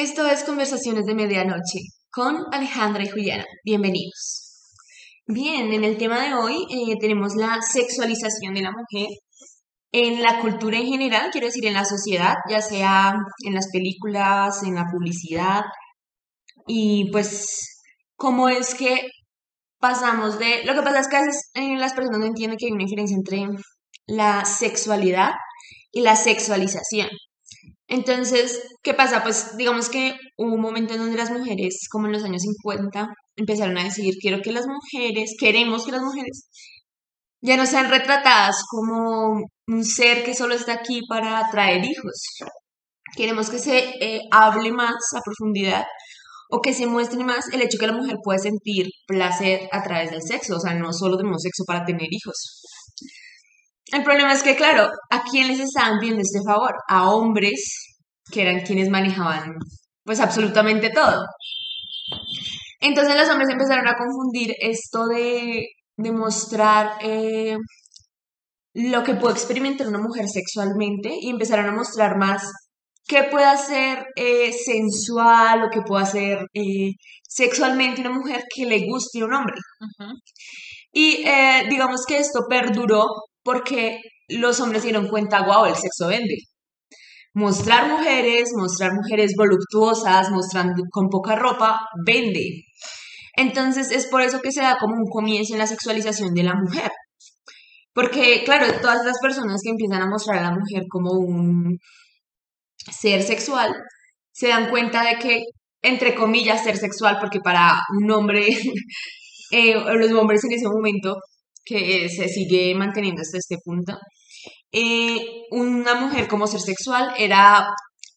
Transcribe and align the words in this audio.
Esto 0.00 0.26
es 0.26 0.44
Conversaciones 0.44 1.04
de 1.04 1.14
Medianoche 1.14 1.80
con 2.10 2.46
Alejandra 2.52 3.02
y 3.02 3.10
Juliana. 3.10 3.44
Bienvenidos. 3.66 4.72
Bien, 5.26 5.74
en 5.74 5.84
el 5.84 5.98
tema 5.98 6.24
de 6.24 6.32
hoy 6.32 6.54
eh, 6.70 6.96
tenemos 6.98 7.34
la 7.34 7.60
sexualización 7.60 8.54
de 8.54 8.62
la 8.62 8.70
mujer 8.70 9.08
en 9.92 10.22
la 10.22 10.40
cultura 10.40 10.78
en 10.78 10.86
general, 10.86 11.28
quiero 11.30 11.48
decir 11.48 11.66
en 11.66 11.74
la 11.74 11.84
sociedad, 11.84 12.32
ya 12.48 12.62
sea 12.62 13.12
en 13.44 13.52
las 13.52 13.68
películas, 13.70 14.62
en 14.62 14.76
la 14.76 14.86
publicidad, 14.90 15.64
y 16.66 17.10
pues 17.12 17.82
cómo 18.16 18.48
es 18.48 18.74
que 18.74 19.02
pasamos 19.80 20.38
de... 20.38 20.64
Lo 20.64 20.72
que 20.72 20.80
pasa 20.80 21.00
es 21.00 21.08
que 21.08 21.16
a 21.16 21.26
veces 21.26 21.50
eh, 21.52 21.76
las 21.76 21.92
personas 21.92 22.20
no 22.20 22.26
entienden 22.26 22.56
que 22.56 22.68
hay 22.68 22.72
una 22.72 22.84
diferencia 22.84 23.18
entre 23.18 23.44
la 24.06 24.46
sexualidad 24.46 25.32
y 25.92 26.00
la 26.00 26.16
sexualización. 26.16 27.10
Entonces, 27.90 28.62
¿qué 28.84 28.94
pasa? 28.94 29.24
Pues 29.24 29.56
digamos 29.56 29.88
que 29.90 30.14
hubo 30.38 30.54
un 30.54 30.60
momento 30.60 30.94
en 30.94 31.00
donde 31.00 31.16
las 31.16 31.32
mujeres, 31.32 31.88
como 31.90 32.06
en 32.06 32.12
los 32.12 32.22
años 32.22 32.42
50, 32.42 33.08
empezaron 33.36 33.76
a 33.78 33.84
decir, 33.84 34.14
quiero 34.20 34.40
que 34.42 34.52
las 34.52 34.66
mujeres, 34.66 35.34
queremos 35.38 35.84
que 35.84 35.90
las 35.92 36.02
mujeres 36.02 36.48
ya 37.42 37.56
no 37.56 37.66
sean 37.66 37.90
retratadas 37.90 38.62
como 38.70 39.42
un 39.66 39.84
ser 39.84 40.22
que 40.22 40.34
solo 40.34 40.54
está 40.54 40.74
aquí 40.74 41.00
para 41.08 41.42
traer 41.50 41.84
hijos. 41.84 42.22
Queremos 43.16 43.50
que 43.50 43.58
se 43.58 43.78
eh, 44.00 44.20
hable 44.30 44.70
más 44.70 44.94
a 45.16 45.20
profundidad 45.24 45.84
o 46.48 46.60
que 46.60 46.74
se 46.74 46.86
muestre 46.86 47.24
más 47.24 47.52
el 47.52 47.62
hecho 47.62 47.78
que 47.78 47.88
la 47.88 47.92
mujer 47.92 48.18
puede 48.22 48.38
sentir 48.38 48.86
placer 49.08 49.68
a 49.72 49.82
través 49.82 50.12
del 50.12 50.22
sexo, 50.22 50.56
o 50.56 50.60
sea, 50.60 50.74
no 50.74 50.92
solo 50.92 51.16
tenemos 51.16 51.42
sexo 51.42 51.64
para 51.66 51.84
tener 51.84 52.06
hijos. 52.08 52.62
El 53.86 54.04
problema 54.04 54.32
es 54.32 54.44
que, 54.44 54.54
claro, 54.54 54.88
¿a 55.10 55.22
quién 55.24 55.48
les 55.48 55.58
estaban 55.58 55.98
viendo 55.98 56.20
este 56.20 56.38
favor? 56.46 56.74
A 56.88 57.10
hombres 57.10 57.89
que 58.30 58.42
eran 58.42 58.60
quienes 58.60 58.88
manejaban 58.88 59.54
pues 60.04 60.20
absolutamente 60.20 60.90
todo. 60.90 61.24
Entonces 62.80 63.14
los 63.14 63.28
hombres 63.28 63.48
empezaron 63.50 63.86
a 63.86 63.96
confundir 63.96 64.54
esto 64.60 65.06
de, 65.06 65.66
mostrar 65.96 66.92
eh, 67.02 67.56
lo 68.74 69.04
que 69.04 69.14
puede 69.14 69.34
experimentar 69.34 69.86
una 69.86 69.98
mujer 69.98 70.26
sexualmente 70.28 71.14
y 71.20 71.28
empezaron 71.28 71.66
a 71.66 71.72
mostrar 71.72 72.16
más 72.16 72.50
qué 73.06 73.24
puede 73.30 73.44
hacer 73.44 74.06
eh, 74.16 74.52
sensual 74.52 75.64
o 75.64 75.70
qué 75.70 75.82
puede 75.82 76.02
hacer 76.04 76.38
eh, 76.54 76.92
sexualmente 77.22 78.00
una 78.00 78.10
mujer 78.10 78.44
que 78.52 78.64
le 78.64 78.86
guste 78.86 79.20
a 79.20 79.26
un 79.26 79.34
hombre. 79.34 79.56
Y 80.92 81.24
digamos 81.68 82.04
que 82.04 82.18
esto 82.18 82.46
perduró 82.48 83.06
porque 83.44 84.00
los 84.28 84.58
hombres 84.58 84.82
dieron 84.82 85.06
cuenta, 85.08 85.44
wow, 85.44 85.66
el 85.66 85.76
sexo 85.76 86.08
vende. 86.08 86.36
Mostrar 87.34 87.88
mujeres, 87.88 88.50
mostrar 88.56 88.92
mujeres 88.92 89.32
voluptuosas, 89.36 90.30
mostrando 90.30 90.82
con 90.90 91.08
poca 91.08 91.36
ropa, 91.36 91.80
vende. 92.04 92.64
Entonces 93.36 93.90
es 93.92 94.06
por 94.06 94.22
eso 94.22 94.40
que 94.40 94.52
se 94.52 94.62
da 94.62 94.76
como 94.78 94.94
un 94.96 95.08
comienzo 95.08 95.54
en 95.54 95.60
la 95.60 95.66
sexualización 95.66 96.34
de 96.34 96.42
la 96.42 96.54
mujer. 96.54 96.90
Porque, 97.94 98.42
claro, 98.44 98.66
todas 98.80 99.04
las 99.04 99.18
personas 99.20 99.60
que 99.62 99.70
empiezan 99.70 100.02
a 100.02 100.08
mostrar 100.08 100.38
a 100.38 100.50
la 100.50 100.56
mujer 100.56 100.84
como 100.88 101.12
un 101.12 101.78
ser 102.90 103.22
sexual, 103.22 103.74
se 104.32 104.48
dan 104.48 104.70
cuenta 104.70 105.04
de 105.04 105.18
que, 105.18 105.42
entre 105.82 106.14
comillas, 106.14 106.64
ser 106.64 106.76
sexual, 106.76 107.18
porque 107.20 107.40
para 107.40 107.78
un 108.00 108.10
hombre, 108.10 108.46
eh, 109.52 109.74
los 109.74 110.12
hombres 110.12 110.42
en 110.44 110.52
ese 110.52 110.68
momento, 110.68 111.16
que 111.64 112.08
se 112.08 112.28
sigue 112.28 112.74
manteniendo 112.74 113.22
hasta 113.22 113.38
este 113.38 113.56
punto, 113.64 113.96
eh, 114.72 115.44
una 115.50 115.94
mujer 115.94 116.28
como 116.28 116.46
ser 116.46 116.60
sexual 116.60 117.12
era 117.18 117.68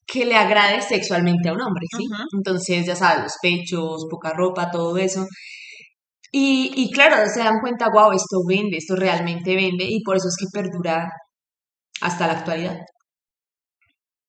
que 0.05 0.25
le 0.25 0.35
agrade 0.35 0.81
sexualmente 0.81 1.49
a 1.49 1.53
un 1.53 1.61
hombre, 1.61 1.85
¿sí? 1.97 2.05
Entonces, 2.35 2.85
ya 2.85 2.95
sabes, 2.95 3.23
los 3.23 3.33
pechos, 3.41 4.05
poca 4.09 4.31
ropa, 4.33 4.69
todo 4.71 4.97
eso. 4.97 5.25
Y, 6.31 6.71
y 6.75 6.91
claro, 6.91 7.15
se 7.29 7.39
dan 7.39 7.59
cuenta, 7.61 7.87
wow, 7.93 8.11
esto 8.11 8.37
vende, 8.47 8.77
esto 8.77 8.95
realmente 8.95 9.55
vende, 9.55 9.85
y 9.87 10.01
por 10.03 10.17
eso 10.17 10.27
es 10.27 10.35
que 10.37 10.47
perdura 10.51 11.07
hasta 12.01 12.27
la 12.27 12.33
actualidad. 12.33 12.77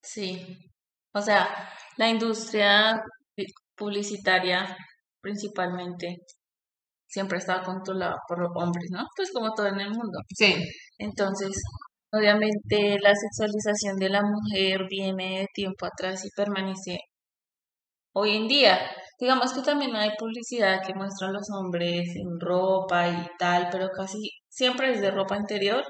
Sí, 0.03 0.59
o 1.13 1.21
sea, 1.23 1.49
la 1.97 2.09
industria 2.09 3.03
publicitaria 3.77 4.77
principalmente 5.21 6.19
siempre 7.07 7.39
estaba 7.39 7.63
controlada 7.63 8.17
por 8.29 8.39
hombres, 8.57 8.91
¿no? 8.91 9.05
Pues 9.17 9.31
como 9.33 9.53
todo 9.55 9.67
en 9.69 9.81
el 9.81 9.91
mundo. 9.91 10.19
Sí. 10.37 10.55
Entonces, 10.99 11.57
obviamente 12.17 12.99
la 13.01 13.15
sexualización 13.15 13.97
de 13.97 14.09
la 14.11 14.23
mujer 14.23 14.87
viene 14.89 15.41
de 15.41 15.49
tiempo 15.55 15.87
atrás 15.87 16.25
y 16.25 16.31
permanece 16.37 16.99
hoy 18.15 18.37
en 18.37 18.49
día. 18.49 18.79
Digamos 19.19 19.53
que 19.53 19.63
también 19.63 19.95
hay 19.97 20.11
publicidad 20.19 20.83
que 20.87 20.95
muestra 20.95 21.29
a 21.29 21.33
los 21.33 21.49
hombres 21.51 22.09
en 22.17 22.41
ropa 22.41 23.09
y 23.09 23.27
tal, 23.39 23.69
pero 23.71 23.89
casi 23.91 24.31
siempre 24.49 24.93
es 24.93 25.01
de 25.01 25.11
ropa 25.11 25.37
interior 25.37 25.85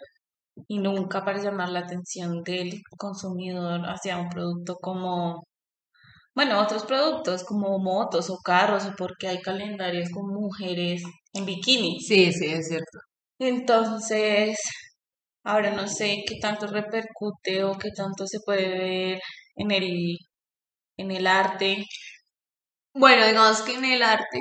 y 0.69 0.79
nunca 0.79 1.25
para 1.25 1.43
llamar 1.43 1.71
la 1.71 1.81
atención 1.81 2.43
del 2.45 2.81
consumidor 2.99 3.81
hacia 3.87 4.19
un 4.19 4.29
producto 4.31 4.77
como 4.81 5.45
bueno, 6.35 6.61
otros 6.61 6.85
productos 6.85 7.45
como 7.45 7.79
motos 7.79 8.29
o 8.31 8.39
carros, 8.39 8.85
o 8.87 8.93
porque 8.97 9.29
hay 9.29 9.41
calendarios 9.41 10.11
con 10.11 10.27
mujeres 10.29 11.03
en 11.33 11.47
bikini. 11.47 12.01
Sí, 12.01 12.33
sí, 12.33 12.47
es 12.47 12.69
cierto. 12.69 12.99
Entonces, 13.39 14.59
ahora 15.45 15.71
no 15.73 15.87
sé 15.89 16.23
qué 16.27 16.37
tanto 16.41 16.67
repercute 16.67 17.65
o 17.65 17.79
qué 17.79 17.91
tanto 17.97 18.27
se 18.27 18.39
puede 18.45 18.69
ver 18.69 19.21
en 19.57 19.71
el, 19.71 20.17
en 20.97 21.11
el 21.11 21.27
arte. 21.27 21.85
Bueno, 22.95 23.27
digamos 23.27 23.63
que 23.63 23.75
en 23.75 23.85
el 23.85 24.03
arte, 24.03 24.41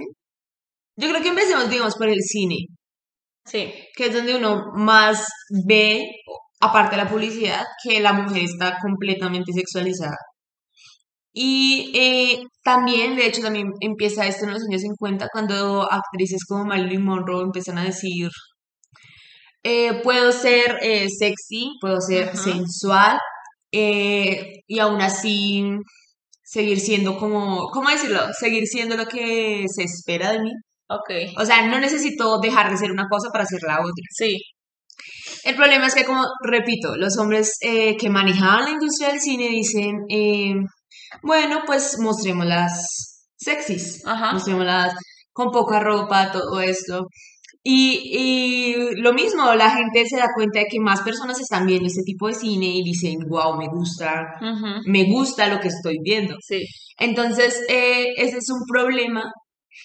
yo 0.98 1.10
creo 1.10 1.22
que 1.22 1.30
empecemos, 1.30 1.70
digamos, 1.70 1.96
por 1.96 2.10
el 2.10 2.22
cine. 2.22 2.68
Sí. 3.46 3.74
Que 3.96 4.08
es 4.08 4.14
donde 4.14 4.36
uno 4.36 4.72
más 4.76 5.28
ve, 5.68 6.04
aparte 6.62 6.96
de 6.96 7.04
la 7.04 7.10
publicidad, 7.10 7.66
que 7.84 8.00
la 8.00 8.14
mujer 8.14 8.44
está 8.44 8.78
completamente 8.82 9.52
sexualizada. 9.54 10.18
Y 11.34 11.92
eh, 11.96 12.44
también, 12.64 13.16
de 13.16 13.26
hecho, 13.26 13.42
también 13.42 13.72
empieza 13.82 14.28
esto 14.28 14.46
en 14.46 14.52
los 14.54 14.64
años 14.70 14.82
50, 14.82 15.28
cuando 15.34 15.92
actrices 15.92 16.46
como 16.48 16.66
Marilyn 16.66 17.04
Monroe 17.04 17.44
empiezan 17.44 17.80
a 17.80 17.86
decir, 17.86 18.30
eh, 19.64 20.02
puedo 20.04 20.32
ser 20.32 20.80
eh, 20.82 21.08
sexy, 21.10 21.72
puedo 21.80 22.02
ser 22.02 22.36
sensual, 22.36 23.18
y 23.72 24.80
aún 24.80 25.02
así 25.02 25.64
seguir 26.44 26.80
siendo 26.80 27.18
como, 27.18 27.70
¿cómo 27.72 27.90
decirlo? 27.90 28.22
Seguir 28.40 28.68
siendo 28.68 28.96
lo 28.96 29.06
que 29.08 29.66
se 29.74 29.84
espera 29.84 30.32
de 30.32 30.42
mí. 30.42 30.52
Ok. 30.90 31.40
O 31.40 31.46
sea, 31.46 31.66
no 31.68 31.80
necesito 31.80 32.40
dejar 32.40 32.70
de 32.70 32.78
ser 32.78 32.92
una 32.92 33.08
cosa 33.10 33.30
para 33.32 33.46
ser 33.46 33.62
la 33.64 33.80
otra. 33.80 34.06
Sí. 34.12 34.38
El 35.44 35.56
problema 35.56 35.88
es 35.88 35.96
que, 35.96 36.06
como 36.06 36.24
repito, 36.44 36.96
los 36.98 37.18
hombres 37.18 37.58
que 37.60 38.10
manejaban 38.10 38.66
la 38.66 38.72
industria 38.72 39.10
del 39.10 39.22
cine 39.22 39.48
dicen, 39.48 40.02
bueno, 41.24 41.64
pues 41.66 41.98
mostrémoslas 42.00 43.24
sexys, 43.36 44.06
Ajá. 44.06 44.34
mostrémoslas 44.34 44.94
con 45.32 45.52
poca 45.52 45.80
ropa, 45.80 46.32
todo 46.32 46.62
esto. 46.62 47.08
Y, 47.66 48.02
y, 48.04 48.76
lo 48.98 49.14
mismo, 49.14 49.54
la 49.56 49.70
gente 49.70 50.06
se 50.06 50.18
da 50.18 50.28
cuenta 50.36 50.60
de 50.60 50.66
que 50.70 50.82
más 50.82 51.02
personas 51.02 51.40
están 51.40 51.66
viendo 51.66 51.88
este 51.88 52.04
tipo 52.04 52.28
de 52.28 52.34
cine 52.34 52.66
y 52.66 52.84
dicen, 52.84 53.20
wow, 53.30 53.58
me 53.58 53.68
gusta, 53.68 54.34
me 54.86 55.06
gusta 55.06 55.48
lo 55.48 55.62
que 55.62 55.70
estoy 55.70 55.98
viendo. 56.04 56.36
Sí. 56.42 56.66
Entonces, 56.98 57.64
eh, 57.70 58.14
ese 58.18 58.38
es 58.38 58.50
un 58.50 58.66
problema. 58.68 59.24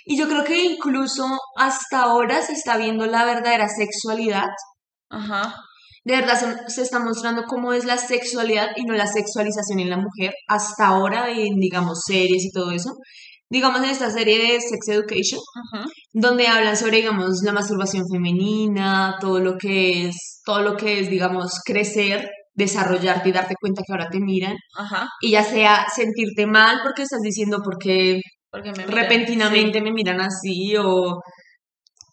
Y 0.05 0.19
yo 0.19 0.29
creo 0.29 0.43
que 0.45 0.65
incluso 0.65 1.25
hasta 1.57 2.03
ahora 2.03 2.43
se 2.43 2.53
está 2.53 2.77
viendo 2.77 3.07
la 3.07 3.25
verdadera 3.25 3.69
sexualidad. 3.69 4.49
Ajá 5.09 5.55
de 6.09 6.17
verdad 6.17 6.67
se, 6.69 6.81
está 6.81 7.01
mostrando 7.01 7.45
cómo 7.47 7.75
es 7.75 7.85
la 7.85 7.99
sexualidad 7.99 8.69
y 8.77 8.85
no 8.85 8.95
la 8.95 9.07
sexualización 9.07 9.81
en 9.81 9.91
la 9.91 9.99
mujer 9.99 10.33
hasta 10.49 10.87
ahora 10.87 11.31
en, 11.31 11.57
digamos, 11.57 12.01
series 12.07 12.47
y 12.47 12.51
todo 12.51 12.71
eso. 12.71 12.95
Digamos, 13.51 13.83
en 13.83 13.91
esta 13.91 14.11
serie 14.11 14.39
de 14.39 14.61
Sex 14.61 14.89
Education, 14.89 15.41
donde 16.13 16.47
hablan 16.49 16.77
sobre, 16.77 16.99
digamos, 16.99 17.41
la 17.43 17.53
masturbación 17.53 18.05
femenina, 18.11 19.17
todo 19.21 19.41
lo 19.41 19.57
que 19.57 20.09
es, 20.09 20.43
todo 20.45 20.61
lo 20.61 20.77
que 20.77 21.01
es, 21.01 21.11
digamos, 21.11 21.53
crecer, 21.65 22.29
desarrollarte 22.55 23.29
y 23.29 23.33
darte 23.33 23.55
cuenta 23.59 23.83
que 23.87 23.93
ahora 23.93 24.11
te 24.11 24.21
miran. 24.21 24.57
Y 25.21 25.31
ya 25.31 25.45
sea 25.45 25.87
sentirte 25.95 26.47
mal 26.47 26.81
porque 26.83 27.03
estás 27.03 27.21
diciendo 27.23 27.61
porque, 27.65 28.21
porque 28.51 28.73
repentinamente 28.73 29.81
me 29.81 29.93
miran 29.93 30.21
así 30.21 30.77
o... 30.77 31.21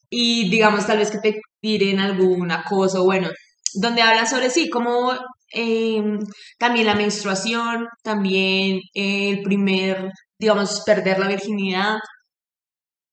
Y 0.10 0.50
digamos, 0.50 0.86
tal 0.88 1.00
vez 1.00 1.12
que 1.12 1.18
te 1.18 1.42
tiren 1.60 2.00
alguna 2.00 2.64
cosa, 2.64 3.00
bueno, 3.02 3.28
donde 3.76 4.02
habla 4.02 4.26
sobre 4.26 4.50
sí, 4.50 4.70
como 4.70 5.14
em, 5.52 6.20
también 6.58 6.86
la 6.86 6.96
menstruación, 6.96 7.88
también 8.04 8.80
el 8.94 9.42
primer, 9.42 10.10
digamos, 10.46 10.84
perder 10.86 11.18
la 11.18 11.28
virginidad, 11.28 11.96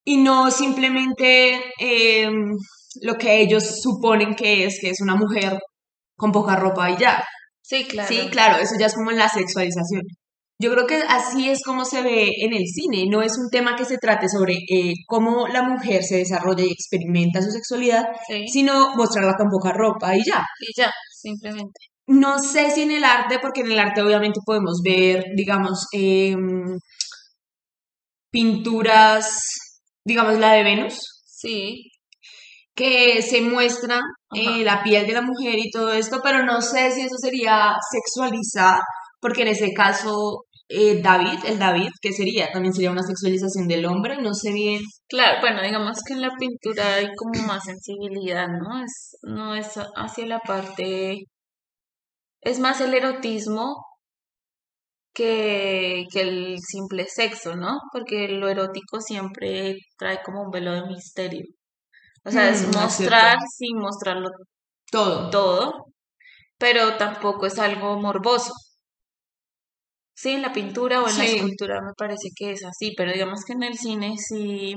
y 0.05 0.19
no 0.19 0.51
simplemente 0.51 1.61
em, 1.79 2.35
lo 3.01 3.15
que 3.15 3.41
ellos 3.41 3.81
suponen 3.81 4.35
que 4.35 4.65
es, 4.67 4.79
que 4.81 4.91
es 4.91 5.01
una 5.01 5.15
mujer 5.15 5.59
con 6.17 6.31
poca 6.31 6.57
ropa 6.57 6.91
y 6.91 6.99
ya. 6.99 7.25
Sí, 7.63 7.87
claro. 7.87 8.09
Sí, 8.09 8.29
claro, 8.31 8.57
eso 8.63 8.75
ya 8.79 8.87
es 8.87 8.95
como 8.95 9.13
la 9.13 9.29
sexualización. 9.31 10.03
Yo 10.61 10.71
creo 10.73 10.87
que 10.87 11.01
así 11.09 11.49
es 11.49 11.63
como 11.65 11.85
se 11.87 12.03
ve 12.03 12.29
en 12.45 12.53
el 12.53 12.67
cine. 12.67 13.07
No 13.11 13.23
es 13.23 13.39
un 13.39 13.49
tema 13.51 13.77
que 13.77 13.85
se 13.87 13.97
trate 13.97 14.29
sobre 14.29 14.55
eh, 14.71 14.93
cómo 15.07 15.49
la 15.49 15.63
mujer 15.63 16.03
se 16.05 16.17
desarrolla 16.19 16.65
y 16.65 16.71
experimenta 16.71 17.41
su 17.41 17.51
sexualidad, 17.51 18.05
Sí. 18.29 18.47
sino 18.49 18.95
mostrarla 18.95 19.35
con 19.39 19.49
poca 19.49 19.73
ropa 19.73 20.15
y 20.17 20.21
ya. 20.25 20.43
Y 20.61 20.79
ya, 20.79 20.91
simplemente. 21.11 21.81
No 22.09 22.39
sé 22.43 22.71
si 22.73 22.83
en 22.83 22.91
el 22.91 23.05
arte, 23.05 23.39
porque 23.41 23.63
en 23.63 23.73
el 23.73 23.79
arte 23.79 24.03
obviamente 24.03 24.41
podemos 24.45 24.81
ver, 24.85 25.25
digamos, 25.37 25.87
em, 25.93 26.77
pinturas, 28.33 29.31
digamos 30.05 30.39
la 30.39 30.55
de 30.55 30.65
Venus, 30.65 30.99
Sí, 31.43 31.91
que 32.75 33.21
se 33.23 33.41
muestra 33.43 34.01
eh, 34.35 34.65
la 34.65 34.83
piel 34.83 35.07
de 35.07 35.13
la 35.15 35.23
mujer 35.23 35.59
y 35.59 35.71
todo 35.71 35.93
esto, 35.93 36.21
pero 36.23 36.45
no 36.45 36.63
sé 36.63 36.93
si 36.93 37.01
eso 37.03 37.17
sería 37.21 37.75
sexualizar, 37.91 38.81
porque 39.21 39.43
en 39.43 39.49
ese 39.49 39.73
caso 39.73 40.45
eh, 40.69 41.03
David, 41.03 41.41
el 41.47 41.59
David, 41.59 41.89
¿qué 42.01 42.13
sería? 42.13 42.51
También 42.53 42.73
sería 42.73 42.93
una 42.93 43.03
sexualización 43.03 43.67
del 43.69 43.85
hombre, 43.87 44.17
no 44.23 44.33
sé 44.35 44.53
bien. 44.53 44.81
claro, 45.09 45.41
bueno, 45.41 45.63
digamos 45.63 45.99
que 46.07 46.15
en 46.15 46.23
la 46.23 46.31
pintura 46.39 46.95
hay 46.95 47.09
como 47.17 47.47
más 47.47 47.65
sensibilidad, 47.65 48.47
¿no? 48.49 48.85
Es, 48.85 49.17
no 49.23 49.55
es 49.57 49.75
hacia 49.97 50.27
la 50.27 50.39
parte, 50.41 51.25
es 52.41 52.59
más 52.61 52.81
el 52.81 52.95
erotismo 52.95 53.75
que, 55.15 56.07
que 56.13 56.21
el 56.23 56.59
simple 56.61 57.07
sexo, 57.07 57.57
¿no? 57.57 57.79
Porque 57.93 58.29
lo 58.29 58.49
erótico 58.49 59.01
siempre 59.01 59.77
trae 59.99 60.23
como 60.25 60.43
un 60.43 60.51
velo 60.51 60.73
de 60.73 60.87
misterio. 60.87 61.45
O 62.25 62.31
sea, 62.31 62.51
es 62.51 62.63
Mm, 62.67 62.71
es 62.71 62.77
mostrar 62.77 63.39
sin 63.59 63.79
mostrarlo 63.79 64.31
Todo. 64.91 65.31
todo, 65.31 65.87
pero 66.59 66.97
tampoco 66.99 67.47
es 67.47 67.59
algo 67.59 67.99
morboso. 68.01 68.53
Sí, 70.15 70.31
en 70.31 70.43
la 70.43 70.53
pintura 70.55 71.03
o 71.03 71.09
en 71.09 71.19
la 71.19 71.25
escultura 71.25 71.81
me 71.83 71.93
parece 71.97 72.29
que 72.37 72.53
es 72.53 72.65
así, 72.65 72.93
pero 72.97 73.13
digamos 73.13 73.45
que 73.45 73.53
en 73.55 73.63
el 73.65 73.77
cine 73.77 74.15
sí, 74.19 74.75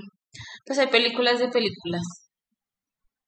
pues 0.65 0.79
hay 0.79 0.87
películas 0.87 1.39
de 1.39 1.49
películas, 1.49 2.03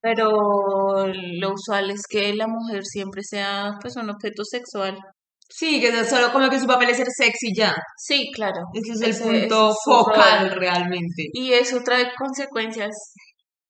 pero 0.02 1.08
lo 1.08 1.54
usual 1.54 1.92
es 1.92 2.04
que 2.10 2.34
la 2.36 2.48
mujer 2.48 2.84
siempre 2.86 3.24
sea 3.24 3.78
pues 3.82 3.96
un 3.98 4.10
objeto 4.10 4.44
sexual. 4.44 4.98
Sí, 5.50 5.80
que 5.82 6.04
solo 6.06 6.32
como 6.34 6.50
que 6.50 6.60
su 6.60 6.68
papel 6.68 6.90
es 6.90 6.98
ser 6.98 7.08
sexy 7.10 7.54
ya. 7.56 7.76
Sí, 7.98 8.30
claro, 8.34 8.62
Ese 8.74 8.92
es 8.94 9.02
el 9.02 9.10
ese, 9.12 9.24
ese 9.24 9.40
punto 9.48 9.70
es 9.72 9.78
focal 9.86 10.50
rol. 10.52 10.60
realmente. 10.60 11.24
Y 11.34 11.54
eso 11.54 11.80
trae 11.84 12.12
consecuencias 12.18 12.94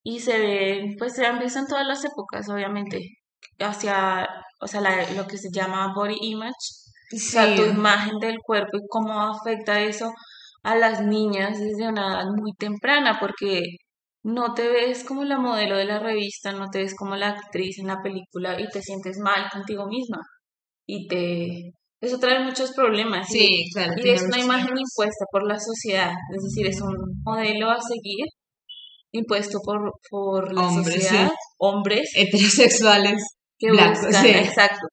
y 0.04 0.20
se 0.20 0.38
ve, 0.40 0.96
pues 0.98 1.14
se 1.14 1.26
han 1.26 1.40
visto 1.40 1.60
en 1.60 1.68
todas 1.68 1.86
las 1.86 2.04
épocas, 2.04 2.50
obviamente, 2.50 3.00
hacia, 3.60 4.28
o 4.62 4.68
sea, 4.68 4.82
la- 4.82 5.12
lo 5.12 5.28
que 5.28 5.38
se 5.38 5.50
llama 5.52 5.94
body 5.96 6.18
image, 6.22 6.54
o 7.14 7.18
sea, 7.18 7.56
tu 7.56 7.64
Sí. 7.64 7.70
imagen 7.70 8.18
del 8.20 8.38
cuerpo 8.44 8.78
y 8.78 8.88
cómo 8.90 9.22
afecta 9.22 9.80
eso 9.82 10.12
a 10.64 10.76
las 10.76 11.02
niñas 11.02 11.60
desde 11.60 11.88
una 11.88 12.08
edad 12.16 12.26
muy 12.36 12.54
temprana, 12.54 13.18
porque 13.20 13.62
no 14.24 14.54
te 14.54 14.68
ves 14.70 15.04
como 15.06 15.24
la 15.24 15.38
modelo 15.38 15.78
de 15.78 15.86
la 15.86 16.00
revista, 16.00 16.52
no 16.52 16.70
te 16.70 16.80
ves 16.80 16.96
como 16.96 17.16
la 17.16 17.30
actriz 17.30 17.80
en 17.80 17.88
la 17.88 18.02
película 18.02 18.60
y 18.60 18.68
te 18.68 18.82
sientes 18.82 19.18
mal 19.20 19.48
contigo 19.52 19.88
misma. 19.88 20.20
Y 20.88 21.08
te... 21.08 21.72
Eso 22.02 22.20
trae 22.20 22.44
muchos 22.44 22.72
problemas 22.74 23.28
y, 23.34 23.40
Sí, 23.40 23.70
claro, 23.74 23.94
y 23.98 24.10
es 24.10 24.22
una 24.24 24.40
imagen 24.40 24.68
problemas. 24.68 24.92
impuesta 24.92 25.26
por 25.32 25.48
la 25.48 25.60
sociedad, 25.60 26.12
es 26.36 26.44
decir, 26.44 26.68
es 26.68 26.80
un 26.82 26.96
modelo 27.24 27.72
a 27.72 27.82
seguir 27.82 28.26
impuesto 29.12 29.60
por, 29.64 29.80
por 30.10 30.54
la 30.54 30.68
Hombres, 30.68 30.96
sí. 30.96 31.02
sociedad, 31.02 31.30
hombres 31.58 32.12
Heterosexuales, 32.16 33.24
que 33.58 33.72
blancos, 33.72 34.06
buscan, 34.06 34.24
sí. 34.24 34.30
exacto, 34.30 34.88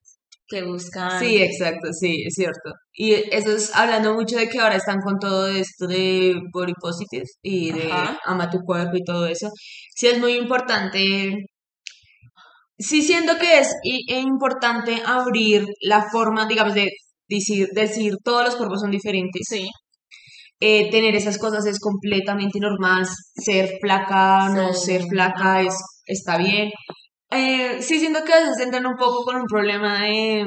que 0.48 0.62
buscan, 0.64 1.20
Sí, 1.20 1.42
exacto, 1.42 1.88
sí, 1.92 2.24
es 2.26 2.34
cierto. 2.34 2.70
Y 2.94 3.12
eso 3.34 3.52
es 3.54 3.74
hablando 3.74 4.14
mucho 4.14 4.36
de 4.36 4.48
que 4.48 4.58
ahora 4.58 4.76
están 4.76 5.00
con 5.00 5.18
todo 5.18 5.46
esto 5.48 5.86
de 5.86 6.34
body 6.52 6.74
positive 6.80 7.24
y 7.42 7.72
de 7.72 7.92
ajá, 7.92 8.18
ama 8.24 8.50
tu 8.50 8.60
cuerpo 8.60 8.96
y 8.96 9.04
todo 9.04 9.26
eso. 9.26 9.50
Sí, 9.94 10.06
es 10.06 10.18
muy 10.20 10.32
importante. 10.34 11.34
Sí, 12.78 13.02
siento 13.02 13.36
que 13.38 13.58
es 13.60 13.68
e 13.84 14.18
importante 14.20 15.00
abrir 15.06 15.64
la 15.80 16.08
forma, 16.10 16.46
digamos, 16.46 16.74
de 16.74 16.90
decir, 17.28 17.68
decir 17.72 18.14
todos 18.24 18.44
los 18.44 18.56
cuerpos 18.56 18.80
son 18.80 18.90
diferentes. 18.90 19.42
sí, 19.48 19.68
Eh, 20.60 20.90
tener 20.90 21.14
esas 21.16 21.38
cosas 21.38 21.66
es 21.66 21.78
completamente 21.80 22.58
normal. 22.60 23.06
Ser 23.36 23.78
flaca, 23.80 24.48
no 24.50 24.72
ser 24.74 25.02
flaca, 25.04 25.62
es, 25.62 25.74
está 26.06 26.38
bien. 26.38 26.70
Eh, 27.30 27.82
sí, 27.82 27.98
siento 28.00 28.24
que 28.24 28.32
a 28.32 28.40
veces 28.40 28.60
entran 28.60 28.86
un 28.86 28.96
poco 28.96 29.24
con 29.24 29.36
un 29.36 29.46
problema 29.46 30.04
de 30.04 30.46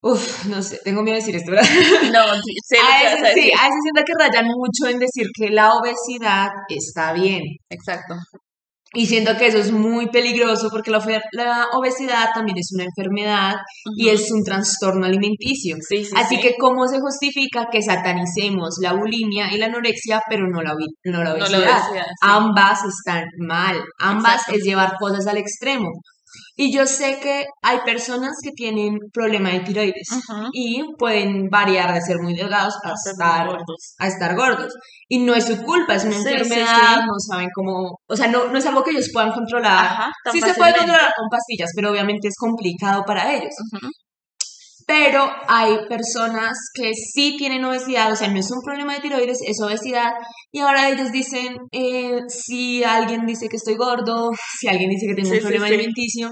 Uf, 0.00 0.44
no 0.46 0.62
sé, 0.62 0.78
tengo 0.84 1.02
miedo 1.02 1.14
de 1.16 1.20
decir 1.20 1.36
esto, 1.36 1.50
¿verdad? 1.50 1.68
no, 2.12 2.24
sí, 2.42 2.76
A 2.80 3.02
veces 3.02 3.24
a 3.24 3.32
sí, 3.34 3.50
a 3.52 3.64
veces 3.64 3.80
siento 3.82 4.02
que 4.06 4.12
rayan 4.18 4.46
mucho 4.46 4.86
en 4.88 4.98
decir 5.00 5.26
que 5.34 5.50
la 5.50 5.72
obesidad 5.74 6.50
está 6.68 7.12
bien. 7.12 7.42
exacto, 7.70 8.14
Y 8.94 9.06
siento 9.06 9.36
que 9.36 9.48
eso 9.48 9.58
es 9.58 9.70
muy 9.70 10.08
peligroso 10.08 10.68
porque 10.70 10.90
la, 10.90 10.98
la 11.32 11.66
obesidad 11.74 12.30
también 12.32 12.56
es 12.56 12.70
una 12.72 12.84
enfermedad 12.84 13.54
y 13.96 14.08
es 14.08 14.30
un 14.30 14.42
trastorno 14.42 15.04
alimenticio. 15.04 15.76
Sí, 15.86 16.04
sí, 16.04 16.12
Así 16.16 16.36
sí, 16.36 16.40
que, 16.40 16.54
¿cómo 16.58 16.86
se 16.88 16.98
justifica 16.98 17.66
que 17.70 17.82
satanicemos 17.82 18.76
la 18.82 18.94
bulimia 18.94 19.52
y 19.52 19.58
la 19.58 19.66
anorexia, 19.66 20.22
pero 20.28 20.48
no 20.48 20.62
la, 20.62 20.72
no 21.04 21.22
la 21.22 21.34
no 21.34 21.46
la 21.48 21.58
obesidad? 21.58 22.06
Ambas 22.22 22.80
están 22.84 23.24
mal, 23.46 23.76
ambas 23.98 24.36
exacto, 24.36 24.56
es 24.56 24.64
llevar 24.64 24.92
cosas 24.98 25.26
al 25.26 25.36
extremo. 25.36 25.88
Y 26.56 26.72
yo 26.72 26.86
sé 26.86 27.18
que 27.20 27.46
hay 27.62 27.78
personas 27.84 28.36
que 28.42 28.50
tienen 28.52 28.98
problema 29.12 29.50
de 29.50 29.60
tiroides 29.60 30.08
y 30.52 30.82
pueden 30.98 31.48
variar 31.50 31.94
de 31.94 32.00
ser 32.00 32.18
muy 32.20 32.34
delgados 32.34 32.74
a 32.84 32.90
a 32.90 32.92
estar, 32.92 33.46
gordos, 33.46 33.94
a 33.98 34.06
estar 34.08 34.36
gordos. 34.36 34.74
Y 35.08 35.20
no 35.20 35.34
es 35.34 35.46
su 35.46 35.62
culpa, 35.62 35.94
es 35.94 36.04
una 36.04 36.14
sí, 36.14 36.28
enfermedad, 36.28 36.94
sí, 36.94 37.06
no 37.06 37.14
saben 37.18 37.48
cómo, 37.54 37.98
o 38.06 38.16
sea, 38.16 38.28
no, 38.28 38.48
no 38.48 38.58
es 38.58 38.66
algo 38.66 38.82
que 38.82 38.90
ellos 38.90 39.10
puedan 39.12 39.32
controlar. 39.32 39.84
ajá, 39.84 40.10
Sí 40.32 40.40
se 40.40 40.54
puede 40.54 40.74
controlar 40.74 41.12
con 41.16 41.28
pastillas, 41.30 41.70
pero 41.74 41.90
obviamente 41.90 42.28
es 42.28 42.34
complicado 42.36 43.04
para 43.04 43.34
ellos. 43.34 43.54
Pero 44.88 45.30
hay 45.48 45.86
personas 45.88 46.56
que 46.74 46.92
sí 46.94 47.36
tienen 47.38 47.64
obesidad, 47.64 48.12
o 48.12 48.16
sea, 48.16 48.28
no 48.28 48.40
es 48.40 48.50
un 48.50 48.62
problema 48.62 48.94
de 48.94 49.00
tiroides, 49.02 49.38
es 49.46 49.60
obesidad. 49.62 50.12
Y 50.52 50.60
ahora 50.60 50.88
ellos 50.90 51.12
dicen, 51.12 51.58
eh, 51.72 52.20
si 52.28 52.84
alguien 52.84 53.26
dice 53.26 53.48
que 53.50 53.56
estoy 53.58 53.76
gordo, 53.76 54.30
si 54.60 54.68
alguien 54.68 54.90
dice 54.90 55.06
que 55.08 55.14
tengo 55.16 55.34
un 55.34 55.40
Sí, 55.40 55.40
problema 55.40 55.66
sí, 55.66 55.68
alimenticio, 55.68 56.30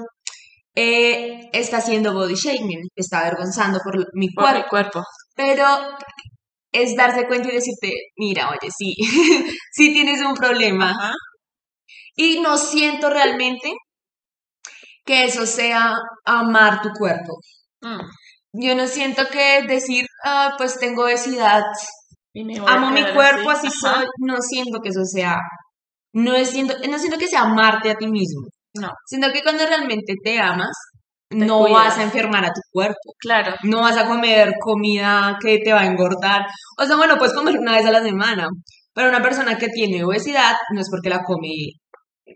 eh, 0.75 1.41
está 1.53 1.79
haciendo 1.79 2.15
body 2.15 2.35
shaming, 2.35 2.83
está 2.97 3.21
avergonzando 3.21 3.81
por 3.85 3.97
mi 4.15 4.31
por 4.35 4.53
mi 4.53 4.63
cuerpo. 4.63 4.69
cuerpo, 4.69 5.03
Pero 5.35 5.65
es 6.73 6.95
darse 6.97 7.27
cuenta 7.27 7.49
y 7.49 7.55
decirte, 7.57 7.93
mira, 8.17 8.51
oye, 8.51 8.71
sí, 8.77 8.95
sí 9.73 9.93
tienes 9.93 10.21
un 10.23 10.35
problema. 10.35 10.95
ajá, 10.95 11.13
Y 12.17 12.41
no 12.41 12.59
siento 12.59 13.09
realmente 13.11 13.73
que 15.07 15.25
eso 15.25 15.47
sea 15.47 15.95
amar 16.25 16.83
tu 16.83 16.91
cuerpo. 16.91 17.33
mm, 17.83 18.26
Yo 18.59 18.75
no 18.75 18.87
siento 18.87 19.25
que 19.31 19.63
decir, 19.67 20.07
ah, 20.25 20.55
pues 20.57 20.79
tengo 20.79 21.05
obesidad, 21.05 21.63
amo 22.67 22.91
mi 22.91 23.03
cuerpo, 23.13 23.51
así, 23.51 23.69
soy, 23.71 24.07
no 24.19 24.41
siento 24.41 24.81
que 24.81 24.91
eso 24.91 25.05
sea, 25.05 25.39
no 26.13 26.35
es 26.35 26.51
siento, 26.51 26.75
no 26.89 26.99
siento 26.99 27.19
que 27.19 27.29
sea 27.29 27.43
amarte 27.43 27.91
a 27.91 27.97
ti 27.97 28.07
mismo. 28.07 28.47
no, 28.75 28.91
Siento 29.07 29.33
que 29.33 29.43
cuando 29.43 29.67
realmente 29.67 30.15
te 30.23 30.39
amas, 30.39 30.73
te 31.29 31.37
no 31.37 31.69
vas 31.71 31.99
a 31.99 32.03
enfermar 32.03 32.45
a 32.45 32.49
tu 32.49 32.61
cuerpo. 32.71 33.13
claro, 33.19 33.55
No 33.65 33.81
vas 33.83 33.97
a 33.97 34.07
comer 34.07 34.53
comida 34.61 35.37
que 35.41 35.59
te 35.59 35.73
va 35.73 35.81
a 35.81 35.87
engordar. 35.87 36.47
O 36.79 36.87
sea, 36.87 36.97
bueno, 36.97 37.17
puedes 37.19 37.35
comer 37.35 37.59
una 37.59 37.73
vez 37.77 37.87
a 37.87 37.91
la 37.91 38.03
semana. 38.03 38.47
Pero 38.95 39.11
una 39.11 39.23
persona 39.23 39.59
que 39.59 39.69
tiene 39.69 40.05
obesidad 40.05 40.55
no 40.73 40.81
es 40.81 40.89
porque 40.91 41.11
la 41.11 41.23
come 41.23 41.49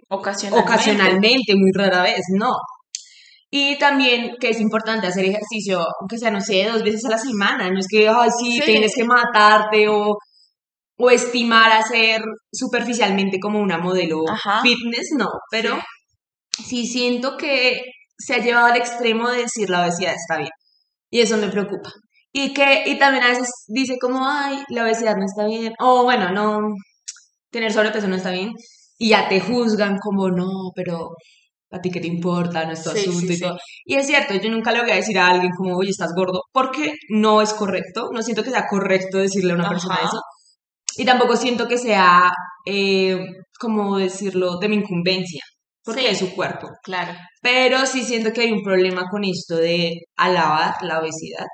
ocasionalmente, 0.08 0.70
ocasionalmente, 0.70 1.54
muy 1.54 1.70
rara 1.72 2.02
vez, 2.02 2.20
no. 2.38 2.50
Y 3.50 3.78
también 3.78 4.36
que 4.40 4.50
es 4.50 4.60
importante 4.60 5.08
hacer 5.08 5.24
ejercicio, 5.24 5.84
aunque 6.00 6.18
sea, 6.18 6.30
no 6.30 6.40
sé, 6.40 6.68
dos 6.70 6.84
veces 6.84 7.04
a 7.04 7.10
la 7.10 7.18
semana. 7.18 7.68
No 7.70 7.80
es 7.80 7.86
que, 7.90 8.08
ay, 8.08 8.28
sí, 8.38 8.52
sí, 8.52 8.62
tienes 8.64 8.92
que 8.94 9.04
matarte 9.04 9.88
o, 9.88 10.16
o 10.98 11.10
estimar 11.10 11.72
hacer 11.72 12.22
superficialmente 12.52 13.38
como 13.40 13.58
una 13.58 13.78
modelo 13.78 14.18
ajá, 14.30 14.62
fitness, 14.62 15.08
no. 15.16 15.28
Pero 15.50 15.78
sí, 16.56 16.64
sí 16.64 16.86
siento 16.86 17.36
que 17.36 17.80
se 18.16 18.34
ha 18.34 18.38
llevado 18.38 18.66
al 18.66 18.76
extremo 18.76 19.28
de 19.30 19.42
decir 19.42 19.68
la 19.68 19.82
obesidad 19.82 20.14
está 20.14 20.38
bien. 20.38 20.50
Y 21.10 21.20
eso 21.20 21.36
me 21.36 21.48
preocupa. 21.48 21.90
Y 22.32 22.54
que, 22.54 22.84
y 22.86 22.98
también 22.98 23.24
a 23.24 23.28
veces 23.28 23.50
dice 23.68 23.96
como, 24.00 24.28
ay, 24.28 24.62
la 24.68 24.84
obesidad 24.84 25.16
no 25.16 25.24
está 25.24 25.46
bien. 25.46 25.72
O 25.80 26.04
bueno, 26.04 26.30
no, 26.30 26.60
tener 27.50 27.72
sobrepeso 27.72 28.06
no 28.08 28.16
está 28.16 28.30
bien. 28.30 28.52
Y 28.98 29.10
ya 29.10 29.28
te 29.28 29.40
juzgan 29.40 29.96
como, 29.98 30.28
no, 30.28 30.70
pero 30.76 31.10
a 31.70 31.80
ti 31.80 31.90
qué 31.90 32.00
te 32.00 32.06
importa, 32.08 32.64
no 32.66 32.72
es 32.72 32.82
tu 32.82 32.90
sí, 32.90 32.98
asunto 33.00 33.20
sí, 33.20 33.32
y 33.32 33.36
sí, 33.36 33.42
todo. 33.42 33.56
Y 33.84 33.94
es 33.96 34.06
cierto, 34.06 34.34
yo 34.34 34.50
nunca 34.50 34.72
le 34.72 34.80
voy 34.82 34.90
a 34.90 34.96
decir 34.96 35.18
a 35.18 35.28
alguien 35.28 35.52
como, 35.56 35.76
oye, 35.76 35.90
estás 35.90 36.12
gordo, 36.14 36.42
porque 36.52 36.92
no 37.10 37.42
es 37.42 37.52
correcto. 37.54 38.10
No 38.12 38.22
siento 38.22 38.42
que 38.42 38.50
sea 38.50 38.66
correcto 38.68 39.18
decirle 39.18 39.52
a 39.52 39.56
una 39.56 39.68
persona 39.68 39.96
eso. 40.04 40.20
Y 40.96 41.04
tampoco 41.04 41.36
siento 41.36 41.68
que 41.68 41.78
sea, 41.78 42.30
eh, 42.66 43.18
como 43.58 43.98
decirlo, 43.98 44.58
de 44.58 44.68
mi 44.68 44.76
incumbencia, 44.76 45.42
porque 45.84 46.10
es 46.10 46.18
su 46.18 46.34
cuerpo. 46.34 46.68
claro, 46.82 47.14
Pero 47.42 47.86
sí 47.86 48.02
siento 48.04 48.32
que 48.32 48.42
hay 48.42 48.52
un 48.52 48.62
problema 48.62 49.04
con 49.10 49.24
esto 49.24 49.56
de 49.56 49.92
alabar 50.16 50.74
la 50.82 51.00
obesidad 51.00 51.46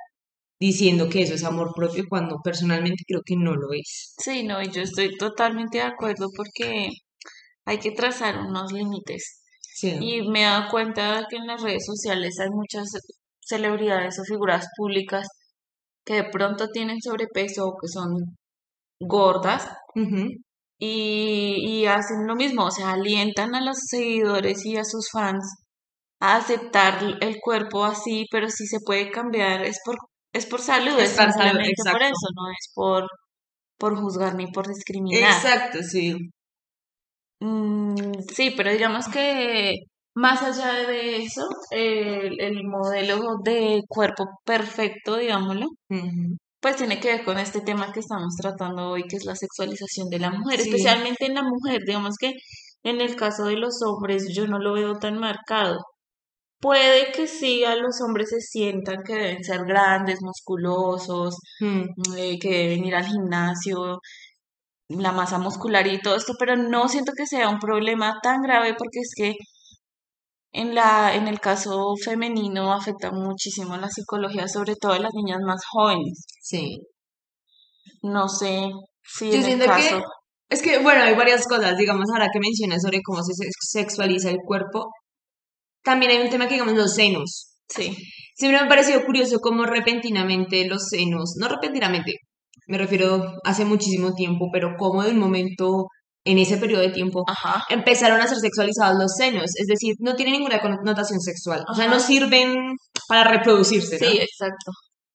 diciendo 0.60 1.08
que 1.08 1.22
eso 1.22 1.34
es 1.34 1.44
amor 1.44 1.72
propio 1.74 2.04
cuando 2.08 2.38
personalmente 2.42 3.04
creo 3.06 3.22
que 3.24 3.36
no 3.36 3.54
lo 3.54 3.72
es. 3.72 4.14
Sí, 4.18 4.42
no, 4.44 4.62
y 4.62 4.70
yo 4.70 4.82
estoy 4.82 5.16
totalmente 5.16 5.78
de 5.78 5.84
acuerdo 5.84 6.28
porque 6.36 6.88
hay 7.66 7.78
que 7.78 7.92
trazar 7.92 8.38
unos 8.40 8.72
límites. 8.72 9.42
Sí. 9.76 9.98
Y 10.00 10.22
me 10.30 10.40
he 10.40 10.44
dado 10.44 10.70
cuenta 10.70 11.26
que 11.28 11.36
en 11.36 11.46
las 11.46 11.62
redes 11.62 11.84
sociales 11.84 12.38
hay 12.40 12.48
muchas 12.48 12.88
celebridades 13.40 14.18
o 14.18 14.24
figuras 14.24 14.66
públicas 14.74 15.28
que 16.04 16.14
de 16.14 16.30
pronto 16.30 16.68
tienen 16.68 17.00
sobrepeso 17.02 17.66
o 17.66 17.76
que 17.78 17.88
son 17.88 18.08
gordas 18.98 19.68
y, 20.78 21.56
y 21.66 21.86
hacen 21.86 22.26
lo 22.26 22.36
mismo, 22.36 22.64
o 22.64 22.70
sea, 22.70 22.92
alientan 22.92 23.54
a 23.54 23.60
los 23.60 23.76
seguidores 23.90 24.64
y 24.64 24.76
a 24.78 24.84
sus 24.84 25.10
fans 25.10 25.44
a 26.20 26.36
aceptar 26.36 27.18
el 27.20 27.36
cuerpo 27.42 27.84
así, 27.84 28.24
pero 28.30 28.48
si 28.48 28.66
se 28.66 28.78
puede 28.80 29.10
cambiar 29.10 29.62
es 29.62 29.78
por, 29.84 29.96
es 30.32 30.46
por 30.46 30.60
salud, 30.62 30.98
Es 30.98 31.10
es 31.10 31.16
por 31.18 31.32
salud, 31.32 31.60
por 31.92 32.02
eso, 32.02 32.28
no 32.34 32.50
es 32.50 32.72
por, 32.74 33.06
por 33.78 34.00
juzgar 34.00 34.34
ni 34.36 34.46
por 34.46 34.66
discriminar. 34.68 35.32
Exacto, 35.32 35.82
sí. 35.82 36.16
Mm, 37.40 37.94
sí, 38.34 38.52
pero 38.56 38.70
digamos 38.70 39.08
que 39.08 39.74
más 40.14 40.42
allá 40.42 40.86
de 40.88 41.22
eso, 41.22 41.42
el, 41.70 42.40
el 42.40 42.64
modelo 42.64 43.36
de 43.44 43.82
cuerpo 43.88 44.24
perfecto, 44.44 45.16
digámoslo, 45.18 45.66
pues 46.60 46.76
tiene 46.76 46.98
que 47.00 47.08
ver 47.12 47.24
con 47.24 47.38
este 47.38 47.60
tema 47.60 47.92
que 47.92 48.00
estamos 48.00 48.34
tratando 48.40 48.88
hoy, 48.90 49.04
que 49.06 49.16
es 49.16 49.24
la 49.26 49.36
sexualización 49.36 50.08
de 50.08 50.18
la 50.18 50.30
mujer, 50.30 50.60
Sí. 50.60 50.70
especialmente 50.70 51.26
en 51.26 51.34
la 51.34 51.42
mujer. 51.42 51.82
Digamos 51.86 52.16
que 52.18 52.32
en 52.82 53.00
el 53.02 53.14
caso 53.16 53.44
de 53.44 53.56
los 53.56 53.82
hombres 53.82 54.32
yo 54.34 54.46
no 54.46 54.58
lo 54.58 54.72
veo 54.72 54.98
tan 54.98 55.18
marcado. 55.18 55.78
Puede 56.60 57.12
que 57.12 57.26
sí 57.28 57.64
a 57.64 57.76
los 57.76 58.00
hombres 58.02 58.30
se 58.30 58.40
sientan 58.40 59.02
que 59.04 59.14
deben 59.14 59.44
ser 59.44 59.64
grandes, 59.66 60.22
musculosos, 60.22 61.36
Mm. 61.60 61.84
eh, 62.16 62.38
que 62.40 62.48
deben 62.50 62.84
ir 62.86 62.94
al 62.96 63.04
gimnasio, 63.06 63.98
la 64.88 65.12
masa 65.12 65.38
muscular 65.38 65.86
y 65.86 66.00
todo 66.00 66.16
esto, 66.16 66.34
pero 66.38 66.56
no 66.56 66.88
siento 66.88 67.12
que 67.16 67.26
sea 67.26 67.48
un 67.48 67.58
problema 67.60 68.18
tan 68.22 68.42
grave 68.42 68.74
porque 68.78 69.00
es 69.00 69.12
que 69.16 69.34
en 70.50 70.74
la, 70.74 71.14
en 71.14 71.28
el 71.28 71.38
caso 71.38 71.94
femenino 72.04 72.72
afecta 72.72 73.12
muchísimo 73.12 73.76
la 73.76 73.88
psicología, 73.88 74.48
sobre 74.48 74.74
todo 74.74 74.94
de 74.94 74.98
las 75.00 75.14
niñas 75.14 75.38
más 75.46 75.62
jóvenes. 75.70 76.24
Sí. 76.42 76.80
No 78.02 78.28
sé 78.28 78.70
si 79.02 79.26
Yo 79.30 79.34
en 79.36 79.40
el 79.40 79.44
siento 79.44 79.64
que 79.66 79.70
caso, 79.70 80.02
es 80.48 80.62
que, 80.62 80.78
bueno, 80.78 81.02
hay 81.02 81.14
varias 81.14 81.46
cosas, 81.46 81.76
digamos, 81.76 82.06
ahora 82.12 82.28
que 82.32 82.38
mencionas 82.40 82.82
sobre 82.82 83.00
cómo 83.02 83.22
se 83.22 83.34
sex- 83.34 83.52
sexualiza 83.60 84.30
el 84.30 84.38
cuerpo, 84.46 84.86
también 85.82 86.12
hay 86.12 86.18
un 86.18 86.30
tema 86.30 86.46
que, 86.46 86.54
digamos, 86.54 86.74
los 86.74 86.94
senos. 86.94 87.56
sí, 87.68 87.96
Siempre 88.36 88.58
me 88.60 88.66
ha 88.66 88.68
parecido 88.68 89.04
curioso 89.06 89.38
cómo 89.40 89.64
repentinamente 89.64 90.66
los 90.68 90.88
senos, 90.88 91.34
no 91.40 91.48
repentinamente, 91.48 92.12
me 92.66 92.78
refiero 92.78 93.34
hace 93.44 93.64
muchísimo 93.64 94.14
tiempo, 94.14 94.48
pero 94.52 94.74
cómo 94.78 95.02
de 95.02 95.10
un 95.12 95.18
momento, 95.18 95.86
en 96.24 96.38
ese 96.38 96.56
periodo 96.56 96.82
de 96.82 96.90
tiempo, 96.90 97.22
ajá, 97.28 97.64
empezaron 97.70 98.20
a 98.20 98.26
ser 98.26 98.38
sexualizados 98.38 98.98
los 99.00 99.12
senos, 99.16 99.44
es 99.56 99.66
decir, 99.66 99.94
no 100.00 100.16
tienen 100.16 100.34
ninguna 100.34 100.60
connotación 100.60 101.20
sexual, 101.20 101.64
o 101.70 101.74
sea, 101.74 101.86
no 101.88 102.00
sirven 102.00 102.54
para 103.08 103.24
reproducirse, 103.30 103.98
¿no? 104.00 104.08
sí, 104.10 104.18
exacto, 104.18 104.72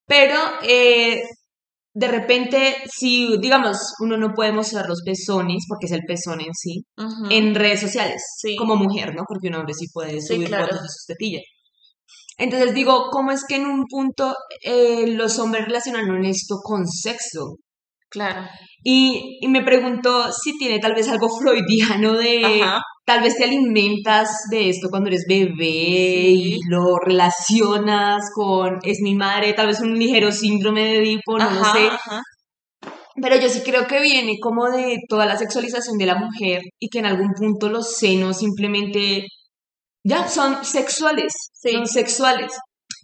Pero 0.08 0.36
eh, 0.64 1.22
de 1.94 2.08
repente, 2.08 2.76
si, 2.90 3.38
digamos, 3.42 3.78
uno 4.00 4.16
no 4.16 4.34
puede 4.34 4.54
mostrar 4.54 4.88
los 4.88 5.02
pezones, 5.06 5.66
porque 5.68 5.88
es 5.88 5.92
el 5.92 6.04
pezón 6.08 6.40
en 6.40 6.54
sí, 6.54 6.84
en 7.30 7.54
redes 7.56 7.82
sociales, 7.82 8.22
Sí. 8.38 8.56
como 8.56 8.78
mujer, 8.78 9.14
¿no? 9.14 9.24
Porque 9.28 9.50
un 9.50 9.56
hombre 9.56 9.74
sí 9.74 9.88
puede 9.94 10.22
Sí, 10.22 10.36
subir 10.36 10.48
claro. 10.48 10.68
fotos 10.68 10.84
de 10.84 10.88
sus 10.88 11.06
tetillas. 11.08 11.44
Entonces 12.38 12.74
digo, 12.74 13.10
¿cómo 13.12 13.32
es 13.32 13.46
que 13.48 13.56
en 13.58 13.66
un 13.68 13.86
punto 13.88 14.36
eh, 14.64 15.08
los 15.08 15.40
hombres 15.40 15.66
relacionaron 15.66 16.26
esto 16.26 16.58
con 16.64 16.88
sexo? 16.88 17.58
claro, 18.10 18.48
Y, 18.84 19.38
y 19.42 19.48
me 19.48 19.64
pregunto 19.64 20.32
si 20.32 20.58
tiene 20.58 20.80
tal 20.80 20.94
vez 20.96 21.08
algo 21.10 21.28
freudiano 21.40 22.14
de, 22.18 22.64
Ajá. 22.64 22.82
tal 23.06 23.22
vez 23.22 23.36
te 23.38 23.44
alimentas 23.46 24.30
de 24.52 24.70
esto 24.70 24.88
cuando 24.90 25.10
eres 25.10 25.26
bebé 25.28 25.66
y 26.32 26.60
lo 26.70 26.98
relacionas 26.98 28.22
con, 28.36 28.80
es 28.84 29.00
mi 29.02 29.16
madre, 29.16 29.54
tal 29.54 29.68
vez 29.68 29.80
un 29.82 29.98
ligero 29.98 30.32
síndrome 30.32 30.82
de 30.84 30.98
Edipo, 31.00 31.38
no 31.40 31.52
lo 31.52 31.62
ajá, 31.62 31.74
sé. 31.74 31.90
ajá, 31.90 32.22
Pero 33.22 33.36
yo 33.40 33.50
sí 33.50 33.62
creo 33.64 33.88
que 33.88 34.02
viene 34.02 34.38
como 34.42 34.70
de 34.70 34.98
toda 35.08 35.26
la 35.26 35.38
sexualización 35.38 35.98
de 35.98 36.06
la 36.06 36.16
mujer 36.16 36.62
y 36.80 36.90
que 36.90 37.00
en 37.00 37.06
algún 37.06 37.34
punto 37.34 37.70
los 37.70 37.96
senos 37.96 38.40
simplemente 38.40 39.26
ya 40.04 40.28
son 40.28 40.64
sexuales, 40.66 41.34
Sí. 41.54 41.72
son 41.74 41.88
sexuales. 41.88 42.52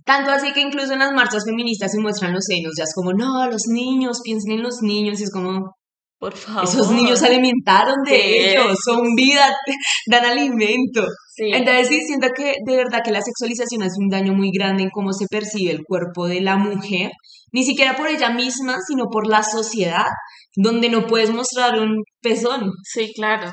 Tanto 0.05 0.31
así 0.31 0.53
que 0.53 0.61
incluso 0.61 0.93
en 0.93 0.99
las 0.99 1.11
marchas 1.11 1.43
feministas 1.45 1.91
se 1.91 1.99
muestran 1.99 2.33
los 2.33 2.45
senos, 2.45 2.71
ya 2.77 2.83
es 2.85 2.93
como, 2.95 3.11
no, 3.13 3.45
los 3.49 3.63
niños, 3.67 4.19
piensen 4.23 4.53
en 4.53 4.63
los 4.63 4.81
niños, 4.81 5.19
y 5.19 5.23
es 5.23 5.31
como, 5.31 5.71
por 6.19 6.33
favor. 6.35 6.63
esos 6.63 6.91
niños 6.91 7.19
se 7.19 7.27
alimentaron 7.27 7.95
de 8.05 8.11
¿Qué? 8.11 8.51
ellos, 8.51 8.77
son 8.85 9.15
vida, 9.15 9.53
dan 10.07 10.25
alimento. 10.25 11.05
Sí, 11.35 11.51
Entonces 11.53 11.87
sí, 11.89 12.01
siento 12.07 12.29
que 12.35 12.53
de 12.65 12.75
verdad 12.77 13.01
que 13.03 13.11
la 13.11 13.21
sexualización 13.21 13.83
hace 13.83 13.99
un 13.99 14.09
daño 14.09 14.33
muy 14.33 14.49
grande 14.51 14.83
en 14.83 14.89
cómo 14.89 15.11
se 15.13 15.25
percibe 15.29 15.71
el 15.73 15.83
cuerpo 15.85 16.27
de 16.27 16.41
la 16.41 16.55
mujer, 16.55 17.11
ni 17.51 17.63
siquiera 17.63 17.95
por 17.95 18.07
ella 18.07 18.29
misma, 18.31 18.77
sino 18.87 19.05
por 19.11 19.27
la 19.27 19.43
sociedad, 19.43 20.07
donde 20.55 20.89
no 20.89 21.05
puedes 21.05 21.29
mostrar 21.31 21.77
un 21.79 22.01
pezón. 22.21 22.71
sí, 22.83 23.11
claro. 23.13 23.51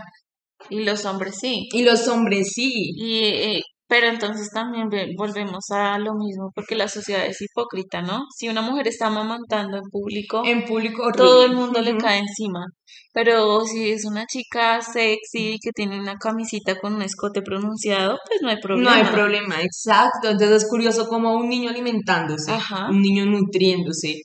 Y 0.70 0.84
los 0.84 1.04
hombres 1.04 1.36
sí. 1.40 1.68
Y 1.72 1.82
los 1.84 2.06
hombres 2.08 2.52
sí. 2.54 2.72
Y, 2.96 3.18
eh, 3.24 3.60
pero 3.86 4.06
entonces 4.08 4.48
también 4.52 4.88
ve- 4.88 5.10
volvemos 5.16 5.64
a 5.70 5.98
lo 5.98 6.14
mismo, 6.14 6.50
porque 6.54 6.74
la 6.74 6.88
sociedad 6.88 7.26
es 7.26 7.40
hipócrita, 7.42 8.00
¿no? 8.02 8.22
Si 8.36 8.48
una 8.48 8.62
mujer 8.62 8.88
está 8.88 9.08
amamantando 9.08 9.76
en 9.76 9.82
público, 9.90 10.42
En 10.44 10.64
público 10.64 11.10
todo 11.14 11.44
el 11.44 11.52
mundo 11.54 11.80
le 11.82 11.96
cae 11.98 12.18
encima. 12.20 12.64
Pero 13.12 13.60
si 13.60 13.90
es 13.90 14.04
una 14.06 14.24
chica 14.26 14.80
sexy 14.80 15.58
que 15.62 15.70
tiene 15.72 16.00
una 16.00 16.14
camisita 16.16 16.76
con 16.80 16.94
un 16.94 17.02
escote 17.02 17.42
pronunciado, 17.42 18.16
pues 18.26 18.40
no 18.42 18.48
hay 18.48 18.56
No 18.56 18.60
problema. 18.62 18.96
hay 18.96 19.04
problema, 19.04 19.62
exacto. 19.62 20.30
Entonces 20.30 20.62
es 20.64 20.68
curioso 20.68 21.06
como 21.06 21.34
un 21.36 21.48
niño 21.48 21.70
alimentándose, 21.70 22.50
Ajá. 22.52 22.88
un 22.90 23.00
niño 23.02 23.26
nutriéndose. 23.26 24.22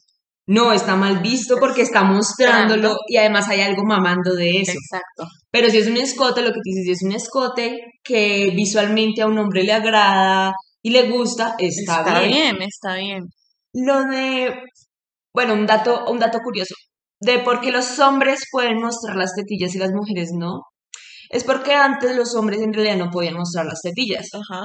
No 0.51 0.73
está 0.73 0.95
mal 0.95 1.19
visto 1.19 1.57
porque 1.59 1.83
está 1.83 2.01
mostrándolo 2.03 2.95
y 3.07 3.17
además 3.17 3.47
hay 3.49 3.61
algo 3.61 3.83
mamando 3.83 4.33
de 4.33 4.49
eso. 4.61 4.71
Exacto. 4.71 5.25
Pero 5.51 5.69
si 5.69 5.77
es 5.77 5.87
un 5.87 5.97
escote, 5.97 6.41
lo 6.41 6.47
que 6.47 6.55
tú 6.55 6.61
dices, 6.63 6.85
si 6.85 6.91
es 6.91 7.03
un 7.03 7.11
escote 7.11 7.77
que 8.03 8.51
visualmente 8.55 9.21
a 9.21 9.27
un 9.27 9.37
hombre 9.37 9.63
le 9.63 9.73
agrada 9.73 10.53
y 10.81 10.89
le 10.89 11.09
gusta, 11.09 11.55
está, 11.59 11.99
Está 11.99 12.19
bien. 12.21 12.55
bien, 12.57 12.61
está 12.63 12.95
bien. 12.95 13.23
Lo 13.73 14.03
de, 14.05 14.53
bueno, 15.35 15.53
un 15.53 15.67
dato, 15.67 16.05
un 16.09 16.17
dato 16.19 16.39
curioso, 16.43 16.73
de 17.21 17.39
por 17.39 17.61
qué 17.61 17.71
los 17.71 17.99
hombres 17.99 18.39
pueden 18.51 18.79
mostrar 18.81 19.15
las 19.17 19.35
tetillas 19.35 19.75
y 19.75 19.77
las 19.77 19.91
mujeres 19.91 20.29
no, 20.35 20.61
es 21.29 21.43
porque 21.43 21.73
antes 21.75 22.15
los 22.15 22.33
hombres 22.35 22.59
en 22.61 22.73
realidad 22.73 22.97
no 22.97 23.11
podían 23.11 23.35
mostrar 23.35 23.65
las 23.67 23.81
tetillas. 23.81 24.27
Ajá. 24.33 24.63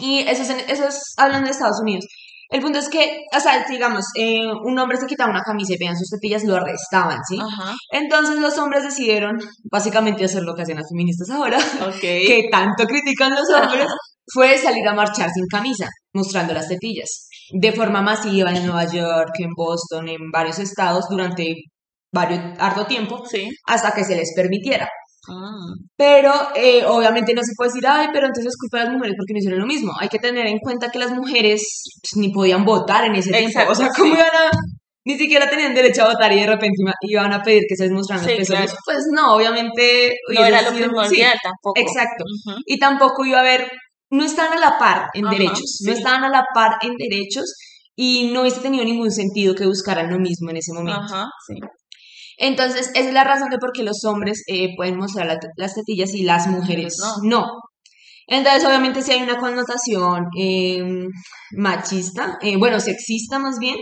Y 0.00 0.20
eso 0.20 0.42
es, 0.44 0.50
en- 0.50 0.70
eso 0.70 0.86
es 0.88 1.12
hablando 1.18 1.46
de 1.46 1.50
Estados 1.52 1.80
Unidos. 1.82 2.06
El 2.50 2.60
punto 2.60 2.78
es 2.80 2.88
que, 2.88 3.18
o 3.36 3.40
sea, 3.40 3.64
digamos, 3.68 4.04
eh, 4.16 4.46
un 4.64 4.78
hombre 4.78 4.98
se 4.98 5.06
quitaba 5.06 5.30
una 5.30 5.42
camisa 5.42 5.74
y 5.74 5.78
veían 5.78 5.96
sus 5.96 6.10
tetillas, 6.10 6.44
lo 6.44 6.56
arrestaban, 6.56 7.18
¿sí? 7.28 7.38
Ajá. 7.40 7.74
Entonces 7.92 8.38
los 8.40 8.58
hombres 8.58 8.82
decidieron 8.82 9.38
básicamente 9.70 10.24
hacer 10.24 10.42
lo 10.42 10.54
que 10.54 10.62
hacen 10.62 10.76
las 10.76 10.88
feministas 10.90 11.30
ahora, 11.30 11.58
Ok. 11.58 12.00
que 12.00 12.48
tanto 12.50 12.84
critican 12.86 13.30
los 13.34 13.48
hombres, 13.50 13.86
fue 14.32 14.58
salir 14.58 14.86
a 14.88 14.94
marchar 14.94 15.30
sin 15.30 15.46
camisa, 15.46 15.88
mostrando 16.12 16.52
las 16.52 16.68
tetillas, 16.68 17.28
de 17.52 17.72
forma 17.72 18.02
masiva 18.02 18.50
en 18.50 18.66
Nueva 18.66 18.84
York, 18.84 19.30
en 19.38 19.50
Boston, 19.56 20.08
en 20.08 20.30
varios 20.32 20.58
estados 20.58 21.04
durante 21.08 21.54
varios, 22.12 22.40
harto 22.58 22.86
tiempo, 22.86 23.24
Sí. 23.30 23.48
hasta 23.66 23.92
que 23.92 24.04
se 24.04 24.16
les 24.16 24.32
permitiera. 24.34 24.88
Ah, 25.30 25.74
Pero 25.96 26.32
eh, 26.56 26.84
obviamente 26.86 27.32
no 27.34 27.42
se 27.42 27.52
puede 27.56 27.68
decir, 27.70 27.86
ay, 27.86 28.08
pero 28.12 28.26
entonces 28.26 28.46
es 28.52 28.56
culpa 28.58 28.78
de 28.78 28.84
las 28.86 28.94
mujeres 28.94 29.14
porque 29.16 29.32
no 29.32 29.38
hicieron 29.38 29.60
lo 29.60 29.66
mismo. 29.66 29.92
Hay 30.00 30.08
que 30.08 30.18
tener 30.18 30.46
en 30.46 30.58
cuenta 30.58 30.90
que 30.90 30.98
las 30.98 31.12
mujeres 31.12 31.62
pues, 32.02 32.16
ni 32.16 32.32
podían 32.32 32.64
votar 32.64 33.04
en 33.04 33.14
ese 33.14 33.30
tiempo. 33.30 33.60
O 33.70 33.74
sea, 33.74 33.88
¿cómo 33.96 34.14
sí. 34.14 34.18
iban 34.18 34.28
a...? 34.34 34.50
Ni 35.06 35.16
siquiera 35.16 35.48
tenían 35.48 35.74
derecho 35.74 36.02
a 36.04 36.08
votar 36.12 36.30
y 36.32 36.40
de 36.40 36.46
repente 36.46 36.76
iba- 36.78 36.92
iban 37.08 37.32
a 37.32 37.42
pedir 37.42 37.62
que 37.66 37.74
se 37.74 37.84
les 37.84 37.92
mostraran 37.92 38.22
los 38.22 38.32
Sí, 38.32 38.38
pezones. 38.38 38.70
claro. 38.70 38.80
Pues 38.84 39.04
no, 39.12 39.34
obviamente... 39.34 40.12
No 40.34 40.44
era 40.44 40.60
lo 40.62 40.70
sí, 40.70 41.22
tampoco. 41.42 41.72
exacto. 41.76 42.24
Y 42.66 42.78
tampoco 42.78 43.24
iba 43.24 43.38
a 43.38 43.40
haber... 43.40 43.70
No 44.10 44.24
estaban 44.24 44.58
a 44.58 44.60
la 44.60 44.78
par 44.78 45.06
en 45.14 45.24
derechos. 45.30 45.78
No 45.86 45.92
estaban 45.92 46.24
a 46.24 46.28
la 46.28 46.44
par 46.54 46.72
en 46.82 46.96
derechos 46.98 47.44
y 47.96 48.30
no 48.32 48.42
hubiese 48.42 48.60
tenido 48.60 48.84
ningún 48.84 49.10
sentido 49.10 49.54
que 49.54 49.66
buscaran 49.66 50.10
lo 50.10 50.18
mismo 50.18 50.50
en 50.50 50.56
ese 50.58 50.72
momento. 50.72 51.00
Ajá, 51.00 51.26
sí. 51.46 51.54
Entonces, 52.42 52.90
esa 52.94 53.08
es 53.08 53.12
la 53.14 53.22
razón 53.24 53.50
de 53.50 53.58
por 53.58 53.70
qué 53.72 53.82
los 53.82 54.02
hombres 54.04 54.42
eh, 54.48 54.70
pueden 54.76 54.96
mostrar 54.96 55.26
la- 55.26 55.38
las 55.56 55.74
tetillas 55.74 56.14
y 56.14 56.22
las 56.24 56.46
mujeres 56.48 56.96
no. 57.22 57.44
Entonces, 58.26 58.64
obviamente, 58.64 59.02
sí 59.02 59.12
hay 59.12 59.22
una 59.22 59.38
connotación 59.38 60.26
eh, 60.38 60.82
machista, 61.56 62.38
eh, 62.40 62.56
bueno, 62.56 62.80
sexista 62.80 63.38
más 63.38 63.58
bien, 63.58 63.76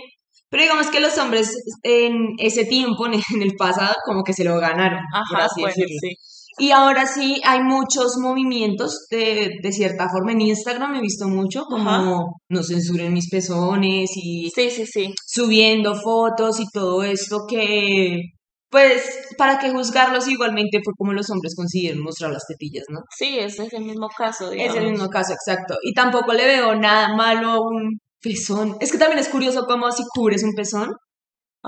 pero 0.50 0.62
digamos 0.62 0.88
que 0.88 1.00
los 1.00 1.16
hombres 1.18 1.54
en 1.82 2.30
ese 2.38 2.64
tiempo, 2.64 3.06
en 3.06 3.42
el 3.42 3.54
pasado, 3.58 3.94
como 4.04 4.22
que 4.24 4.32
se 4.32 4.44
lo 4.44 4.58
ganaron, 4.58 5.00
por 5.30 5.38
Ajá, 5.40 5.46
así 5.46 5.60
bueno, 5.60 5.74
decirlo. 5.76 5.98
sí. 6.00 6.14
Y 6.60 6.70
ahora 6.72 7.06
sí 7.06 7.40
hay 7.44 7.60
muchos 7.62 8.16
movimientos 8.20 9.06
de, 9.10 9.50
de 9.62 9.72
cierta 9.72 10.08
forma 10.08 10.32
en 10.32 10.40
Instagram, 10.40 10.96
he 10.96 11.00
visto 11.00 11.28
mucho, 11.28 11.62
como 11.66 11.90
Ajá. 11.90 12.22
no 12.48 12.62
censuren 12.64 13.12
mis 13.12 13.28
pezones 13.30 14.10
y 14.16 14.50
Sí, 14.52 14.68
sí, 14.70 14.84
sí. 14.86 15.14
subiendo 15.26 15.94
fotos 15.94 16.58
y 16.58 16.64
todo 16.72 17.04
esto 17.04 17.44
que, 17.48 18.22
pues, 18.70 19.02
para 19.38 19.58
qué 19.58 19.70
juzgarlos 19.70 20.28
igualmente 20.28 20.80
fue 20.84 20.92
como 20.96 21.12
los 21.12 21.30
hombres 21.30 21.54
consiguieron 21.56 22.02
mostrar 22.02 22.30
las 22.32 22.46
tetillas, 22.46 22.84
¿no? 22.90 23.00
Sí, 23.16 23.38
ese 23.38 23.64
es 23.66 23.72
el 23.72 23.84
mismo 23.84 24.08
caso, 24.16 24.46
Es 24.52 24.52
el 24.52 24.72
digamos. 24.74 24.90
mismo 24.92 25.08
caso, 25.08 25.32
exacto. 25.32 25.76
Y 25.82 25.94
tampoco 25.94 26.32
le 26.34 26.44
veo 26.46 26.74
nada 26.74 27.14
malo 27.16 27.50
a 27.50 27.60
un 27.60 27.98
pezón. 28.20 28.76
Es 28.80 28.92
que 28.92 28.98
también 28.98 29.18
es 29.20 29.28
curioso 29.28 29.64
cómo 29.66 29.90
si 29.92 30.02
cubres 30.14 30.42
un 30.44 30.52
pezón, 30.54 30.92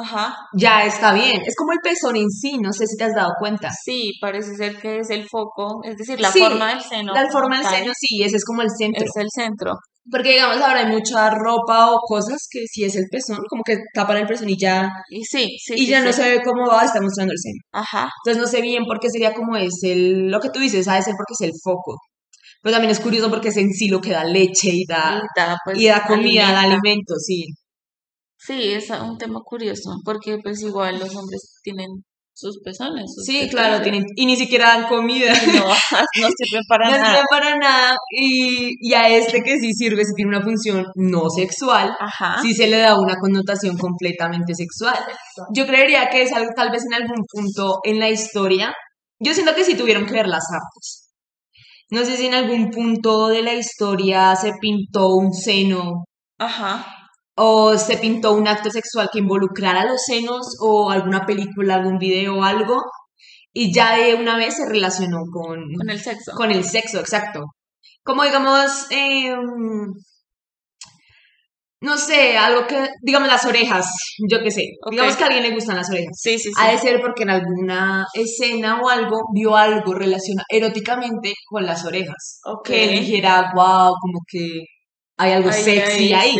Ajá. 0.01 0.35
ya 0.57 0.85
está 0.85 1.13
bien. 1.13 1.41
Es 1.47 1.55
como 1.57 1.73
el 1.73 1.79
pezón 1.83 2.17
en 2.17 2.31
sí, 2.31 2.59
no 2.59 2.73
sé 2.73 2.87
si 2.87 2.97
te 2.97 3.05
has 3.05 3.15
dado 3.15 3.31
cuenta. 3.39 3.71
Sí, 3.85 4.13
parece 4.21 4.55
ser 4.57 4.81
que 4.81 4.99
es 4.99 5.11
el 5.11 5.27
foco, 5.29 5.81
es 5.85 5.97
decir, 5.97 6.21
la 6.21 6.31
Sí, 6.31 6.41
forma 6.41 6.69
del 6.71 6.81
seno. 6.83 7.13
La 7.15 7.29
forma 7.31 7.59
del 7.59 7.67
seno, 7.67 7.93
sí, 7.99 8.23
ese 8.23 8.37
es 8.37 8.45
como 8.45 8.63
el 8.63 8.71
centro. 8.71 9.05
Es 9.05 9.17
el 9.17 9.29
centro. 9.35 9.75
Porque 10.11 10.31
digamos 10.31 10.57
ahora 10.57 10.81
hay 10.81 10.87
mucha 10.87 11.31
ropa 11.31 11.91
o 11.93 11.99
cosas 12.01 12.39
que 12.51 12.61
sí 12.67 12.85
es 12.85 12.97
el 12.97 13.05
pezón, 13.11 13.39
como 13.49 13.63
que 13.63 13.77
tapan 13.95 14.17
el 14.17 14.27
pezón 14.27 14.49
y 14.49 14.57
ya, 14.59 14.89
Y 15.11 15.23
sí, 15.25 15.57
sí, 15.63 15.75
y 15.75 15.79
sí, 15.79 15.87
ya 15.87 16.03
no 16.03 16.13
se 16.13 16.23
ve 16.29 16.43
cómo 16.43 16.67
va, 16.67 16.85
está 16.85 17.01
mostrando 17.01 17.33
el 17.33 17.39
seno. 17.39 17.61
Ajá. 17.73 18.09
Entonces 18.25 18.43
no 18.43 18.49
sé 18.49 18.63
bien 18.63 18.85
por 18.87 18.99
qué 18.99 19.11
sería 19.11 19.35
como 19.35 19.57
es 19.57 19.75
el, 19.83 20.29
lo 20.31 20.41
que 20.41 20.49
tú 20.51 20.59
dices, 20.59 20.89
ha 20.89 20.95
de 20.97 21.03
ser 21.03 21.15
porque 21.17 21.35
es 21.39 21.43
el 21.49 21.53
foco. 21.63 21.97
Pero 22.63 22.75
también 22.75 22.91
es 22.91 23.01
curioso 23.01 23.31
porque 23.31 23.49
es 23.49 23.57
en 23.57 23.71
sí 23.71 23.89
lo 23.89 24.01
que 24.01 24.11
da 24.11 24.25
leche 24.25 24.71
y 24.73 24.85
da, 24.87 25.21
Y 25.23 25.41
da, 25.41 25.57
pues, 25.65 25.79
y 25.79 25.87
da 25.87 26.05
comida, 26.07 26.51
da 26.53 26.63
alimento, 26.63 27.15
sí. 27.19 27.45
Sí, 28.47 28.73
es 28.73 28.89
un 28.91 29.19
tema 29.19 29.41
curioso, 29.45 29.91
porque 30.05 30.39
pues 30.43 30.63
igual 30.63 30.99
los 30.99 31.15
hombres 31.15 31.59
tienen 31.63 31.89
sus 32.33 32.59
pezones, 32.65 33.13
sus 33.15 33.27
Sí, 33.27 33.49
claro, 33.51 33.83
tienen, 33.83 34.03
y 34.17 34.25
ni 34.25 34.35
siquiera 34.35 34.69
dan 34.69 34.89
comida. 34.89 35.31
no, 35.63 35.65
no 36.23 36.29
sirven 36.39 36.63
para 36.67 36.89
No 36.91 36.97
nada. 36.97 37.15
sirve 37.15 37.25
para 37.31 37.57
nada. 37.59 37.97
Y, 38.11 38.71
y 38.81 38.95
a 38.95 39.09
este 39.11 39.43
que 39.43 39.59
sí 39.59 39.73
sirve, 39.75 40.05
si 40.07 40.15
tiene 40.15 40.31
una 40.37 40.43
función 40.43 40.87
no 40.95 41.29
sexual, 41.29 41.95
Ajá. 42.01 42.39
sí 42.41 42.55
se 42.55 42.67
le 42.67 42.79
da 42.79 42.99
una 42.99 43.17
connotación 43.17 43.77
completamente 43.77 44.55
sexual. 44.55 44.99
Yo 45.55 45.67
creería 45.67 46.09
que 46.09 46.23
es 46.23 46.33
algo, 46.33 46.51
tal 46.57 46.71
vez 46.71 46.83
en 46.87 46.95
algún 46.95 47.23
punto 47.31 47.81
en 47.85 47.99
la 47.99 48.09
historia, 48.09 48.73
yo 49.19 49.35
siento 49.35 49.55
que 49.55 49.65
sí 49.65 49.75
tuvieron 49.77 50.07
que 50.07 50.15
ver 50.15 50.29
las 50.29 50.45
artes. 50.51 51.11
No 51.91 52.05
sé 52.07 52.17
si 52.17 52.27
en 52.27 52.35
algún 52.35 52.71
punto 52.71 53.29
de 53.29 53.43
la 53.43 53.53
historia 53.53 54.35
se 54.37 54.53
pintó 54.61 55.09
un 55.15 55.35
seno 55.35 56.05
Ajá. 56.39 56.87
O 57.43 57.79
se 57.79 57.97
pintó 57.97 58.35
un 58.35 58.47
acto 58.47 58.71
sexual 58.71 59.09
que 59.11 59.21
involucrara 59.21 59.87
los 59.87 60.03
senos 60.05 60.59
o 60.61 60.91
alguna 60.91 61.25
película, 61.25 61.77
algún 61.77 61.97
video 61.97 62.37
o 62.37 62.45
algo 62.45 62.83
y 63.53 63.73
ya 63.73 63.97
de 63.97 64.15
una 64.15 64.37
vez 64.37 64.57
se 64.57 64.69
relacionó 64.69 65.21
con, 65.33 65.65
Con 65.75 65.89
el 65.89 66.01
sexo. 66.01 66.33
con 66.33 66.51
el 66.51 66.65
sexo, 66.65 67.01
exacto. 67.01 67.45
Como 68.05 68.25
digamos, 68.25 68.87
eh, 68.91 69.35
no 71.81 71.97
sé, 71.97 72.37
algo 72.37 72.67
que, 72.67 72.89
digamos 73.03 73.29
las 73.29 73.47
orejas, 73.47 73.87
yo 74.31 74.43
qué 74.43 74.51
sé, 74.51 74.65
digamos 74.91 75.17
que 75.17 75.25
a 75.25 75.27
alguien 75.29 75.45
le 75.45 75.55
gustan 75.55 75.77
las 75.77 75.89
orejas. 75.89 76.13
Sí, 76.21 76.39
sí, 76.39 76.51
sí. 76.51 76.53
Ha 76.59 76.73
de 76.73 76.79
ser 76.79 77.01
porque 77.01 77.23
en 77.23 77.31
alguna 77.31 78.05
escena 78.13 78.81
o 78.83 78.89
algo 78.91 79.17
vio 79.35 79.57
algo 79.57 79.95
relacionado 79.95 80.45
eróticamente 80.51 81.33
con 81.49 81.65
las 81.65 81.87
orejas. 81.87 82.41
Ok. 82.45 82.69
Que 82.69 82.89
dijera, 82.89 83.53
wow, 83.55 83.95
como 83.99 84.21
que 84.31 84.67
hay 85.21 85.33
algo 85.33 85.53
sexy 85.53 86.13
ahí. 86.15 86.35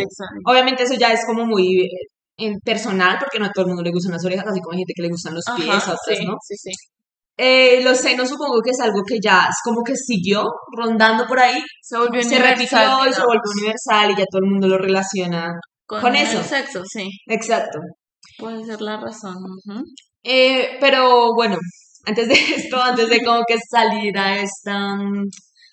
Obviamente 0.45 0.83
eso 0.83 0.95
ya 0.95 1.11
es 1.13 1.23
como 1.25 1.45
muy 1.45 1.85
eh, 1.85 1.89
en 2.37 2.59
personal, 2.65 3.17
porque 3.19 3.37
no 3.39 3.45
a 3.45 3.51
todo 3.53 3.65
el 3.65 3.69
mundo 3.69 3.83
le 3.83 3.91
gustan 3.91 4.13
las 4.13 4.25
orejas, 4.25 4.45
así 4.47 4.59
como 4.59 4.73
hay 4.73 4.79
gente 4.79 4.93
que 4.95 5.03
le 5.03 5.09
gustan 5.09 5.35
los 5.35 5.45
pies, 5.55 5.69
a 5.69 5.77
Ajá, 5.77 5.93
otras, 5.93 6.17
sí, 6.17 6.25
¿no? 6.25 6.33
sí, 6.41 6.55
sí. 6.57 6.71
Eh, 7.37 7.81
los 7.83 7.97
senos 7.97 8.27
supongo 8.29 8.59
que 8.61 8.71
es 8.71 8.79
algo 8.81 9.01
que 9.07 9.17
ya 9.23 9.45
es 9.49 9.55
como 9.63 9.81
que 9.83 9.93
siguió 9.95 10.43
rondando 10.75 11.25
por 11.27 11.39
ahí, 11.39 11.59
Se 11.81 11.97
volvió 11.97 12.21
se 12.21 12.27
universal, 12.35 12.57
repitió 12.57 13.09
y 13.09 13.13
se 13.13 13.21
volvió 13.21 13.51
universal 13.57 14.11
y 14.11 14.15
ya 14.17 14.25
todo 14.31 14.41
el 14.43 14.49
mundo 14.51 14.67
lo 14.67 14.77
relaciona 14.77 15.51
con, 15.85 16.01
con 16.01 16.15
el 16.15 16.27
eso. 16.27 16.43
sexo, 16.43 16.81
sí. 16.85 17.07
Exacto. 17.27 17.79
Puede 18.37 18.63
ser 18.65 18.81
la 18.81 18.97
razón. 18.99 19.35
Eh, 20.23 20.77
pero 20.79 21.33
bueno, 21.35 21.57
antes 22.05 22.27
de 22.27 22.33
esto, 22.57 22.81
antes 22.81 23.09
de 23.09 23.23
como 23.23 23.43
que 23.47 23.57
salir 23.69 24.17
a 24.17 24.37
esta, 24.37 24.97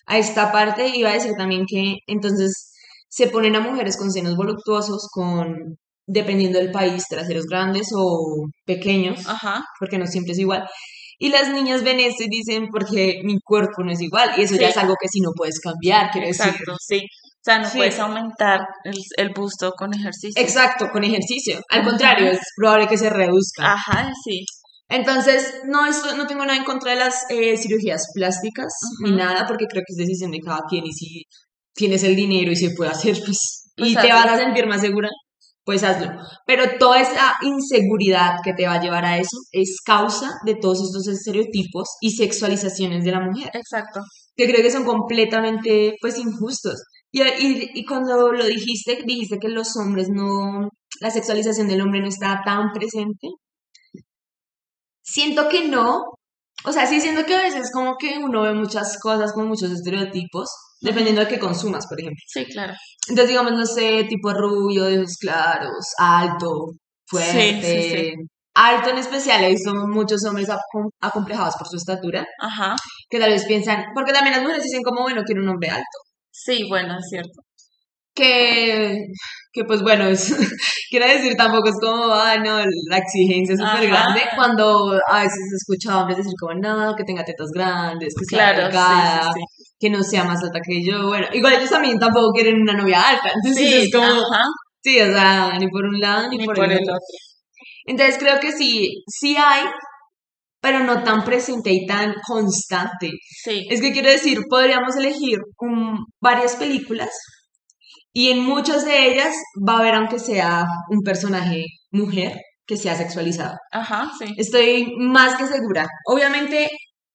a 0.07 0.19
esta 0.19 0.53
parte, 0.53 0.89
iba 0.95 1.11
a 1.11 1.15
decir 1.15 1.33
también 1.37 1.65
que 1.67 1.95
entonces 2.07 2.73
se 3.09 3.29
ponen 3.29 3.57
a 3.57 3.61
mujeres 3.61 3.97
con 3.97 4.11
senos 4.11 4.37
voluptuosos 4.37 5.09
con, 5.11 5.77
dependiendo 6.07 6.59
del 6.59 6.71
país, 6.71 7.05
traseros 7.09 7.47
grandes 7.47 7.89
o 7.95 8.47
pequeños, 8.65 9.27
Ajá. 9.27 9.63
porque 9.79 9.99
no 9.99 10.07
siempre 10.07 10.33
es 10.33 10.39
igual. 10.39 10.67
Y 11.21 11.31
las 11.31 11.53
niñas 11.53 11.83
ven 11.83 11.99
esto 12.01 12.23
y 12.25 12.29
dicen, 12.29 12.69
porque 12.71 13.21
mi 13.25 13.39
cuerpo 13.45 13.83
no 13.83 13.91
es 13.91 14.01
igual. 14.01 14.31
Y 14.37 14.43
eso 14.43 14.55
ya 14.55 14.67
Sí. 14.69 14.71
es 14.71 14.77
algo 14.77 14.95
que 15.01 15.09
sí 15.09 15.21
no 15.21 15.31
puedes 15.35 15.59
cambiar, 15.61 16.11
quiero 16.13 16.29
decir. 16.29 16.47
Exacto, 16.47 16.75
sí. 16.81 16.99
O 17.01 17.41
sea, 17.43 17.59
no 17.59 17.69
Sí. 17.69 17.79
puedes 17.79 17.99
aumentar 17.99 18.61
el, 18.85 18.95
el 19.17 19.33
busto 19.35 19.73
con 19.73 19.93
ejercicio. 19.95 20.41
Exacto, 20.41 20.89
con 20.93 21.03
ejercicio. 21.03 21.61
Al 21.71 21.85
contrario, 21.85 22.31
es 22.31 22.39
probable 22.57 22.87
que 22.87 22.99
se 22.99 23.11
reduzca. 23.11 23.73
Ajá, 23.73 24.11
sí. 24.25 24.45
Entonces, 24.91 25.61
no, 25.67 25.87
esto, 25.87 26.17
no 26.17 26.27
tengo 26.27 26.45
nada 26.47 26.57
en 26.57 26.65
contra 26.65 26.93
de 26.93 26.99
las 26.99 27.25
eh, 27.31 27.57
cirugías 27.57 28.07
plásticas 28.15 28.73
ni 29.03 29.11
nada, 29.13 29.45
porque 29.47 29.67
creo 29.67 29.83
que 29.87 29.93
es 29.93 29.97
decisión 30.07 30.31
de 30.31 30.39
cada 30.41 30.61
quien 30.69 30.87
y 30.87 30.93
si 30.93 31.25
tienes 31.79 32.03
el 32.05 32.17
dinero 32.17 32.53
y 32.53 32.57
se 32.57 32.73
puede 32.77 32.91
hacer, 32.91 33.17
pues, 33.25 33.71
y 33.77 33.95
Pues 33.95 34.05
te 34.05 34.11
hazlo. 34.13 34.31
vas 34.31 34.41
a 34.41 34.45
sentir 34.45 34.67
más 34.67 34.81
segura, 34.83 35.09
pues 35.65 35.85
hazlo. 35.85 36.11
Pero 36.47 36.65
toda 36.79 37.01
esa 37.01 37.35
inseguridad 37.43 38.33
que 38.45 38.53
te 38.55 38.67
va 38.67 38.75
a 38.75 38.81
llevar 38.83 39.05
a 39.07 39.19
eso 39.19 39.37
es 39.53 39.77
causa 39.85 40.29
de 40.45 40.57
todos 40.57 40.83
estos 40.83 41.07
estereotipos 41.09 41.89
y 42.01 42.11
sexualizaciones 42.13 43.05
de 43.05 43.13
la 43.13 43.21
mujer, 43.21 43.51
Exacto. 43.55 44.01
que 44.37 44.47
creo 44.51 44.63
que 44.63 44.71
son 44.73 44.85
completamente, 44.85 45.95
pues, 46.01 46.19
injustos. 46.19 46.83
Y, 47.13 47.23
y, 47.23 47.71
y 47.75 47.85
cuando 47.87 48.33
lo 48.33 48.45
dijiste, 48.45 48.99
dijiste 49.07 49.39
que 49.39 49.49
los 49.49 49.77
hombres 49.77 50.09
no, 50.11 50.69
la 51.01 51.11
sexualización 51.11 51.69
del 51.69 51.81
hombre 51.81 52.01
no 52.01 52.09
está 52.09 52.43
tan 52.45 52.73
presente. 52.73 53.29
Siento 55.03 55.49
que 55.49 55.69
no. 55.69 56.03
O 56.65 56.73
sea, 56.73 56.87
sí 56.87 57.01
siento 57.01 57.25
que 57.25 57.35
a 57.37 57.43
veces 57.43 57.71
como 57.73 57.97
que 57.99 58.19
uno 58.19 58.43
ve 58.43 58.53
muchas 58.53 58.99
cosas 59.01 59.33
con 59.33 59.49
muchos 59.49 59.71
estereotipos, 59.71 60.49
dependiendo 60.81 61.21
de 61.23 61.29
qué 61.29 61.39
consumas, 61.39 61.87
por 61.89 61.99
ejemplo. 62.01 62.21
Sí, 62.27 62.45
claro. 62.47 62.75
Entonces, 63.09 63.29
digamos, 63.29 63.53
no 63.53 63.67
sé, 63.67 64.05
tipo 64.09 64.33
rubio, 64.33 64.85
de 64.85 64.99
ojos 64.99 65.17
claros, 65.21 65.85
alto, 65.99 66.73
fuerte. 67.07 67.63
Sí, 67.63 67.91
sí, 67.91 68.13
Alto 68.61 68.91
en 68.91 68.99
especial, 68.99 69.45
he 69.45 69.51
visto 69.51 69.73
muchos 69.87 70.25
hombres 70.25 70.49
acom- 70.49 70.91
acomplejados 71.01 71.55
por 71.57 71.69
su 71.69 71.77
estatura, 71.77 72.27
Ajá. 72.41 72.75
que 73.09 73.21
tal 73.21 73.31
vez 73.31 73.45
piensan, 73.47 73.85
porque 73.95 74.13
también 74.13 74.33
las 74.35 74.43
mujeres 74.43 74.65
dicen 74.65 74.83
como, 74.83 75.03
bueno, 75.03 75.23
quiero 75.25 75.43
un 75.43 75.49
hombre 75.51 75.71
alto. 75.71 75.99
Sí, 76.33 76.65
bueno, 76.69 76.97
es 76.99 77.07
cierto. 77.09 77.41
Que, 78.15 78.99
que 79.53 79.63
pues 79.65 79.81
bueno, 79.83 80.07
es, 80.07 80.35
quiero 80.91 81.07
decir, 81.07 81.37
tampoco 81.37 81.69
es 81.69 81.77
como, 81.81 82.13
ah, 82.13 82.37
no, 82.39 82.59
la 82.91 82.99
exigencia 82.99 83.55
es 83.55 83.61
súper 83.61 83.87
grande, 83.89 84.23
cuando 84.35 84.99
a 85.09 85.23
veces 85.23 85.39
escucho 85.57 85.93
a 85.93 86.01
hombres 86.01 86.17
decir 86.19 86.33
como, 86.41 86.55
no, 86.55 86.97
que 86.97 87.05
tenga 87.05 87.25
tetas 87.25 87.51
grandes, 87.55 88.13
que 88.19 88.25
sea 88.25 88.39
Claro, 88.53 88.57
sí, 88.59 88.63
delgada, 88.65 89.31
sí, 89.35 89.41
que 89.79 89.91
no 89.91 90.03
sea 90.03 90.25
más 90.25 90.43
alta 90.43 90.61
que 90.67 90.83
yo, 90.85 91.07
bueno, 91.09 91.27
igual 91.33 91.55
ellos 91.55 91.71
también 91.71 91.99
tampoco 91.99 92.33
quieren 92.33 92.61
una 92.61 92.73
novia 92.75 93.01
alta, 93.03 93.31
entonces 93.35 93.69
Sí, 93.71 93.75
es 93.85 93.93
como, 93.93 94.05
ajá. 94.07 94.43
sí, 94.83 95.01
o 95.01 95.07
sea, 95.13 95.57
ni 95.59 95.69
por 95.69 95.85
un 95.85 96.01
lado 96.01 96.29
ni, 96.31 96.39
Ni 96.39 96.47
por, 96.47 96.57
por 96.57 96.65
el 96.67 96.73
el 96.73 96.79
otro. 96.83 96.95
otro. 96.95 97.05
Entonces 97.87 98.19
creo 98.19 98.41
que 98.41 98.53
sí, 98.53 99.03
sí 99.07 99.37
hay, 99.37 99.65
pero 100.61 100.81
no 100.81 101.03
tan 101.05 101.25
presente 101.25 101.71
y 101.73 101.87
tan 101.87 102.15
constante. 102.27 103.11
Sí. 103.45 103.67
Es 103.71 103.81
que 103.81 103.93
quiero 103.93 104.11
decir, 104.11 104.41
podríamos 104.51 104.97
elegir 104.97 105.39
un- 105.61 106.05
varias 106.21 106.57
películas 106.57 107.11
y 108.13 108.31
en 108.31 108.41
muchas 108.45 108.85
de 108.85 109.13
ellas 109.13 109.35
va 109.67 109.75
a 109.75 109.79
haber, 109.81 109.95
aunque 109.95 110.19
sea 110.19 110.65
un 110.91 111.01
personaje 111.05 111.65
mujer, 111.93 112.33
que 112.67 112.77
sea 112.77 112.97
sexualizado. 112.97 113.55
Ajá, 113.73 114.11
sí. 114.19 114.27
Estoy 114.37 114.93
más 114.99 115.37
que 115.37 115.47
segura. 115.47 115.87
Obviamente, 116.07 116.69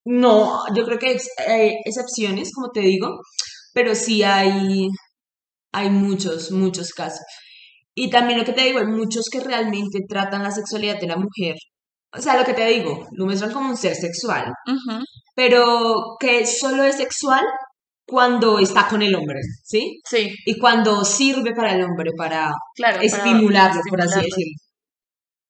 no, 0.04 0.62
yo 0.74 0.84
creo 0.84 0.98
que 0.98 1.08
hay 1.08 1.16
eh, 1.48 1.76
excepciones, 1.84 2.52
como 2.54 2.70
te 2.70 2.80
digo, 2.80 3.20
pero 3.72 3.94
sí 3.94 4.22
hay, 4.22 4.88
hay 5.72 5.90
muchos, 5.90 6.50
muchos 6.50 6.90
casos. 6.92 7.24
Y 7.94 8.10
también 8.10 8.38
lo 8.38 8.44
que 8.44 8.52
te 8.52 8.62
digo, 8.62 8.80
hay 8.80 8.86
muchos 8.86 9.26
que 9.30 9.40
realmente 9.40 10.00
tratan 10.08 10.42
la 10.42 10.50
sexualidad 10.50 11.00
de 11.00 11.06
la 11.06 11.16
mujer. 11.16 11.56
O 12.12 12.20
sea, 12.22 12.36
lo 12.38 12.44
que 12.44 12.54
te 12.54 12.66
digo, 12.68 13.06
lo 13.12 13.24
muestran 13.24 13.52
como 13.52 13.70
un 13.70 13.76
ser 13.76 13.94
sexual, 13.96 14.52
pero 15.34 16.16
que 16.20 16.46
solo 16.46 16.84
es 16.84 16.96
sexual 16.96 17.42
cuando 18.06 18.58
está 18.58 18.86
con 18.86 19.02
el 19.02 19.14
hombre, 19.14 19.40
¿sí? 19.64 20.00
Sí, 20.08 20.32
Y 20.46 20.58
cuando 20.58 21.04
sirve 21.04 21.54
para 21.54 21.74
el 21.74 21.82
hombre, 21.82 22.10
para 22.16 22.52
claro. 22.76 22.96
para 22.96 23.06
estimularlo, 23.06 23.80
por 23.88 24.00
así 24.00 24.20
estimularlo. 24.20 24.22
decirlo. 24.22 24.63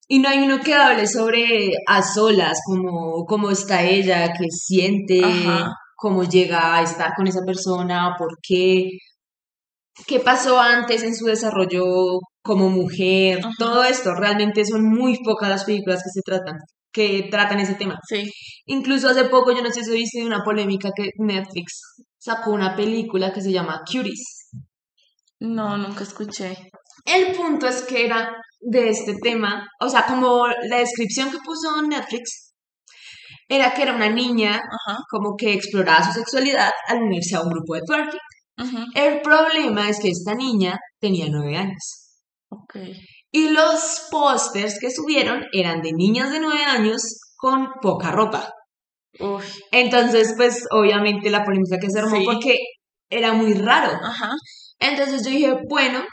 Y 0.09 0.19
no 0.19 0.29
hay 0.29 0.39
uno 0.41 0.61
que 0.61 0.75
hable 0.75 1.07
sobre 1.07 1.71
a 1.89 2.03
solas, 2.03 2.59
como 2.67 3.25
cómo 3.27 3.51
está 3.51 3.83
ella, 3.83 4.33
qué 4.39 4.47
siente, 4.51 5.25
Ajá. 5.25 5.71
cómo 5.97 6.25
llega 6.25 6.77
a 6.77 6.83
estar 6.83 7.13
con 7.17 7.27
esa 7.27 7.41
persona, 7.47 8.15
por 8.19 8.37
qué, 8.47 8.91
qué 10.07 10.21
pasó 10.21 10.61
antes 10.61 11.03
en 11.03 11.15
su 11.15 11.25
desarrollo 11.27 11.85
como 12.43 12.69
mujer, 12.69 13.39
Ajá. 13.39 13.51
todo 13.59 13.85
esto. 13.85 14.15
Realmente 14.15 14.65
son 14.67 14.85
muy 14.85 15.19
pocas 15.25 15.49
las 15.49 15.65
películas 15.65 16.03
que 16.03 16.11
se 16.11 16.21
tratan. 16.23 16.57
que 16.93 17.27
tratan 17.31 17.59
ese 17.59 17.75
tema. 17.75 17.97
Sí. 18.09 18.31
Incluso 18.67 19.09
hace 19.09 19.25
poco, 19.25 19.51
yo 19.53 19.63
no 19.63 19.71
sé 19.73 19.83
si 19.83 19.91
viste 19.93 20.25
una 20.25 20.45
polémica 20.45 20.91
que 20.95 21.11
Netflix 21.19 21.81
sacó 22.19 22.53
una 22.53 22.77
película 22.77 23.33
que 23.33 23.41
se 23.41 23.51
llama 23.51 23.81
Cuties. 23.85 24.51
No, 25.41 25.77
nunca 25.77 26.05
escuché. 26.05 26.57
El 27.05 27.33
punto 27.37 27.67
es 27.67 27.83
que 27.83 28.07
era 28.07 28.35
de 28.61 28.89
este 28.89 29.15
tema, 29.23 29.67
o 29.81 29.89
sea, 29.89 30.07
como 30.07 30.47
la 30.47 30.79
descripción 30.79 31.31
que 31.31 31.39
puso 31.45 31.83
Netflix, 31.83 32.55
era 33.49 33.75
que 33.75 33.83
era 33.83 33.95
una 33.95 34.09
niña 34.09 34.55
Ajá. 34.57 34.99
como 35.11 35.37
que 35.37 35.53
exploraba 35.53 36.03
su 36.05 36.13
sexualidad 36.13 36.71
al 36.89 37.03
unirse 37.03 37.37
a 37.37 37.43
un 37.43 37.51
grupo 37.51 37.75
de 37.75 37.83
twerking. 37.87 38.21
El 38.95 39.21
problema 39.21 39.89
es 39.91 40.01
que 40.01 40.09
esta 40.09 40.35
niña 40.35 40.79
tenía 41.01 41.27
nueve 41.29 41.57
años. 41.57 42.15
Ok. 42.51 42.77
Y 43.33 43.51
los 43.51 44.07
pósters 44.11 44.79
que 44.81 44.91
subieron 44.91 45.45
eran 45.53 45.83
de 45.83 45.93
niñas 45.93 46.31
de 46.31 46.41
nueve 46.41 46.63
años 46.65 47.03
con 47.37 47.67
poca 47.83 48.13
ropa. 48.13 48.49
Uy. 49.19 49.43
Entonces, 49.73 50.35
pues 50.37 50.65
obviamente 50.71 51.31
la 51.31 51.45
polémica 51.45 51.79
que 51.81 51.91
se 51.91 51.99
armó 51.99 52.17
Sí. 52.17 52.25
porque 52.25 52.55
era 53.11 53.33
muy 53.33 53.55
raro. 53.55 53.93
Ajá. 54.03 54.31
Entonces 54.79 55.25
yo 55.25 55.31
dije, 55.31 55.55
bueno, 55.69 56.05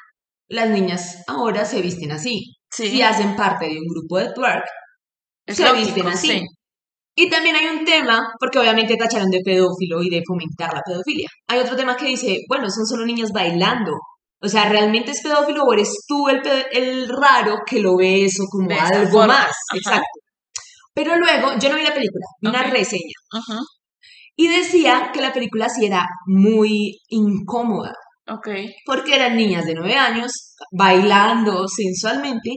las 0.52 0.70
niñas 0.70 1.24
ahora 1.28 1.66
se 1.66 1.82
visten 1.82 2.12
así. 2.12 2.56
Sí. 2.70 2.90
Si 2.90 3.02
hacen 3.02 3.36
parte 3.36 3.66
de 3.68 3.80
un 3.80 3.88
grupo 3.88 4.18
de 4.20 4.34
twerk, 4.34 4.66
es 5.46 5.58
se 5.58 5.64
lógico, 5.64 5.86
visten 5.86 6.08
así. 6.08 6.28
sí. 6.28 6.46
Y 7.16 7.30
también 7.30 7.56
hay 7.56 7.66
un 7.68 7.84
tema, 7.86 8.34
porque 8.40 8.60
obviamente 8.60 8.96
tacharon 8.96 9.30
de 9.30 9.42
pedófilo 9.44 10.02
y 10.02 10.10
de 10.10 10.22
fomentar 10.26 10.74
la 10.74 10.82
pedofilia. 10.82 11.28
Hay 11.48 11.60
otro 11.60 11.76
tema 11.76 11.96
que 11.98 12.06
dice, 12.06 12.38
bueno, 12.48 12.70
son 12.70 12.86
solo 12.86 13.06
niñas 13.06 13.32
bailando. 13.34 13.92
O 14.42 14.48
sea, 14.48 14.70
¿realmente 14.70 15.12
es 15.12 15.22
pedófilo 15.22 15.64
o 15.64 15.74
eres 15.74 15.94
tú 16.08 16.30
el, 16.30 16.42
el 16.72 17.10
raro 17.10 17.60
que 17.66 17.80
lo 17.80 17.98
ve 17.98 18.26
eso 18.26 18.44
como 18.50 18.70
De 18.70 18.76
algo 18.76 19.28
más? 19.28 19.46
ajá. 19.48 19.78
Exacto. 19.78 20.20
Pero 20.94 21.18
luego, 21.18 21.58
yo 21.60 21.70
no 21.70 21.76
vi 21.76 21.84
la 21.84 21.94
película, 21.94 22.26
vi 22.42 22.50
una 22.50 22.64
reseña. 22.64 23.16
Ajá. 23.32 23.60
Y 24.36 24.48
decía 24.48 25.12
que 25.14 25.22
la 25.22 25.34
película 25.34 25.70
sí 25.70 25.86
era 25.86 26.06
muy 26.26 26.98
incómoda, 27.10 27.94
Porque 28.86 29.16
eran 29.16 29.36
niñas 29.38 29.66
de 29.66 29.74
nueve 29.76 29.96
años 29.96 30.32
bailando 30.72 31.66
sensualmente. 31.68 32.52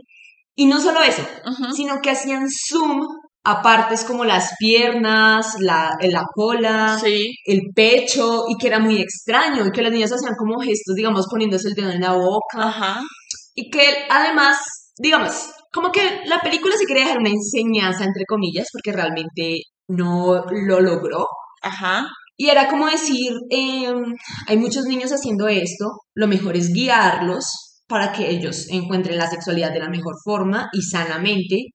Y 0.57 0.67
no 0.67 0.81
solo 0.81 1.03
eso, 1.03 1.27
sino 1.75 2.01
que 2.01 2.11
hacían 2.11 2.47
zoom 2.49 3.01
a 3.47 3.61
partes 3.61 4.05
como 4.05 4.25
las 4.25 4.53
piernas, 4.59 5.57
la, 5.61 5.91
la 6.01 6.25
cola, 6.33 6.99
Sí. 7.03 7.35
el 7.45 7.61
pecho, 7.75 8.45
y 8.49 8.57
que 8.57 8.69
era 8.69 8.79
muy 8.79 9.01
extraño, 9.03 9.67
y 9.67 9.71
que 9.73 9.83
las 9.83 9.93
niñas 9.93 10.13
hacían 10.13 10.35
como 10.39 10.59
gestos, 10.61 10.95
digamos, 10.97 11.27
poniéndose 11.31 11.69
el 11.69 11.75
dedo 11.75 11.91
en 11.91 12.01
la 12.01 12.13
boca, 12.13 12.57
Ajá. 12.69 13.01
y 13.55 13.69
que 13.71 14.07
además, 14.09 14.59
digamos, 14.97 15.51
como 15.73 15.91
que 15.93 16.21
la 16.27 16.41
película 16.41 16.75
sí 16.79 16.87
quería 16.87 17.05
dejar 17.05 17.19
una 17.19 17.31
enseñanza, 17.31 18.05
entre 18.05 18.25
comillas, 18.27 18.69
porque 18.73 18.93
realmente 18.97 19.59
no 19.89 20.45
lo 20.51 20.81
logró. 20.81 21.27
Ajá. 21.63 22.07
Y 22.37 22.49
era 22.49 22.69
como 22.69 22.87
decir, 22.89 23.33
em, 23.51 24.03
hay 24.49 24.57
muchos 24.59 24.85
niños 24.87 25.11
haciendo 25.13 25.47
esto, 25.49 25.87
lo 26.15 26.27
mejor 26.29 26.57
es 26.57 26.73
guiarlos 26.73 27.45
para 27.87 28.13
que 28.13 28.29
ellos 28.31 28.67
encuentren 28.71 29.19
la 29.19 29.29
sexualidad 29.31 29.73
de 29.73 29.81
la 29.81 29.89
mejor 29.91 30.15
forma 30.25 30.69
y 30.73 30.83
sanamente, 30.83 31.67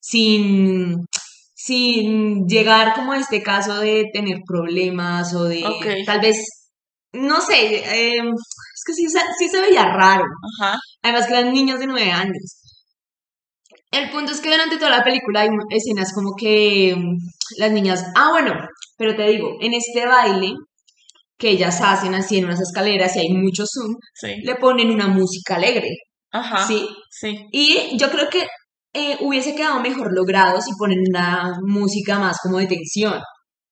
sin, 0.00 0.98
sin 1.54 2.46
llegar 2.46 2.94
como 2.94 3.12
a 3.12 3.18
este 3.18 3.42
caso 3.42 3.80
de 3.80 4.04
tener 4.12 4.38
problemas 4.46 5.34
o 5.34 5.44
de 5.44 5.62
tal 6.06 6.20
vez, 6.20 6.36
no 7.12 7.40
sé, 7.40 8.14
em, 8.16 8.28
es 8.28 8.82
que 8.86 8.92
sí, 8.94 9.08
se- 9.08 9.20
sí 9.38 9.48
se 9.48 9.60
veía 9.62 9.84
raro. 9.84 10.24
Ajá. 10.60 10.76
Además 11.02 11.26
que 11.26 11.32
eran 11.34 11.52
niños 11.52 11.80
de 11.80 11.86
nueve 11.86 12.10
años. 12.12 12.60
El 13.90 14.10
punto 14.10 14.32
es 14.32 14.40
que 14.40 14.50
durante 14.50 14.76
toda 14.76 14.90
la 14.90 15.04
película 15.04 15.40
hay 15.42 15.48
escenas 15.70 16.12
como 16.12 16.34
que 16.36 16.94
mm, 16.96 17.16
las 17.58 17.70
niñas, 17.72 18.04
ah, 18.16 18.30
bueno, 18.32 18.52
pero 18.96 19.14
te 19.16 19.24
digo, 19.28 19.56
en 19.60 19.74
este 19.74 20.06
baile 20.06 20.52
que 21.38 21.50
ellas 21.50 21.80
hacen 21.82 22.14
así 22.14 22.38
en 22.38 22.44
unas 22.46 22.60
escaleras 22.60 23.16
y 23.16 23.20
hay 23.20 23.28
mucho 23.30 23.64
zoom, 23.66 23.94
Sí. 24.14 24.34
le 24.44 24.54
ponen 24.56 24.90
una 24.90 25.08
música 25.08 25.56
alegre, 25.56 25.88
Ajá. 26.32 26.66
¿sí? 26.66 26.86
Sí. 27.10 27.46
Y 27.52 27.96
yo 27.98 28.10
creo 28.10 28.28
que 28.28 28.46
eh, 28.96 29.18
hubiese 29.22 29.56
quedado 29.56 29.80
mejor 29.80 30.14
logrado 30.14 30.60
si 30.60 30.70
ponen 30.78 31.00
una 31.08 31.52
música 31.66 32.18
más 32.20 32.38
como 32.40 32.58
de 32.58 32.66
tensión. 32.68 33.20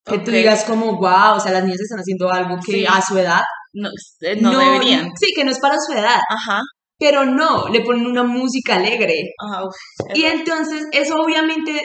Que 0.04 0.18
tú 0.18 0.32
digas 0.32 0.64
como, 0.64 0.96
wow, 0.98 1.36
o 1.36 1.40
sea, 1.40 1.52
las 1.52 1.62
niñas 1.62 1.78
están 1.80 2.00
haciendo 2.00 2.28
algo 2.28 2.56
que 2.66 2.72
Sí. 2.72 2.84
a 2.88 3.00
su 3.00 3.16
edad 3.18 3.42
No, 3.74 3.88
eh, 4.22 4.36
no, 4.40 4.50
deberían. 4.58 5.08
Sí, 5.18 5.26
que 5.34 5.44
no 5.44 5.52
es 5.52 5.60
para 5.60 5.76
su 5.78 5.92
edad. 5.92 6.20
Ajá. 6.28 6.60
Pero 6.98 7.24
no, 7.24 7.68
le 7.68 7.80
ponen 7.82 8.04
una 8.06 8.24
música 8.24 8.74
alegre. 8.76 9.14
Ajá. 9.40 9.64
uf, 9.64 9.74
Y 10.16 10.24
es- 10.24 10.34
entonces 10.34 10.86
eso 10.92 11.14
obviamente, 11.22 11.80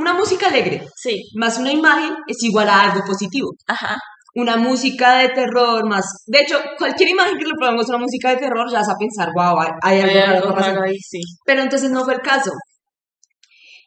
una 0.00 0.14
música 0.14 0.48
alegre 0.48 0.86
Sí. 0.96 1.22
más 1.34 1.58
una 1.58 1.72
imagen 1.72 2.14
es 2.26 2.42
igual 2.42 2.68
a 2.68 2.82
algo 2.82 3.00
positivo. 3.06 3.48
Ajá. 3.66 3.96
Una 4.34 4.56
música 4.58 5.18
de 5.18 5.30
terror 5.30 5.88
más... 5.88 6.04
De 6.26 6.40
hecho, 6.42 6.56
cualquier 6.78 7.08
imagen 7.10 7.38
que 7.38 7.46
le 7.46 7.52
pongamos 7.58 7.88
una 7.88 7.98
música 7.98 8.30
de 8.30 8.36
terror 8.36 8.66
ya 8.70 8.80
vas 8.80 8.88
a 8.90 8.94
pensar, 8.98 9.28
wow, 9.34 9.58
hay, 9.60 9.70
hay 9.82 10.00
algo 10.00 10.12
Hay 10.12 10.20
algo 10.36 10.48
que 10.48 10.54
pasa". 10.54 10.68
raro 10.72 10.82
ahí, 10.86 10.98
sí. 10.98 11.20
Pero 11.46 11.62
entonces 11.62 11.90
no 11.90 12.04
fue 12.04 12.14
el 12.14 12.20
caso. 12.20 12.50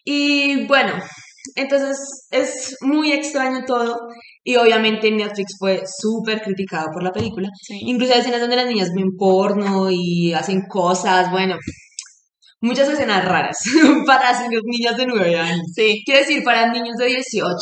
Y 0.05 0.65
bueno, 0.67 0.93
entonces 1.55 2.27
es 2.31 2.75
muy 2.81 3.11
extraño 3.11 3.59
todo. 3.65 3.97
Y 4.43 4.55
obviamente 4.55 5.11
Netflix 5.11 5.55
fue 5.59 5.83
súper 5.85 6.41
criticado 6.41 6.87
por 6.93 7.03
la 7.03 7.11
película. 7.11 7.47
Sí. 7.61 7.79
Incluso 7.85 8.13
hay 8.13 8.21
escenas 8.21 8.41
donde 8.41 8.55
las 8.55 8.65
niñas 8.65 8.89
ven 8.95 9.09
porno 9.17 9.89
y 9.91 10.33
hacen 10.33 10.61
cosas, 10.67 11.29
bueno, 11.31 11.57
muchas 12.61 12.89
escenas 12.89 13.25
raras 13.25 13.57
para 14.05 14.31
las 14.31 14.47
niñas 14.49 14.97
de 14.97 15.05
9 15.05 15.37
años. 15.37 15.65
Sí. 15.75 16.01
Quiero 16.05 16.21
decir, 16.21 16.43
para 16.43 16.71
niños 16.71 16.95
de 16.97 17.07
18, 17.07 17.55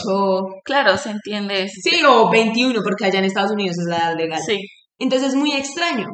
Claro, 0.64 0.98
se 0.98 1.12
entiende 1.12 1.68
sí, 1.70 2.02
o 2.08 2.30
21, 2.30 2.82
porque 2.84 3.06
allá 3.06 3.20
en 3.20 3.26
Estados 3.26 3.52
Unidos 3.52 3.78
es 3.78 3.86
la 3.88 3.98
edad 3.98 4.18
legal. 4.18 4.42
Sí. 4.46 4.60
Entonces 5.00 5.30
es 5.30 5.36
muy 5.36 5.54
extraño. 5.54 6.08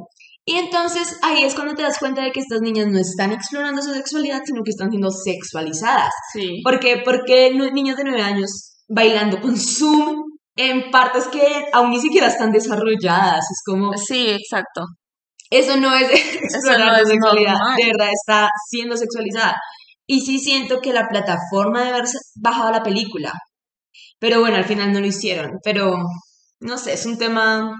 Y 0.46 0.58
entonces 0.58 1.20
ahí 1.24 1.44
es 1.44 1.56
cuando 1.56 1.74
te 1.74 1.84
das 1.84 1.98
cuenta 1.98 2.22
de 2.22 2.32
que 2.32 2.42
estas 2.42 2.60
niñas 2.60 2.88
no 2.88 3.00
están 3.00 3.32
explorando 3.32 3.82
su 3.82 3.94
sexualidad, 3.94 4.42
sino 4.46 4.62
que 4.64 4.72
están 4.72 4.90
siendo 4.90 5.10
sexualizadas. 5.10 6.12
Sí. 6.34 6.62
¿Por 6.64 6.80
qué? 6.80 7.02
Porque 7.04 7.52
niñas 7.52 7.96
de 7.96 8.04
9 8.04 8.22
años 8.22 8.74
bailando 8.90 9.40
con 9.40 9.58
Zoom 9.58 10.24
en 10.56 10.92
partes 10.92 11.28
que 11.28 11.66
aún 11.72 11.92
ni 11.92 12.00
siquiera 12.00 12.28
están 12.28 12.52
desarrolladas. 12.52 13.40
Es 13.40 13.62
como, 13.66 13.94
Sí, 13.98 14.30
exacto. 14.30 14.84
Eso 15.58 15.78
no 15.78 15.94
es 15.96 16.10
explorar 16.36 16.94
no 16.94 17.00
tu 17.04 17.10
sexualidad, 17.10 17.54
normal. 17.54 17.76
de 17.78 17.86
verdad 17.88 18.10
está 18.12 18.50
siendo 18.70 18.96
sexualizada. 18.98 19.56
Y 20.08 20.22
sí 20.22 20.40
siento 20.40 20.80
que 20.82 20.92
la 20.94 21.08
plataforma 21.08 21.84
de 21.84 21.90
haber 21.92 22.06
bajado 22.42 22.72
la 22.72 22.84
película, 22.84 23.32
pero 24.20 24.40
bueno, 24.42 24.58
al 24.58 24.66
final 24.66 24.92
no 24.92 25.00
lo 25.00 25.06
hicieron, 25.08 25.52
pero 25.64 25.96
no 26.60 26.78
sé, 26.78 26.94
es 26.94 27.06
un 27.06 27.18
tema 27.18 27.72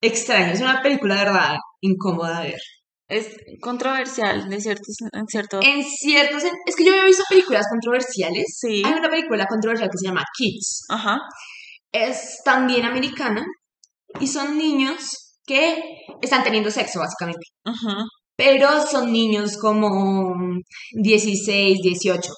extraño, 0.00 0.52
es 0.52 0.60
una 0.60 0.80
película 0.82 1.16
de 1.16 1.24
verdad 1.24 1.56
incómoda 1.80 2.40
de 2.40 2.48
ver. 2.50 2.60
Es 3.08 3.26
controversial, 3.60 4.48
de 4.48 4.60
cierto, 4.60 4.82
en 5.12 5.26
cierto. 5.26 5.58
En 5.62 5.82
ciertos, 5.82 6.44
sen- 6.44 6.56
es 6.64 6.76
que 6.76 6.84
yo 6.84 6.92
había 6.92 7.04
visto 7.06 7.24
películas 7.28 7.66
controversiales, 7.68 8.44
Sí. 8.60 8.82
hay 8.84 8.92
una 8.92 9.08
película 9.10 9.46
controversial 9.46 9.90
que 9.90 9.98
se 9.98 10.06
llama 10.06 10.22
Kids, 10.38 10.84
Ajá. 10.88 11.18
es 11.90 12.38
también 12.44 12.84
americana 12.84 13.44
y 14.20 14.28
son 14.28 14.56
niños 14.56 15.29
que 15.50 15.62
están 16.22 16.42
teniendo 16.44 16.70
sexo 16.70 17.00
básicamente. 17.00 17.44
Ajá. 17.64 17.96
pero 18.36 18.68
son 18.92 19.12
niños 19.12 19.58
como 19.58 20.34
16, 20.92 21.78
18. 21.82 22.32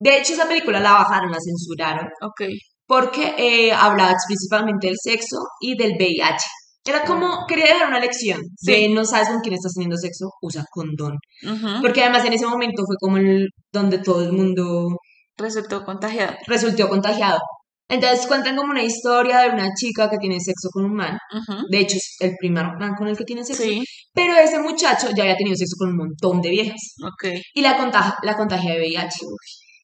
De 0.00 0.18
hecho, 0.18 0.32
esa 0.32 0.48
película 0.48 0.80
la 0.80 0.92
bajaron, 0.92 1.30
la 1.30 1.38
censuraron, 1.40 2.08
Ok. 2.22 2.40
porque 2.86 3.34
eh, 3.38 3.72
hablaba 3.72 4.10
explícitamente 4.12 4.88
del 4.88 4.96
sexo 5.00 5.36
y 5.60 5.76
del 5.76 5.92
VIH. 5.98 6.44
Era 6.86 7.02
como, 7.04 7.46
quería 7.48 7.66
dejar 7.66 7.88
una 7.88 8.00
lección 8.00 8.40
de 8.62 8.74
Sí. 8.74 8.88
no 8.92 9.04
sabes 9.04 9.28
con 9.28 9.40
quién 9.40 9.54
estás 9.54 9.72
teniendo 9.74 9.96
sexo, 9.96 10.26
usa 10.42 10.64
condón. 10.70 11.14
Porque 11.80 12.02
además 12.02 12.24
en 12.24 12.32
ese 12.34 12.46
momento 12.46 12.82
fue 12.86 12.96
como 13.00 13.16
el, 13.18 13.48
donde 13.72 13.98
todo 13.98 14.22
el 14.22 14.32
mundo 14.32 14.96
Resultó 15.36 15.84
contagiada. 15.84 16.36
resultó 16.46 16.88
contagiado. 16.88 17.38
Entonces 17.88 18.26
cuentan 18.26 18.56
como 18.56 18.70
una 18.70 18.82
historia 18.82 19.40
de 19.40 19.50
una 19.50 19.68
chica 19.78 20.08
que 20.08 20.16
tiene 20.18 20.40
sexo 20.40 20.68
con 20.72 20.84
un 20.86 20.94
man. 20.94 21.16
Ujú. 21.32 21.62
De 21.70 21.80
hecho, 21.80 21.96
es 21.96 22.16
el 22.20 22.32
primer 22.38 22.64
man 22.78 22.94
con 22.96 23.08
el 23.08 23.16
que 23.16 23.24
tiene 23.24 23.44
sexo. 23.44 23.62
Sí. 23.62 23.84
Pero 24.12 24.34
ese 24.36 24.58
muchacho 24.58 25.08
ya 25.16 25.24
había 25.24 25.36
tenido 25.36 25.54
sexo 25.56 25.76
con 25.78 25.90
un 25.90 25.96
montón 25.96 26.40
de 26.40 26.50
viejas. 26.50 26.80
Ok. 27.04 27.34
y 27.54 27.60
la 27.60 27.76
contagia, 27.76 28.14
la 28.22 28.36
contagia 28.36 28.72
de 28.72 28.78
VIH. 28.80 29.16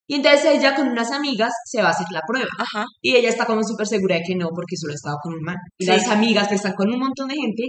Y 0.07 0.15
entonces 0.17 0.45
ella 0.47 0.75
con 0.75 0.89
unas 0.89 1.13
amigas 1.13 1.53
se 1.67 1.81
va 1.83 1.89
a 1.89 1.91
hacer 1.93 2.07
la 2.11 2.23
prueba. 2.27 2.49
Ajá. 2.59 2.85
Y 3.01 3.15
ella 3.15 3.29
está 3.29 3.45
como 3.47 3.63
súper 3.63 3.87
segura 3.87 4.17
de 4.17 4.23
que 4.27 4.35
no, 4.35 4.49
porque 4.49 4.77
solo 4.77 4.95
estaba 4.95 5.17
con 5.23 5.35
un 5.35 5.43
man. 5.43 5.57
Y 5.79 5.85
Sí. 5.85 5.91
las 5.91 6.09
amigas 6.09 6.49
que 6.49 6.57
están 6.57 6.73
con 6.75 6.89
un 6.93 6.99
montón 6.99 7.29
de 7.29 7.35
gente, 7.37 7.63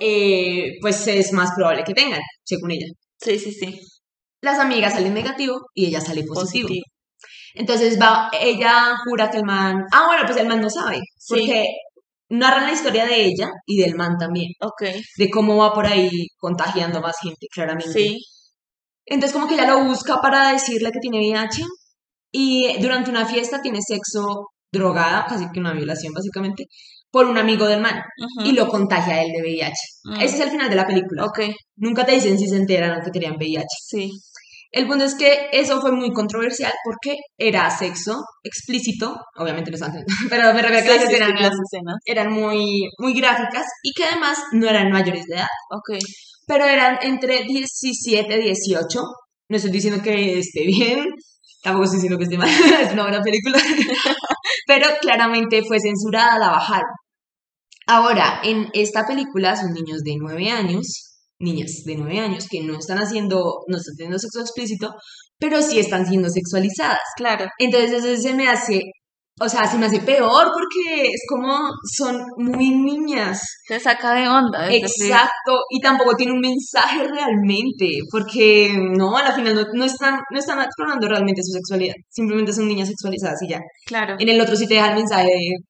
eh, 0.00 0.72
pues 0.80 1.06
es 1.06 1.32
más 1.32 1.50
probable 1.56 1.84
que 1.84 1.94
tengan, 1.94 2.20
según 2.44 2.70
ella. 2.72 2.86
Sí, 3.20 3.38
sí, 3.38 3.52
sí. 3.52 3.80
Las 4.42 4.58
amigas 4.58 4.92
salen 4.94 5.14
negativo 5.14 5.58
y 5.74 5.86
ella 5.86 6.00
sale 6.00 6.22
positivo. 6.24 6.68
Positivo. 6.68 6.84
Entonces 7.58 7.98
va, 8.00 8.30
ella 8.40 8.94
jura 9.04 9.30
que 9.30 9.38
el 9.38 9.44
man, 9.44 9.84
ah 9.92 10.04
bueno, 10.06 10.22
pues 10.26 10.38
el 10.38 10.46
man 10.48 10.60
no 10.60 10.70
sabe, 10.70 10.98
Sí. 11.18 11.34
porque 11.34 11.66
narran 12.30 12.66
la 12.66 12.72
historia 12.72 13.04
de 13.06 13.24
ella 13.24 13.48
y 13.66 13.80
del 13.82 13.94
man 13.96 14.16
también, 14.18 14.52
Ok. 14.60 14.82
de 15.16 15.30
cómo 15.30 15.56
va 15.56 15.72
por 15.74 15.86
ahí 15.86 16.10
contagiando 16.38 16.98
a 16.98 17.02
más 17.02 17.16
gente, 17.22 17.46
claramente. 17.52 17.92
Sí. 17.92 18.18
Entonces 19.06 19.32
como 19.32 19.48
que 19.48 19.54
ella 19.54 19.66
lo 19.68 19.84
busca 19.84 20.20
para 20.20 20.52
decirle 20.52 20.92
que 20.92 21.00
tiene 21.00 21.18
VIH 21.18 21.62
y 22.32 22.76
durante 22.80 23.10
una 23.10 23.26
fiesta 23.26 23.60
tiene 23.62 23.78
sexo 23.82 24.46
drogada, 24.70 25.24
casi 25.26 25.46
que 25.52 25.60
una 25.60 25.72
violación 25.72 26.12
básicamente, 26.12 26.64
por 27.10 27.24
un 27.26 27.38
amigo 27.38 27.66
del 27.66 27.80
man 27.80 27.98
y 28.44 28.52
lo 28.52 28.68
contagia 28.68 29.14
a 29.14 29.22
él 29.22 29.32
de 29.32 29.40
VIH. 29.42 29.74
Mm. 30.04 30.14
Ese 30.20 30.34
es 30.36 30.40
el 30.42 30.50
final 30.50 30.68
de 30.68 30.76
la 30.76 30.86
película. 30.86 31.24
Ok, 31.24 31.40
Nunca 31.76 32.04
te 32.04 32.12
dicen 32.12 32.38
si 32.38 32.46
se 32.46 32.56
enteran 32.56 33.00
o 33.00 33.02
que 33.02 33.10
tenían 33.10 33.36
VIH. 33.36 33.66
sí. 33.82 34.10
El 34.70 34.86
punto 34.86 35.04
es 35.04 35.14
que 35.14 35.48
eso 35.52 35.80
fue 35.80 35.92
muy 35.92 36.12
controversial 36.12 36.72
porque 36.84 37.16
era 37.38 37.70
sexo 37.70 38.20
explícito, 38.42 39.16
obviamente 39.36 39.70
no 39.70 39.76
están 39.76 39.92
pero 40.30 40.52
me 40.54 40.60
refiero 40.62 40.78
a 40.78 40.82
que 40.82 40.88
las 40.90 41.00
Sí, 41.00 41.06
sí, 41.06 41.06
sí, 41.08 41.14
escenas 41.22 41.40
las 41.40 41.52
escenas. 41.52 41.96
eran 42.04 42.32
muy, 42.32 42.88
muy 42.98 43.14
gráficas 43.14 43.64
y 43.82 43.92
que 43.92 44.04
además 44.04 44.38
no 44.52 44.68
eran 44.68 44.90
mayores 44.90 45.24
de 45.26 45.36
edad, 45.36 45.46
Ok, 45.70 45.98
pero 46.46 46.64
eran 46.66 46.98
entre 47.02 47.44
17 47.44 48.36
y 48.38 48.42
18. 48.44 49.00
No 49.50 49.56
estoy 49.56 49.70
diciendo 49.70 50.02
que 50.02 50.38
esté 50.38 50.64
bien, 50.66 51.06
tampoco 51.62 51.84
estoy 51.84 51.98
diciendo 51.98 52.18
que 52.18 52.24
esté 52.24 52.36
mal, 52.38 52.48
es 52.82 52.92
una 52.92 53.04
buena 53.04 53.22
película, 53.22 53.58
pero 54.66 54.88
claramente 55.00 55.62
fue 55.66 55.80
censurada, 55.80 56.38
la 56.38 56.50
bajaron. 56.50 56.90
Ahora, 57.86 58.40
en 58.44 58.68
esta 58.74 59.06
película 59.06 59.56
son 59.56 59.72
niños 59.72 60.00
de 60.04 60.16
9 60.18 60.50
años, 60.50 61.07
niñas 61.40 61.82
de 61.84 61.96
9 61.96 62.18
años 62.18 62.46
que 62.50 62.62
no 62.62 62.78
están 62.78 62.98
haciendo, 62.98 63.36
no 63.68 63.76
están 63.76 63.94
teniendo 63.96 64.18
sexo 64.18 64.40
explícito, 64.40 64.94
pero 65.38 65.62
sí 65.62 65.78
están 65.78 66.06
siendo 66.06 66.28
sexualizadas. 66.28 66.98
claro. 67.16 67.46
Entonces 67.58 68.04
eso 68.04 68.20
se 68.20 68.34
me 68.34 68.48
hace, 68.48 68.80
o 69.40 69.48
sea, 69.48 69.64
se 69.66 69.78
me 69.78 69.86
hace 69.86 70.00
peor 70.00 70.48
porque 70.52 71.06
es 71.06 71.22
como 71.28 71.70
son 71.96 72.20
muy 72.38 72.70
niñas. 72.70 73.40
Te 73.68 73.78
saca 73.78 74.14
de 74.14 74.28
onda. 74.28 74.68
Exacto, 74.72 75.60
y 75.70 75.80
tampoco 75.80 76.16
tiene 76.16 76.32
un 76.32 76.40
mensaje 76.40 77.06
realmente, 77.06 77.88
porque 78.10 78.76
no, 78.96 79.16
a 79.16 79.22
la 79.22 79.32
final 79.32 79.54
no, 79.54 79.62
no 79.74 79.84
están, 79.84 80.18
no 80.32 80.38
están 80.38 80.60
explorando 80.60 81.08
realmente 81.08 81.42
su 81.42 81.52
sexualidad, 81.52 81.94
simplemente 82.10 82.52
son 82.52 82.66
niñas 82.66 82.88
sexualizadas 82.88 83.40
y 83.42 83.50
ya. 83.50 83.60
Claro. 83.86 84.16
En 84.18 84.28
el 84.28 84.40
otro 84.40 84.56
sí 84.56 84.66
te 84.66 84.74
deja 84.74 84.90
el 84.90 84.96
mensaje 84.96 85.26
de 85.26 85.68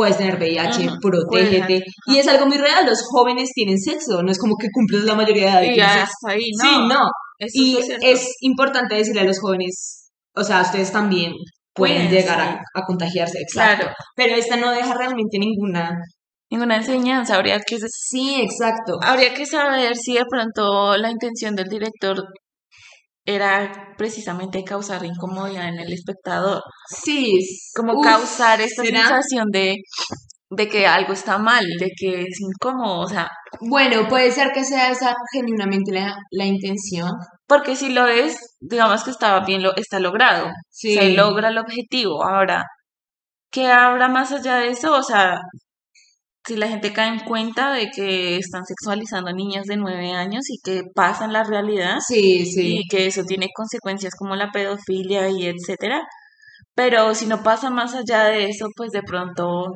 puedes 0.00 0.16
tener 0.16 0.36
VIH, 0.38 0.86
Ujú, 0.86 0.98
protégete, 1.02 1.84
y 2.06 2.16
es 2.16 2.26
algo 2.26 2.46
muy 2.46 2.56
real, 2.56 2.86
los 2.86 3.02
jóvenes 3.02 3.50
tienen 3.54 3.76
sexo, 3.76 4.22
no 4.22 4.32
es 4.32 4.38
como 4.38 4.54
que 4.56 4.68
cumples 4.72 5.04
la 5.04 5.14
mayoría 5.14 5.44
de 5.44 5.50
edad 5.50 5.62
y 5.74 5.76
ya 5.76 6.02
hasta 6.04 6.30
ahí, 6.30 6.50
¿no? 6.56 6.64
Sí, 6.64 6.88
no, 6.88 7.00
Eso 7.38 7.52
y 7.52 7.78
es 8.00 8.26
importante 8.40 8.94
decirle 8.94 9.20
a 9.20 9.24
los 9.24 9.38
jóvenes, 9.38 10.08
o 10.34 10.42
sea, 10.42 10.62
ustedes 10.62 10.90
también 10.90 11.34
pueden 11.74 12.08
Pueden, 12.08 12.10
llegar 12.10 12.40
a 12.74 12.82
contagiarse, 12.86 13.40
exacto. 13.42 13.82
Claro. 13.84 13.94
Pero 14.16 14.36
esta 14.36 14.56
no 14.56 14.70
deja 14.70 14.94
realmente 14.94 15.38
ninguna. 15.38 15.98
Ninguna 16.50 16.76
enseñanza. 16.76 17.36
Habría 17.36 17.58
que, 17.60 17.76
Sí, 17.78 18.40
exacto. 18.40 18.98
habría 19.02 19.34
que 19.34 19.44
saber 19.44 19.96
si 19.96 20.14
de 20.14 20.24
pronto 20.28 20.96
la 20.96 21.10
intención 21.10 21.54
del 21.54 21.68
director 21.68 22.24
era 23.34 23.94
precisamente 23.96 24.64
causar 24.64 25.04
incomodidad 25.04 25.68
en 25.68 25.78
el 25.80 25.92
espectador. 25.92 26.62
Sí. 26.88 27.32
Como 27.74 27.94
uf, 27.98 28.04
causar 28.04 28.60
esta 28.60 28.82
¿será? 28.84 29.00
sensación 29.02 29.46
de, 29.52 29.76
de 30.50 30.68
que 30.68 30.86
algo 30.86 31.12
está 31.12 31.38
mal, 31.38 31.64
de 31.78 31.90
que 31.96 32.22
es 32.22 32.40
incómodo. 32.40 33.00
O 33.00 33.08
sea, 33.08 33.30
Bueno, 33.60 34.08
puede 34.08 34.30
ser 34.32 34.52
que 34.52 34.64
sea 34.64 34.90
esa 34.90 35.14
genuinamente 35.32 35.92
la, 35.92 36.16
la 36.32 36.44
intención. 36.46 37.10
porque 37.46 37.76
si 37.76 37.90
lo 37.92 38.06
es, 38.06 38.38
digamos 38.60 39.04
que 39.04 39.10
estaba 39.10 39.44
bien, 39.44 39.62
lo, 39.62 39.74
está 39.76 39.98
logrado. 40.00 40.48
Sí. 40.70 40.94
Se 40.94 41.10
logra 41.10 41.48
el 41.48 41.58
objetivo. 41.58 42.24
Ahora, 42.24 42.64
¿qué 43.50 43.66
habrá 43.70 44.08
más 44.08 44.32
allá 44.32 44.56
de 44.56 44.70
eso? 44.70 44.94
O 44.94 45.02
sea, 45.02 45.40
si 46.46 46.56
la 46.56 46.68
gente 46.68 46.92
cae 46.92 47.08
en 47.08 47.20
cuenta 47.20 47.72
de 47.72 47.90
que 47.94 48.36
están 48.36 48.64
sexualizando 48.64 49.30
a 49.30 49.34
niñas 49.34 49.66
de 49.66 49.76
nueve 49.76 50.12
años 50.12 50.48
y 50.50 50.58
que 50.64 50.82
pasa 50.94 51.24
en 51.26 51.32
la 51.32 51.44
realidad 51.44 51.98
Sí, 52.06 52.46
sí. 52.46 52.78
y 52.80 52.88
que 52.88 53.06
eso 53.06 53.24
tiene 53.24 53.48
consecuencias 53.54 54.14
como 54.18 54.36
la 54.36 54.50
pedofilia 54.50 55.28
y 55.28 55.46
etcétera. 55.46 56.00
Pero 56.74 57.14
si 57.14 57.26
no 57.26 57.42
pasa 57.42 57.70
más 57.70 57.94
allá 57.94 58.24
de 58.24 58.46
eso, 58.46 58.66
pues 58.76 58.90
de 58.92 59.02
pronto 59.02 59.66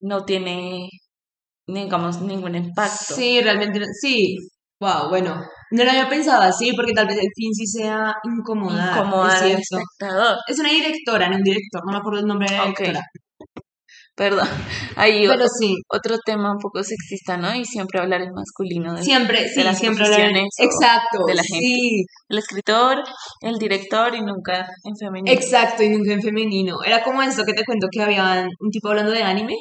no 0.00 0.24
tiene, 0.24 0.88
digamos, 1.66 2.20
ningún 2.22 2.54
impacto. 2.56 3.14
Sí, 3.14 3.40
realmente, 3.42 3.80
sí. 4.00 4.36
Wow, 4.80 5.08
bueno, 5.08 5.40
no 5.70 5.84
lo 5.84 5.90
había 5.90 6.08
pensado 6.08 6.42
así 6.42 6.72
porque 6.74 6.92
tal 6.92 7.06
vez 7.06 7.16
el 7.16 7.28
fin 7.34 7.52
sí 7.54 7.66
sea 7.66 8.14
incomodar. 8.24 8.96
Incomodar 8.98 9.36
es 9.36 9.42
al 9.42 9.60
espectador. 9.60 10.36
Es 10.48 10.58
una 10.58 10.70
directora, 10.70 11.28
no 11.28 11.36
un 11.36 11.42
director, 11.42 11.82
no 11.86 11.92
me 11.92 11.98
acuerdo 11.98 12.20
el 12.20 12.26
nombre 12.26 12.50
de 12.50 12.56
la 12.56 12.64
Ok. 12.64 12.78
directora. 12.78 13.00
Perdón. 14.16 14.48
Hay 14.96 15.22
Pero 15.22 15.34
otro, 15.34 15.46
sí, 15.58 15.74
otro 15.88 16.16
tema 16.24 16.52
un 16.52 16.58
poco 16.58 16.82
sexista, 16.84 17.36
¿no? 17.36 17.54
Y 17.54 17.64
siempre 17.64 17.98
hablar 18.00 18.20
en 18.22 18.32
masculino. 18.32 18.94
de- 18.94 19.02
siempre, 19.02 19.48
sí, 19.48 19.62
las 19.64 19.78
siempre 19.78 20.04
profesiones 20.04 20.48
o 20.60 20.64
Exacto, 20.64 21.18
de 21.26 21.34
la 21.34 21.42
gente. 21.42 21.58
sí, 21.66 22.04
El 22.28 22.38
escritor, 22.38 23.02
el 23.40 23.56
director 23.58 24.14
y 24.14 24.20
nunca 24.20 24.66
en 24.84 24.96
femenino. 24.96 25.32
exacto, 25.36 25.82
y 25.82 25.88
nunca 25.88 26.12
en 26.12 26.22
femenino. 26.22 26.76
Era 26.84 27.02
como 27.02 27.22
esto 27.22 27.42
que 27.44 27.54
te 27.54 27.64
cuento 27.64 27.88
que 27.90 28.02
había 28.02 28.46
un 28.60 28.70
tipo 28.70 28.88
hablando 28.88 29.10
de 29.10 29.22
anime 29.24 29.54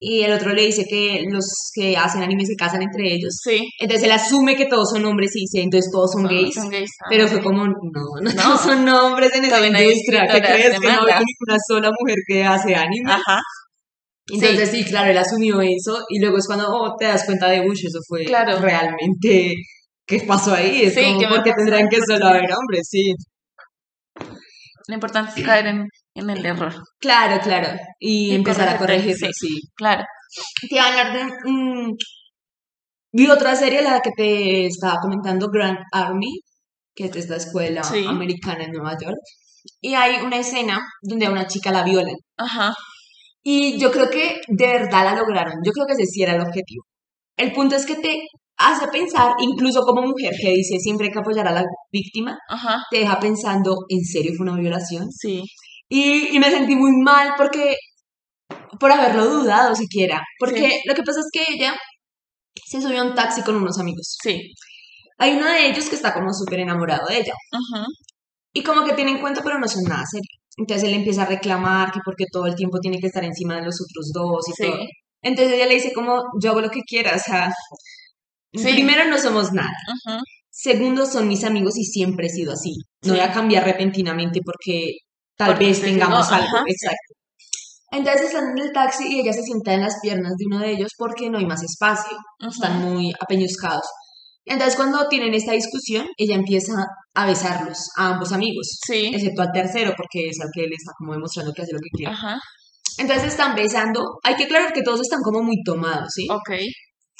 y 0.00 0.22
el 0.22 0.32
otro 0.32 0.52
le 0.52 0.62
dice 0.66 0.84
que 0.88 1.24
los 1.30 1.44
que 1.74 1.96
hacen 1.96 2.22
anime 2.22 2.44
se 2.44 2.56
casan 2.56 2.82
entre 2.82 3.12
ellos. 3.12 3.36
Sí. 3.42 3.62
Entonces 3.78 4.04
él 4.04 4.12
asume 4.12 4.56
que 4.56 4.66
todos 4.66 4.90
son 4.90 5.04
hombres 5.06 5.30
y 5.34 5.40
dice, 5.40 5.62
entonces 5.62 5.90
todos 5.92 6.12
son 6.12 6.26
gays. 6.26 6.54
son 6.54 6.68
gays. 6.68 6.90
Ah, 7.02 7.06
Pero 7.10 7.26
fue 7.28 7.42
como, 7.42 7.66
no, 7.66 7.72
no, 7.92 8.20
No. 8.20 8.30
todos 8.42 8.60
son 8.62 8.86
hombres 8.88 9.34
en 9.34 9.44
esa 9.44 9.64
industria. 9.66 10.26
¿Qué 10.30 10.40
crees? 10.40 10.72
de 10.72 10.78
Que 10.80 10.86
no 10.88 10.92
hay 11.06 11.22
ninguna 11.24 11.58
sola 11.68 11.90
mujer 11.98 12.16
que 12.26 12.44
hace 12.44 12.74
anime. 12.74 13.12
Ajá. 13.12 13.40
Entonces 14.26 14.70
sí. 14.70 14.84
claro, 14.84 15.10
él 15.10 15.18
asumió 15.18 15.60
eso 15.60 15.98
y 16.08 16.18
luego 16.20 16.38
es 16.38 16.46
cuando 16.46 16.66
oh, 16.68 16.94
te 16.98 17.06
das 17.06 17.24
cuenta 17.26 17.48
de, 17.50 17.60
uy, 17.60 17.72
eso 17.74 17.98
fue 18.08 18.24
Claro. 18.24 18.58
realmente, 18.58 19.52
¿qué 20.06 20.20
pasó 20.26 20.54
ahí? 20.54 20.82
Es 20.84 20.94
Sí, 20.94 21.02
como, 21.04 21.18
¿qué 21.20 21.26
me 21.28 21.34
porque 21.36 21.52
tendrán 21.56 21.88
que 21.88 21.98
solo 22.00 22.26
haber 22.28 22.44
hombres? 22.52 22.88
Sí, 22.90 23.12
Lo 24.88 24.94
importante 24.94 25.40
es 25.40 25.46
caer 25.46 25.66
en, 25.66 25.86
en 26.14 26.30
el 26.30 26.44
error. 26.44 26.74
claro, 27.00 27.40
claro. 27.42 27.78
Y, 27.98 28.30
Y 28.32 28.34
empezar 28.34 28.68
a 28.68 28.78
corregirlo, 28.78 29.28
sí. 29.32 29.48
Claro. 29.76 30.02
Te 30.68 30.74
iba 30.74 30.84
a 30.84 30.88
hablar 30.88 31.12
de... 31.12 31.32
vi 33.12 33.28
otra 33.30 33.54
serie, 33.56 33.82
la 33.82 34.00
que 34.00 34.10
te 34.16 34.66
estaba 34.66 34.98
comentando, 35.00 35.48
Grand 35.48 35.78
Army, 35.92 36.40
que 36.94 37.04
es 37.06 37.16
esta 37.16 37.36
escuela 37.36 37.82
Sí. 37.82 38.04
americana 38.06 38.64
en 38.64 38.72
Nueva 38.72 38.96
York. 39.00 39.16
Y 39.80 39.94
hay 39.94 40.20
una 40.24 40.38
escena 40.38 40.80
donde 41.02 41.26
a 41.26 41.30
una 41.30 41.46
chica 41.46 41.70
la 41.72 41.84
violan. 41.84 42.16
Ajá. 42.36 42.74
Y 43.44 43.78
yo 43.78 43.92
creo 43.92 44.08
que 44.08 44.40
de 44.48 44.66
verdad 44.66 45.04
la 45.04 45.16
lograron. 45.16 45.54
Yo 45.64 45.70
creo 45.72 45.86
que 45.86 45.92
ese 45.92 46.06
sí 46.06 46.22
era 46.22 46.34
el 46.34 46.40
objetivo. 46.40 46.84
El 47.36 47.52
punto 47.52 47.76
es 47.76 47.84
que 47.84 47.96
te 47.96 48.22
hace 48.56 48.88
pensar, 48.88 49.32
incluso 49.38 49.82
como 49.82 50.02
mujer 50.02 50.32
que 50.40 50.50
dice 50.50 50.78
siempre 50.78 51.08
hay 51.08 51.12
que 51.12 51.18
apoyar 51.18 51.46
a 51.48 51.52
la 51.52 51.64
víctima, 51.92 52.38
Ajá. 52.48 52.82
te 52.90 53.00
deja 53.00 53.18
pensando, 53.20 53.76
¿en 53.88 54.02
serio 54.04 54.32
fue 54.36 54.46
una 54.48 54.58
violación? 54.58 55.10
Sí. 55.10 55.42
Y, 55.88 56.34
y 56.34 56.38
me 56.38 56.50
sentí 56.50 56.74
muy 56.74 56.92
mal 57.02 57.34
porque, 57.36 57.76
por 58.80 58.90
haberlo 58.90 59.26
dudado 59.26 59.74
siquiera. 59.74 60.22
Porque 60.38 60.80
lo 60.86 60.94
que 60.94 61.02
pasa 61.02 61.20
es 61.20 61.28
que 61.32 61.52
ella 61.52 61.74
se 62.64 62.80
subió 62.80 63.02
a 63.02 63.04
un 63.04 63.14
taxi 63.14 63.42
con 63.42 63.56
unos 63.56 63.78
amigos. 63.78 64.16
Sí. 64.22 64.40
Hay 65.18 65.32
uno 65.36 65.46
de 65.46 65.68
ellos 65.68 65.88
que 65.88 65.96
está 65.96 66.14
como 66.14 66.32
súper 66.32 66.60
enamorado 66.60 67.06
de 67.08 67.18
ella. 67.18 67.34
Ajá. 67.52 67.84
Y 68.52 68.62
como 68.62 68.84
que 68.84 68.94
tiene 68.94 69.10
en 69.10 69.20
cuenta, 69.20 69.42
pero 69.42 69.58
no 69.58 69.68
son 69.68 69.82
nada 69.82 70.04
serio. 70.10 70.28
Entonces 70.56 70.88
él 70.88 70.94
empieza 70.94 71.22
a 71.22 71.26
reclamar 71.26 71.90
que 71.92 72.00
porque 72.04 72.26
todo 72.30 72.46
el 72.46 72.54
tiempo 72.54 72.78
tiene 72.80 72.98
que 73.00 73.08
estar 73.08 73.24
encima 73.24 73.56
de 73.56 73.62
los 73.62 73.76
otros 73.80 74.10
dos 74.14 74.48
y 74.48 74.52
Sí. 74.52 74.62
todo. 74.70 74.78
Entonces 75.22 75.54
ella 75.54 75.66
le 75.66 75.74
dice 75.74 75.92
como, 75.92 76.22
yo 76.40 76.50
hago 76.50 76.60
lo 76.60 76.70
que 76.70 76.82
quiera, 76.82 77.14
o 77.16 77.18
sea, 77.18 77.50
Sí. 78.52 78.72
primero 78.72 79.04
no 79.10 79.18
somos 79.18 79.52
nada. 79.52 79.72
Segundo, 80.50 81.06
son 81.06 81.26
mis 81.26 81.42
amigos 81.44 81.76
y 81.76 81.84
siempre 81.84 82.26
he 82.26 82.30
sido 82.30 82.52
así. 82.52 82.72
No 83.02 83.14
Sí. 83.14 83.18
voy 83.18 83.20
a 83.20 83.32
cambiar 83.32 83.64
repentinamente 83.64 84.40
porque 84.44 84.92
tal 85.36 85.52
Porque 85.52 85.66
vez 85.66 85.80
te 85.80 85.86
tengamos 85.88 86.30
algo. 86.30 86.46
ajá. 86.46 86.62
Exacto. 86.68 87.14
Entonces 87.90 88.22
están 88.26 88.56
en 88.56 88.64
el 88.64 88.72
taxi 88.72 89.04
y 89.08 89.20
ella 89.20 89.32
se 89.32 89.42
sienta 89.42 89.72
en 89.74 89.80
las 89.80 89.98
piernas 90.00 90.32
de 90.36 90.46
uno 90.46 90.58
de 90.60 90.70
ellos 90.72 90.90
porque 90.96 91.30
no 91.30 91.38
hay 91.38 91.46
más 91.46 91.62
espacio. 91.64 92.16
Están 92.40 92.80
muy 92.82 93.12
apeñuscados. 93.20 93.84
Entonces 94.46 94.76
cuando 94.76 95.08
tienen 95.08 95.32
esta 95.34 95.52
discusión, 95.52 96.06
ella 96.16 96.34
empieza 96.34 96.72
a 97.14 97.26
besarlos 97.26 97.78
a 97.96 98.08
ambos 98.14 98.32
amigos. 98.32 98.78
Sí. 98.86 99.10
Excepto 99.14 99.42
al 99.42 99.52
tercero 99.52 99.94
porque 99.96 100.28
es 100.28 100.40
al 100.40 100.50
que 100.52 100.62
le 100.62 100.74
está 100.74 100.92
como 100.98 101.12
demostrando 101.12 101.52
que 101.52 101.62
hace 101.62 101.72
lo 101.72 101.78
que 101.78 101.96
quiere. 101.96 102.12
Ajá. 102.12 102.38
Entonces 102.98 103.28
están 103.28 103.54
besando. 103.54 104.00
Hay 104.22 104.36
que 104.36 104.44
aclarar 104.44 104.72
que 104.72 104.82
todos 104.82 105.00
están 105.00 105.20
como 105.22 105.42
muy 105.42 105.62
tomados, 105.64 106.08
¿sí? 106.14 106.26
Ok. 106.30 106.58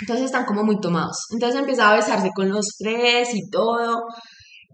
Entonces 0.01 0.27
están 0.27 0.45
como 0.45 0.65
muy 0.65 0.79
tomados. 0.81 1.17
Entonces 1.33 1.61
empezaba 1.61 1.93
a 1.93 1.97
besarse 1.97 2.31
con 2.35 2.49
los 2.51 2.67
tres 2.79 3.35
y 3.35 3.51
todo. 3.51 4.03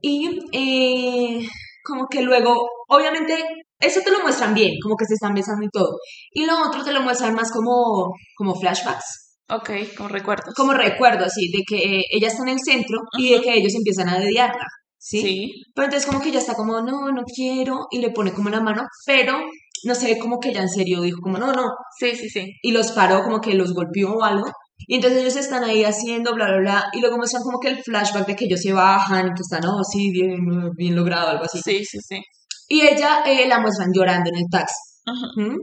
Y 0.03 0.29
eh, 0.53 1.47
como 1.85 2.07
que 2.09 2.23
luego, 2.23 2.55
obviamente, 2.89 3.43
eso 3.79 4.01
te 4.05 4.11
lo 4.11 4.21
muestran 4.21 4.55
bien, 4.55 4.73
como 4.83 4.97
que 4.97 5.05
se 5.07 5.15
están 5.15 5.35
besando 5.35 5.65
y 5.65 5.71
todo. 5.71 5.97
Y 6.33 6.47
lo 6.47 6.67
otro 6.67 6.83
te 6.85 6.93
lo 6.93 7.03
muestran 7.03 7.35
más 7.35 7.51
como, 7.53 8.13
como 8.37 8.55
flashbacks, 8.55 9.30
Ok. 9.51 9.71
Como 9.97 10.09
recuerdos. 10.09 10.55
como 10.55 10.73
recuerdo 10.75 11.25
así, 11.25 11.51
de 11.51 11.63
que 11.67 11.99
eh, 11.99 12.05
ella 12.11 12.29
está 12.29 12.43
en 12.43 12.51
el 12.51 12.61
centro 12.61 12.99
y 13.19 13.33
de 13.33 13.41
que 13.41 13.55
ellos 13.55 13.75
empiezan 13.75 14.09
a 14.09 14.19
dediarla. 14.19 14.65
¿sí? 14.99 15.21
Sí. 15.23 15.53
Pero 15.75 15.87
entonces 15.87 16.09
como 16.09 16.21
que 16.23 16.29
ella 16.29 16.39
está 16.39 16.55
como, 16.55 16.81
no, 16.83 17.11
no 17.11 17.23
quiero, 17.25 17.87
y 17.91 17.99
le 17.99 18.11
pone 18.11 18.33
como 18.33 18.51
la 18.51 18.61
mano, 18.61 18.83
pero 19.07 19.41
no 19.85 19.95
ve 19.95 20.19
como 20.19 20.39
que 20.39 20.51
ella 20.51 20.63
en 20.63 20.69
serio 20.69 21.01
dijo 21.01 21.21
como, 21.23 21.39
no, 21.39 21.53
no, 21.53 21.65
Sí, 21.99 22.15
sí, 22.17 22.29
sí. 22.29 22.53
y 22.63 22.73
los 22.73 22.93
paró, 22.93 23.23
como 23.25 23.41
que 23.41 23.55
los 23.55 23.73
golpeó 23.75 24.13
o 24.15 24.23
algo, 24.25 24.47
Y 24.87 24.97
entonces 24.97 25.21
ellos 25.21 25.37
están 25.37 25.65
ahí 25.65 25.85
haciendo, 25.85 26.35
bla, 26.35 26.47
bla, 26.49 26.59
bla, 26.59 26.85
y 26.93 27.01
luego 27.01 27.17
muestran 27.17 27.43
como 27.43 27.59
que 27.61 27.69
el 27.69 27.83
flashback 27.83 28.27
de 28.27 28.37
que 28.37 28.45
ellos 28.47 28.61
se 28.61 28.73
bajan 28.73 29.29
y 29.29 29.31
que 29.35 29.43
están, 29.43 29.65
oh, 29.67 29.83
sí, 29.85 30.11
bien, 30.11 30.39
bien 30.77 30.95
logrado, 30.97 31.29
algo 31.29 31.45
así. 31.45 31.61
Sí, 31.63 31.85
sí, 31.85 31.99
sí. 32.07 32.21
Y 32.69 32.83
ella 32.83 33.23
eh, 33.27 33.47
la 33.49 33.61
muestran 33.61 33.91
llorando 33.95 34.31
en 34.31 34.37
el 34.37 34.45
taxi. 34.51 34.75
Ajá. 35.07 35.27
¿Mm? 35.37 35.57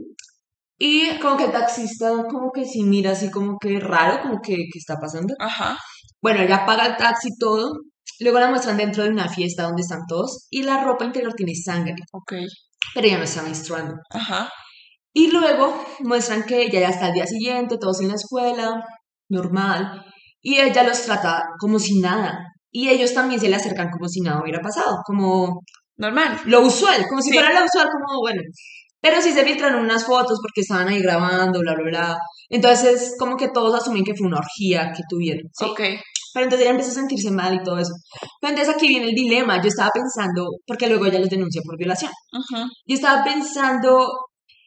Y 0.78 1.18
como 1.18 1.36
que 1.36 1.44
el 1.46 1.52
taxista 1.52 2.10
como 2.30 2.50
que 2.52 2.64
sí 2.64 2.84
mira 2.84 3.10
así 3.12 3.30
como 3.30 3.58
que 3.58 3.80
raro, 3.80 4.22
como 4.22 4.40
que, 4.40 4.54
¿qué 4.56 4.78
está 4.78 4.96
pasando? 5.00 5.34
Ajá. 5.40 5.76
Bueno, 6.22 6.40
ella 6.40 6.64
paga 6.66 6.86
el 6.86 6.96
taxi 6.96 7.28
todo. 7.38 7.72
Luego 8.20 8.38
la 8.40 8.48
muestran 8.50 8.76
dentro 8.76 9.02
de 9.04 9.10
una 9.10 9.28
fiesta 9.28 9.64
donde 9.64 9.82
están 9.82 10.00
todos 10.08 10.46
y 10.50 10.62
la 10.62 10.82
ropa 10.84 11.04
interior 11.04 11.34
tiene 11.34 11.54
sangre, 11.54 11.94
Ok. 12.12 12.32
pero 12.94 13.06
ella 13.06 13.18
no 13.18 13.24
está 13.24 13.42
menstruando. 13.42 13.94
Ajá. 14.10 14.48
Y 15.12 15.30
luego 15.30 15.84
muestran 16.00 16.44
que 16.44 16.62
ella 16.62 16.80
ya 16.80 16.88
está 16.90 17.06
al 17.06 17.12
día 17.12 17.26
siguiente, 17.26 17.76
todos 17.78 18.00
en 18.00 18.08
la 18.08 18.14
escuela, 18.14 18.84
normal, 19.28 20.04
y 20.40 20.58
ella 20.58 20.82
los 20.84 21.02
trata 21.02 21.44
como 21.60 21.78
si 21.78 21.98
nada. 22.00 22.38
Y 22.70 22.88
ellos 22.88 23.14
también 23.14 23.40
se 23.40 23.48
le 23.48 23.56
acercan 23.56 23.90
como 23.90 24.08
si 24.08 24.20
nada 24.20 24.40
hubiera 24.42 24.60
pasado, 24.60 24.96
como 25.06 25.60
Normal. 25.96 26.40
lo 26.46 26.60
usual, 26.62 27.04
como 27.08 27.20
si 27.22 27.30
Sí. 27.30 27.34
fuera 27.38 27.52
lo 27.58 27.64
usual, 27.66 27.88
como 27.90 28.20
bueno. 28.20 28.42
Pero 29.00 29.22
sí 29.22 29.32
se 29.32 29.44
filtraron 29.44 29.84
unas 29.84 30.04
fotos 30.04 30.38
porque 30.42 30.62
estaban 30.62 30.88
ahí 30.88 31.00
grabando, 31.00 31.60
bla, 31.60 31.74
bla, 31.74 31.84
bla. 31.84 32.18
Entonces, 32.48 33.14
como 33.18 33.36
que 33.36 33.48
todos 33.48 33.74
asumen 33.74 34.04
que 34.04 34.14
fue 34.16 34.26
una 34.26 34.38
orgía 34.38 34.92
que 34.94 35.02
tuvieron. 35.08 35.44
¿sí? 35.52 35.64
Ok. 35.64 35.80
Pero 36.34 36.44
entonces 36.44 36.60
ella 36.60 36.70
empieza 36.70 36.90
a 36.92 36.94
sentirse 36.94 37.30
mal 37.30 37.54
y 37.54 37.62
todo 37.62 37.78
eso. 37.78 37.92
Pero 38.40 38.52
entonces 38.52 38.74
aquí 38.74 38.88
viene 38.88 39.06
el 39.08 39.14
dilema. 39.14 39.60
Yo 39.62 39.68
estaba 39.68 39.90
pensando, 39.92 40.46
porque 40.66 40.88
luego 40.88 41.06
ella 41.06 41.20
los 41.20 41.30
denuncia 41.30 41.62
por 41.64 41.78
violación. 41.78 42.10
Ajá. 42.32 42.66
Yo 42.86 42.94
estaba 42.94 43.24
pensando, 43.24 44.06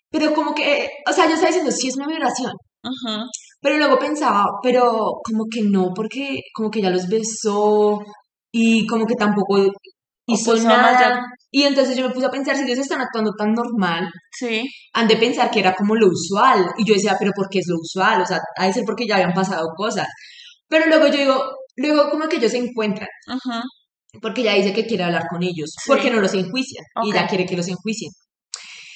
pero 0.09 0.33
como 0.33 0.53
que, 0.53 0.89
o 1.09 1.13
sea, 1.13 1.25
yo 1.25 1.33
estaba 1.33 1.49
diciendo, 1.49 1.71
sí 1.71 1.89
es 1.89 1.97
una 1.97 2.07
violación. 2.07 2.51
Ajá. 2.83 3.23
Pero 3.61 3.77
luego 3.77 3.99
pensaba, 3.99 4.45
pero 4.63 5.19
como 5.23 5.45
que 5.51 5.61
no, 5.61 5.91
porque 5.95 6.39
como 6.53 6.71
que 6.71 6.79
ella 6.79 6.89
los 6.89 7.07
besó 7.07 7.99
y 8.51 8.87
como 8.87 9.05
que 9.05 9.15
tampoco 9.15 9.59
puso 10.25 10.53
más 10.55 10.63
nada. 10.65 10.99
ya- 10.99 11.21
Y 11.53 11.63
entonces 11.63 11.97
yo 11.97 12.07
me 12.07 12.13
puse 12.13 12.25
a 12.27 12.31
pensar, 12.31 12.55
si 12.55 12.63
ellos 12.63 12.77
están 12.79 13.01
actuando 13.01 13.31
tan 13.37 13.53
normal, 13.53 14.09
Sí. 14.31 14.65
han 14.93 15.07
de 15.07 15.17
pensar 15.17 15.51
que 15.51 15.59
era 15.59 15.73
como 15.75 15.95
lo 15.95 16.07
usual. 16.07 16.71
Y 16.77 16.85
yo 16.85 16.93
decía, 16.93 17.17
pero 17.19 17.31
¿por 17.35 17.49
qué 17.49 17.59
es 17.59 17.67
lo 17.67 17.75
usual? 17.77 18.21
O 18.21 18.25
sea, 18.25 18.39
ha 18.57 18.67
de 18.67 18.73
ser 18.73 18.83
porque 18.85 19.05
ya 19.07 19.15
habían 19.15 19.33
pasado 19.33 19.67
cosas. 19.75 20.07
Pero 20.69 20.85
luego 20.87 21.07
yo 21.07 21.17
digo, 21.17 21.43
luego 21.75 22.09
como 22.09 22.27
que 22.29 22.37
ellos 22.37 22.51
se 22.51 22.57
encuentran, 22.59 23.09
Ajá. 23.27 23.63
porque 24.21 24.41
ella 24.41 24.53
dice 24.53 24.71
que 24.73 24.85
quiere 24.85 25.03
hablar 25.03 25.23
con 25.29 25.43
ellos, 25.43 25.71
Sí. 25.77 25.83
porque 25.87 26.09
no 26.09 26.21
los 26.21 26.33
enjuician. 26.33 26.85
Y 27.03 27.11
ella 27.11 27.27
quiere 27.27 27.45
que 27.45 27.57
los 27.57 27.67
enjuicien. 27.67 28.11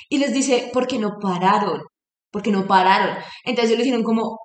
Y 0.09 0.17
les 0.19 0.31
dice, 0.33 0.69
¿por 0.71 0.87
qué 0.87 0.97
no 0.99 1.17
pararon? 1.21 1.81
¿Por 2.31 2.41
qué 2.41 2.51
no 2.51 2.65
pararon? 2.67 3.17
Entonces 3.43 3.71
ellos 3.71 3.79
le 3.79 3.83
dijeron 3.85 4.03
como, 4.03 4.37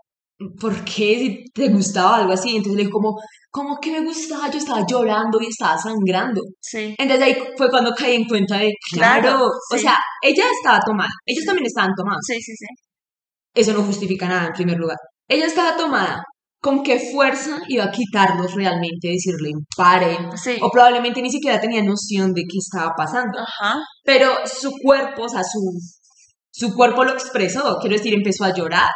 ¿por 0.61 0.85
qué? 0.85 1.18
Si 1.18 1.44
te 1.53 1.68
gustaba 1.68 2.16
algo 2.18 2.33
así. 2.33 2.50
Entonces 2.57 2.76
le 2.76 2.85
dijo 2.85 2.98
como, 2.98 3.16
¿cómo 3.50 3.79
que 3.81 3.92
me 3.92 4.05
gustaba? 4.05 4.50
Yo 4.50 4.59
estaba 4.59 4.85
llorando 4.87 5.40
y 5.40 5.46
estaba 5.46 5.76
sangrando. 5.79 6.40
Sí. 6.61 6.94
Entonces 6.98 7.26
ahí 7.26 7.37
fue 7.57 7.68
cuando 7.70 7.92
caí 7.92 8.16
en 8.16 8.24
cuenta 8.24 8.59
de, 8.59 8.70
claro, 8.92 9.22
Claro, 9.22 9.44
o 9.46 9.76
sí. 9.76 9.81
sea, 9.81 9.96
ella 10.22 10.44
estaba 10.50 10.81
tomada, 10.81 11.11
ellos 11.26 11.44
también 11.44 11.66
estaban 11.66 11.92
tomados. 11.96 12.20
Sí, 12.26 12.35
sí, 12.40 12.53
sí. 12.57 12.66
Eso 13.55 13.72
no 13.72 13.83
justifica 13.83 14.29
nada 14.29 14.46
en 14.48 14.53
primer 14.53 14.79
lugar. 14.79 14.96
Ella 15.29 15.46
estaba 15.46 15.76
tomada. 15.76 16.22
¿Con 16.62 16.83
qué 16.83 16.98
fuerza 16.98 17.59
iba 17.68 17.85
a 17.85 17.90
quitarlos 17.90 18.55
realmente, 18.55 19.09
decirle 19.09 19.50
paren? 19.74 20.37
Sí. 20.37 20.59
O 20.61 20.68
probablemente 20.70 21.22
ni 21.22 21.31
siquiera 21.31 21.59
tenía 21.59 21.83
noción 21.83 22.35
de 22.35 22.42
qué 22.42 22.59
estaba 22.59 22.92
pasando. 22.94 23.38
Ajá. 23.38 23.79
Pero 24.05 24.31
su 24.46 24.70
cuerpo, 24.83 25.22
o 25.22 25.29
sea, 25.29 25.42
su, 25.42 25.59
su 26.53 26.74
cuerpo 26.74 27.03
lo 27.05 27.12
expresó. 27.12 27.79
Quiero 27.81 27.96
decir, 27.96 28.12
empezó 28.12 28.44
a 28.44 28.53
llorar. 28.55 28.90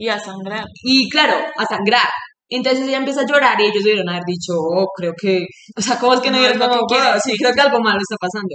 Y 0.00 0.08
a 0.08 0.18
sangrar. 0.18 0.64
Y 0.82 1.08
claro, 1.10 1.36
a 1.56 1.64
sangrar. 1.66 2.08
Entonces 2.48 2.88
ella 2.88 2.96
empieza 2.98 3.20
a 3.22 3.26
llorar 3.26 3.60
y 3.60 3.64
ellos 3.66 3.84
debieron 3.84 4.08
haber 4.08 4.24
dicho, 4.26 4.54
oh, 4.56 4.86
creo 4.96 5.12
que, 5.20 5.44
o 5.76 5.80
sea, 5.82 5.98
¿cómo 5.98 6.14
es 6.14 6.20
que 6.20 6.30
no 6.30 6.38
No 6.38 6.46
es 6.46 6.56
lo 6.56 6.68
que 6.70 6.78
quiere, 6.88 7.08
"Oh, 7.16 7.20
sí, 7.22 7.32
creo 7.38 7.52
que 7.54 7.60
algo 7.60 7.80
malo 7.80 7.98
está 8.00 8.16
pasando? 8.20 8.54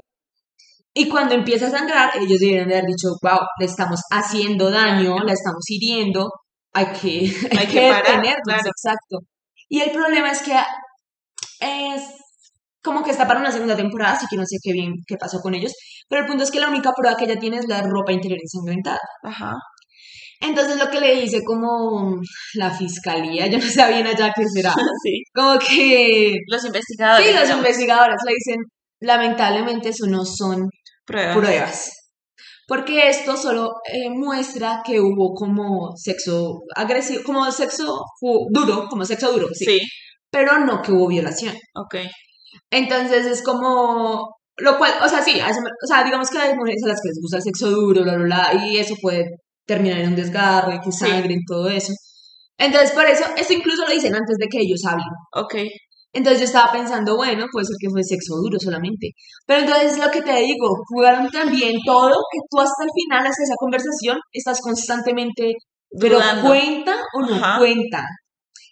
Y 0.94 1.08
cuando 1.10 1.36
empieza 1.36 1.68
a 1.68 1.72
sangrar, 1.72 2.12
ellos 2.18 2.40
debieron 2.40 2.68
de 2.70 2.76
haber 2.76 2.88
dicho, 2.88 3.10
wow, 3.22 3.40
le 3.60 3.66
estamos 3.66 4.00
haciendo 4.12 4.72
daño, 4.72 5.18
la 5.20 5.34
estamos 5.34 5.64
hiriendo, 5.70 6.30
hay 6.74 6.88
que, 6.88 7.10
hay 7.52 7.58
Hay 7.60 7.68
que 7.68 7.74
que 7.74 7.90
parar, 7.90 8.04
detenernos, 8.06 8.44
claro. 8.46 8.70
exacto. 8.76 9.18
Y 9.70 9.82
el 9.82 9.92
problema 9.92 10.32
es 10.32 10.42
que 10.42 10.58
es 11.60 12.02
como 12.84 13.04
que 13.04 13.12
está 13.12 13.28
para 13.28 13.40
una 13.40 13.52
segunda 13.52 13.76
temporada, 13.76 14.14
así 14.14 14.26
que 14.30 14.38
no 14.38 14.44
sé 14.46 14.58
qué 14.64 14.72
bien 14.74 14.94
qué 15.08 15.16
pasó 15.18 15.40
con 15.42 15.54
ellos, 15.56 15.74
pero 16.10 16.22
el 16.22 16.28
punto 16.28 16.44
es 16.44 16.52
que 16.52 16.60
la 16.60 16.70
única 16.70 16.92
prueba 16.94 17.18
que 17.18 17.26
ella 17.26 17.40
tiene 17.40 17.58
es 17.58 17.68
la 17.68 17.82
ropa 17.82 18.12
interior 18.12 18.40
ensangrentada. 18.42 19.00
Ajá. 19.24 19.54
Entonces 20.42 20.78
lo 20.78 20.90
que 20.90 21.00
le 21.00 21.16
dice 21.22 21.42
como 21.44 22.16
la 22.56 22.70
fiscalía, 22.72 23.48
yo 23.48 23.58
no 23.58 23.64
sé 23.66 23.88
bien 23.88 24.06
allá 24.08 24.32
qué 24.36 24.44
será, 24.54 24.74
Sí. 25.04 25.22
como 25.34 25.58
que 25.60 26.36
Los 26.48 26.66
investigadores. 26.66 27.26
sí, 27.28 27.34
los 27.34 27.42
digamos, 27.44 27.66
investigadores 27.66 28.18
le 28.26 28.34
dicen, 28.34 28.64
lamentablemente 29.02 29.90
eso 29.90 30.06
no 30.08 30.26
son 30.26 30.70
Pruebas. 31.06 31.38
pruebas, 31.38 31.92
porque 32.68 33.10
esto 33.10 33.38
solo 33.38 33.72
eh, 33.92 34.10
muestra 34.10 34.82
que 34.86 35.00
hubo 35.00 35.34
como 35.36 35.92
sexo 35.96 36.60
agresivo, 36.76 37.22
como 37.24 37.52
sexo 37.52 38.00
duro, 38.52 38.88
como 38.90 39.06
sexo 39.06 39.32
duro, 39.32 39.48
sí, 39.54 39.66
Sí. 39.66 39.80
pero 40.32 40.58
no 40.60 40.82
que 40.82 40.92
hubo 40.92 41.08
violación. 41.08 41.56
Ok. 41.76 41.96
Entonces 42.72 43.26
es 43.26 43.44
como, 43.44 44.28
lo 44.58 44.78
cual, 44.78 44.94
o 45.04 45.08
sea, 45.10 45.22
sí, 45.22 45.40
o 45.40 45.88
sea, 45.88 46.04
digamos 46.04 46.30
que 46.30 46.38
hay 46.40 46.56
mujeres 46.56 46.82
a 46.86 46.88
las 46.90 47.02
que 47.02 47.10
les 47.10 47.20
gusta 47.22 47.38
el 47.38 47.44
sexo 47.44 47.70
duro, 47.72 48.04
bla, 48.04 48.16
bla, 48.16 48.26
bla, 48.52 48.66
y 48.66 48.78
eso 48.78 48.96
puede 49.02 49.26
terminar 49.66 50.00
en 50.00 50.10
un 50.10 50.16
desgarre, 50.16 50.80
que 50.84 50.92
Sí. 50.92 51.00
sangre 51.00 51.34
y 51.36 51.46
todo 51.46 51.70
eso. 51.70 51.94
Entonces, 52.58 52.92
por 52.92 53.06
eso, 53.06 53.26
esto 53.38 53.54
incluso 53.54 53.86
lo 53.86 53.92
dicen 53.94 54.16
antes 54.16 54.38
de 54.40 54.48
que 54.48 54.60
ellos 54.62 54.82
hablen. 54.86 55.08
Ok. 55.36 55.56
Entonces 56.14 56.40
yo 56.40 56.46
estaba 56.46 56.72
pensando, 56.72 57.18
bueno, 57.18 57.46
puede 57.52 57.66
ser 57.66 57.76
que 57.80 57.90
fue 57.90 58.02
sexo 58.04 58.36
duro 58.42 58.58
solamente. 58.60 59.10
Pero 59.46 59.62
entonces 59.62 59.98
lo 60.00 60.10
que 60.12 60.22
te 60.22 60.34
digo, 60.40 60.70
jugaron 60.88 61.30
también 61.30 61.74
todo 61.86 62.12
que 62.32 62.40
tú 62.50 62.60
hasta 62.62 62.84
el 62.86 62.90
final, 62.96 63.28
hasta 63.28 63.44
esa 63.44 63.56
conversación, 63.58 64.18
estás 64.32 64.62
constantemente, 64.62 65.54
pero. 66.00 66.20
¿cuenta 66.42 66.96
o 67.16 67.22
no 67.22 67.36
Ajá. 67.36 67.58
cuenta? 67.60 68.06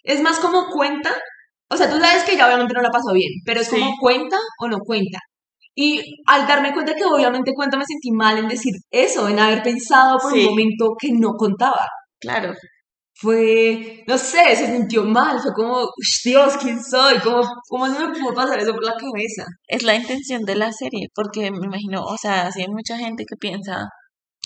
Es 0.04 0.22
más 0.22 0.38
como 0.38 0.68
cuenta, 0.70 1.10
o 1.70 1.76
sea, 1.76 1.90
tú 1.90 1.98
sabes 1.98 2.24
que 2.24 2.34
ella 2.34 2.46
obviamente 2.46 2.74
no 2.74 2.82
la 2.82 2.90
pasó 2.90 3.12
bien, 3.12 3.30
pero 3.46 3.60
es 3.60 3.68
como 3.68 3.86
Sí. 3.86 3.92
cuenta 4.00 4.38
o 4.60 4.68
no 4.68 4.78
cuenta. 4.80 5.18
Y 5.76 6.02
al 6.26 6.46
darme 6.46 6.72
cuenta 6.72 6.94
que 6.94 7.04
obviamente 7.04 7.52
cuenta, 7.54 7.76
me 7.76 7.84
sentí 7.84 8.10
mal 8.12 8.38
en 8.38 8.48
decir 8.48 8.74
eso, 8.90 9.28
en 9.28 9.38
haber 9.40 9.62
pensado 9.62 10.18
por 10.18 10.32
Sí. 10.32 10.40
un 10.40 10.50
momento 10.50 10.94
que 11.00 11.10
no 11.12 11.32
contaba 11.34 11.86
Claro. 12.20 12.54
fue, 13.16 14.04
no 14.08 14.18
sé, 14.18 14.56
se 14.56 14.66
sintió 14.66 15.04
mal, 15.04 15.40
fue 15.40 15.52
como, 15.54 15.82
"Ush, 15.84 16.22
Dios, 16.24 16.56
¿quién 16.60 16.82
soy? 16.82 17.18
¿Cómo, 17.20 17.42
¿Cómo 17.68 17.86
se 17.86 17.98
me 18.06 18.12
pudo 18.12 18.34
pasar 18.34 18.58
eso 18.58 18.72
por 18.74 18.84
la 18.84 18.94
cabeza? 18.96 19.44
Es 19.68 19.82
la 19.84 19.94
intención 19.94 20.42
de 20.44 20.56
la 20.56 20.72
serie, 20.72 21.08
porque 21.14 21.50
me 21.52 21.66
imagino, 21.66 22.02
o 22.04 22.16
sea, 22.18 22.50
sí 22.52 22.62
hay 22.62 22.68
mucha 22.68 22.96
gente 22.98 23.24
que 23.28 23.36
piensa, 23.36 23.86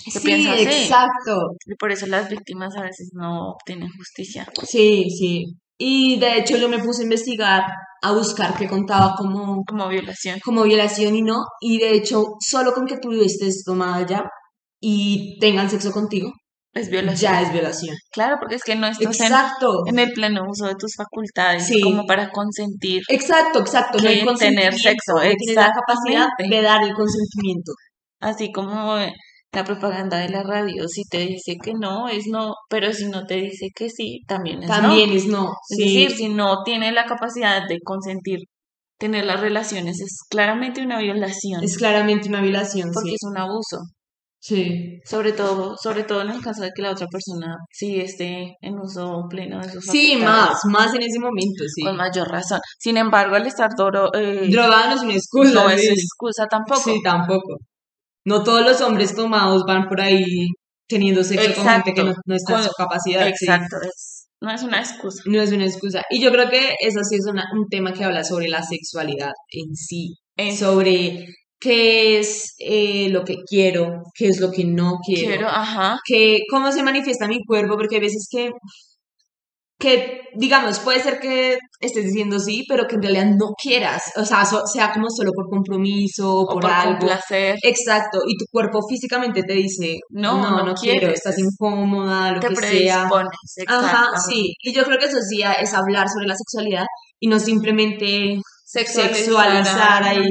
¿Qué 0.05 0.11
Sí, 0.11 0.25
piensas? 0.25 0.57
Sí. 0.59 0.65
exacto. 0.65 1.49
y 1.65 1.75
por 1.75 1.91
eso 1.91 2.07
las 2.07 2.29
víctimas 2.29 2.75
a 2.77 2.83
veces 2.83 3.09
no 3.13 3.51
obtienen 3.51 3.89
justicia. 3.97 4.47
Sí, 4.65 5.09
sí. 5.09 5.45
Y 5.81 6.19
de 6.19 6.37
hecho 6.37 6.57
yo 6.57 6.67
me 6.67 6.79
puse 6.79 7.01
a 7.01 7.05
investigar, 7.05 7.63
a 8.01 8.11
buscar 8.11 8.55
qué 8.57 8.67
contaba 8.67 9.15
como, 9.17 9.63
Como 9.65 9.87
violación. 9.87 10.39
como 10.43 10.63
violación 10.63 11.15
y 11.15 11.21
no. 11.21 11.37
Y 11.61 11.79
de 11.79 11.93
hecho, 11.93 12.25
solo 12.41 12.73
con 12.73 12.85
que 12.85 12.97
tú 12.97 13.11
estés 13.21 13.63
tomada 13.65 14.05
ya 14.05 14.23
y 14.81 15.37
tengan 15.39 15.69
sexo 15.69 15.91
contigo, 15.93 16.31
Es 16.73 16.89
violación. 16.89 17.31
ya 17.31 17.41
es 17.41 17.51
violación. 17.53 17.95
Claro, 18.11 18.35
porque 18.39 18.55
es 18.55 18.63
que 18.63 18.75
no 18.75 18.87
estás 18.87 19.19
en, 19.19 19.25
Exacto. 19.27 19.83
en 19.87 19.99
el 19.99 20.11
pleno 20.11 20.41
uso 20.49 20.65
de 20.67 20.75
tus 20.75 20.93
facultades 20.95 21.65
Sí. 21.65 21.79
como 21.81 22.05
para 22.05 22.29
consentir. 22.29 23.01
Exacto, 23.07 23.59
exacto. 23.59 23.99
No 24.01 24.09
hay 24.09 24.25
tener 24.37 24.73
sexo, 24.73 25.13
no 25.15 25.21
tienes 25.21 25.55
la 25.55 25.71
capacidad 25.73 26.27
de 26.37 26.61
dar 26.61 26.83
el 26.83 26.93
consentimiento. 26.93 27.71
Así 28.21 28.51
como 28.51 28.97
la 29.51 29.63
propaganda 29.63 30.17
de 30.19 30.29
la 30.29 30.43
radio, 30.43 30.87
si 30.87 31.03
te 31.05 31.19
dice 31.19 31.55
que 31.61 31.73
no, 31.73 32.07
es 32.07 32.27
no, 32.27 32.53
pero 32.69 32.93
si 32.93 33.07
no 33.07 33.25
te 33.25 33.35
dice 33.35 33.69
que 33.75 33.89
sí, 33.89 34.21
también 34.27 34.61
es 34.63 34.69
no. 34.69 34.75
También 34.75 35.09
es 35.11 35.25
no. 35.25 35.51
Es 35.69 35.77
sí. 35.77 35.83
decir, 35.83 36.11
si 36.11 36.29
no 36.29 36.63
tiene 36.63 36.91
la 36.91 37.05
capacidad 37.05 37.67
de 37.67 37.79
consentir 37.83 38.39
tener 38.99 39.25
las 39.25 39.39
relaciones, 39.39 40.01
es 40.01 40.19
claramente 40.29 40.81
una 40.83 40.99
violación, 40.99 41.63
Es 41.63 41.77
claramente 41.77 42.29
una 42.29 42.41
violación, 42.41 42.91
porque 42.93 43.09
sí. 43.09 43.15
es 43.15 43.23
un 43.23 43.37
abuso. 43.37 43.77
Sí. 44.41 44.99
Sobre 45.05 45.33
todo, 45.33 45.75
sobre 45.81 46.03
todo 46.03 46.21
en 46.21 46.29
el 46.29 46.41
caso 46.41 46.61
de 46.61 46.71
que 46.73 46.81
la 46.81 46.91
otra 46.91 47.07
persona 47.07 47.57
sí 47.71 47.99
esté 47.99 48.55
en 48.61 48.79
uso 48.79 49.25
pleno 49.29 49.59
de 49.59 49.69
sus 49.69 49.83
Sí, 49.85 50.15
más, 50.17 50.59
más 50.65 50.93
en 50.93 51.01
ese 51.01 51.19
momento, 51.19 51.63
sí. 51.67 51.81
Con 51.83 51.97
mayor 51.97 52.27
razón. 52.29 52.59
Sin 52.77 52.97
embargo, 52.97 53.35
al 53.35 53.47
estar 53.47 53.69
doro, 53.75 54.13
eh, 54.13 54.47
Drogada 54.49 54.87
no 54.89 54.95
es 54.95 55.01
una 55.01 55.13
excusa. 55.13 55.53
no 55.53 55.69
es 55.69 55.89
excusa 55.89 56.45
tampoco. 56.47 56.81
Sí, 56.81 57.01
tampoco. 57.03 57.57
No 58.25 58.43
todos 58.43 58.61
los 58.63 58.81
hombres 58.81 59.15
tomados 59.15 59.63
van 59.67 59.87
por 59.87 60.01
ahí 60.01 60.23
teniendo 60.87 61.23
sexo 61.23 61.53
con 61.55 61.67
gente 61.69 61.93
que 61.93 62.03
no, 62.03 62.13
no 62.25 62.35
está 62.35 62.57
en 62.57 62.63
su 62.63 62.71
capacidad. 62.77 63.23
sí. 63.25 63.29
Exacto, 63.29 63.77
es- 63.83 64.27
no 64.41 64.51
es 64.51 64.63
una 64.63 64.79
excusa. 64.79 65.21
No 65.25 65.41
es 65.41 65.51
una 65.51 65.65
excusa. 65.65 66.01
Y 66.09 66.21
yo 66.21 66.31
creo 66.31 66.49
que 66.49 66.73
eso 66.79 67.03
sí 67.03 67.15
es 67.15 67.25
una- 67.29 67.45
un 67.53 67.67
tema 67.69 67.91
que 67.93 68.05
habla 68.05 68.23
sobre 68.23 68.47
la 68.47 68.63
sexualidad 68.63 69.33
en 69.51 69.75
sí. 69.75 70.15
Sobre 70.55 71.25
qué 71.59 72.19
es 72.19 72.53
eh, 72.59 73.09
lo 73.09 73.25
que 73.25 73.35
quiero, 73.45 74.01
qué 74.17 74.27
es 74.29 74.39
lo 74.39 74.49
que 74.49 74.63
no 74.63 74.93
quiero. 75.05 75.27
quiero, 75.27 75.47
ajá, 75.49 75.97
que 76.07 76.39
cómo 76.49 76.71
se 76.71 76.83
manifiesta 76.83 77.27
mi 77.27 77.43
cuerpo, 77.45 77.75
porque 77.75 77.95
hay 77.95 78.01
veces 78.01 78.27
que 78.31 78.49
que, 79.79 80.21
digamos, 80.35 80.79
puede 80.79 81.01
ser 81.01 81.19
que 81.19 81.57
estés 81.79 82.03
diciendo 82.05 82.37
sí, 82.39 82.65
pero 82.67 82.85
que 82.85 82.95
en 82.95 83.01
realidad 83.01 83.25
no 83.37 83.53
quieras, 83.61 84.03
o 84.17 84.25
sea, 84.25 84.43
so- 84.45 84.67
sea 84.67 84.91
como 84.91 85.07
solo 85.09 85.31
por 85.33 85.47
compromiso, 85.49 86.41
O 86.41 86.45
por, 86.45 86.61
por 86.63 86.69
algo. 86.71 86.97
complacer. 86.99 87.55
Exacto, 87.63 88.19
y 88.27 88.37
tu 88.37 88.45
cuerpo 88.51 88.79
físicamente 88.89 89.41
te 89.43 89.53
dice, 89.53 89.95
No, 90.09 90.37
no, 90.41 90.49
no, 90.51 90.63
no 90.65 90.73
quiero, 90.75 90.99
quieres. 90.99 91.19
estás 91.19 91.37
incómoda, 91.39 92.33
lo 92.33 92.39
Te 92.41 92.49
que 92.49 92.55
sea. 92.57 93.09
Ajá, 93.67 94.09
sí, 94.19 94.53
y 94.61 94.73
yo 94.73 94.83
creo 94.83 94.97
que 94.99 95.05
eso 95.05 95.17
sí 95.21 95.41
es 95.61 95.73
hablar 95.73 96.07
sobre 96.09 96.27
la 96.27 96.35
sexualidad 96.35 96.85
y 97.19 97.27
no 97.27 97.39
simplemente 97.39 98.39
Sexualizar 98.71 100.03
ahí. 100.03 100.21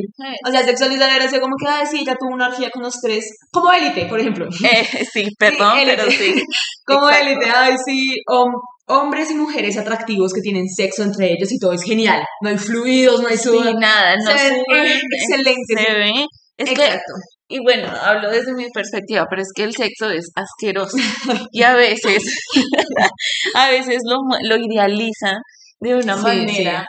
O 0.47 0.51
sea, 0.53 0.63
sexualizar 0.65 1.11
era 1.11 1.25
así 1.25 1.41
como 1.41 1.55
que, 1.59 1.69
ah, 1.69 1.85
sí, 1.91 2.05
ya 2.07 2.15
tuvo 2.15 2.35
una 2.35 2.49
orgía 2.49 2.71
con 2.71 2.83
los 2.83 2.95
tres, 3.01 3.25
como 3.51 3.73
élite, 3.73 4.07
por 4.07 4.21
ejemplo. 4.21 4.47
Eh, 4.63 4.87
sí, 5.13 5.29
perdón, 5.39 5.77
élite. 5.79 5.97
pero 5.97 6.11
sí. 6.11 6.35
Como 6.87 7.11
élite, 7.11 7.51
ay, 7.55 7.75
sí, 7.85 8.13
hom- 8.29 8.61
hombres 8.89 9.31
y 9.31 9.35
mujeres 9.35 9.77
atractivos 9.79 10.33
que 10.33 10.41
tienen 10.41 10.67
sexo 10.69 11.03
entre 11.03 11.33
ellos 11.33 11.51
y 11.53 11.59
todo 11.59 11.73
es 11.73 11.83
genial. 11.83 12.23
No 12.43 12.49
hay 12.51 12.59
fluidos, 12.59 13.21
no 13.23 13.29
hay 13.29 13.37
Sí, 13.37 13.45
sudor. 13.45 13.79
nada, 13.81 14.17
no 14.17 14.31
Se 14.31 14.51
ve 14.51 14.63
sube, 14.67 15.01
excelente, 15.13 15.75
Se 15.77 15.79
sí. 15.79 15.87
ve. 15.93 16.27
Es 16.59 16.67
que, 16.71 16.73
Exacto. 16.85 17.13
y 17.49 17.61
bueno, 17.63 17.89
hablo 18.03 18.31
desde 18.31 18.53
mi 18.55 18.69
perspectiva, 18.71 19.27
pero 19.31 19.43
es 19.43 19.49
que 19.55 19.63
el 19.65 19.75
sexo 19.77 20.11
es 20.11 20.31
asqueroso. 20.35 20.97
Y 21.53 21.63
a 21.63 21.75
veces, 21.75 22.23
a 23.55 23.71
veces 23.71 23.99
lo, 24.05 24.19
lo 24.49 24.57
idealizan 24.57 25.37
de 25.81 25.95
una 25.95 26.17
Sí, 26.17 26.23
manera. 26.23 26.87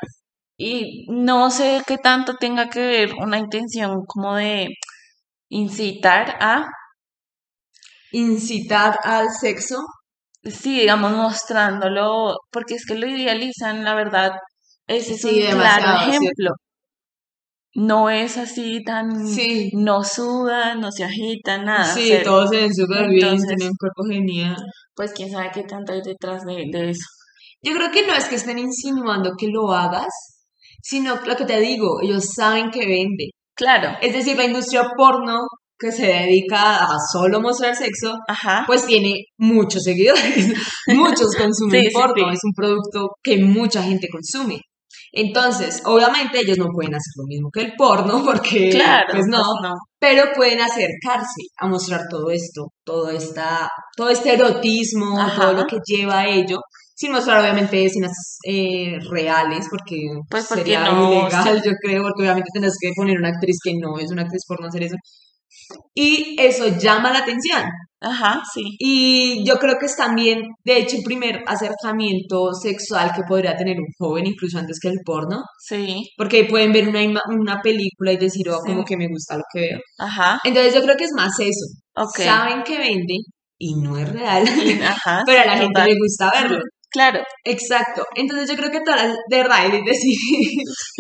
Y 0.58 1.06
no 1.10 1.52
sé 1.52 1.82
qué 1.88 1.98
tanto 1.98 2.36
tenga 2.36 2.70
que 2.70 2.80
ver 2.82 3.14
una 3.22 3.38
intención 3.38 4.02
como 4.08 4.36
de 4.36 4.68
incitar 5.50 6.36
a, 6.42 6.66
Incitar 8.12 8.98
al 9.04 9.30
sexo. 9.30 9.78
Sí, 10.44 10.80
digamos, 10.82 11.12
mostrándolo, 11.14 12.36
porque 12.52 12.76
es 12.76 12.86
que 12.86 12.96
lo 12.96 13.08
idealizan, 13.08 13.84
la 13.84 13.96
verdad, 13.96 14.32
ese 14.88 15.14
es 15.14 15.22
Sí, 15.22 15.42
un 15.44 15.58
claro 15.58 16.00
sí. 16.00 16.10
ejemplo. 16.10 16.52
No 17.76 18.10
es 18.10 18.38
así 18.38 18.84
tan, 18.84 19.28
Sí. 19.28 19.70
no 19.74 20.04
suda, 20.04 20.74
no 20.76 20.92
se 20.92 21.04
agita, 21.04 21.60
nada, 21.60 21.86
Sí, 21.94 22.12
todos 22.24 22.50
se 22.50 22.58
ven 22.62 22.74
súper 22.74 23.08
bien, 23.10 23.38
tienen 23.38 23.68
un 23.70 23.76
cuerpo 23.78 24.04
genial. 24.10 24.58
Pues 24.96 25.14
quién 25.14 25.30
sabe 25.32 25.52
qué 25.54 25.64
tanto 25.64 25.94
hay 25.94 26.02
detrás 26.02 26.44
de, 26.46 26.66
de 26.72 26.90
eso. 26.90 27.06
Yo 27.62 27.74
creo 27.76 27.92
que 27.92 28.08
no 28.08 28.14
es 28.14 28.26
que 28.26 28.36
estén 28.36 28.58
insinuando 28.58 29.32
que 29.38 29.48
lo 29.48 29.72
hagas, 29.72 30.08
sino 30.82 31.18
lo 31.26 31.36
que 31.36 31.46
te 31.46 31.60
digo, 31.60 32.02
ellos 32.02 32.26
saben 32.36 32.72
que 32.72 32.88
vende. 32.88 33.30
Claro, 33.54 33.98
Es 34.02 34.14
decir, 34.14 34.36
la 34.38 34.46
industria 34.46 34.90
porno 34.98 35.42
que 35.80 35.92
se 35.92 36.08
dedica 36.08 36.84
a 36.84 36.98
solo 37.12 37.40
mostrar 37.42 37.76
sexo, 37.76 38.16
ajá, 38.28 38.64
pues 38.68 38.86
tiene 38.86 39.14
muchos 39.38 39.84
seguidores. 39.84 40.54
Muchos 40.88 41.36
consumen 41.38 41.82
Sí, 41.84 41.88
sí, 41.88 41.94
porno, 41.94 42.28
sí. 42.30 42.34
es 42.34 42.40
un 42.44 42.54
producto 42.54 43.10
que 43.24 43.38
mucha 43.44 43.82
gente 43.84 44.08
consume. 44.12 44.60
Entonces, 45.12 45.82
obviamente 45.86 46.40
ellos 46.40 46.58
no 46.58 46.68
pueden 46.74 46.94
hacer 46.94 47.14
lo 47.18 47.26
mismo 47.28 47.50
que 47.52 47.62
el 47.62 47.74
porno, 47.78 48.24
porque 48.26 48.70
claro, 48.70 49.08
pues 49.14 49.26
no, 49.28 49.42
no. 49.64 49.74
pero 50.00 50.26
pueden 50.36 50.60
acercarse 50.60 51.44
a 51.58 51.68
mostrar 51.68 52.02
todo 52.10 52.30
esto, 52.30 52.68
todo 52.84 53.10
esta, 53.10 53.70
todo 53.96 54.10
este 54.10 54.34
erotismo, 54.34 55.20
Ajá. 55.20 55.42
todo 55.42 55.54
lo 55.54 55.66
que 55.66 55.78
lleva 55.86 56.20
a 56.20 56.28
ello, 56.28 56.60
sin 56.96 57.12
mostrar 57.14 57.40
obviamente 57.42 57.86
escenas 57.86 58.38
eh, 58.46 58.98
reales, 59.10 59.68
porque 59.70 59.96
Pues 60.30 60.46
porque 60.48 60.64
sería 60.64 60.92
no, 60.92 61.12
ilegal, 61.12 61.62
yo 61.64 61.72
creo, 61.82 62.04
porque 62.04 62.24
obviamente 62.24 62.50
tendrás 62.54 62.76
que 62.80 62.92
poner 62.96 63.18
una 63.18 63.30
actriz 63.30 63.58
que 63.64 63.72
no 63.80 63.98
es 63.98 64.12
una 64.12 64.24
actriz 64.24 64.44
por 64.48 64.60
no 64.62 64.68
hacer 64.68 64.84
eso. 64.84 64.96
Y 65.94 66.36
eso 66.40 66.68
llama 66.78 67.12
la 67.12 67.20
atención. 67.20 67.64
Ajá, 68.02 68.42
sí, 68.54 68.62
Y 68.80 69.44
yo 69.46 69.56
creo 69.58 69.78
que 69.78 69.88
es 69.88 69.96
también, 69.98 70.42
de 70.64 70.78
hecho, 70.78 70.96
el 70.96 71.04
primer 71.04 71.44
acercamiento 71.46 72.54
sexual 72.54 73.12
que 73.14 73.24
podría 73.28 73.58
tener 73.58 73.78
un 73.78 73.88
joven, 73.98 74.26
incluso 74.26 74.58
antes 74.58 74.80
que 74.82 74.88
el 74.88 75.00
porno, 75.06 75.42
sí, 75.68 76.04
porque 76.18 76.46
pueden 76.46 76.72
ver 76.72 76.88
una, 76.88 77.02
una 77.28 77.62
película 77.62 78.14
y 78.14 78.18
decir, 78.18 78.50
oh, 78.50 78.60
Sí. 78.66 78.72
como 78.72 78.86
que 78.86 78.96
me 78.96 79.08
gusta 79.10 79.36
lo 79.36 79.44
que 79.54 79.60
veo. 79.62 79.80
ajá, 79.98 80.40
Entonces 80.46 80.74
yo 80.74 80.82
creo 80.82 80.96
que 80.96 81.04
es 81.06 81.12
más 81.14 81.38
eso. 81.40 81.66
ok. 81.96 82.20
Saben 82.20 82.64
que 82.64 82.78
vende 82.78 83.16
y 83.58 83.76
no 83.76 83.98
es 83.98 84.10
real, 84.12 84.46
ajá, 84.48 85.24
pero 85.26 85.42
a 85.42 85.46
la 85.46 85.58
gente 85.58 85.84
le 85.86 85.96
gusta 86.00 86.32
verlo. 86.34 86.60
Claro, 86.92 87.20
Exacto. 87.44 88.04
Entonces 88.16 88.50
yo 88.50 88.56
creo 88.56 88.72
que 88.72 88.82
todas 88.82 89.04
las 89.04 89.16
de 89.30 89.78
es 89.78 89.84
decir, 89.86 90.16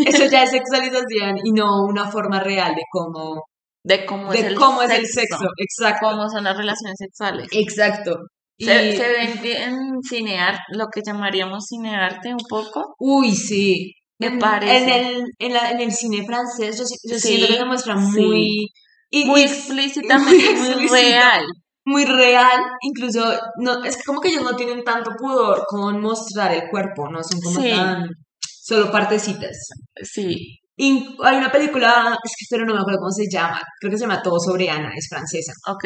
eso 0.05 0.25
ya 0.29 0.43
es 0.43 0.51
sexualización 0.51 1.35
y 1.43 1.51
no 1.51 1.65
una 1.87 2.09
forma 2.11 2.39
real 2.41 2.75
de 2.75 2.81
cómo, 2.91 3.41
de 3.89 4.05
cómo 4.05 4.31
es 4.33 4.43
el 4.43 4.55
cómo 4.55 4.81
es 4.83 4.89
sexo, 4.89 5.01
el 5.01 5.07
sexo. 5.27 5.45
Exacto. 5.57 6.07
cómo 6.09 6.29
son 6.29 6.43
las 6.43 6.55
relaciones 6.55 6.95
sexuales. 6.97 7.47
Exacto. 7.51 8.17
Y, 8.57 8.65
Se, 8.65 8.97
se 8.97 9.11
vende 9.11 9.63
en 9.63 9.77
cinearte, 10.07 10.61
lo 10.73 10.87
que 10.93 11.01
llamaríamos 11.05 11.65
cinearte 11.69 12.29
un 12.33 12.43
poco. 12.49 12.95
uy, 12.99 13.35
sí. 13.35 13.93
Me 14.21 14.31
parece. 14.37 14.77
En 14.77 15.05
el, 15.05 15.23
en, 15.39 15.53
la- 15.53 15.71
en 15.71 15.79
el 15.79 15.91
cine 15.93 16.25
francés, 16.25 16.77
yo, 16.77 16.83
yo 17.09 17.17
Sí, 17.19 17.27
siento 17.29 17.47
que 17.47 17.53
se 17.57 17.65
muestra 17.65 17.95
sí. 17.95 18.01
muy. 18.21 18.67
y- 19.11 19.25
Muy 19.25 19.41
y- 19.41 19.43
explícitamente, 19.45 20.55
muy 20.55 20.87
real. 20.91 21.43
muy 21.85 22.05
real, 22.05 22.59
incluso 22.81 23.23
no, 23.59 23.83
es 23.85 24.03
como 24.05 24.19
que 24.21 24.27
ellos 24.27 24.43
no 24.43 24.55
tienen 24.55 24.83
tanto 24.83 25.11
pudor 25.17 25.63
con 25.67 25.99
mostrar 26.01 26.53
el 26.53 26.69
cuerpo, 26.69 27.09
no 27.09 27.23
son 27.23 27.39
como 27.41 27.61
Sí. 27.61 27.69
tan 27.71 28.07
solo 28.41 28.91
partecitas. 28.91 29.57
Sí, 30.03 30.59
Y 30.82 31.15
hay 31.25 31.36
una 31.38 31.51
película, 31.51 32.17
es 32.23 32.32
que 32.39 32.45
pero 32.49 32.65
no 32.65 32.73
me 32.73 32.80
acuerdo 32.80 32.99
cómo 32.99 33.11
se 33.11 33.25
llama, 33.30 33.59
creo 33.82 33.91
que 33.91 33.97
se 33.97 34.03
llama 34.05 34.21
Todo 34.21 34.39
sobre 34.39 34.69
Ana, 34.69 34.91
es 34.95 35.07
francesa. 35.09 35.51
ok. 35.67 35.86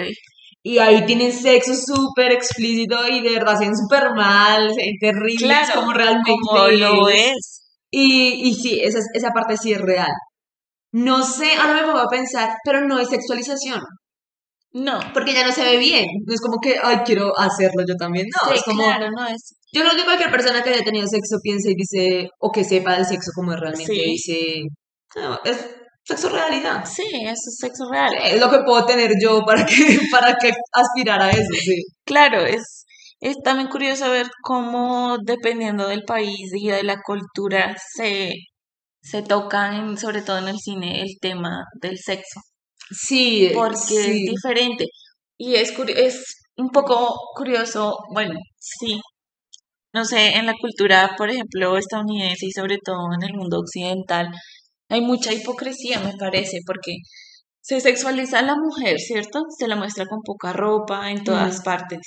Y 0.66 0.78
ahí 0.78 1.04
tienen 1.06 1.32
sexo 1.34 1.74
súper 1.76 2.32
explícito 2.32 3.06
y 3.08 3.22
de 3.22 3.32
verdad 3.34 3.58
se 3.58 3.66
ven 3.66 3.76
súper 3.76 4.12
mal, 4.16 4.70
se 4.70 4.82
ven 4.82 4.96
terribles 5.02 5.50
Claro, 5.68 5.82
como 5.82 5.94
realmente 5.94 6.32
como 6.32 6.68
lo 6.68 7.10
es. 7.10 7.64
Y, 7.92 8.48
y 8.50 8.54
sí, 8.54 8.80
esa, 8.82 9.00
esa 9.14 9.30
parte 9.32 9.58
sí 9.58 9.74
es 9.74 9.82
real. 9.82 10.12
No 10.94 11.24
sé, 11.26 11.50
ahora 11.60 11.74
me 11.74 11.84
pongo 11.88 12.00
a 12.00 12.08
pensar, 12.08 12.52
pero 12.64 12.82
no 12.88 13.00
es 13.00 13.10
sexualización, 13.10 13.82
No. 14.74 15.00
porque 15.14 15.34
ya 15.34 15.46
no 15.46 15.52
se 15.52 15.64
ve 15.64 15.78
bien. 15.78 16.06
No 16.26 16.34
es 16.36 16.40
como 16.40 16.58
que, 16.62 16.76
ay, 16.82 16.98
quiero 17.04 17.32
hacerlo 17.38 17.84
yo 17.88 17.96
también. 17.96 18.28
No, 18.32 18.50
Sí, 18.52 18.56
es 18.60 18.64
como, 18.64 18.84
claro, 18.84 19.08
no 19.12 19.26
es. 19.28 19.56
yo 19.74 19.82
creo 19.82 19.96
que 19.96 20.04
cualquier 20.06 20.32
persona 20.32 20.62
que 20.64 20.70
haya 20.70 20.84
tenido 20.84 21.08
sexo 21.08 21.38
piense 21.42 21.72
y 21.72 21.76
dice, 21.76 22.30
o 22.40 22.52
que 22.52 22.64
sepa 22.64 22.94
del 22.96 23.06
sexo 23.06 23.32
como 23.36 23.56
realmente, 23.56 23.92
Sí. 23.94 24.02
dice, 24.06 24.62
no, 25.16 25.40
es 25.44 25.58
sexo 26.04 26.30
realidad. 26.30 26.86
Sí, 26.86 27.04
eso 27.24 27.50
es 27.50 27.58
sexo 27.60 27.90
real. 27.92 28.14
Es 28.22 28.40
lo 28.40 28.50
que 28.50 28.60
puedo 28.66 28.86
tener 28.86 29.12
yo 29.22 29.42
para 29.46 29.66
que, 29.66 29.74
para 30.12 30.36
que 30.36 30.52
aspirar 30.74 31.22
a 31.22 31.30
eso, 31.32 31.54
sí. 31.54 31.84
Claro, 32.06 32.42
es, 32.46 32.86
es 33.20 33.38
también 33.44 33.70
curioso 33.70 34.10
ver 34.12 34.28
cómo 34.42 35.18
dependiendo 35.24 35.88
del 35.88 36.04
país 36.04 36.52
y 36.54 36.70
de 36.70 36.84
la 36.84 36.98
cultura 37.06 37.76
se, 37.96 38.34
se 39.02 39.22
toca, 39.24 39.76
en, 39.78 39.98
sobre 39.98 40.22
todo 40.22 40.38
en 40.40 40.50
el 40.50 40.60
cine, 40.60 41.02
el 41.02 41.18
tema 41.22 41.66
del 41.82 41.98
sexo, 42.00 42.42
Sí, 42.92 43.52
porque 43.56 43.78
es 43.78 44.32
diferente. 44.32 44.86
Y 45.38 45.56
es, 45.56 45.74
es 45.96 46.36
un 46.58 46.70
poco 46.70 47.16
curioso, 47.36 47.98
bueno, 48.14 48.40
sí, 48.58 49.00
no 49.94 50.06
sé, 50.06 50.36
en 50.38 50.46
la 50.46 50.54
cultura, 50.60 51.16
por 51.18 51.30
ejemplo, 51.30 51.78
estadounidense 51.78 52.48
y 52.48 52.52
sobre 52.52 52.78
todo 52.84 53.08
en 53.16 53.24
el 53.30 53.36
mundo 53.36 53.60
occidental, 53.60 54.28
hay 54.94 55.02
mucha 55.02 55.34
hipocresía, 55.34 56.00
me 56.00 56.14
parece, 56.18 56.60
porque 56.66 56.96
se 57.62 57.80
sexualiza 57.80 58.40
a 58.40 58.44
la 58.44 58.56
mujer, 58.56 59.00
¿cierto? 59.00 59.40
Se 59.58 59.68
la 59.68 59.76
muestra 59.76 60.06
con 60.06 60.20
poca 60.24 60.54
ropa 60.54 61.10
en 61.12 61.24
todas 61.24 61.60
Mm. 61.60 61.64
partes. 61.64 62.00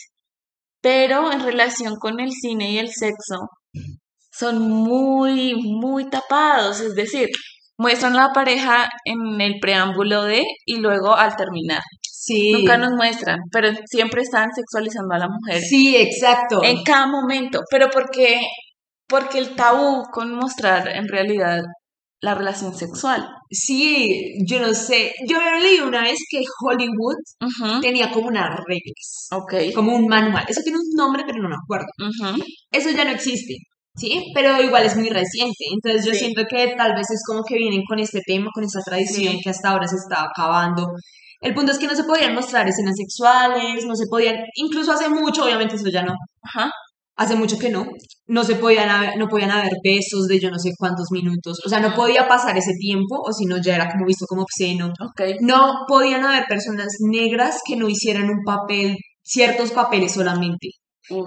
Pero 0.81 1.33
en 1.33 1.41
relación 1.43 1.97
con 1.97 2.21
el 2.21 2.31
cine 2.33 2.71
y 2.73 2.79
el 2.79 2.91
sexo, 2.93 3.49
son 4.31 4.69
muy, 4.71 5.55
muy 5.55 6.09
tapados, 6.11 6.81
es 6.81 6.95
decir, 6.95 7.29
muestran 7.79 8.15
a 8.17 8.29
la 8.29 8.33
pareja 8.33 8.89
en 9.05 9.41
el 9.41 9.59
preámbulo 9.61 10.25
de 10.25 10.45
y 10.67 10.77
luego 10.77 11.15
al 11.15 11.35
terminar. 11.37 11.81
Sí. 12.03 12.53
Nunca 12.53 12.77
nos 12.77 12.93
muestran, 12.93 13.39
pero 13.53 13.71
siempre 13.87 14.23
están 14.23 14.49
sexualizando 14.55 15.15
a 15.15 15.19
la 15.19 15.29
mujer 15.29 15.61
Sí, 15.63 15.97
exacto. 15.97 16.63
en 16.65 16.83
cada 16.83 17.07
momento. 17.07 17.61
Pero 17.71 17.89
porque, 17.91 18.41
porque 19.09 19.39
el 19.39 19.55
tabú 19.55 20.03
con 20.13 20.35
mostrar 20.35 20.89
en 20.89 21.09
realidad 21.09 21.63
la 22.21 22.35
relación 22.35 22.75
sexual. 22.75 23.27
Sí, 23.51 24.35
yo 24.49 24.59
no 24.61 24.73
sé. 24.75 25.13
Yo 25.29 25.39
leí 25.61 25.81
una 25.81 26.03
vez 26.03 26.19
que 26.31 26.43
Hollywood 26.63 27.17
Ujú, 27.41 27.81
tenía 27.81 28.11
como 28.11 28.29
unas 28.29 28.57
reglas, 28.67 29.29
Ok. 29.33 29.55
como 29.75 29.95
un 29.95 30.07
manual. 30.07 30.45
Eso 30.49 30.63
tiene 30.63 30.79
un 30.79 30.85
nombre, 30.97 31.25
pero 31.27 31.43
no 31.43 31.49
me 31.49 31.57
acuerdo. 31.63 31.87
ujú, 31.99 32.43
Eso 32.73 32.91
ya 32.91 33.05
no 33.05 33.11
existe, 33.11 33.55
¿sí? 33.97 34.33
Pero 34.35 34.61
igual 34.63 34.85
es 34.87 34.97
muy 34.97 35.09
reciente. 35.11 35.65
Entonces 35.75 36.07
yo 36.07 36.13
Sí. 36.13 36.21
siento 36.21 36.43
que 36.49 36.75
tal 36.77 36.95
vez 36.95 37.07
es 37.11 37.23
como 37.27 37.43
que 37.45 37.57
vienen 37.57 37.83
con 37.89 37.99
este 37.99 38.21
tema, 38.27 38.51
con 38.55 38.65
esta 38.65 38.81
tradición 38.81 39.35
Sí. 39.35 39.41
que 39.45 39.51
hasta 39.51 39.71
ahora 39.71 39.87
se 39.87 39.97
está 39.97 40.25
acabando. 40.25 40.89
El 41.43 41.53
punto 41.55 41.71
es 41.73 41.79
que 41.79 41.87
no 41.87 41.95
se 41.95 42.05
podían 42.05 42.35
mostrar 42.35 42.67
escenas 42.67 42.95
sexuales, 42.97 43.85
no 43.85 43.95
se 43.95 44.07
podían, 44.09 44.37
incluso 44.55 44.91
hace 44.93 45.11
mucho, 45.11 45.45
obviamente 45.45 45.77
eso 45.77 45.89
ya 45.91 46.03
no, 46.03 46.15
Ajá. 46.43 46.71
Hace 47.17 47.35
mucho 47.35 47.59
que 47.59 47.71
no, 47.71 47.87
no 48.27 48.45
se 48.45 48.57
podían 48.57 48.89
haber, 48.89 49.17
no 49.17 49.29
podían 49.29 49.51
haber 49.51 49.73
besos 49.83 50.27
de 50.29 50.39
yo 50.39 50.51
no 50.51 50.59
sé 50.59 50.73
cuántos 50.79 51.07
minutos, 51.11 51.61
o 51.65 51.69
sea, 51.69 51.81
no 51.81 51.95
podía 51.95 52.29
pasar 52.29 52.57
ese 52.57 52.73
tiempo, 52.79 53.21
o 53.25 53.33
si 53.33 53.47
no 53.47 53.57
ya 53.59 53.77
era 53.77 53.91
como 53.91 54.07
visto 54.07 54.27
como 54.27 54.43
obsceno. 54.43 54.93
No 55.41 55.73
podían 55.89 56.25
haber 56.25 56.45
personas 56.47 56.89
negras 57.11 57.61
que 57.67 57.77
no 57.77 57.89
hicieran 57.89 58.29
un 58.29 58.43
papel, 58.45 58.97
ciertos 59.23 59.73
papeles 59.73 60.13
solamente. 60.13 60.69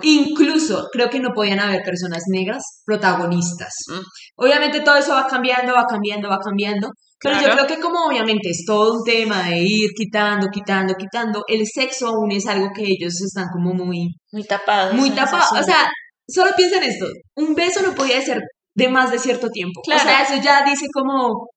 Incluso 0.04 0.88
creo 0.92 1.10
que 1.10 1.20
no 1.20 1.30
podían 1.34 1.60
haber 1.60 1.84
personas 1.84 2.24
negras 2.28 2.64
protagonistas. 2.86 3.74
Mm. 3.88 4.02
Obviamente 4.36 4.82
todo 4.82 4.98
eso 4.98 5.14
va 5.14 5.26
cambiando, 5.28 5.74
va 5.74 5.86
cambiando, 5.86 6.30
va 6.30 6.38
cambiando. 6.40 6.90
Pero 7.22 7.42
yo 7.42 7.52
creo 7.52 7.68
que 7.68 7.80
como 7.80 8.06
obviamente 8.06 8.50
es 8.50 8.64
todo 8.66 8.94
un 8.94 9.04
tema 9.04 9.44
de 9.44 9.58
ir 9.60 9.90
quitando, 9.96 10.48
quitando, 10.52 10.94
quitando, 10.96 11.44
el 11.48 11.66
sexo 11.68 12.08
aún 12.08 12.32
es 12.32 12.48
algo 12.48 12.70
que 12.74 12.84
ellos 12.84 13.22
están 13.22 13.48
como 13.52 13.74
muy, 13.74 14.08
Muy 14.32 14.44
tapados. 14.46 14.94
muy 14.94 15.12
tapados. 15.12 15.52
O 15.52 15.64
sea, 15.64 15.90
solo 16.28 16.52
piensa 16.56 16.78
en 16.78 16.84
esto. 16.84 17.06
Un 17.36 17.56
beso 17.56 17.82
no 17.82 17.94
podía 17.94 18.22
ser 18.22 18.40
de 18.74 18.88
más 18.88 19.12
de 19.12 19.20
cierto 19.20 19.50
tiempo. 19.50 19.82
Claro. 19.84 20.02
O 20.02 20.04
sea, 20.06 20.24
eso 20.24 20.42
ya 20.42 20.64
dice 20.64 20.86
como, 20.94 21.50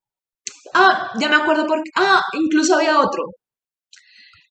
ah, 0.75 1.11
ya 1.21 1.29
me 1.29 1.37
acuerdo 1.37 1.65
porque, 1.67 1.91
ah, 1.97 2.21
incluso 2.33 2.75
había 2.75 2.99
otro. 2.99 3.23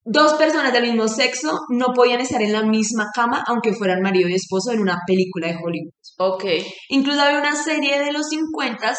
Dos 0.04 0.34
personas 0.34 0.72
del 0.72 0.84
mismo 0.84 1.06
sexo 1.06 1.56
no 1.68 1.88
podían 1.94 2.20
estar 2.20 2.42
en 2.42 2.52
la 2.52 2.62
misma 2.64 3.06
cama 3.14 3.44
aunque 3.46 3.72
fueran 3.72 4.00
marido 4.00 4.28
y 4.28 4.34
esposo 4.34 4.72
en 4.72 4.80
una 4.80 4.98
película 5.06 5.46
de 5.48 5.54
Hollywood. 5.62 5.92
Ok. 6.18 6.44
Incluso 6.88 7.20
había 7.20 7.38
una 7.38 7.54
serie 7.54 8.00
de 8.00 8.12
los 8.12 8.26
50 8.28 8.94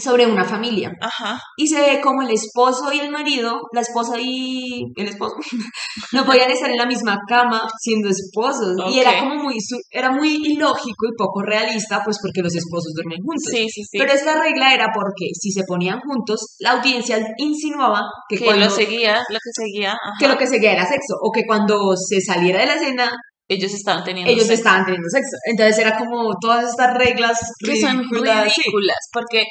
sobre 0.00 0.26
una 0.26 0.44
familia 0.44 0.90
Ajá. 1.00 1.40
y 1.56 1.66
se 1.66 1.80
ve 1.80 2.00
como 2.00 2.22
el 2.22 2.30
esposo 2.30 2.92
y 2.92 3.00
el 3.00 3.10
marido, 3.10 3.60
la 3.72 3.80
esposa 3.80 4.18
y 4.18 4.84
el 4.96 5.08
esposo, 5.08 5.36
no 6.12 6.24
podían 6.24 6.50
estar 6.50 6.70
en 6.70 6.78
la 6.78 6.86
misma 6.86 7.18
cama 7.28 7.68
siendo 7.80 8.08
esposos. 8.08 8.74
Y 8.90 9.00
era 9.00 9.18
como 9.18 9.36
muy, 9.36 9.56
era 9.90 10.10
muy 10.10 10.36
ilógico 10.44 11.06
y 11.06 11.16
poco 11.16 11.42
realista, 11.42 12.00
pues 12.04 12.18
porque 12.22 12.42
los 12.42 12.54
esposos 12.54 12.92
duermen 12.94 13.18
juntos. 13.18 13.50
Sí, 13.50 13.68
sí, 13.68 13.82
sí. 13.84 13.98
Pero 13.98 14.12
esta 14.12 14.40
regla 14.40 14.74
era 14.74 14.88
porque 14.94 15.26
si 15.38 15.50
se 15.50 15.64
ponían 15.64 16.00
juntos, 16.00 16.56
la 16.58 16.72
audiencia 16.72 17.18
insinuaba 17.38 18.02
que, 18.28 18.36
que 18.36 18.44
cuando, 18.44 18.66
lo 18.66 18.70
seguía, 18.70 19.22
lo 19.28 19.38
que 19.38 19.50
seguía, 19.52 19.92
ajá, 19.92 20.12
que 20.18 20.28
lo 20.28 20.38
que 20.38 20.46
seguía 20.46 20.72
era 20.72 20.86
sexo, 20.86 21.14
o 21.20 21.30
que 21.30 21.42
cuando 21.46 21.96
se 21.96 22.20
saliera 22.20 22.60
de 22.60 22.66
la 22.66 22.74
escena, 22.74 23.12
ellos 23.48 23.74
estaban 23.74 24.04
teniendo 24.04 24.30
ellos 24.30 24.46
sexo. 24.46 24.60
estaban 24.60 24.84
teniendo 24.84 25.08
sexo. 25.08 25.36
Entonces 25.44 25.78
era 25.78 25.98
como 25.98 26.30
todas 26.40 26.70
estas 26.70 26.94
reglas 26.96 27.38
que 27.58 27.80
son 27.80 27.98
ridículas, 27.98 28.52
sí. 28.52 28.62
ridículas, 28.62 28.98
porque 29.12 29.44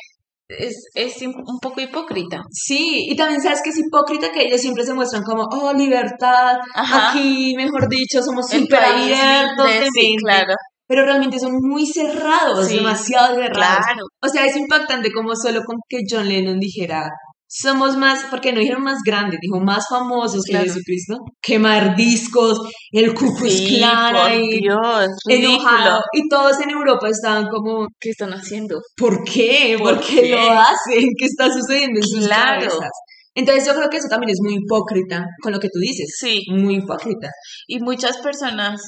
es, 0.57 0.75
es 0.93 1.21
un 1.21 1.59
poco 1.61 1.81
hipócrita. 1.81 2.43
Sí, 2.51 3.05
y 3.09 3.15
también 3.15 3.41
sabes 3.41 3.61
que 3.63 3.69
es 3.69 3.77
hipócrita 3.79 4.31
que 4.31 4.43
ellos 4.45 4.61
siempre 4.61 4.83
se 4.83 4.93
muestran 4.93 5.23
como, 5.23 5.43
oh, 5.51 5.73
libertad, 5.73 6.57
Ajá. 6.75 7.09
aquí, 7.11 7.53
mejor 7.55 7.87
dicho, 7.89 8.21
somos 8.21 8.47
súper 8.49 8.83
abiertos 8.83 9.67
sí, 9.93 10.15
claro, 10.23 10.53
pero 10.87 11.05
realmente 11.05 11.39
son 11.39 11.53
muy 11.61 11.85
cerrados, 11.85 12.67
Sí, 12.67 12.75
demasiado 12.77 13.35
cerrados. 13.35 13.53
claro. 13.85 14.03
O 14.21 14.27
sea, 14.27 14.45
es 14.45 14.55
impactante 14.57 15.11
como 15.11 15.35
solo 15.35 15.61
con 15.65 15.77
que 15.87 15.99
John 16.09 16.27
Lennon 16.27 16.59
dijera, 16.59 17.09
somos 17.53 17.97
más, 17.97 18.23
porque 18.29 18.53
no 18.53 18.59
dijeron 18.61 18.81
más 18.83 18.99
grandes, 19.05 19.37
dijo 19.41 19.59
más 19.59 19.85
famosos 19.89 20.43
Claro. 20.45 20.63
que 20.63 20.69
Jesucristo, 20.71 21.17
quemar 21.41 21.95
discos, 21.97 22.57
el 22.91 23.13
Ku 23.13 23.25
Klux 23.35 23.51
Sí, 23.53 23.77
Klan 23.77 24.13
por 24.13 24.21
ahí, 24.23 24.47
Dios, 24.61 25.07
ridículo. 25.27 25.57
enojado, 25.59 26.01
y 26.13 26.29
todos 26.29 26.61
en 26.61 26.69
Europa 26.69 27.09
estaban 27.09 27.47
como, 27.49 27.87
¿Qué 27.99 28.11
están 28.11 28.31
haciendo? 28.31 28.79
¿por 28.95 29.23
qué? 29.25 29.75
¿Por, 29.77 29.95
¿Por 29.97 30.05
qué, 30.07 30.21
qué? 30.21 30.29
lo 30.31 30.51
hacen? 30.59 31.09
¿Qué 31.19 31.25
está 31.25 31.51
sucediendo 31.51 31.99
en 31.99 32.07
sus 32.07 32.25
Claro. 32.25 32.61
cabezas? 32.61 32.89
Entonces 33.35 33.65
yo 33.67 33.73
creo 33.75 33.89
que 33.89 33.97
eso 33.97 34.07
también 34.09 34.29
es 34.29 34.39
muy 34.41 34.55
hipócrita 34.55 35.25
con 35.41 35.51
lo 35.51 35.59
que 35.59 35.67
tú 35.67 35.79
dices. 35.79 36.15
Sí, 36.17 36.41
Muy 36.51 36.75
hipócrita. 36.75 37.29
y 37.67 37.79
muchas 37.79 38.17
personas, 38.19 38.79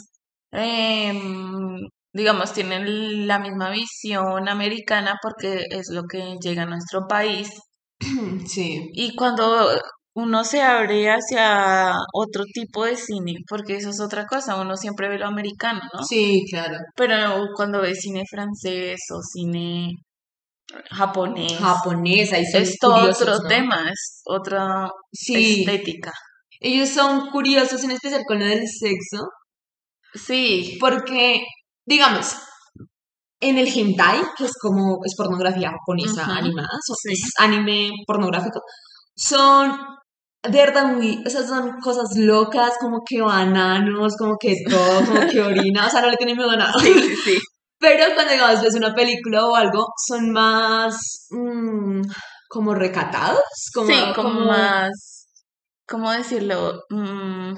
em, 0.51 1.79
digamos, 2.13 2.53
tienen 2.53 3.27
la 3.27 3.39
misma 3.39 3.71
visión 3.71 4.47
americana 4.47 5.15
porque 5.21 5.65
es 5.69 5.87
lo 5.91 6.03
que 6.03 6.35
llega 6.41 6.63
a 6.63 6.65
nuestro 6.67 7.07
país. 7.09 7.49
Sí. 8.47 8.89
Y 8.93 9.15
cuando 9.15 9.69
uno 10.15 10.43
se 10.43 10.61
abre 10.61 11.09
hacia 11.09 11.93
otro 12.13 12.43
tipo 12.53 12.85
de 12.85 12.97
cine, 12.97 13.35
porque 13.49 13.77
eso 13.77 13.89
es 13.89 13.99
otra 14.01 14.25
cosa, 14.27 14.59
uno 14.61 14.77
siempre 14.77 15.09
ve 15.09 15.17
lo 15.19 15.27
americano, 15.27 15.81
¿no? 15.93 16.03
Sí, 16.05 16.43
claro. 16.49 16.77
Pero 16.95 17.15
cuando 17.55 17.81
ve 17.81 17.95
cine 17.95 18.23
francés 18.29 18.99
o 19.11 19.21
cine 19.21 19.91
japonés, 20.91 21.53
son 21.59 22.61
es 22.61 22.77
todo 22.79 22.95
curiosos, 22.95 23.21
otro 23.23 23.39
¿no? 23.43 23.49
tema, 23.49 23.89
es 23.91 24.21
otra 24.25 24.89
Sí. 25.11 25.61
estética. 25.61 26.13
Ellos 26.59 26.89
son 26.89 27.29
curiosos 27.31 27.83
en 27.83 27.91
especial 27.91 28.23
con 28.27 28.39
lo 28.39 28.45
del 28.45 28.67
sexo 28.67 29.19
Sí, 30.15 30.77
porque, 30.79 31.41
digamos, 31.85 32.35
en 33.49 33.57
el 33.57 33.67
hentai, 33.67 34.21
que 34.37 34.45
es 34.45 34.53
como 34.61 34.99
es 35.05 35.15
pornografía 35.15 35.71
japonesa 35.71 36.23
Ujú. 36.23 36.31
animada, 36.31 36.69
Sí. 37.01 37.13
es 37.13 37.21
anime 37.39 37.91
pornográfico, 38.07 38.61
son 39.15 39.77
de 40.43 40.57
verdad 40.57 40.85
muy, 40.87 41.23
o 41.25 41.29
sea, 41.29 41.45
son 41.47 41.79
cosas 41.81 42.17
locas, 42.17 42.73
como 42.79 42.99
que 43.07 43.21
bananos, 43.21 44.15
como 44.17 44.35
que 44.37 44.55
todo, 44.69 45.05
como 45.05 45.19
que 45.31 45.41
orina, 45.71 45.87
o 45.87 45.89
sea, 45.89 46.01
no 46.01 46.09
le 46.09 46.17
tienen 46.17 46.35
miedo 46.35 46.49
a 46.51 46.57
nada. 46.57 46.73
sí, 46.81 46.93
sí, 46.93 47.15
sí. 47.15 47.37
Pero 47.79 48.13
cuando 48.15 48.33
digamos 48.33 48.61
ves 48.61 48.75
una 48.75 48.93
película 48.93 49.45
o 49.45 49.55
algo, 49.55 49.85
son 50.07 50.31
más 50.31 50.95
mm, 51.31 52.01
como 52.49 52.73
recatados, 52.73 53.41
como, 53.73 53.87
Sí, 53.87 53.95
como 54.15 54.39
más, 54.45 55.27
¿cómo 55.87 56.11
decirlo? 56.11 56.81
Mm, 56.89 57.53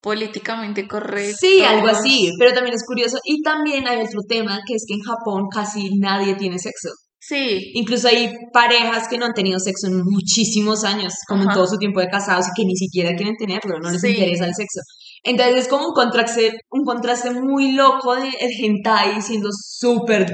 políticamente 0.00 0.86
correcto. 0.86 1.36
Sí, 1.40 1.62
algo 1.62 1.88
así, 1.88 2.30
pero 2.38 2.52
también 2.52 2.74
es 2.74 2.84
curioso. 2.86 3.18
Y 3.24 3.42
también 3.42 3.86
hay 3.88 3.98
otro 3.98 4.20
tema, 4.28 4.60
que 4.66 4.74
es 4.74 4.84
que 4.86 4.94
en 4.94 5.00
Japón 5.00 5.44
casi 5.52 5.90
nadie 5.98 6.34
tiene 6.36 6.58
sexo. 6.58 6.90
Sí, 7.20 7.72
Incluso 7.74 8.08
hay 8.08 8.32
parejas 8.52 9.08
que 9.08 9.18
no 9.18 9.26
han 9.26 9.34
tenido 9.34 9.58
sexo 9.58 9.88
en 9.88 10.00
muchísimos 10.04 10.84
años, 10.84 11.12
como 11.26 11.42
en 11.42 11.48
todo 11.48 11.66
su 11.66 11.76
tiempo 11.76 12.00
de 12.00 12.08
casados, 12.08 12.46
y 12.46 12.50
que 12.56 12.64
ni 12.66 12.76
siquiera 12.76 13.14
quieren 13.16 13.34
tenerlo, 13.36 13.78
no 13.80 13.90
les 13.90 14.00
Sí. 14.00 14.08
interesa 14.10 14.46
el 14.46 14.54
sexo. 14.54 14.80
Entonces 15.24 15.56
es 15.56 15.68
como 15.68 15.88
un 15.88 15.92
contraste, 15.94 16.52
un 16.70 16.84
contraste 16.84 17.32
muy 17.32 17.72
loco 17.72 18.14
de 18.14 18.28
el 18.28 18.50
hentai 18.64 19.20
siendo 19.20 19.48
súper, 19.52 20.26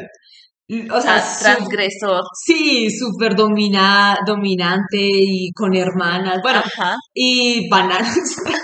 o 0.91 1.01
sea, 1.01 1.23
transgresor. 1.41 2.23
sí, 2.47 2.89
súper 2.91 3.35
domina, 3.37 4.17
dominante 4.27 4.99
y 4.99 5.53
con 5.53 5.75
hermanas, 5.77 6.39
bueno, 6.43 6.61
Ajá. 6.61 6.97
y 7.13 7.69
bananas. 7.69 8.17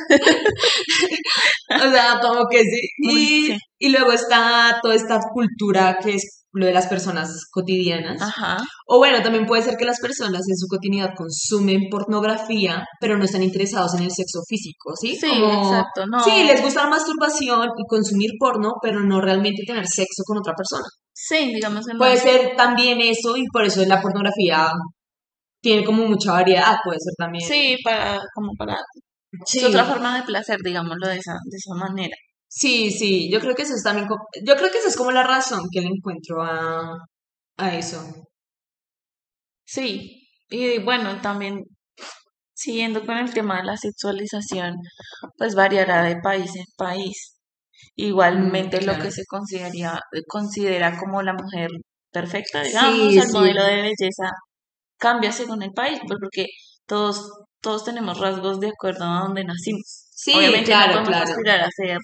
o 1.87 1.91
sea, 1.91 2.19
como 2.21 2.45
que 2.51 2.63
sí. 2.63 2.81
Y, 3.03 3.47
Sí. 3.47 3.57
y 3.79 3.89
luego 3.91 4.13
está 4.13 4.79
toda 4.83 4.95
esta 4.95 5.19
cultura 5.33 5.97
que 6.03 6.15
es 6.15 6.37
lo 6.53 6.67
de 6.67 6.73
las 6.73 6.89
personas 6.89 7.31
cotidianas. 7.53 8.21
Ajá. 8.21 8.57
O 8.89 8.99
bueno, 8.99 9.23
también 9.23 9.47
puede 9.47 9.63
ser 9.63 9.77
que 9.77 9.85
las 9.85 10.01
personas 10.01 10.43
en 10.49 10.57
su 10.57 10.67
cotidianidad 10.69 11.15
consumen 11.17 11.83
pornografía, 11.91 12.83
pero 13.01 13.17
no 13.17 13.25
están 13.25 13.43
interesados 13.45 13.95
en 13.95 14.03
el 14.03 14.11
sexo 14.11 14.41
físico, 14.49 14.95
¿sí? 15.01 15.15
Sí, 15.21 15.29
Como- 15.29 15.63
exacto. 15.63 16.07
No. 16.11 16.25
Sí, 16.25 16.43
les 16.45 16.61
gusta 16.61 16.83
la 16.85 16.91
masturbación 16.91 17.69
y 17.79 17.87
consumir 17.89 18.31
porno, 18.39 18.73
pero 18.83 19.01
no 19.01 19.21
realmente 19.21 19.63
tener 19.65 19.87
sexo 19.87 20.23
con 20.27 20.39
otra 20.39 20.55
persona. 20.55 20.89
Sí, 21.23 21.53
digamos 21.55 21.85
no. 21.87 21.99
Puede 21.99 22.17
ser 22.17 22.57
también 22.57 22.99
eso 23.03 23.37
y 23.37 23.47
por 23.53 23.65
eso 23.65 23.85
la 23.85 24.01
pornografía 24.01 24.71
tiene 25.61 25.85
como 25.85 26.07
mucha 26.07 26.33
variedad, 26.33 26.79
puede 26.83 26.99
ser 26.99 27.13
también. 27.19 27.47
Sí, 27.47 27.77
para, 27.85 28.21
como 28.35 28.53
para. 28.57 28.77
Sí. 29.45 29.59
Es 29.59 29.65
otra 29.67 29.85
forma 29.85 30.17
de 30.17 30.25
placer, 30.25 30.59
digámoslo 30.65 31.07
de 31.09 31.19
esa, 31.19 31.33
de 31.45 31.57
esa 31.57 31.75
manera. 31.75 32.17
Sí, 32.49 32.91
sí, 32.91 33.31
yo 33.31 33.39
creo 33.39 33.55
que 33.55 33.63
eso 33.63 33.75
es 33.75 33.83
también, 33.83 34.09
yo 34.09 34.57
creo 34.57 34.71
que 34.73 34.79
esa 34.79 34.89
es 34.89 34.97
como 34.97 35.13
la 35.13 35.23
razón 35.23 35.61
que 35.71 35.83
le 35.83 35.89
encuentro 35.89 36.43
a, 36.43 36.97
a 37.59 37.75
eso. 37.77 38.03
Sí, 39.65 40.27
y 40.49 40.79
bueno, 40.79 41.21
también 41.21 41.63
siguiendo 42.55 43.05
con 43.07 43.19
el 43.19 43.33
tema 43.33 43.59
de 43.59 43.65
la 43.65 43.77
sexualización, 43.77 44.75
pues 45.37 45.55
variará 45.55 46.03
de 46.03 46.17
país 46.21 46.57
en 46.57 46.65
país. 46.77 47.40
Igualmente 48.07 48.79
Mm, 48.79 48.81
lo 48.81 48.85
claro. 48.93 49.03
que 49.05 49.11
se 49.11 49.25
consideraría, 49.27 49.99
considera 50.29 50.99
como 50.99 51.23
la 51.23 51.35
mujer 51.35 51.69
perfecta, 52.11 52.63
digamos, 52.63 53.13
Sí, 53.13 53.19
el 53.19 53.25
sí. 53.27 53.33
modelo 53.33 53.65
de 53.65 53.77
belleza 53.83 54.31
cambia 54.99 55.33
según 55.33 55.63
el 55.63 55.73
país, 55.73 55.99
pues 56.07 56.19
porque 56.21 56.47
todos, 56.87 57.31
todos 57.61 57.85
tenemos 57.85 58.19
rasgos 58.19 58.61
de 58.61 58.69
acuerdo 58.69 59.05
a 59.05 59.21
donde 59.21 59.45
nacimos. 59.45 60.07
Sí, 60.13 60.33
Obviamente 60.37 60.67
claro, 60.67 60.87
no 61.01 61.05
podemos 61.05 61.09
claro. 61.25 61.31
aspirar 61.33 61.61
a 61.61 61.69
ser 61.71 61.99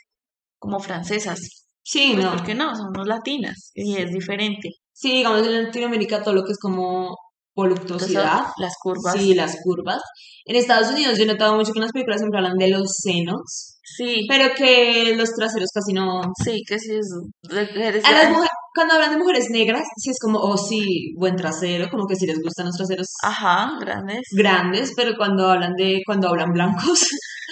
como 0.59 0.79
francesas, 0.81 1.41
Sí, 1.83 2.13
pues 2.15 2.25
no. 2.25 2.33
porque 2.33 2.55
no, 2.55 2.75
somos 2.75 3.07
latinas 3.07 3.71
y 3.75 3.97
es 3.97 4.11
diferente. 4.13 4.71
Sí, 4.93 5.13
digamos 5.19 5.47
en 5.47 5.65
Latinoamérica 5.65 6.23
todo 6.23 6.35
lo 6.35 6.45
que 6.45 6.53
es 6.53 6.59
como 6.59 7.15
voluptuosidad, 7.55 8.33
Entonces, 8.39 8.55
las 8.59 8.75
curvas. 8.83 9.15
sí, 9.15 9.35
las 9.35 9.57
curvas. 9.63 10.03
En 10.45 10.57
Estados 10.57 10.91
Unidos 10.91 11.17
yo 11.19 11.25
he 11.25 11.27
notado 11.27 11.55
mucho 11.57 11.73
que 11.73 11.79
en 11.79 11.85
las 11.85 11.93
películas 11.93 12.21
siempre 12.21 12.39
hablan 12.39 12.57
de 12.59 12.69
los 12.71 12.91
senos, 13.03 13.76
Sí, 13.89 14.27
pero 14.29 14.53
que 14.55 15.15
los 15.17 15.31
traseros 15.33 15.71
casi 15.73 15.93
no... 15.93 16.21
sí, 16.45 16.63
que 16.67 16.77
si 16.79 16.97
es, 16.97 17.07
eres 17.51 18.05
A 18.05 18.11
las 18.11 18.31
mujeres, 18.31 18.51
cuando 18.75 18.95
hablan 18.95 19.13
de 19.13 19.19
mujeres 19.19 19.49
negras, 19.51 19.85
sí 19.97 20.11
es 20.11 20.19
como, 20.21 20.41
oh 20.41 20.57
sí, 20.57 21.15
buen 21.17 21.37
trasero, 21.37 21.89
como 21.89 22.07
que 22.07 22.17
sí 22.17 22.27
les 22.27 22.43
gustan 22.43 22.67
los 22.67 22.77
traseros 22.77 23.07
Ajá, 23.23 23.71
grandes. 23.81 24.23
grandes, 24.33 24.93
pero 24.97 25.17
cuando 25.17 25.49
hablan 25.49 25.75
de, 25.75 26.03
cuando 26.05 26.29
hablan 26.29 26.53
blancos, 26.53 27.07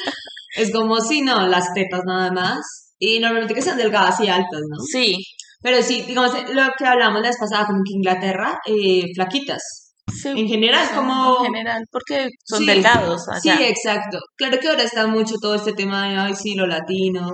es 0.56 0.72
como, 0.72 1.00
sí, 1.00 1.22
no, 1.22 1.46
las 1.46 1.72
tetas 1.72 2.02
nada 2.04 2.32
más. 2.32 2.58
Y 2.98 3.20
normalmente 3.20 3.54
que 3.54 3.62
sean 3.62 3.78
delgadas 3.78 4.18
y 4.20 4.28
altas, 4.28 4.60
¿no? 4.68 4.76
Sí, 4.90 5.18
Pero 5.62 5.82
sí, 5.82 6.02
digamos, 6.02 6.32
lo 6.52 6.62
que 6.76 6.84
hablamos 6.84 7.22
la 7.22 7.28
vez 7.28 7.38
pasada, 7.38 7.66
como 7.66 7.78
que 7.84 7.94
Inglaterra, 7.96 8.58
eh, 8.66 9.04
flaquitas. 9.14 9.83
Sí. 10.12 10.28
En 10.36 10.48
general, 10.48 10.88
como... 10.94 11.38
En 11.40 11.54
general, 11.54 11.84
porque 11.90 12.28
son 12.44 12.58
Sí, 12.60 12.66
delgados 12.66 13.22
Sí, 13.42 13.50
exacto. 13.50 14.18
Claro 14.36 14.58
que 14.58 14.68
ahora 14.68 14.82
está 14.84 15.06
mucho 15.06 15.34
todo 15.40 15.54
este 15.54 15.72
tema 15.72 16.08
de, 16.08 16.16
ay, 16.16 16.34
sí, 16.34 16.54
lo 16.54 16.66
latino. 16.66 17.30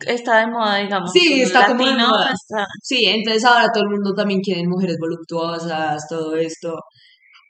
está 0.00 0.38
de 0.40 0.46
moda, 0.48 0.76
digamos. 0.78 1.12
Sí, 1.12 1.42
está 1.42 1.66
como 1.66 1.84
de 1.86 1.94
moda. 1.94 2.30
está- 2.32 2.66
Sí, 2.82 3.04
entonces 3.06 3.44
ahora 3.44 3.68
todo 3.72 3.84
el 3.84 3.90
mundo 3.90 4.14
también 4.14 4.40
quiere 4.40 4.66
mujeres 4.66 4.96
voluptuosas, 5.00 6.06
todo 6.08 6.34
esto. 6.36 6.74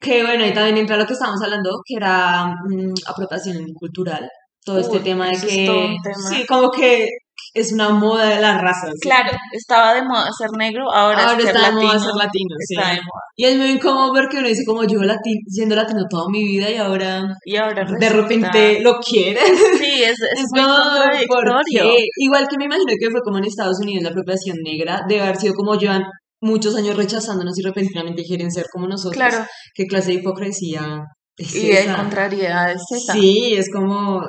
Que 0.01 0.22
bueno, 0.24 0.45
y 0.47 0.53
también 0.53 0.78
entra 0.78 0.97
lo 0.97 1.07
que 1.07 1.12
estábamos 1.14 1.43
hablando, 1.43 1.80
que 1.86 1.95
era 1.97 2.47
mm, 2.47 2.93
apropiación 3.07 3.64
cultural. 3.74 4.28
Todo 4.64 4.78
este 4.78 5.01
tema 5.01 5.26
de 5.28 5.32
que, 5.40 5.66
tema. 6.03 6.28
sí, 6.28 6.47
como 6.47 6.70
que 6.70 7.09
es 7.55 7.72
una 7.72 7.90
moda 7.90 8.26
de 8.30 8.40
las 8.40 8.61
razas. 8.61 8.92
Claro, 9.00 9.30
estaba 9.53 9.94
de 9.94 10.03
moda 10.03 10.28
ser 10.38 10.48
negro, 10.59 10.84
ahora, 10.92 11.22
Ahora 11.28 11.38
es 11.38 11.44
ser 11.44 11.55
está 11.57 11.66
de 11.68 11.72
moda 11.72 11.84
latino. 11.84 12.05
ser 12.05 12.14
latino, 12.16 12.55
sí. 12.66 12.74
Está 12.76 12.88
de 12.90 12.96
moda. 12.96 13.22
Y 13.36 13.44
es 13.44 13.57
muy 13.57 13.66
incómodo 13.70 14.12
porque 14.14 14.38
uno 14.38 14.48
dice 14.48 14.62
como 14.66 14.84
yo 14.84 14.98
lati- 15.00 15.42
siendo 15.48 15.74
latino 15.76 16.03
toda 16.09 16.24
mi 16.30 16.44
vida 16.44 16.70
y 16.70 16.76
ahora 16.76 17.22
Y 17.44 17.57
ahora 17.57 17.84
de 17.84 18.09
repente 18.09 18.80
lo 18.80 18.94
quieren. 19.00 19.44
Sí, 19.78 20.03
es, 20.03 20.12
es 20.12 20.40
Es 20.40 20.46
muy 20.53 20.62
como, 20.62 20.74
¿por 20.74 21.44
contradictorio. 21.44 21.84
Igual 22.16 22.48
que 22.48 22.57
me 22.59 22.64
imagino 22.64 22.92
que 22.98 23.11
fue 23.11 23.20
como 23.22 23.38
en 23.38 23.44
Estados 23.44 23.78
Unidos 23.80 24.03
la 24.05 24.11
apropiación 24.11 24.57
negra, 24.64 25.00
debe 25.09 25.22
haber 25.22 25.36
sido 25.36 25.55
como 25.55 25.74
llevan 25.76 26.03
muchos 26.40 26.74
años 26.76 26.96
rechazándonos 26.96 27.57
y 27.59 27.62
repentinamente 27.62 28.22
quieren 28.24 28.50
ser 28.50 28.66
como 28.72 28.86
nosotros. 28.88 29.14
Claro, 29.14 29.44
¿Qué 29.74 29.84
clase 29.86 30.09
de 30.09 30.14
hipocresía 30.14 31.05
es 31.36 31.55
y 31.55 31.68
de 31.68 31.80
esa? 31.82 31.96
contrariedad 31.96 32.72
es 32.72 32.82
esa. 32.90 33.12
Sí, 33.12 33.55
es 33.57 33.70
como... 33.72 34.20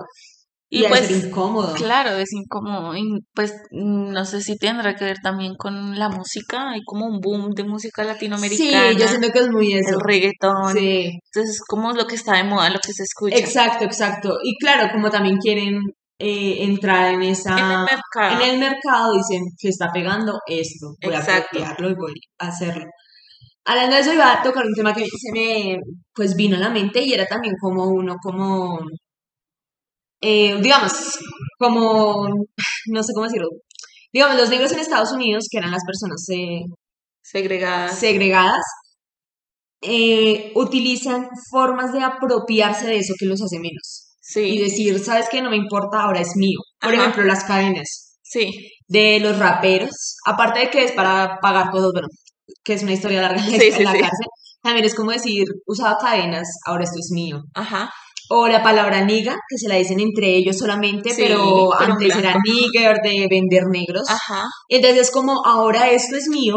Y 0.76 0.86
Y, 0.86 0.88
pues, 0.88 1.05
ser 1.07 1.26
incómodo. 1.28 1.74
Claro, 1.76 2.11
es 2.17 2.34
incómodo. 2.34 2.95
Y 2.97 3.03
pues 3.36 3.53
no 3.71 4.26
sé 4.26 4.41
si 4.41 4.57
tendrá 4.57 4.95
que 4.95 5.05
ver 5.05 5.17
también 5.21 5.53
con 5.55 5.99
la 5.99 6.09
música. 6.09 6.71
Hay 6.71 6.82
como 6.84 7.05
un 7.05 7.19
boom 7.19 7.51
de 7.51 7.63
música 7.63 8.01
Sí, 8.01 8.07
latinoamericana, 8.07 8.91
yo 8.93 9.07
siento 9.07 9.30
que 9.32 9.39
es 9.39 9.49
muy 9.49 9.74
eso. 9.74 9.93
el 9.93 9.99
reggaetón. 10.03 10.74
Sí, 10.74 11.11
Entonces 11.32 11.55
es 11.57 11.61
como 11.67 11.91
lo 11.91 12.05
que 12.07 12.15
está 12.15 12.38
de 12.38 12.43
moda, 12.45 12.71
lo 12.71 12.80
que 12.80 12.91
se 12.91 13.03
escucha. 13.03 13.38
exacto, 13.38 13.86
exacto. 13.86 14.38
Y 14.43 14.55
claro, 14.57 14.89
como 14.91 15.11
también 15.11 15.38
quieren 15.38 15.80
eh, 16.17 16.63
entrar 16.63 17.13
en 17.13 17.21
esa... 17.21 17.51
En 17.57 17.65
el 17.71 17.80
mercado. 17.82 18.41
En 18.43 18.49
el 18.53 18.59
mercado 18.59 19.13
dicen 19.13 19.43
que 19.59 19.69
está 19.69 19.91
pegando 19.93 20.39
esto, 20.47 20.95
voy 21.03 21.13
a 21.13 21.19
Exacto. 21.19 21.57
apropiarlo 21.59 21.89
y 21.91 21.95
voy 21.95 22.13
a 22.39 22.47
hacerlo. 22.47 22.86
Hablando 23.65 23.95
de 23.95 24.01
eso, 24.01 24.13
iba 24.13 24.34
a 24.34 24.41
tocar 24.41 24.65
un 24.65 24.74
tema 24.74 24.93
que 24.93 25.05
se 25.05 25.32
me 25.34 25.78
pues 26.15 26.36
vino 26.36 26.57
a 26.57 26.59
la 26.59 26.69
mente 26.69 27.01
y 27.01 27.13
era 27.13 27.26
también 27.28 27.53
como 27.61 27.86
uno, 27.86 28.15
como, 28.21 28.80
eh, 30.24 30.57
digamos, 30.61 30.91
como, 31.59 32.28
no 32.88 33.03
sé 33.03 33.11
cómo 33.13 33.26
decirlo, 33.28 33.49
digamos, 34.13 34.38
los 34.38 34.49
negros 34.49 34.71
en 34.71 34.80
Estados 34.80 35.11
Unidos, 35.11 35.47
que 35.51 35.57
eran 35.59 35.71
las 35.71 35.84
personas 35.86 36.26
eh, 36.30 36.61
Segregadas. 37.24 37.97
segregadas, 37.99 38.63
eh, 39.82 40.51
utilizan 40.55 41.28
formas 41.51 41.91
de 41.93 42.01
apropiarse 42.03 42.86
de 42.88 42.99
eso 42.99 43.13
que 43.19 43.26
los 43.26 43.41
hace 43.41 43.59
menos. 43.59 44.09
Y 44.36 44.55
Sí, 44.55 44.57
decir, 44.57 44.99
¿sabes 45.03 45.28
qué? 45.30 45.41
No 45.41 45.49
me 45.49 45.57
importa, 45.57 46.01
ahora 46.03 46.21
es 46.21 46.32
mío. 46.38 46.59
Por 46.80 46.93
Ajá. 46.93 47.01
ejemplo, 47.03 47.24
las 47.26 47.43
cadenas 47.43 48.17
sí, 48.21 48.49
de 48.88 49.19
los 49.19 49.38
raperos, 49.38 50.15
aparte 50.26 50.59
de 50.61 50.69
que 50.69 50.86
es 50.86 50.93
para 50.93 51.39
pagar 51.41 51.69
cosas, 51.71 51.89
bueno, 51.93 52.07
que 52.63 52.74
es 52.74 52.84
una 52.84 52.93
historia 52.93 53.21
larga 53.21 53.43
en 53.45 53.51
la, 53.51 53.59
Sí, 53.59 53.65
en 53.67 53.74
sí, 53.74 53.84
la 53.84 53.91
sí. 53.91 53.99
cárcel, 53.99 54.28
también 54.61 54.86
es 54.86 54.95
como 54.95 55.11
decir, 55.11 55.43
usaba 55.67 55.97
cadenas, 55.97 56.47
ahora 56.65 56.86
esto 56.86 56.95
es 56.99 57.09
mío. 57.13 57.41
ajá. 57.53 57.89
O 58.30 58.47
la 58.47 58.63
palabra 58.63 59.01
niga, 59.01 59.36
que 59.49 59.57
se 59.57 59.67
la 59.67 59.76
dicen 59.76 59.99
entre 59.99 60.28
ellos 60.36 60.57
solamente, 60.57 61.09
Sí, 61.11 61.24
pero 61.28 61.69
pero 61.78 61.91
antes 61.91 62.15
era 62.15 62.36
nigger 62.43 62.97
de 63.03 63.28
vender 63.30 63.63
negros. 63.71 64.09
Ajá. 64.09 64.45
Entonces 64.69 65.01
es 65.01 65.11
como, 65.11 65.45
ahora 65.45 65.89
esto 65.89 66.15
es 66.15 66.28
mío, 66.30 66.55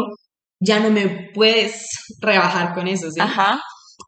ya 0.59 0.79
no 0.79 0.89
me 0.89 1.29
puedes 1.33 1.85
rebajar 2.21 2.73
con 2.73 2.87
eso, 2.87 3.11
¿sí? 3.11 3.19
Ajá. 3.19 3.59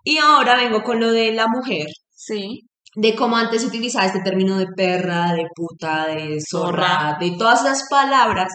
Y 0.03 0.17
ahora 0.17 0.55
vengo 0.55 0.81
con 0.83 0.99
lo 0.99 1.11
de 1.11 1.33
la 1.33 1.47
mujer, 1.47 1.87
Sí. 2.15 2.61
de 2.95 3.15
cómo 3.15 3.35
antes 3.37 3.61
se 3.61 3.67
utilizaba 3.67 4.05
este 4.05 4.21
término 4.21 4.57
de 4.57 4.67
perra, 4.75 5.33
de 5.33 5.45
puta, 5.55 6.07
de 6.07 6.37
zorra, 6.49 6.87
Zorra. 6.87 7.17
de 7.19 7.31
todas 7.37 7.61
esas 7.61 7.83
palabras 7.89 8.51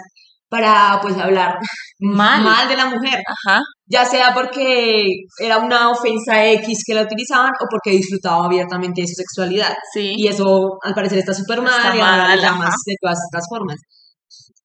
para 0.49 0.99
pues 1.03 1.17
hablar 1.19 1.59
Mal. 2.01 2.69
de 2.69 2.77
la 2.77 2.87
mujer, 2.87 3.21
Ajá. 3.47 3.61
Ya 3.87 4.05
sea 4.05 4.33
porque 4.35 5.07
era 5.39 5.59
una 5.59 5.91
ofensa 5.91 6.47
X 6.53 6.83
que 6.87 6.95
la 6.95 7.03
utilizaban 7.03 7.51
o 7.51 7.67
porque 7.71 7.91
disfrutaban 7.91 8.47
abiertamente 8.47 9.03
de 9.03 9.09
su 9.09 9.15
sexualidad. 9.15 9.75
Sí. 9.93 10.15
Y 10.17 10.29
eso 10.29 10.79
al 10.83 10.95
parecer 10.95 11.19
está 11.19 11.35
súper 11.35 11.61
mal 11.61 11.95
y 11.95 11.99
mal, 11.99 12.41
de 12.41 12.97
todas 13.01 13.19
estas 13.31 13.45
formas. 13.49 13.77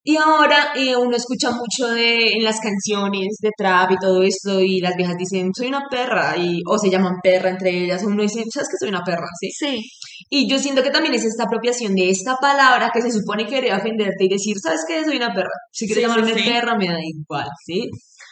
Y 0.01 0.15
ahora 0.15 0.71
eh, 0.75 0.95
uno 0.95 1.15
escucha 1.15 1.51
mucho 1.51 1.93
de, 1.93 2.31
en 2.31 2.43
las 2.43 2.59
canciones 2.61 3.37
de 3.41 3.49
trap 3.55 3.91
y 3.91 3.97
todo 3.97 4.23
esto, 4.23 4.59
y 4.61 4.79
las 4.79 4.95
viejas 4.95 5.15
dicen, 5.17 5.51
soy 5.53 5.67
una 5.67 5.83
perra, 5.91 6.35
y, 6.37 6.61
o 6.65 6.77
se 6.79 6.89
llaman 6.89 7.17
perra 7.21 7.49
entre 7.49 7.69
ellas, 7.69 8.01
uno 8.03 8.23
dice, 8.23 8.43
¿sabes 8.51 8.69
que 8.69 8.77
soy 8.79 8.89
una 8.89 9.03
perra? 9.03 9.27
¿Sí? 9.39 9.51
Sí. 9.51 9.81
Y 10.29 10.49
yo 10.49 10.57
siento 10.57 10.81
que 10.81 10.89
también 10.89 11.13
es 11.13 11.25
esta 11.25 11.43
apropiación 11.43 11.93
de 11.95 12.09
esta 12.09 12.35
palabra 12.37 12.89
que 12.93 13.01
se 13.01 13.11
supone 13.11 13.45
que 13.45 13.55
debería 13.55 13.77
ofenderte 13.77 14.23
y 14.25 14.29
decir, 14.29 14.55
¿sabes 14.59 14.81
qué? 14.87 15.03
Soy 15.03 15.17
una 15.17 15.33
perra. 15.33 15.49
Si 15.71 15.85
quieres 15.85 16.05
Sí, 16.05 16.09
sí, 16.09 16.15
llamarme 16.17 16.41
sí. 16.41 16.49
perra, 16.49 16.75
me 16.77 16.87
da 16.87 16.97
igual, 17.03 17.47
¿sí? 17.65 17.89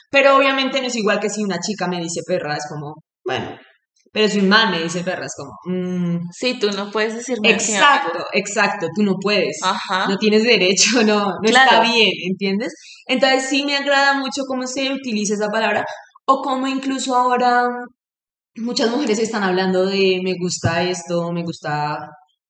Pero 0.10 0.38
obviamente 0.38 0.80
no 0.82 0.88
es 0.88 0.95
igual 0.95 1.20
que 1.20 1.30
si 1.30 1.43
una 1.43 1.60
chica 1.60 1.88
me 1.88 1.99
dice 1.99 2.22
perra, 2.26 2.55
es 2.55 2.66
como, 2.70 2.95
bueno. 3.26 3.58
Pero 4.14 4.30
si 4.30 4.39
un 4.39 4.47
man 4.49 4.72
me 4.72 4.82
dice 4.82 5.03
perra, 5.03 5.26
es 5.26 5.34
como, 5.38 5.51
mm, 5.66 6.30
Sí, 6.32 6.58
tú 6.60 6.72
no 6.72 6.89
puedes 6.91 7.14
decirme 7.16 7.51
exacto, 7.51 8.26
exacto, 8.34 8.88
tú 8.95 9.03
no 9.03 9.16
puedes. 9.22 9.58
Ajá. 9.64 10.08
No 10.08 10.18
tienes 10.18 10.43
derecho, 10.43 11.01
no, 11.05 11.26
no 11.26 11.34
Claro. 11.49 11.72
está 11.72 11.82
bien, 11.82 12.10
¿entiendes? 12.30 12.74
Entonces 13.05 13.49
sí 13.49 13.64
me 13.66 13.76
agrada 13.76 14.14
mucho 14.16 14.43
cómo 14.47 14.66
se 14.66 14.91
utiliza 14.91 15.34
esa 15.36 15.49
palabra 15.49 15.86
o 16.26 16.41
cómo 16.41 16.68
incluso 16.68 17.16
ahora 17.16 17.68
muchas 18.55 18.89
mujeres 18.89 19.20
están 19.20 19.43
hablando 19.43 19.86
de 19.86 20.20
me 20.24 20.34
gusta 20.39 20.82
esto, 20.84 21.32
me 21.32 21.43
gusta 21.43 21.97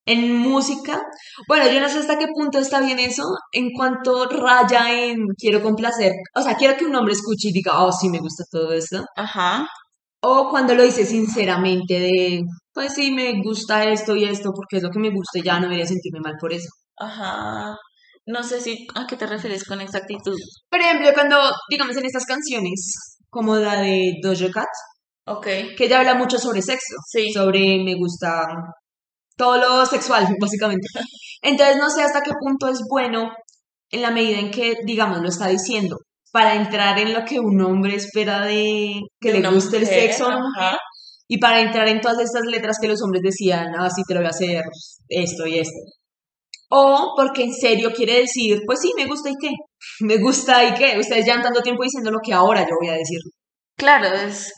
en 0.08 0.38
música. 0.38 1.02
Bueno, 1.48 1.70
yo 1.72 1.80
no 1.80 1.90
sé 1.90 2.00
hasta 2.00 2.18
qué 2.18 2.28
punto 2.34 2.58
está 2.60 2.80
bien 2.82 2.98
eso 2.98 3.24
en 3.52 3.72
cuanto 3.72 4.26
raya 4.28 4.92
en 5.04 5.18
quiero 5.38 5.62
complacer, 5.62 6.14
o 6.34 6.42
sea, 6.42 6.56
quiero 6.56 6.76
que 6.78 6.86
un 6.86 6.96
hombre 6.96 7.14
escuche 7.14 7.50
y 7.50 7.54
diga, 7.54 7.84
oh, 7.84 7.92
sí, 7.92 8.10
me 8.10 8.20
gusta 8.20 8.44
todo 8.50 8.72
esto. 8.74 9.06
Ajá. 9.16 9.68
O 10.22 10.50
cuando 10.50 10.74
lo 10.74 10.84
dice 10.84 11.06
sinceramente 11.06 12.00
de, 12.00 12.42
pues 12.74 12.94
sí, 12.96 13.12
me 13.12 13.42
gusta 13.44 13.84
esto 13.84 14.16
y 14.16 14.24
esto 14.24 14.52
porque 14.56 14.78
es 14.78 14.84
lo 14.84 14.90
que 14.90 15.00
me 15.00 15.12
gusta 15.12 15.40
y 15.40 15.44
ya 15.44 15.60
no 15.60 15.64
debería 15.68 15.86
sentirme 15.86 16.20
mal 16.24 16.36
por 16.40 16.54
eso. 16.54 16.70
Ajá. 16.98 17.76
No 18.26 18.44
sé 18.44 18.60
si 18.60 18.88
a 18.96 19.06
qué 19.08 19.16
te 19.16 19.28
refieres 19.28 19.64
con 19.64 19.80
exactitud. 19.82 20.38
Por 20.70 20.82
ejemplo, 20.82 21.10
cuando, 21.14 21.38
digamos, 21.70 21.96
en 21.98 22.06
estas 22.06 22.26
canciones, 22.26 22.94
como 23.30 23.56
la 23.56 23.82
de 23.82 24.16
Doja 24.22 24.50
Cat, 24.52 24.68
que 25.78 25.86
ella 25.86 26.00
habla 26.00 26.16
mucho 26.16 26.38
sobre 26.40 26.62
sexo, 26.62 26.96
Sí. 27.12 27.32
sobre 27.32 27.84
me 27.84 27.96
gusta 27.96 28.48
todo 29.38 29.58
lo 29.58 29.86
sexual, 29.86 30.28
básicamente. 30.42 30.88
Entonces, 31.42 31.78
no 31.78 31.90
sé 31.90 32.04
hasta 32.04 32.22
qué 32.22 32.32
punto 32.40 32.68
es 32.68 32.82
bueno 32.90 33.32
en 33.92 34.02
la 34.02 34.12
medida 34.12 34.40
en 34.40 34.52
que, 34.52 34.76
digamos, 34.84 35.22
lo 35.22 35.30
está 35.30 35.48
diciendo, 35.48 35.98
para 36.32 36.56
entrar 36.56 37.00
en 37.00 37.14
lo 37.14 37.24
que 37.24 37.40
un 37.40 37.62
hombre 37.62 37.96
espera 37.96 38.42
de 38.42 39.00
que 39.22 39.32
De 39.32 39.40
le 39.40 39.50
guste 39.50 39.78
el 39.78 39.88
sexo 39.88 40.28
ajá. 40.28 40.78
y 41.28 41.38
para 41.38 41.62
entrar 41.62 41.88
en 41.88 42.02
todas 42.02 42.20
estas 42.20 42.46
letras 42.46 42.78
que 42.82 42.90
los 42.90 43.02
hombres 43.02 43.22
decían, 43.24 43.68
ah, 43.78 43.90
sí, 43.90 44.02
te 44.06 44.14
lo 44.14 44.20
voy 44.20 44.28
a 44.28 44.32
hacer 44.32 44.64
esto 45.08 45.48
y 45.48 45.60
esto. 45.60 45.80
O 46.70 47.14
porque 47.16 47.44
en 47.44 47.54
serio 47.54 47.92
quiere 47.96 48.20
decir, 48.20 48.62
pues 48.66 48.82
sí, 48.82 48.92
me 48.98 49.06
gusta 49.06 49.30
y 49.30 49.36
qué. 49.40 49.52
Me 50.02 50.18
gusta 50.18 50.66
y 50.66 50.74
qué. 50.74 51.00
Ustedes 51.00 51.26
llevan 51.26 51.42
tanto 51.42 51.62
tiempo 51.62 51.84
diciendo 51.84 52.12
lo 52.12 52.20
que 52.20 52.34
ahora 52.34 52.62
yo 52.62 52.76
voy 52.80 52.90
a 52.90 52.98
decir. 52.98 53.20
Claro, 53.78 54.08
es 54.08 54.52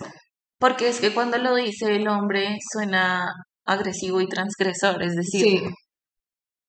porque 0.59 0.89
es 0.89 0.99
que 0.99 1.13
cuando 1.13 1.37
lo 1.37 1.55
dice 1.55 1.85
el 1.95 2.07
hombre 2.07 2.57
suena 2.73 3.25
agresivo 3.69 4.21
y 4.21 4.27
transgresor, 4.27 5.03
es 5.03 5.15
decir, 5.15 5.43
Sí, 5.43 5.61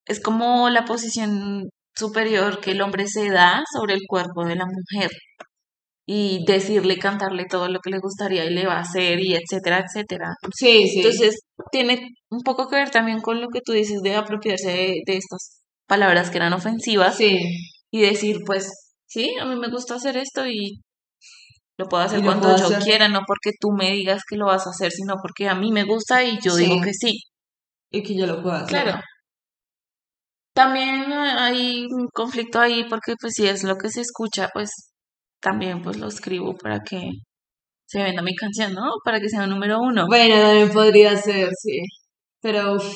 es 0.07 0.21
como 0.21 0.69
la 0.71 0.85
posición 0.85 1.69
superior 1.95 2.61
que 2.61 2.73
el 2.73 2.83
hombre 2.83 3.07
se 3.07 3.31
da 3.31 3.63
sobre 3.75 3.95
el 3.95 4.01
cuerpo 4.09 4.45
de 4.45 4.57
la 4.57 4.67
mujer 4.67 5.11
y 6.07 6.45
decirle, 6.47 6.99
cantarle 6.99 7.45
todo 7.49 7.69
lo 7.69 7.79
que 7.81 7.91
le 7.91 8.01
gustaría 8.01 8.45
y 8.45 8.51
le 8.51 8.67
va 8.67 8.79
a 8.79 8.81
hacer 8.81 9.21
y 9.21 9.35
etcétera, 9.35 9.85
etcétera. 9.87 10.35
sí, 10.53 10.89
sí. 10.89 10.99
Entonces, 10.99 11.41
tiene 11.71 12.09
un 12.31 12.41
poco 12.43 12.69
que 12.69 12.77
ver 12.77 12.91
también 12.91 13.21
con 13.21 13.41
lo 13.41 13.49
que 13.49 13.61
tú 13.65 13.73
dices 13.73 14.01
de 14.03 14.17
apropiarse 14.17 14.71
de, 14.71 15.03
de 15.07 15.17
estas 15.17 15.63
palabras 15.87 16.31
que 16.31 16.39
eran 16.39 16.53
ofensivas 16.53 17.17
sí. 17.17 17.39
y 17.93 18.01
decir, 18.03 18.39
pues, 18.45 18.73
sí, 19.07 19.31
a 19.41 19.45
mí 19.47 19.57
me 19.57 19.71
gusta 19.71 19.95
hacer 19.97 20.17
esto 20.17 20.47
y 20.49 20.81
lo 21.81 21.87
puedo 21.87 22.03
hacer 22.03 22.23
cuando 22.23 22.49
puedo 22.49 22.59
yo 22.59 22.67
hacer. 22.67 22.83
quiera, 22.83 23.09
no 23.09 23.21
porque 23.27 23.53
tú 23.59 23.71
me 23.73 23.91
digas 23.91 24.23
que 24.29 24.37
lo 24.37 24.47
vas 24.47 24.67
a 24.67 24.71
hacer, 24.71 24.93
sino 24.93 25.15
porque 25.21 25.49
a 25.49 25.55
mí 25.55 25.73
me 25.73 25.85
gusta 25.85 26.23
y 26.23 26.39
yo 26.41 26.55
digo 26.55 26.81
que 26.83 26.93
sí. 26.93 27.23
Y 27.91 28.03
que 28.03 28.15
yo 28.15 28.27
lo 28.27 28.43
puedo 28.43 28.55
hacer. 28.55 28.83
Claro. 28.83 29.01
También 30.55 31.11
eh, 31.11 31.33
hay 31.39 31.87
un 31.91 32.09
conflicto 32.13 32.61
ahí 32.61 32.85
porque 32.89 33.15
pues 33.19 33.33
si 33.35 33.47
es 33.47 33.65
lo 33.65 33.77
que 33.77 33.89
se 33.89 34.03
escucha, 34.03 34.49
pues 34.53 34.71
también 35.41 35.81
pues 35.83 35.97
lo 35.97 36.09
escribo 36.09 36.55
para 36.55 36.81
que 36.81 37.01
se 37.87 38.03
venda 38.03 38.23
mi 38.23 38.35
canción, 38.37 38.75
¿no? 38.75 38.83
Para 39.05 39.21
que 39.21 39.29
sea 39.31 39.47
número 39.47 39.81
uno. 39.81 40.07
Bueno, 40.07 40.35
también 40.37 40.71
podría 40.71 41.17
ser, 41.17 41.49
sí. 41.57 41.81
Pero, 42.43 42.75
uf, 42.75 42.95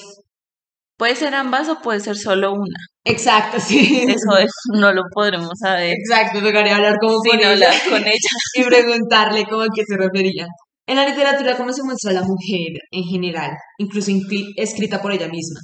Puede 0.97 1.16
ser 1.16 1.34
ambas 1.34 1.68
o 1.68 1.80
puede 1.82 2.01
ser 2.01 2.16
solo 2.16 2.53
una. 2.53 2.76
exacto, 3.05 3.59
sí. 3.61 4.05
Eso 4.09 4.36
es, 4.38 4.51
no 4.74 4.92
lo 4.92 5.03
podremos 5.12 5.53
saber 5.61 5.92
Exacto, 5.92 6.40
tocaría 6.40 6.76
hablar 6.76 6.97
como 7.01 7.18
con 7.18 7.38
ella 7.38 7.51
hablar 7.53 7.74
con 7.88 8.03
ella. 8.07 8.30
y 8.55 8.64
preguntarle 8.64 9.45
cómo 9.45 9.62
a 9.62 9.68
qué 9.74 9.82
se 9.86 9.97
refería. 9.97 10.47
En 10.86 10.97
la 10.97 11.07
literatura, 11.09 11.57
¿cómo 11.57 11.72
se 11.72 11.82
muestra 11.82 12.12
la 12.12 12.22
mujer 12.22 12.72
en 12.92 13.05
general, 13.05 13.53
incluso 13.78 14.11
escrita 14.57 15.01
por 15.03 15.12
ella 15.12 15.28
misma? 15.28 15.61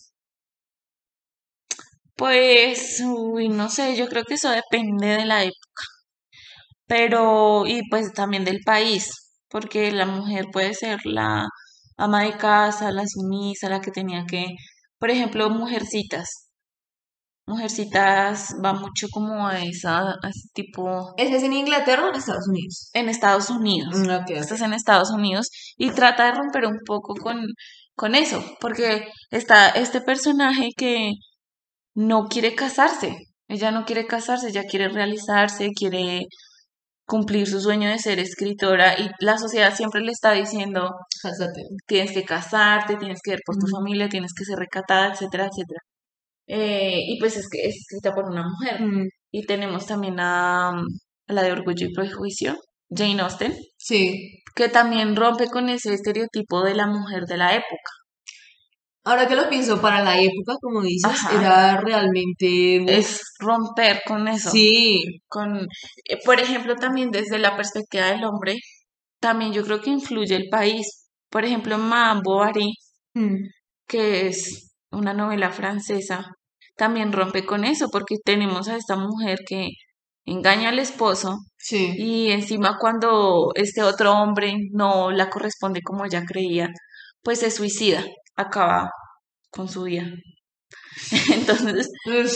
Pues, 2.16 3.00
uy, 3.04 3.48
no 3.48 3.68
sé, 3.68 3.96
yo 3.96 4.08
creo 4.08 4.24
que 4.24 4.34
eso 4.34 4.50
depende 4.50 5.06
de 5.08 5.24
la 5.24 5.42
época, 5.44 5.82
pero, 6.86 7.66
y 7.66 7.82
pues 7.90 8.12
también 8.12 8.44
del 8.44 8.60
país, 8.64 9.08
porque 9.48 9.92
la 9.92 10.06
mujer 10.06 10.46
puede 10.52 10.74
ser 10.74 10.98
la 11.04 11.46
ama 11.96 12.24
de 12.24 12.36
casa, 12.36 12.90
la 12.92 13.04
sumisa, 13.06 13.68
la 13.68 13.80
que 13.80 13.90
tenía 13.92 14.24
que, 14.28 14.46
por 15.00 15.10
ejemplo, 15.10 15.50
mujercitas. 15.50 16.50
Mujercitas 17.46 18.54
va 18.64 18.74
mucho 18.74 19.08
como 19.10 19.48
a 19.48 19.60
esa, 19.62 20.10
a 20.10 20.28
ese 20.28 20.48
tipo 20.54 21.14
¿Ese 21.16 21.36
es 21.36 21.42
en 21.42 21.54
Inglaterra 21.54 22.04
o 22.04 22.10
en 22.10 22.14
Estados 22.14 22.46
Unidos? 22.48 22.90
en 22.92 23.08
Estados 23.08 23.50
Unidos. 23.50 23.98
Mm, 23.98 24.10
ok, 24.10 24.20
ok. 24.20 24.30
Estás 24.30 24.60
en 24.60 24.72
Estados 24.74 25.10
Unidos 25.10 25.48
y 25.76 25.90
trata 25.90 26.26
de 26.26 26.32
romper 26.32 26.66
un 26.66 26.78
poco 26.86 27.14
con, 27.14 27.40
con 27.96 28.14
eso, 28.14 28.44
porque 28.60 29.08
está 29.30 29.70
este 29.70 30.00
personaje 30.00 30.68
que 30.76 31.14
no 31.94 32.26
quiere 32.28 32.54
casarse. 32.54 33.16
Ella 33.48 33.72
no 33.72 33.84
quiere 33.84 34.06
casarse, 34.06 34.48
ella 34.50 34.64
quiere 34.64 34.88
realizarse, 34.88 35.70
quiere 35.74 36.26
cumplir 37.12 37.46
su 37.48 37.60
sueño 37.60 37.88
de 37.90 37.98
ser 37.98 38.18
escritora 38.20 38.88
y 39.00 39.10
la 39.20 39.36
sociedad 39.38 39.74
siempre 39.74 40.00
le 40.02 40.12
está 40.12 40.32
diciendo, 40.32 40.82
Cásate. 41.22 41.62
tienes 41.86 42.12
que 42.12 42.24
casarte, 42.24 42.96
tienes 42.96 43.20
que 43.22 43.32
ver 43.32 43.40
por 43.46 43.56
tu 43.58 43.66
familia, 43.76 44.08
tienes 44.08 44.32
que 44.34 44.44
ser 44.44 44.58
recatada, 44.58 45.12
etcétera, 45.12 45.44
etcétera. 45.50 45.80
Eh, 46.46 47.00
y 47.08 47.18
pues 47.20 47.36
es 47.36 47.48
que 47.50 47.58
es 47.68 47.76
escrita 47.76 48.14
por 48.14 48.24
una 48.30 48.44
mujer. 48.48 48.80
Mm, 48.82 49.08
Y 49.32 49.46
tenemos 49.46 49.86
también 49.86 50.16
a, 50.20 50.72
mm, 50.72 50.86
a 51.28 51.32
la 51.34 51.42
de 51.44 51.52
Orgullo 51.52 51.86
y 51.86 51.92
Prejuicio, 51.94 52.56
Jane 52.90 53.20
Austen, 53.22 53.54
Sí. 53.78 54.42
que 54.56 54.68
también 54.68 55.14
rompe 55.16 55.46
con 55.48 55.68
ese 55.68 55.94
estereotipo 55.94 56.62
de 56.64 56.74
la 56.74 56.86
mujer 56.88 57.24
de 57.26 57.36
la 57.38 57.54
época. 57.54 57.92
Ahora 59.04 59.26
que 59.26 59.34
lo 59.34 59.48
pienso, 59.48 59.80
para 59.80 60.02
la 60.02 60.18
época, 60.20 60.54
como 60.60 60.82
dices, 60.82 61.10
Ajá. 61.10 61.40
era 61.40 61.80
realmente... 61.80 62.84
Es 62.98 63.22
romper 63.38 64.02
con 64.06 64.28
eso. 64.28 64.50
sí. 64.50 65.20
Con, 65.28 65.56
eh, 66.04 66.18
por 66.24 66.38
ejemplo, 66.40 66.76
también 66.76 67.10
desde 67.10 67.38
la 67.38 67.56
perspectiva 67.56 68.06
del 68.06 68.24
hombre, 68.24 68.56
también 69.20 69.52
yo 69.52 69.64
creo 69.64 69.80
que 69.80 69.90
influye 69.90 70.34
el 70.36 70.48
país. 70.50 71.08
Por 71.30 71.44
ejemplo, 71.44 71.78
Madame 71.78 72.20
Bovary, 72.24 72.72
Mm, 73.14 73.48
que 73.86 74.28
es 74.28 74.72
una 74.90 75.12
novela 75.14 75.50
francesa, 75.50 76.26
también 76.76 77.12
rompe 77.12 77.44
con 77.44 77.64
eso, 77.64 77.88
porque 77.90 78.16
tenemos 78.24 78.68
a 78.68 78.76
esta 78.76 78.96
mujer 78.96 79.40
que 79.46 79.70
engaña 80.24 80.68
al 80.70 80.78
esposo 80.78 81.38
sí. 81.58 81.94
y 81.96 82.30
encima 82.30 82.76
cuando 82.80 83.50
este 83.54 83.82
otro 83.82 84.12
hombre 84.12 84.54
no 84.72 85.10
la 85.10 85.28
corresponde 85.30 85.82
como 85.82 86.04
ella 86.04 86.24
creía, 86.26 86.68
pues 87.22 87.40
se 87.40 87.50
suicida, 87.50 88.04
acaba 88.40 88.90
con 89.50 89.68
su 89.68 89.84
vida. 89.84 90.04
Entonces, 91.32 91.88
Uf. 92.06 92.32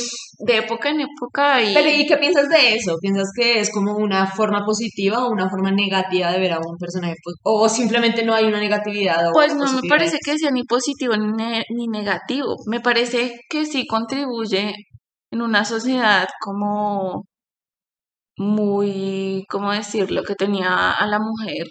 de 0.47 0.59
época 0.59 0.89
en 0.91 1.01
época 1.01 1.63
y 1.63 1.75
Pero 1.75 1.89
¿y 1.91 2.07
qué 2.07 2.17
piensas 2.17 2.49
de 2.49 2.75
eso? 2.75 2.97
¿Piensas 3.01 3.29
que 3.37 3.61
es 3.61 3.71
como 3.73 3.97
una 3.97 4.27
forma 4.27 4.65
positiva 4.65 5.25
o 5.25 5.31
una 5.31 5.49
forma 5.51 5.71
negativa 5.71 6.31
de 6.33 6.39
ver 6.41 6.53
a 6.53 6.59
un 6.59 6.77
personaje? 6.79 7.15
Pues, 7.23 7.37
o 7.43 7.69
simplemente 7.69 8.25
no 8.25 8.35
hay 8.35 8.45
una 8.45 8.59
negatividad 8.61 9.29
o 9.29 9.33
pues 9.33 9.53
una 9.53 9.67
no 9.67 9.73
me 9.83 9.89
parece 9.89 10.19
que 10.25 10.39
sea 10.39 10.51
ni 10.51 10.65
positivo 10.65 11.17
ni, 11.17 11.33
ne- 11.33 11.65
ni 11.71 11.87
negativo. 11.89 12.57
Me 12.67 12.81
parece 12.81 13.33
que 13.51 13.67
sí 13.67 13.87
contribuye 13.87 14.73
en 15.31 15.43
una 15.43 15.65
sociedad 15.65 16.27
como 16.41 17.25
muy, 18.37 19.45
¿cómo 19.49 19.73
decirlo? 19.73 20.23
Que 20.25 20.35
tenía 20.35 20.91
a 20.93 21.07
la 21.07 21.19
mujer, 21.19 21.67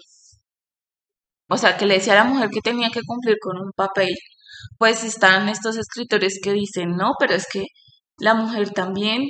o 1.54 1.58
sea, 1.58 1.76
que 1.76 1.86
le 1.86 1.94
decía 1.94 2.14
a 2.14 2.24
la 2.24 2.30
mujer 2.30 2.50
que 2.50 2.60
tenía 2.60 2.90
que 2.90 3.00
cumplir 3.06 3.36
con 3.40 3.56
un 3.58 3.70
papel. 3.76 4.14
Pues 4.78 5.04
están 5.04 5.48
estos 5.48 5.76
escritores 5.76 6.40
que 6.42 6.52
dicen, 6.52 6.96
no, 6.96 7.12
pero 7.18 7.34
es 7.34 7.46
que 7.50 7.66
la 8.18 8.34
mujer 8.34 8.70
también 8.70 9.22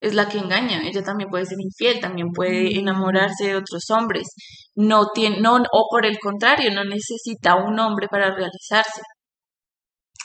es 0.00 0.14
la 0.14 0.28
que 0.28 0.38
engaña, 0.38 0.80
ella 0.84 1.02
también 1.02 1.28
puede 1.30 1.46
ser 1.46 1.58
infiel, 1.60 2.00
también 2.00 2.28
puede 2.32 2.78
enamorarse 2.78 3.48
de 3.48 3.56
otros 3.56 3.84
hombres. 3.90 4.28
No 4.74 5.08
tiene, 5.14 5.40
no, 5.40 5.56
o 5.56 5.86
por 5.90 6.06
el 6.06 6.18
contrario, 6.18 6.70
no 6.72 6.84
necesita 6.84 7.56
un 7.56 7.78
hombre 7.80 8.08
para 8.08 8.34
realizarse. 8.34 9.02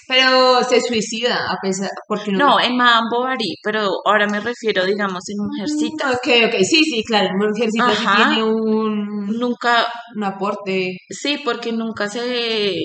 Pero 0.08 0.64
se 0.64 0.82
suicida 0.82 1.36
a 1.51 1.56
pesar, 1.62 1.89
porque 2.08 2.32
no... 2.32 2.38
No, 2.39 2.60
en 2.60 2.76
Madame 2.76 3.08
Bovary, 3.12 3.56
pero 3.64 3.89
ahora 4.06 4.28
me 4.28 4.39
refiero, 4.39 4.86
digamos, 4.86 5.24
en 5.30 5.38
Mujercita. 5.45 6.08
Mm, 6.08 6.12
Ok, 6.14 6.28
ok, 6.47 6.56
sí, 6.64 6.84
sí, 6.84 7.04
claro, 7.06 7.30
Mujercita 7.38 7.95
sí 7.95 8.06
tiene 8.18 8.43
un, 8.43 9.26
Nunca, 9.39 9.86
un 10.16 10.24
aporte. 10.24 10.97
sí, 11.10 11.39
porque 11.43 11.72
nunca 11.72 12.10
se, 12.10 12.76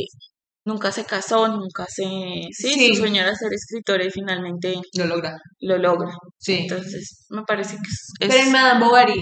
nunca 0.65 0.93
se 0.93 1.05
casó, 1.05 1.49
nunca 1.49 1.87
se, 1.89 2.05
sí, 2.53 2.73
Sí. 2.75 2.89
su 2.89 3.01
sueño 3.01 3.23
era 3.23 3.35
ser 3.35 3.51
escritora 3.53 4.05
y 4.05 4.11
finalmente 4.11 4.75
Lo 4.97 5.07
logra. 5.07 5.37
lo 5.61 5.79
logra. 5.79 6.13
Sí. 6.39 6.59
Entonces, 6.63 7.27
me 7.31 7.43
parece 7.43 7.77
que 7.77 7.83
es- 7.91 8.13
Pero 8.21 8.35
en 8.35 8.53
Madame 8.53 8.85
Bovary, 8.85 9.21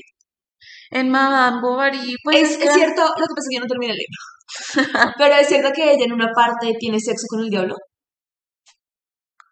en 0.91 1.11
Madame 1.11 1.61
Bovary, 1.61 2.15
pues 2.23 2.43
es, 2.43 2.61
es 2.61 2.75
cierto, 2.75 3.03
lo 3.03 3.27
que 3.27 3.35
pasa 3.35 3.43
es 3.43 3.49
que 3.51 3.57
yo 3.57 3.61
no 3.61 3.67
terminé 3.67 3.93
el 3.93 3.99
libro. 3.99 5.15
Pero 5.19 5.35
es 5.35 5.49
cierto 5.49 5.71
que 5.75 5.93
ella 5.93 6.05
en 6.05 6.13
una 6.13 6.33
parte 6.33 6.75
tiene 6.79 7.01
sexo 7.01 7.27
con 7.29 7.41
el 7.41 7.51
diablo. 7.51 7.77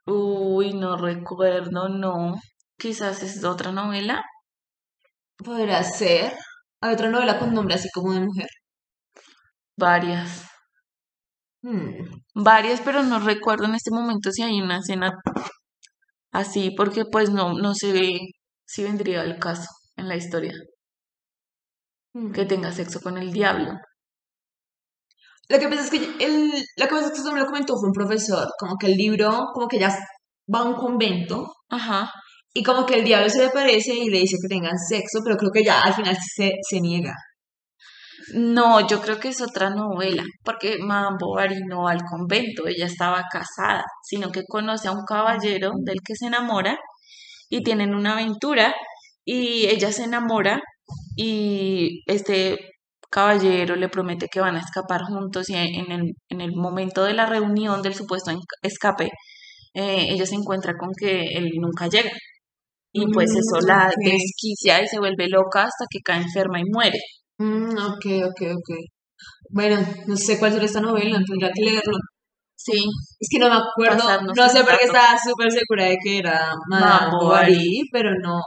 Uy, 0.07 0.73
no 0.75 0.97
recuerdo, 0.97 1.89
no. 1.89 2.35
Quizás 2.79 3.23
es 3.23 3.43
otra 3.45 3.73
novela. 3.73 4.23
Podrá 5.39 5.83
ser. 5.83 6.35
Hay 6.81 6.95
otra 6.95 7.11
novela 7.11 7.39
con 7.39 7.55
nombre 7.55 7.75
así 7.75 7.89
como 7.93 8.13
de 8.13 8.21
mujer. 8.21 8.49
Varias. 9.77 10.47
Hmm. 11.63 12.21
Varias, 12.35 12.81
pero 12.83 13.03
no 13.03 13.19
recuerdo 13.21 13.65
en 13.65 13.75
este 13.75 13.91
momento 13.91 14.31
si 14.31 14.43
hay 14.43 14.61
una 14.61 14.79
escena 14.79 15.13
así, 16.33 16.71
porque 16.77 17.05
pues 17.07 17.31
no, 17.31 17.55
no 17.55 17.75
se 17.75 17.93
ve 17.93 18.21
si 18.67 18.83
vendría 18.83 19.23
el 19.23 19.39
caso 19.39 19.69
en 19.97 20.09
la 20.09 20.17
historia. 20.17 20.53
Que 22.33 22.45
tenga 22.45 22.73
sexo 22.73 23.01
con 23.01 23.19
el 23.19 23.33
diablo. 23.33 23.73
Lo 25.49 25.59
que 25.59 25.69
pasa 25.69 25.83
es 25.83 25.91
que 25.91 26.25
el, 26.25 26.51
lo 26.77 26.87
que 26.87 26.95
pasa 26.95 27.07
es 27.07 27.13
que 27.13 27.19
eso 27.19 27.33
me 27.33 27.41
lo 27.41 27.47
comentó 27.47 27.75
fue 27.77 27.89
un 27.89 27.93
profesor, 27.93 28.49
como 28.59 28.77
que 28.77 28.87
el 28.87 28.95
libro, 28.97 29.47
como 29.53 29.69
que 29.69 29.79
ya 29.79 29.89
va 30.53 30.61
a 30.61 30.65
un 30.65 30.75
convento 30.75 31.53
Ajá. 31.69 32.11
y 32.55 32.63
como 32.63 32.87
que 32.87 32.95
el 32.95 33.05
diablo 33.05 33.29
se 33.29 33.39
le 33.39 33.47
aparece 33.47 33.95
y 33.95 34.09
le 34.09 34.21
dice 34.21 34.37
que 34.41 34.49
tengan 34.49 34.79
sexo, 34.79 35.21
pero 35.23 35.37
creo 35.37 35.51
que 35.51 35.65
ya 35.65 35.83
al 35.83 35.93
final 35.95 36.17
se, 36.17 36.53
se 36.69 36.81
niega. 36.81 37.15
No, 38.33 38.87
yo 38.87 39.03
creo 39.03 39.19
que 39.21 39.29
es 39.29 39.43
otra 39.43 39.71
novela, 39.71 40.25
porque 40.43 40.79
Madame 40.79 41.19
Bovary 41.21 41.61
no 41.69 41.83
va 41.83 41.93
al 41.93 42.05
convento, 42.09 42.67
ella 42.67 42.87
estaba 42.87 43.23
casada, 43.31 43.85
sino 44.03 44.31
que 44.31 44.45
conoce 44.49 44.89
a 44.89 44.93
un 44.93 45.05
caballero 45.05 45.73
del 45.85 45.99
que 46.03 46.15
se 46.15 46.27
enamora 46.27 46.79
y 47.51 47.63
tienen 47.63 47.95
una 47.95 48.15
aventura 48.15 48.75
y 49.25 49.67
ella 49.67 49.93
se 49.93 50.05
enamora 50.05 50.63
y 51.17 52.03
este 52.07 52.59
caballero 53.11 53.77
le 53.77 53.89
promete 53.89 54.29
que 54.29 54.41
van 54.41 54.57
a 54.57 54.61
escapar 54.61 55.03
juntos 55.03 55.49
y 55.51 55.55
en 55.55 55.93
el, 55.93 56.15
en 56.29 56.41
el 56.41 56.53
momento 56.57 57.05
de 57.05 57.15
la 57.15 57.27
reunión 57.27 57.83
del 57.83 57.95
supuesto 57.95 58.33
escape, 58.63 59.11
eh, 59.75 60.07
ella 60.11 60.27
se 60.27 60.35
encuentra 60.37 60.75
con 60.79 60.91
que 60.99 61.23
él 61.37 61.51
nunca 61.61 61.89
llega. 61.89 62.11
Y 62.93 63.07
pues 63.13 63.31
Mm, 63.31 63.39
eso 63.39 63.67
la 63.67 63.91
desquicia 63.97 64.83
y 64.83 64.87
se 64.89 64.99
vuelve 65.01 65.29
loca 65.29 65.63
hasta 65.65 65.85
que 65.91 65.99
cae 66.05 66.23
enferma 66.23 66.61
y 66.61 66.65
muere. 66.73 66.99
Mm, 67.39 67.77
ok, 67.77 68.07
ok, 68.31 68.41
ok. 68.57 68.71
Bueno, 69.51 69.77
no 70.07 70.17
sé 70.17 70.39
cuál 70.39 70.53
será 70.53 70.65
esta 70.65 70.81
novela, 70.81 71.19
tendría 71.27 71.51
que 71.55 71.63
leerlo. 71.63 71.99
Sí, 72.57 72.85
Es 73.21 73.29
que 73.31 73.39
no 73.39 73.49
me 73.51 73.57
acuerdo, 73.57 73.99
Pasarnos 73.99 74.37
no 74.37 74.49
sé 74.49 74.63
por 74.65 74.79
qué 74.79 74.87
estaba 74.87 75.19
súper 75.19 75.51
segura 75.53 75.85
de 75.87 75.97
que 76.03 76.19
era 76.19 76.53
Madame. 76.69 77.11
Bovary, 77.21 77.83
pero 77.93 78.11
no. 78.23 78.41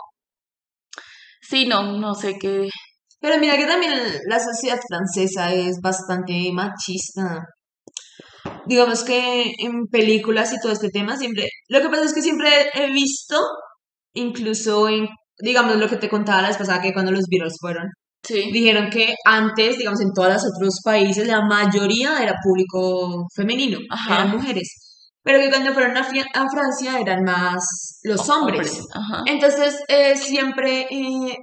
Sí, 1.50 1.66
no, 1.66 1.98
no 1.98 2.14
sé 2.14 2.38
qué. 2.40 2.70
Pero 3.20 3.40
mira 3.40 3.58
que 3.58 3.66
también 3.66 3.94
la 4.28 4.40
sociedad 4.40 4.80
francesa 4.88 5.54
es 5.54 5.80
bastante 5.82 6.52
machista. 6.54 7.44
Digamos 8.66 9.04
que 9.04 9.54
en 9.60 9.88
películas 9.92 10.54
y 10.54 10.60
todo 10.60 10.72
este 10.72 10.90
tema 10.90 11.18
siempre, 11.18 11.48
lo 11.70 11.82
que 11.82 11.90
pasa 11.90 12.06
es 12.06 12.14
que 12.14 12.22
siempre 12.22 12.50
he 12.74 12.92
visto, 12.92 13.40
incluso 14.14 14.88
en, 14.88 15.08
digamos 15.40 15.76
lo 15.78 15.90
que 15.90 15.98
te 15.98 16.10
contaba 16.10 16.42
la 16.42 16.50
vez 16.50 16.58
pasada, 16.58 16.82
que 16.82 16.94
cuando 16.94 17.12
los 17.12 17.26
Beatles 17.30 17.58
fueron, 17.60 17.88
Sí, 18.24 18.52
dijeron 18.52 18.90
que 18.90 19.14
antes, 19.26 19.78
digamos 19.78 20.02
en 20.02 20.12
todos 20.14 20.34
los 20.34 20.44
otros 20.44 20.82
países, 20.84 21.26
la 21.28 21.42
mayoría 21.46 22.22
era 22.22 22.34
público 22.44 23.26
femenino, 23.34 23.80
Ajá. 23.90 24.16
eran 24.16 24.32
mujeres. 24.32 24.87
Pero 25.28 25.40
que 25.40 25.50
cuando 25.50 25.74
fueron 25.74 25.98
a, 25.98 26.06
Francia 26.06 27.00
eran 27.02 27.26
más 27.26 28.00
los 28.04 28.30
hombres. 28.30 28.80
Ajá. 28.94 29.24
Entonces, 29.26 29.84
eh, 29.90 30.16
siempre 30.16 30.88
eh, 30.90 31.36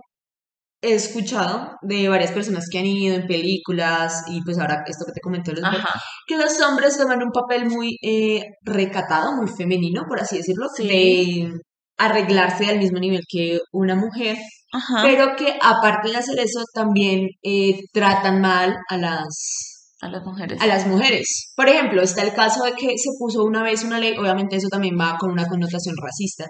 he 0.81 0.95
escuchado 0.95 1.77
de 1.83 2.09
varias 2.09 2.33
personas 2.33 2.65
que 2.71 2.79
han 2.79 2.87
ido 2.87 3.15
en 3.15 3.27
películas 3.27 4.25
y 4.29 4.43
pues 4.43 4.59
ahora 4.59 4.85
esto 4.87 5.05
que 5.05 5.13
te 5.13 5.21
comenté, 5.21 5.53
los 5.53 5.63
Ajá. 5.63 6.01
que 6.27 6.39
los 6.39 6.59
hombres 6.63 6.97
toman 6.97 7.23
un 7.23 7.31
papel 7.31 7.67
muy 7.67 7.99
eh, 8.01 8.43
recatado, 8.63 9.37
muy 9.37 9.49
femenino, 9.49 10.05
por 10.09 10.19
así 10.19 10.39
decirlo, 10.39 10.67
Sí. 10.75 10.89
de 10.89 11.53
arreglarse 11.99 12.65
al 12.65 12.79
mismo 12.79 12.99
nivel 12.99 13.21
que 13.29 13.59
una 13.71 13.97
mujer, 13.97 14.39
Ajá. 14.73 15.03
pero 15.03 15.37
que 15.37 15.59
aparte 15.61 16.09
de 16.11 16.17
hacer 16.17 16.39
eso 16.39 16.63
también 16.73 17.29
tratan 17.93 18.41
mal 18.41 18.75
a 18.89 18.97
las 18.97 19.74
a 20.01 20.09
las 20.09 20.23
mujeres. 20.25 20.61
a 20.61 20.67
las 20.67 20.87
mujeres. 20.87 21.53
Por 21.57 21.69
ejemplo, 21.69 22.03
está 22.03 22.23
el 22.23 22.35
caso 22.35 22.65
de 22.65 22.73
que 22.73 22.89
se 22.99 23.11
puso 23.19 23.43
una 23.45 23.63
vez 23.63 23.85
una 23.85 23.99
ley, 23.99 24.17
obviamente 24.19 24.57
eso 24.57 24.69
también 24.69 24.97
va 25.01 25.17
con 25.19 25.31
una 25.31 25.47
connotación 25.47 25.95
racista, 26.03 26.47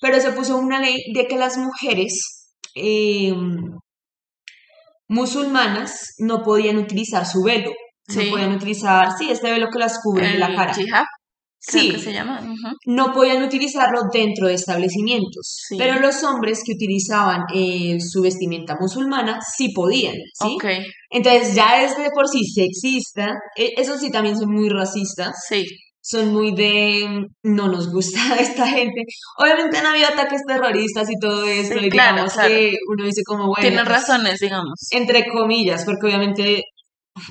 pero 0.00 0.20
se 0.20 0.32
puso 0.32 0.56
una 0.56 0.80
ley 0.80 0.96
de 1.14 1.26
que 1.26 1.36
las 1.36 1.56
mujeres 1.58 2.12
eh, 2.74 3.32
musulmanas 5.08 6.14
no 6.18 6.42
podían 6.42 6.78
utilizar 6.78 7.26
su 7.26 7.42
velo, 7.42 7.70
Sí. 8.08 8.24
no 8.24 8.30
podían 8.30 8.52
utilizar, 8.52 9.08
sí, 9.18 9.30
este 9.30 9.50
velo 9.50 9.68
que 9.70 9.78
las 9.78 10.00
cubre 10.02 10.32
El 10.32 10.40
la 10.40 10.54
cara. 10.54 10.72
hijab, 10.72 11.04
Sí, 11.60 11.90
que 11.92 11.98
se 11.98 12.12
llama. 12.12 12.40
ujú. 12.40 12.76
no 12.86 13.12
podían 13.12 13.42
utilizarlo 13.42 14.02
dentro 14.12 14.46
de 14.46 14.54
establecimientos, 14.54 15.64
Sí. 15.68 15.76
pero 15.76 15.98
los 16.00 16.22
hombres 16.22 16.62
que 16.64 16.72
utilizaban 16.72 17.42
eh, 17.54 17.98
su 18.00 18.22
vestimenta 18.22 18.76
musulmana 18.80 19.38
sí 19.56 19.72
podían, 19.74 20.14
¿sí? 20.34 20.54
Ok, 20.54 20.64
Entonces 21.10 21.54
ya 21.54 21.82
es 21.82 21.96
de 21.96 22.10
por 22.14 22.28
sí 22.28 22.44
sexista, 22.44 23.34
e- 23.56 23.72
eso 23.76 23.98
sí 23.98 24.10
también 24.10 24.38
son 24.38 24.50
muy 24.52 24.68
racistas, 24.68 25.34
sí, 25.48 25.66
son 26.00 26.32
muy 26.32 26.54
de 26.54 27.26
no 27.42 27.68
nos 27.68 27.92
gusta 27.92 28.20
esta 28.40 28.66
gente. 28.68 29.02
Obviamente 29.38 29.78
han 29.78 29.86
habido 29.86 30.08
ataques 30.08 30.42
terroristas 30.46 31.10
y 31.10 31.18
todo 31.20 31.44
esto, 31.44 31.78
Sí, 31.78 31.86
y 31.86 31.90
claro, 31.90 32.12
digamos 32.12 32.32
claro. 32.34 32.48
que 32.48 32.72
uno 32.88 33.04
dice 33.04 33.22
como, 33.26 33.46
bueno, 33.48 33.60
tienen 33.60 33.84
pues, 33.84 33.88
razones, 33.88 34.38
digamos. 34.40 34.74
entre 34.92 35.26
comillas, 35.26 35.84
porque 35.84 36.06
obviamente 36.06 36.62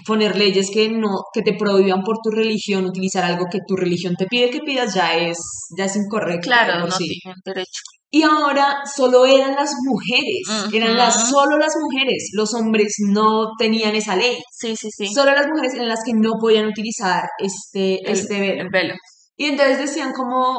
poner 0.06 0.36
leyes 0.38 0.70
que 0.72 0.90
no, 0.90 1.10
que 1.34 1.42
te 1.42 1.54
prohíban 1.54 2.02
por 2.02 2.18
tu 2.24 2.30
religión 2.32 2.86
utilizar 2.86 3.24
algo 3.24 3.46
que 3.52 3.60
tu 3.68 3.76
religión 3.76 4.16
te 4.18 4.26
pide 4.28 4.50
que 4.50 4.60
pidas 4.60 4.94
ya 4.94 5.16
es, 5.18 5.38
ya 5.78 5.86
es 5.86 5.96
incorrecto. 5.96 6.48
Claro, 6.48 6.80
no 6.86 6.92
sí. 6.92 7.08
tienen 7.22 7.38
derecho. 7.46 7.82
Y 8.10 8.24
ahora 8.24 8.78
solo 8.96 9.26
eran 9.26 9.54
las 9.56 9.72
mujeres, 9.86 10.72
eran 10.74 10.96
las, 10.96 11.30
solo 11.30 11.58
las 11.58 11.74
mujeres, 11.78 12.30
los 12.34 12.54
hombres 12.54 12.96
no 13.12 13.50
tenían 13.60 13.96
esa 13.96 14.16
ley. 14.16 14.38
Sí, 14.50 14.76
sí, 14.78 14.90
sí. 14.96 15.08
Solo 15.14 15.34
las 15.34 15.48
mujeres 15.48 15.74
eran 15.74 15.90
las 15.90 16.00
que 16.06 16.14
no 16.14 16.32
podían 16.40 16.68
utilizar 16.68 17.24
este, 17.38 18.00
El- 18.06 18.14
este 18.18 18.40
velo. 18.40 18.62
El 18.62 18.70
velo. 18.72 18.94
Y 19.36 19.46
entonces 19.48 19.78
decían 19.80 20.14
como, 20.14 20.58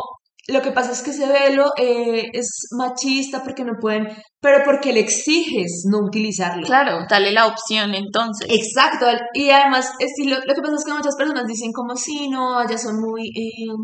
lo 0.48 0.62
que 0.62 0.72
pasa 0.72 0.92
es 0.92 1.02
que 1.02 1.10
ese 1.10 1.26
velo 1.26 1.72
eh, 1.76 2.30
es 2.32 2.68
machista 2.76 3.42
porque 3.42 3.64
no 3.64 3.74
pueden, 3.78 4.08
pero 4.40 4.64
porque 4.64 4.92
le 4.94 5.00
exiges 5.00 5.84
no 5.90 5.98
utilizarlo. 5.98 6.66
Claro, 6.66 7.04
dale 7.08 7.32
la 7.32 7.46
opción 7.46 7.94
entonces. 7.94 8.48
Exacto, 8.50 9.06
y 9.34 9.50
además, 9.50 9.92
es, 9.98 10.10
sí, 10.16 10.26
lo, 10.26 10.36
lo 10.36 10.54
que 10.54 10.62
pasa 10.62 10.76
es 10.78 10.84
que 10.84 10.94
muchas 10.94 11.16
personas 11.16 11.46
dicen 11.46 11.70
como, 11.72 11.94
sí, 11.96 12.30
no, 12.30 12.62
ellas 12.62 12.82
son 12.82 12.98
muy, 12.98 13.28
eh, 13.28 13.74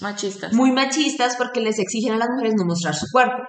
Machistas. 0.00 0.52
muy 0.52 0.70
machistas 0.72 1.36
porque 1.36 1.60
les 1.60 1.78
exigen 1.78 2.12
a 2.12 2.18
las 2.18 2.28
mujeres 2.28 2.54
no 2.56 2.66
mostrar 2.66 2.94
su 2.94 3.06
cuerpo. 3.10 3.42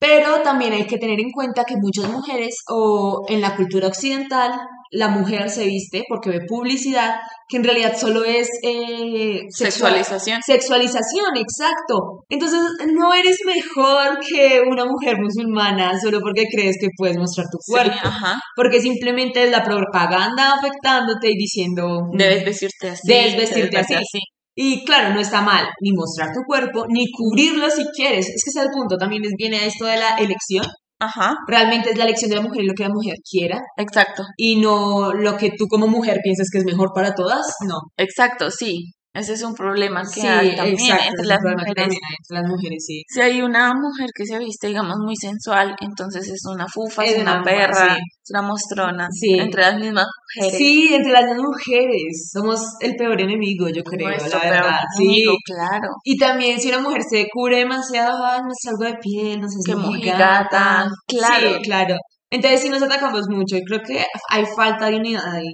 Pero 0.00 0.40
también 0.42 0.72
hay 0.72 0.86
que 0.86 0.96
tener 0.98 1.20
en 1.20 1.30
cuenta 1.30 1.64
que 1.64 1.76
muchas 1.76 2.10
mujeres, 2.10 2.56
o 2.68 3.24
en 3.28 3.40
la 3.42 3.54
cultura 3.54 3.86
occidental, 3.86 4.50
la 4.90 5.08
mujer 5.08 5.50
se 5.50 5.66
viste 5.66 6.04
porque 6.08 6.30
ve 6.30 6.40
publicidad, 6.48 7.20
que 7.50 7.56
en 7.56 7.64
realidad 7.64 7.96
solo 7.98 8.24
es 8.24 8.48
eh, 8.62 9.40
sexual- 9.48 9.92
Sexualización. 9.94 10.40
Sexualización, 10.46 11.36
exacto. 11.36 12.24
Entonces, 12.28 12.60
no 12.94 13.12
eres 13.12 13.38
mejor 13.44 14.18
que 14.20 14.60
una 14.66 14.84
mujer 14.84 15.16
musulmana 15.20 15.98
solo 16.00 16.20
porque 16.20 16.44
crees 16.50 16.76
que 16.80 16.88
puedes 16.96 17.16
mostrar 17.16 17.46
tu 17.50 17.58
Sí, 17.60 17.72
cuerpo. 17.72 17.98
ajá. 18.02 18.38
Porque 18.54 18.80
simplemente 18.80 19.44
es 19.44 19.50
la 19.50 19.64
propaganda 19.64 20.54
afectándote 20.54 21.30
y 21.30 21.36
diciendo... 21.36 22.02
Debes 22.12 22.44
vestirte 22.44 22.88
así. 22.90 23.00
Debes 23.08 23.36
vestirte 23.36 23.76
así. 23.78 24.18
Y 24.54 24.84
claro, 24.84 25.14
no 25.14 25.20
está 25.20 25.40
mal 25.42 25.64
ni 25.80 25.92
mostrar 25.92 26.28
tu 26.34 26.40
cuerpo, 26.46 26.84
ni 26.88 27.10
cubrirlo 27.12 27.70
si 27.70 27.84
quieres. 27.96 28.28
Es 28.28 28.42
que 28.44 28.50
ese 28.50 28.60
es 28.60 28.66
el 28.66 28.72
punto. 28.72 28.96
También 28.96 29.22
viene 29.38 29.64
esto 29.66 29.86
de 29.86 29.96
la 29.96 30.16
elección. 30.18 30.64
Ajá, 31.00 31.34
Realmente 31.48 31.90
es 31.90 31.96
la 31.98 32.04
elección 32.04 32.28
de 32.30 32.36
la 32.36 32.42
mujer 32.42 32.62
y 32.62 32.66
lo 32.66 32.74
que 32.74 32.82
la 32.82 32.90
mujer 32.90 33.14
quiera. 33.28 33.58
exacto. 33.78 34.22
Y 34.36 34.60
no 34.60 35.12
lo 35.14 35.36
que 35.38 35.50
tú 35.56 35.66
como 35.66 35.86
mujer 35.86 36.18
piensas 36.22 36.48
que 36.52 36.58
es 36.58 36.64
mejor 36.64 36.92
para 36.94 37.14
todas. 37.14 37.54
No. 37.66 37.76
Exacto, 37.96 38.50
sí. 38.50 38.92
Ese 39.12 39.32
es 39.32 39.42
un 39.42 39.54
problema 39.54 40.02
que 40.02 40.20
Sí, 40.20 40.26
hay 40.26 40.54
también 40.54 40.78
exacto. 40.78 41.04
entre 41.10 41.26
las 41.26 41.40
mujeres. 41.42 41.74
también 41.74 42.00
hay 42.08 42.16
entre 42.20 42.36
las 42.40 42.48
mujeres, 42.48 42.84
sí. 42.86 43.02
Si 43.08 43.20
hay 43.20 43.42
una 43.42 43.74
mujer 43.74 44.08
que 44.14 44.24
se 44.24 44.38
viste, 44.38 44.68
digamos, 44.68 44.98
muy 45.04 45.16
sensual, 45.16 45.74
entonces 45.80 46.28
es 46.28 46.40
una 46.46 46.66
fufa, 46.68 47.04
es, 47.04 47.14
Es 47.14 47.22
una 47.22 47.34
una- 47.34 47.42
perra, 47.42 47.94
sí. 47.96 48.00
es 48.00 48.30
una 48.30 48.42
mostrona. 48.42 49.08
Sí. 49.10 49.34
Entre 49.36 49.62
las 49.62 49.74
mismas 49.80 50.06
mujeres. 50.36 50.56
Sí, 50.58 50.94
entre 50.94 51.10
las 51.12 51.24
mujeres. 51.36 52.30
Somos 52.32 52.60
el 52.78 52.94
peor 52.94 53.20
enemigo, 53.20 53.68
yo 53.68 53.82
creo, 53.82 54.08
Nuestro 54.10 54.38
la 54.38 54.40
peor 54.42 54.54
verdad. 54.54 54.78
Enemigo, 54.98 55.32
claro. 55.44 55.88
Y 56.04 56.16
también 56.16 56.60
si 56.60 56.68
una 56.68 56.78
mujer 56.78 57.02
se 57.02 57.26
cubre 57.32 57.56
demasiado, 57.58 58.16
no 58.42 58.50
salgo 58.62 58.84
de 58.84 58.94
piel, 59.02 59.40
no 59.40 59.48
sé, 59.48 59.56
Qué 59.66 59.72
soy 59.72 59.82
mojigata, 59.82 60.88
claro. 61.08 61.58
Claro. 61.64 61.96
Entonces 62.30 62.60
sí 62.60 62.68
nos 62.68 62.80
atacamos 62.82 63.22
mucho 63.28 63.56
y 63.56 63.64
creo 63.64 63.80
que 63.84 64.04
hay 64.30 64.44
falta 64.56 64.86
de 64.86 64.96
unidad 64.98 65.34
ahí. 65.34 65.52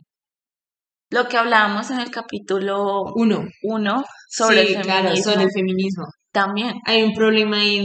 Lo 1.11 1.29
que 1.29 1.37
hablábamos 1.37 1.91
en 1.91 2.01
el 2.01 2.11
capítulo 2.11 3.05
Uno. 3.15 3.45
1 3.63 4.05
sobre 4.29 4.67
sí, 4.67 4.75
el 4.75 4.83
claro, 4.83 5.03
feminismo 5.09 5.33
sobre 5.33 5.45
el 5.45 5.51
feminismo. 5.53 6.05
también. 6.33 6.75
Hay 6.85 7.03
un 7.05 7.13
problema 7.15 7.59
ahí 7.59 7.79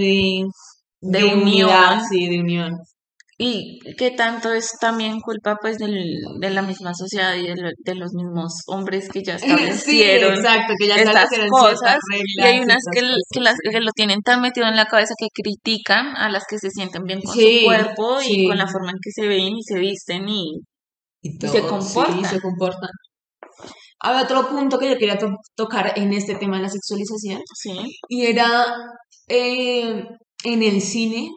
de, 1.02 1.18
De 1.20 1.24
unión. 1.26 1.42
unidad, 1.44 2.02
sí, 2.10 2.28
de 2.30 2.40
unión. 2.40 2.72
Y 3.38 3.80
que 3.98 4.12
tanto 4.12 4.52
es 4.54 4.72
también 4.80 5.20
culpa 5.20 5.58
pues 5.60 5.78
del, 5.78 6.04
de 6.40 6.50
la 6.52 6.62
misma 6.62 6.94
sociedad 6.94 7.36
y 7.36 7.48
de, 7.48 7.56
lo- 7.56 7.70
de 7.78 7.96
los 7.96 8.12
mismos 8.14 8.54
hombres 8.68 9.10
que 9.10 9.24
ya 9.24 9.38
Sí, 9.40 9.46
establecieron 9.46 10.34
exacto, 10.36 10.74
que 10.80 10.88
ya 10.88 10.96
estas 10.96 11.30
cosas 11.50 11.98
y 12.38 12.42
hay 12.44 12.60
unas 12.60 12.78
que, 12.94 13.02
las, 13.40 13.56
que 13.72 13.80
lo 13.80 13.92
tienen 13.96 14.22
tan 14.22 14.42
metido 14.42 14.68
en 14.68 14.76
la 14.76 14.86
cabeza 14.86 15.14
que 15.18 15.28
critican 15.34 16.16
a 16.18 16.30
las 16.30 16.44
que 16.48 16.60
se 16.60 16.70
sienten 16.70 17.04
bien 17.04 17.20
con 17.22 17.34
Sí, 17.34 17.60
su 17.62 17.66
cuerpo 17.66 18.20
y 18.28 18.48
con 18.48 18.58
la 18.58 18.68
forma 18.68 18.92
en 18.92 18.98
que 19.04 19.12
se 19.12 19.28
ven 19.28 19.56
y 19.58 19.64
se 19.64 19.80
visten 19.80 20.28
y 20.30 20.44
Y, 21.24 21.30
Y 21.44 21.48
se 21.48 21.62
comportan. 21.62 22.26
Se 22.26 22.40
comportan. 22.42 22.90
Había 24.04 24.24
otro 24.24 24.50
punto 24.50 24.80
que 24.80 24.90
yo 24.90 24.98
quería 24.98 25.18
to- 25.18 25.36
tocar 25.56 25.94
en 25.98 26.12
este 26.14 26.36
tema 26.36 26.58
de 26.58 26.64
la 26.64 26.70
sexualización 26.70 27.42
sí, 27.56 27.72
y 28.10 28.26
era 28.26 28.76
eh, 29.28 30.04
en 30.44 30.64
el 30.64 30.82
cine 30.82 31.30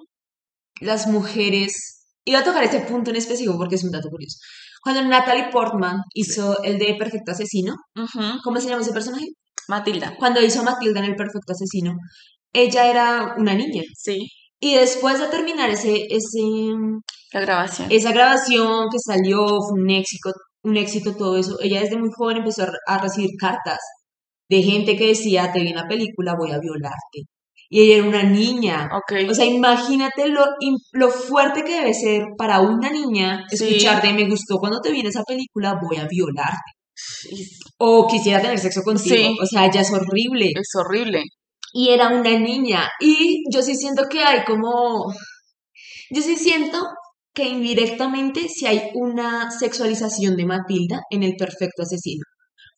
las 0.81 1.07
mujeres. 1.07 2.07
Iba 2.25 2.39
a 2.41 2.45
tocar 2.45 2.65
este 2.65 2.81
punto 2.81 3.11
en 3.11 3.17
específico 3.17 3.57
porque 3.59 3.75
es 3.77 3.85
un 3.85 3.91
dato 3.91 4.09
curioso. 4.09 4.39
Cuando 4.83 5.03
Natalie 5.03 5.51
Portman 5.51 5.97
hizo 6.15 6.63
el 6.63 6.79
de 6.79 6.95
Perfecto 6.99 7.33
Asesino, 7.33 7.75
ujú, 7.97 8.41
¿cómo 8.43 8.61
se 8.61 8.69
llama 8.69 8.83
ese 8.83 8.93
personaje? 8.93 9.27
Matilda, 9.69 10.15
Cuando 10.19 10.43
hizo 10.43 10.63
Matilda 10.63 11.01
en 11.01 11.07
el 11.07 11.17
Perfecto 11.17 11.53
Asesino, 11.53 11.93
ella 12.53 12.87
era 12.91 13.35
una 13.39 13.55
niña. 13.55 13.83
sí, 13.97 14.29
Y 14.61 14.75
después 14.75 15.19
de 15.19 15.27
terminar 15.29 15.71
ese, 15.71 16.07
ese, 16.11 16.41
la 17.33 17.41
grabación. 17.41 17.89
esa 17.91 18.13
grabación 18.13 18.89
que 18.91 18.99
salió, 18.99 19.47
fue 19.47 19.81
un 19.83 19.91
éxito, 19.91 20.31
un 20.65 20.77
éxito 20.77 21.15
todo 21.17 21.37
eso. 21.39 21.57
Ella 21.61 21.81
desde 21.81 21.99
muy 21.99 22.11
joven 22.17 22.39
empezó 22.39 22.67
a, 22.87 22.99
recibir 22.99 23.31
cartas 23.39 23.79
de 24.49 24.63
gente 24.63 24.97
que 24.97 25.09
decía, 25.09 25.53
te 25.53 25.61
vi 25.61 25.69
en 25.69 25.77
la 25.77 25.89
película, 25.89 26.35
voy 26.39 26.51
a 26.53 26.59
violarte. 26.59 27.29
Y 27.71 27.81
ella 27.83 27.97
era 27.99 28.09
una 28.09 28.23
niña. 28.23 28.89
Ok, 28.93 29.31
O 29.31 29.35
sea, 29.35 29.47
imagínate 29.47 30.29
lo, 30.29 30.45
lo 30.93 31.09
fuerte 31.11 31.63
que 31.65 31.79
debe 31.81 31.95
ser 31.95 32.25
para 32.37 32.61
una 32.61 32.91
niña 32.91 33.45
Sí. 33.51 33.65
escuchar 33.65 34.03
de 34.03 34.13
me 34.13 34.29
gustó 34.29 34.59
cuando 34.59 34.81
te 34.81 34.93
vi 34.93 35.01
en 35.01 35.07
esa 35.07 35.23
película, 35.23 35.75
voy 35.83 35.97
a 35.99 36.07
violarte. 36.09 36.73
y- 37.31 37.47
O 37.79 38.07
quisiera 38.07 38.41
tener 38.41 38.59
sexo 38.59 38.83
contigo. 38.83 39.17
Sí. 39.17 39.37
O 39.43 39.47
sea, 39.47 39.71
ya 39.71 39.81
es 39.81 39.91
horrible. 39.93 40.47
es 40.55 40.69
horrible. 40.79 41.23
Y 41.73 41.89
era 41.89 42.09
una 42.09 42.39
niña. 42.39 42.89
Y 43.01 43.43
yo 43.53 43.63
sí 43.63 43.75
siento 43.75 44.05
que 44.09 44.23
hay 44.23 44.45
como... 44.45 45.13
Yo 46.11 46.23
sí 46.23 46.37
siento 46.37 46.79
que 47.35 47.45
indirectamente 47.49 48.49
sí 48.49 48.67
hay 48.67 48.91
una 48.95 49.51
sexualización 49.51 50.37
de 50.37 50.47
Matilda 50.47 51.01
en 51.11 51.23
el 51.25 51.35
perfecto 51.37 51.83
asesino. 51.83 52.23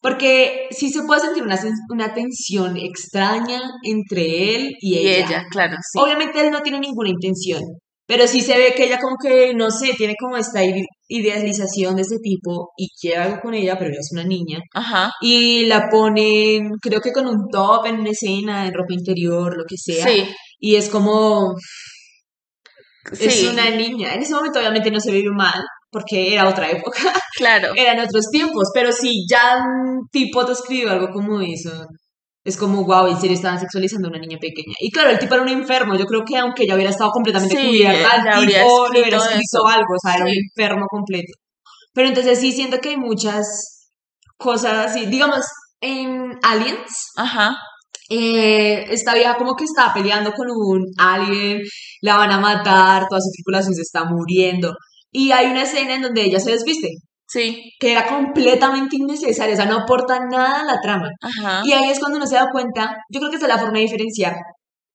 Porque 0.02 0.68
sí 0.70 0.90
se 0.90 1.02
puede 1.02 1.22
sentir 1.22 1.42
una, 1.42 1.58
una 1.90 2.14
tensión 2.14 2.76
extraña 2.76 3.60
entre 3.82 4.54
él 4.54 4.72
y, 4.80 4.94
Y 4.94 4.98
ella. 5.08 5.26
ella, 5.26 5.42
claro, 5.50 5.76
sí. 5.80 5.98
Obviamente 6.00 6.40
él 6.40 6.50
no 6.50 6.60
tiene 6.62 6.78
ninguna 6.80 7.08
intención, 7.10 7.60
pero 8.06 8.26
sí 8.28 8.40
se 8.42 8.56
ve 8.56 8.74
que 8.76 8.84
ella 8.84 8.98
como 9.00 9.16
que, 9.20 9.52
no 9.54 9.70
sé, 9.70 9.94
tiene 9.96 10.14
como 10.20 10.36
esta 10.36 10.62
ide- 10.64 10.86
idealización 11.08 11.96
de 11.96 12.02
este 12.02 12.18
tipo 12.22 12.70
y 12.76 12.88
quiere 13.00 13.16
algo 13.18 13.40
con 13.42 13.54
ella, 13.54 13.76
pero 13.78 13.90
ella 13.90 14.00
es 14.00 14.10
una 14.12 14.24
niña. 14.24 14.60
Ajá, 14.74 15.10
Y 15.20 15.64
la 15.66 15.88
ponen, 15.90 16.70
creo 16.80 17.00
que 17.00 17.12
con 17.12 17.26
un 17.26 17.48
top 17.50 17.86
en 17.86 18.00
una 18.00 18.10
escena, 18.10 18.66
en 18.66 18.74
ropa 18.74 18.92
interior, 18.94 19.56
lo 19.56 19.64
que 19.64 19.76
sea. 19.76 20.06
sí, 20.06 20.24
Y 20.60 20.76
es 20.76 20.88
como, 20.88 21.54
es 23.18 23.44
una 23.44 23.70
niña. 23.70 24.14
En 24.14 24.22
ese 24.22 24.34
momento 24.34 24.58
obviamente 24.58 24.90
no 24.90 25.00
se 25.00 25.10
ve 25.10 25.22
mal, 25.30 25.62
porque 25.90 26.34
era 26.34 26.48
otra 26.48 26.70
época, 26.70 27.00
claro. 27.36 27.72
eran 27.74 27.98
otros 28.00 28.26
tiempos, 28.30 28.70
pero 28.74 28.92
si 28.92 29.26
ya 29.28 29.58
un 29.64 30.08
tipo 30.10 30.44
te 30.44 30.52
escribe 30.52 30.90
algo 30.90 31.08
como 31.10 31.40
eso, 31.40 31.86
es 32.44 32.56
como, 32.56 32.84
wow, 32.84 33.08
en 33.08 33.20
serio 33.20 33.34
estaban 33.34 33.58
sexualizando 33.58 34.06
a 34.06 34.10
una 34.10 34.20
niña 34.20 34.38
pequeña. 34.38 34.74
Y 34.78 34.90
claro, 34.90 35.10
el 35.10 35.18
tipo 35.18 35.34
era 35.34 35.42
un 35.42 35.48
enfermo, 35.48 35.96
yo 35.96 36.04
creo 36.04 36.22
que 36.24 36.36
aunque 36.36 36.62
ella 36.62 36.74
hubiera 36.74 36.90
estado 36.90 37.10
completamente 37.10 37.56
Sí, 37.56 37.66
cubierta, 37.66 38.24
ya 38.24 38.36
habría 38.36 38.62
tipo 38.62 38.88
le 38.92 39.00
hubiera 39.00 39.16
escrito 39.16 39.66
algo, 39.66 39.94
o 39.94 39.98
sea, 40.00 40.16
era 40.16 40.24
un 40.24 40.30
enfermo 40.30 40.86
completo. 40.88 41.32
Pero 41.92 42.08
entonces 42.08 42.38
sí 42.38 42.52
siento 42.52 42.78
que 42.78 42.90
hay 42.90 42.96
muchas 42.96 43.90
cosas 44.36 44.90
así, 44.90 45.06
digamos, 45.06 45.44
en 45.80 46.38
Aliens, 46.42 47.12
Ajá, 47.16 47.56
eh, 48.08 48.86
esta 48.90 49.14
vieja 49.14 49.36
como 49.36 49.54
que 49.54 49.64
está 49.64 49.92
peleando 49.94 50.32
con 50.32 50.46
un 50.50 50.84
alien, 50.98 51.60
la 52.02 52.16
van 52.16 52.30
a 52.32 52.38
matar, 52.40 53.06
toda 53.08 53.20
su 53.20 53.30
tripulación 53.32 53.74
se 53.74 53.82
está 53.82 54.04
muriendo. 54.04 54.74
Y 55.10 55.32
hay 55.32 55.46
una 55.46 55.62
escena 55.62 55.94
en 55.94 56.02
donde 56.02 56.22
ella 56.24 56.40
se 56.40 56.52
desviste. 56.52 56.88
Sí, 57.28 57.72
que 57.80 57.92
era 57.92 58.06
completamente 58.06 58.96
innecesaria, 58.96 59.54
o 59.54 59.56
sea, 59.56 59.66
no 59.66 59.78
aporta 59.78 60.20
nada 60.30 60.60
a 60.60 60.64
la 60.64 60.80
trama. 60.80 61.08
ajá. 61.20 61.62
Y 61.64 61.72
ahí 61.72 61.90
es 61.90 61.98
cuando 61.98 62.18
uno 62.18 62.26
se 62.26 62.36
da 62.36 62.48
cuenta, 62.52 62.96
yo 63.10 63.18
creo 63.20 63.30
que 63.30 63.36
esa 63.36 63.46
es 63.46 63.52
la 63.52 63.58
forma 63.58 63.78
de 63.78 63.84
diferenciar. 63.84 64.36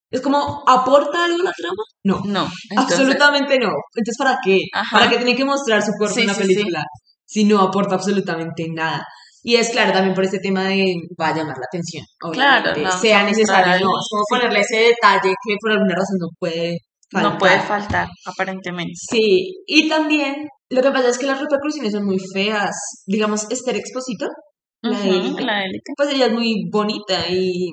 Es 0.10 0.22
como, 0.22 0.64
¿aporta 0.68 1.26
algo 1.26 1.42
a 1.42 1.44
la 1.46 1.52
trama? 1.54 1.84
No, 2.04 2.22
No, 2.26 2.48
entonces, 2.70 3.00
absolutamente 3.00 3.58
no. 3.60 3.72
Entonces, 3.96 4.16
¿para 4.18 4.38
qué? 4.44 4.60
Ajá. 4.74 4.98
¿Para 4.98 5.10
qué 5.10 5.18
tiene 5.18 5.36
que 5.36 5.46
mostrar 5.46 5.82
su 5.84 5.92
cuerpo 5.98 6.16
Sí, 6.16 6.22
en 6.22 6.28
la 6.28 6.34
sí, 6.34 6.44
sí. 6.44 6.48
película? 6.56 6.84
Si 7.26 7.44
no 7.46 7.60
aporta 7.62 7.96
absolutamente 7.96 8.66
nada. 8.74 9.04
Y 9.44 9.56
es 9.56 9.70
claro 9.70 9.92
también 9.92 10.14
por 10.14 10.24
este 10.24 10.40
tema 10.40 10.66
de 10.66 10.94
va 11.20 11.30
a 11.30 11.36
llamar 11.36 11.58
la 11.58 11.66
atención. 11.66 12.06
Claro, 12.32 12.72
obviamente, 12.72 12.96
no, 12.96 13.02
sea 13.02 13.24
necesario, 13.24 13.86
no. 13.86 13.92
como 14.10 14.24
ponerle 14.30 14.60
ese 14.60 14.78
detalle 14.78 15.34
que 15.44 15.56
por 15.60 15.72
alguna 15.72 15.96
razón 15.96 16.18
no 16.20 16.28
puede 16.40 16.78
faltar. 17.12 17.32
no 17.32 17.38
puede 17.40 17.60
faltar, 17.62 18.08
aparentemente. 18.26 18.94
Sí, 18.96 19.64
y 19.66 19.90
también 19.90 20.48
lo 20.70 20.82
que 20.82 20.92
pasa 20.92 21.10
es 21.10 21.18
que 21.18 21.26
las 21.26 21.40
repercusiones 21.42 21.92
son 21.92 22.06
muy 22.06 22.18
feas. 22.34 22.76
Digamos, 23.08 23.50
Esther 23.50 23.76
Exposito, 23.76 24.28
la 24.82 25.00
de 25.00 25.10
Ujú, 25.10 25.20
Élite, 25.20 25.44
la 25.44 25.64
élite. 25.64 25.92
pues 25.98 26.14
ella 26.14 26.28
es 26.28 26.34
muy 26.34 26.70
bonita 26.72 27.28
y, 27.30 27.72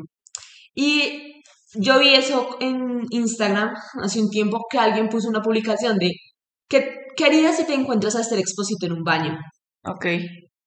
y 0.75 1.43
yo 1.75 1.99
vi 1.99 2.15
eso 2.15 2.57
en 2.61 3.03
Instagram 3.11 3.75
hace 4.03 4.21
un 4.21 4.31
tiempo 4.31 4.65
que 4.71 4.79
alguien 4.79 5.09
puso 5.09 5.29
una 5.29 5.43
publicación 5.43 5.99
de 5.99 6.13
¿qué, 6.69 6.95
qué 7.17 7.25
harías 7.27 7.57
si 7.57 7.67
te 7.67 7.75
encuentras 7.75 8.17
a 8.17 8.21
Esther 8.23 8.39
Exposito 8.39 8.87
en 8.87 8.93
un 8.93 9.05
baño? 9.05 9.39
Ok. 9.85 10.07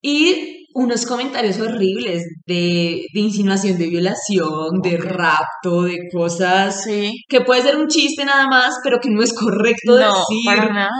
Y 0.02 0.66
unos 0.74 1.06
comentarios 1.06 1.60
horribles 1.60 2.24
de, 2.46 3.04
de 3.14 3.20
insinuación 3.20 3.78
de 3.78 3.86
violación, 3.88 4.80
de 4.82 4.96
rapto, 4.96 5.82
de 5.82 5.98
cosas 6.12 6.82
Sí. 6.84 7.12
que 7.28 7.42
puede 7.42 7.62
ser 7.62 7.76
un 7.76 7.88
chiste 7.88 8.24
nada 8.24 8.46
más, 8.48 8.74
pero 8.82 8.98
que 9.00 9.10
no 9.10 9.22
es 9.22 9.32
correcto 9.34 9.92
No, 9.92 9.96
decir. 9.98 10.44
para 10.46 10.72
nada. 10.72 10.90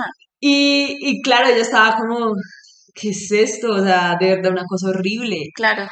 Y, 0.40 0.96
y 1.00 1.20
claro, 1.22 1.48
ella 1.48 1.62
estaba 1.62 1.96
como, 1.96 2.32
¿qué 2.94 3.10
es 3.10 3.30
esto? 3.32 3.72
O 3.72 3.82
sea, 3.82 4.16
de 4.20 4.26
verdad 4.36 4.52
una 4.52 4.64
cosa 4.68 4.90
horrible. 4.90 5.38
Claro. 5.54 5.86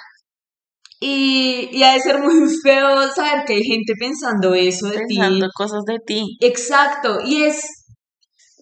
Y, 1.00 1.70
y 1.72 1.82
ha 1.82 1.94
de 1.94 2.00
ser 2.00 2.18
muy 2.20 2.34
feo 2.62 3.10
saber 3.14 3.44
que 3.46 3.54
hay 3.54 3.62
gente 3.62 3.94
pensando 3.98 4.54
eso 4.54 4.88
de 4.88 4.98
ti. 5.08 5.16
Pensando 5.16 5.48
cosas 5.56 5.80
de 5.86 5.98
ti. 6.06 6.36
Exacto, 6.40 7.20
y 7.24 7.42
es, 7.44 7.79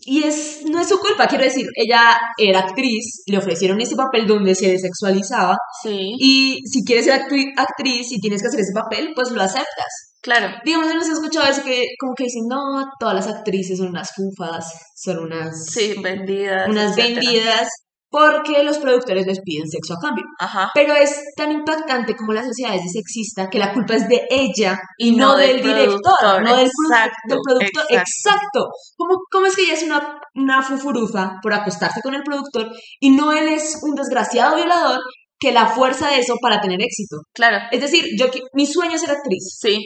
y 0.08 0.24
es, 0.24 0.62
no 0.70 0.80
es 0.80 0.88
su 0.88 0.98
culpa, 0.98 1.26
quiero 1.26 1.44
decir, 1.44 1.66
ella 1.74 2.18
era 2.38 2.60
actriz, 2.60 3.22
le 3.26 3.38
ofrecieron 3.38 3.80
ese 3.80 3.94
papel 3.96 4.26
donde 4.26 4.54
se 4.54 4.68
desexualizaba, 4.70 5.56
Sí. 5.82 6.12
y 6.18 6.60
si 6.66 6.84
quieres 6.84 7.04
ser 7.06 7.14
actriz 7.56 8.10
y 8.12 8.20
tienes 8.20 8.42
que 8.42 8.48
hacer 8.48 8.60
ese 8.60 8.72
papel, 8.74 9.12
pues 9.14 9.30
lo 9.30 9.42
aceptas. 9.42 9.92
Claro. 10.20 10.48
Digamos, 10.64 10.90
hemos 10.90 11.08
escuchado 11.08 11.46
eso 11.50 11.62
que 11.62 11.84
como 12.00 12.12
que 12.16 12.24
dicen, 12.24 12.42
no, 12.48 12.84
todas 12.98 13.14
las 13.14 13.28
actrices 13.28 13.78
son 13.78 13.88
unas 13.88 14.10
fufas, 14.14 14.66
son 14.96 15.18
unas, 15.20 15.66
Sí, 15.66 15.94
vendidas. 16.02 16.68
unas 16.68 16.96
etcétera. 16.98 17.20
vendidas, 17.20 17.68
porque 18.10 18.62
los 18.62 18.78
productores 18.78 19.26
les 19.26 19.40
piden 19.42 19.68
sexo 19.68 19.94
a 19.94 19.98
cambio. 20.00 20.24
Ajá. 20.40 20.70
Pero 20.74 20.94
es 20.94 21.14
tan 21.36 21.52
impactante 21.52 22.16
como 22.16 22.32
la 22.32 22.42
sociedad 22.44 22.74
es 22.74 22.90
sexista 22.92 23.50
que 23.50 23.58
la 23.58 23.72
culpa 23.74 23.94
es 23.96 24.08
de 24.08 24.26
ella 24.30 24.78
y 24.96 25.08
Y 25.08 25.16
no, 25.16 25.32
no 25.32 25.36
del, 25.36 25.60
director, 25.62 26.00
productor, 26.18 26.42
no 26.42 26.56
del, 26.56 26.66
exacto, 26.66 27.18
del 27.28 27.38
productor. 27.46 27.84
exacto. 27.90 27.98
Exacto. 28.28 28.66
¿Cómo, 28.96 29.14
cómo 29.30 29.46
es 29.46 29.56
que 29.56 29.62
ella 29.62 29.74
es 29.74 29.82
una, 29.82 30.20
una 30.34 30.62
fufurufa 30.62 31.34
por 31.42 31.52
acostarse 31.52 32.00
con 32.02 32.14
el 32.14 32.22
productor 32.22 32.70
y 33.00 33.10
no 33.10 33.32
él 33.32 33.48
es 33.48 33.78
un 33.82 33.94
desgraciado 33.94 34.56
violador 34.56 34.98
que 35.38 35.52
la 35.52 35.66
fuerza 35.68 36.08
de 36.10 36.20
eso 36.20 36.34
para 36.40 36.60
tener 36.60 36.80
éxito? 36.80 37.16
Claro. 37.34 37.58
Es 37.70 37.80
decir, 37.80 38.04
yo 38.18 38.26
mi 38.54 38.66
sueño 38.66 38.94
es 38.94 39.02
ser 39.02 39.10
actriz 39.10 39.58
Sí. 39.60 39.78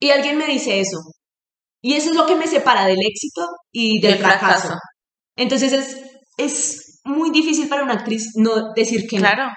y 0.00 0.10
alguien 0.10 0.38
me 0.38 0.46
dice 0.46 0.80
eso. 0.80 0.98
Y 1.82 1.92
eso 1.94 2.10
es 2.10 2.16
lo 2.16 2.26
que 2.26 2.34
me 2.36 2.46
separa 2.46 2.86
del 2.86 2.96
éxito 3.00 3.42
y 3.70 4.00
del 4.00 4.12
Del 4.12 4.20
fracaso. 4.20 4.68
fracaso. 4.68 4.74
Entonces 5.36 5.72
es, 5.72 6.00
es 6.38 6.85
muy 7.06 7.30
difícil 7.30 7.68
para 7.68 7.82
una 7.84 7.94
actriz 7.94 8.32
no 8.36 8.72
decir 8.74 9.06
que 9.08 9.16
no. 9.16 9.22
Claro. 9.22 9.48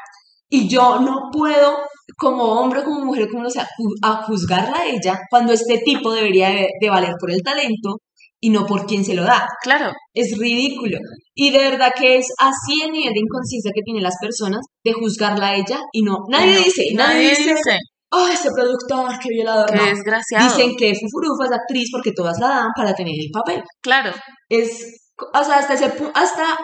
Y 0.52 0.68
yo 0.68 1.00
no 1.00 1.30
puedo, 1.32 1.78
como 2.18 2.44
hombre, 2.44 2.84
como 2.84 3.06
mujer, 3.06 3.28
como 3.30 3.44
lo 3.44 3.50
sea, 3.50 3.66
ju- 3.78 3.98
a 4.02 4.24
juzgarla 4.24 4.78
a 4.80 4.86
ella 4.88 5.20
cuando 5.30 5.54
este 5.54 5.78
tipo 5.86 6.12
debería 6.12 6.50
de, 6.50 6.68
de 6.82 6.90
valer 6.90 7.14
por 7.20 7.30
el 7.32 7.44
talento 7.44 7.98
y 8.42 8.50
no 8.50 8.66
por 8.66 8.86
quien 8.88 9.04
se 9.06 9.14
lo 9.14 9.24
da. 9.24 9.48
Claro. 9.62 9.92
Es 10.14 10.38
ridículo. 10.40 10.98
Y 11.36 11.52
de 11.52 11.60
verdad 11.70 11.92
que 11.96 12.18
es 12.18 12.28
así 12.40 12.82
el 12.84 12.92
nivel 12.94 13.14
de 13.14 13.20
inconsciencia 13.20 13.72
que 13.76 13.82
tienen 13.84 14.02
las 14.02 14.16
personas 14.22 14.62
de 14.84 14.94
juzgarla 14.94 15.50
a 15.50 15.56
ella 15.56 15.80
y 15.92 16.02
no. 16.02 16.18
Nadie 16.30 16.56
No, 16.56 16.64
dice, 16.64 16.84
nadie, 16.96 17.30
dice, 17.30 17.54
dice. 17.54 17.78
oh, 18.12 18.28
ese 18.28 18.50
productor, 18.52 19.20
qué 19.22 19.30
violador. 19.30 19.70
Qué 19.70 19.76
No. 19.78 19.86
desgraciado. 19.86 20.46
Dicen 20.46 20.76
que 20.78 20.94
Fufurufa 20.96 21.46
es 21.46 21.52
actriz 21.52 21.90
porque 21.92 22.12
todas 22.14 22.40
la 22.40 22.48
dan 22.48 22.68
para 22.76 22.94
tener 22.96 23.14
el 23.20 23.30
papel. 23.32 23.62
Claro. 23.84 24.12
Es, 24.48 25.12
o 25.34 25.44
sea, 25.44 25.58
hasta 25.58 25.74
ese 25.76 25.94
hasta 26.16 26.58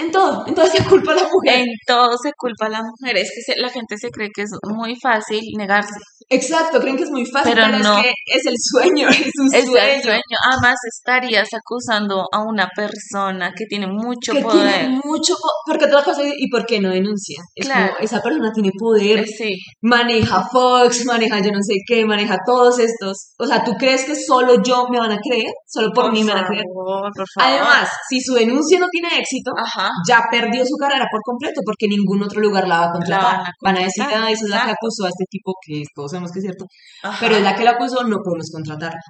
en 0.00 0.10
todo, 0.10 0.44
en 0.46 0.54
todo 0.54 0.66
se 0.66 0.84
culpa 0.84 1.12
a 1.12 1.16
la 1.16 1.22
mujer. 1.22 1.60
En 1.60 1.66
todo 1.86 2.10
se 2.22 2.32
culpa 2.36 2.66
a 2.66 2.68
la 2.70 2.82
mujer. 2.82 3.16
Es 3.16 3.30
que 3.34 3.52
se- 3.52 3.60
la 3.60 3.68
gente 3.70 3.96
se 3.98 4.10
cree 4.10 4.30
que 4.34 4.42
es 4.42 4.50
muy 4.64 4.94
fácil 5.00 5.40
negarse. 5.56 5.94
Exacto, 6.28 6.80
creen 6.80 6.96
que 6.96 7.02
es 7.04 7.10
muy 7.10 7.26
fácil, 7.26 7.52
Pero 7.54 7.66
pero, 7.66 7.78
no. 7.82 7.98
es 7.98 8.02
que 8.04 8.12
es 8.36 8.46
el 8.46 8.54
sueño, 8.56 9.08
es 9.32 9.32
un 9.38 9.54
Es 9.54 9.64
sueño. 9.66 9.86
el 9.96 10.02
sueño. 10.02 10.36
Además, 10.52 10.76
estarías 10.96 11.48
acusando 11.54 12.24
a 12.32 12.42
una 12.42 12.68
persona 12.76 13.52
que 13.56 13.64
tiene 13.66 13.86
mucho 13.86 14.32
que 14.32 14.40
poder. 14.42 14.62
tiene 14.80 15.00
mucho 15.04 15.34
po- 15.34 15.48
porque 15.66 15.86
otra 15.86 16.02
cosa 16.04 16.22
y 16.24 16.48
por 16.50 16.64
qué 16.66 16.80
no 16.80 16.90
denuncia 16.90 17.38
es 17.54 17.66
Claro. 17.66 17.94
como 17.94 18.04
esa 18.04 18.20
persona 18.22 18.52
tiene 18.52 18.70
poder 18.78 19.20
Eh, 19.20 19.26
Sí, 19.26 19.50
maneja 19.82 20.46
Fox 20.52 21.04
maneja 21.06 21.38
yo 21.40 21.50
no 21.52 21.62
sé 21.62 21.74
qué 21.86 22.04
maneja 22.04 22.36
todos 22.44 22.78
estos 22.78 23.32
o 23.38 23.46
sea 23.46 23.62
tú 23.64 23.72
crees 23.78 24.04
que 24.04 24.14
solo 24.14 24.62
yo 24.62 24.86
me 24.90 24.98
van 24.98 25.12
a 25.12 25.18
creer 25.18 25.50
solo 25.66 25.90
por, 25.92 26.12
mí 26.12 26.22
me 26.24 26.32
van 26.32 26.44
a 26.44 26.46
creer 26.46 26.64
por 26.72 27.12
favor. 27.34 27.36
además 27.38 27.88
si 28.08 28.20
su 28.20 28.34
denuncia 28.34 28.78
no 28.78 28.86
tiene 28.90 29.08
éxito 29.18 29.52
Ajá. 29.56 29.89
Ya 30.08 30.24
perdió 30.30 30.64
su 30.64 30.76
carrera 30.76 31.06
por 31.10 31.20
completo 31.22 31.60
porque 31.64 31.88
ningún 31.88 32.22
otro 32.22 32.40
lugar 32.40 32.66
la 32.68 32.78
va 32.80 32.84
a 32.86 32.92
contratar 32.92 33.36
van 33.36 33.46
a 33.46 33.52
van 33.62 33.76
a 33.76 33.84
decir 33.84 34.04
ah 34.04 34.30
esa 34.30 34.44
es 34.44 34.50
la 34.50 34.64
que 34.64 34.70
acusó 34.72 35.04
a 35.06 35.08
este 35.08 35.24
tipo 35.30 35.52
que 35.66 35.82
todos 35.94 36.10
sabemos 36.10 36.32
que 36.32 36.38
es 36.40 36.44
cierto 36.44 36.64
Ajá. 37.02 37.16
pero 37.20 37.36
es 37.36 37.42
la 37.42 37.54
que 37.56 37.64
la 37.64 37.72
acusó, 37.72 38.04
no 38.04 38.18
podemos 38.24 38.50
contratarla. 38.52 39.00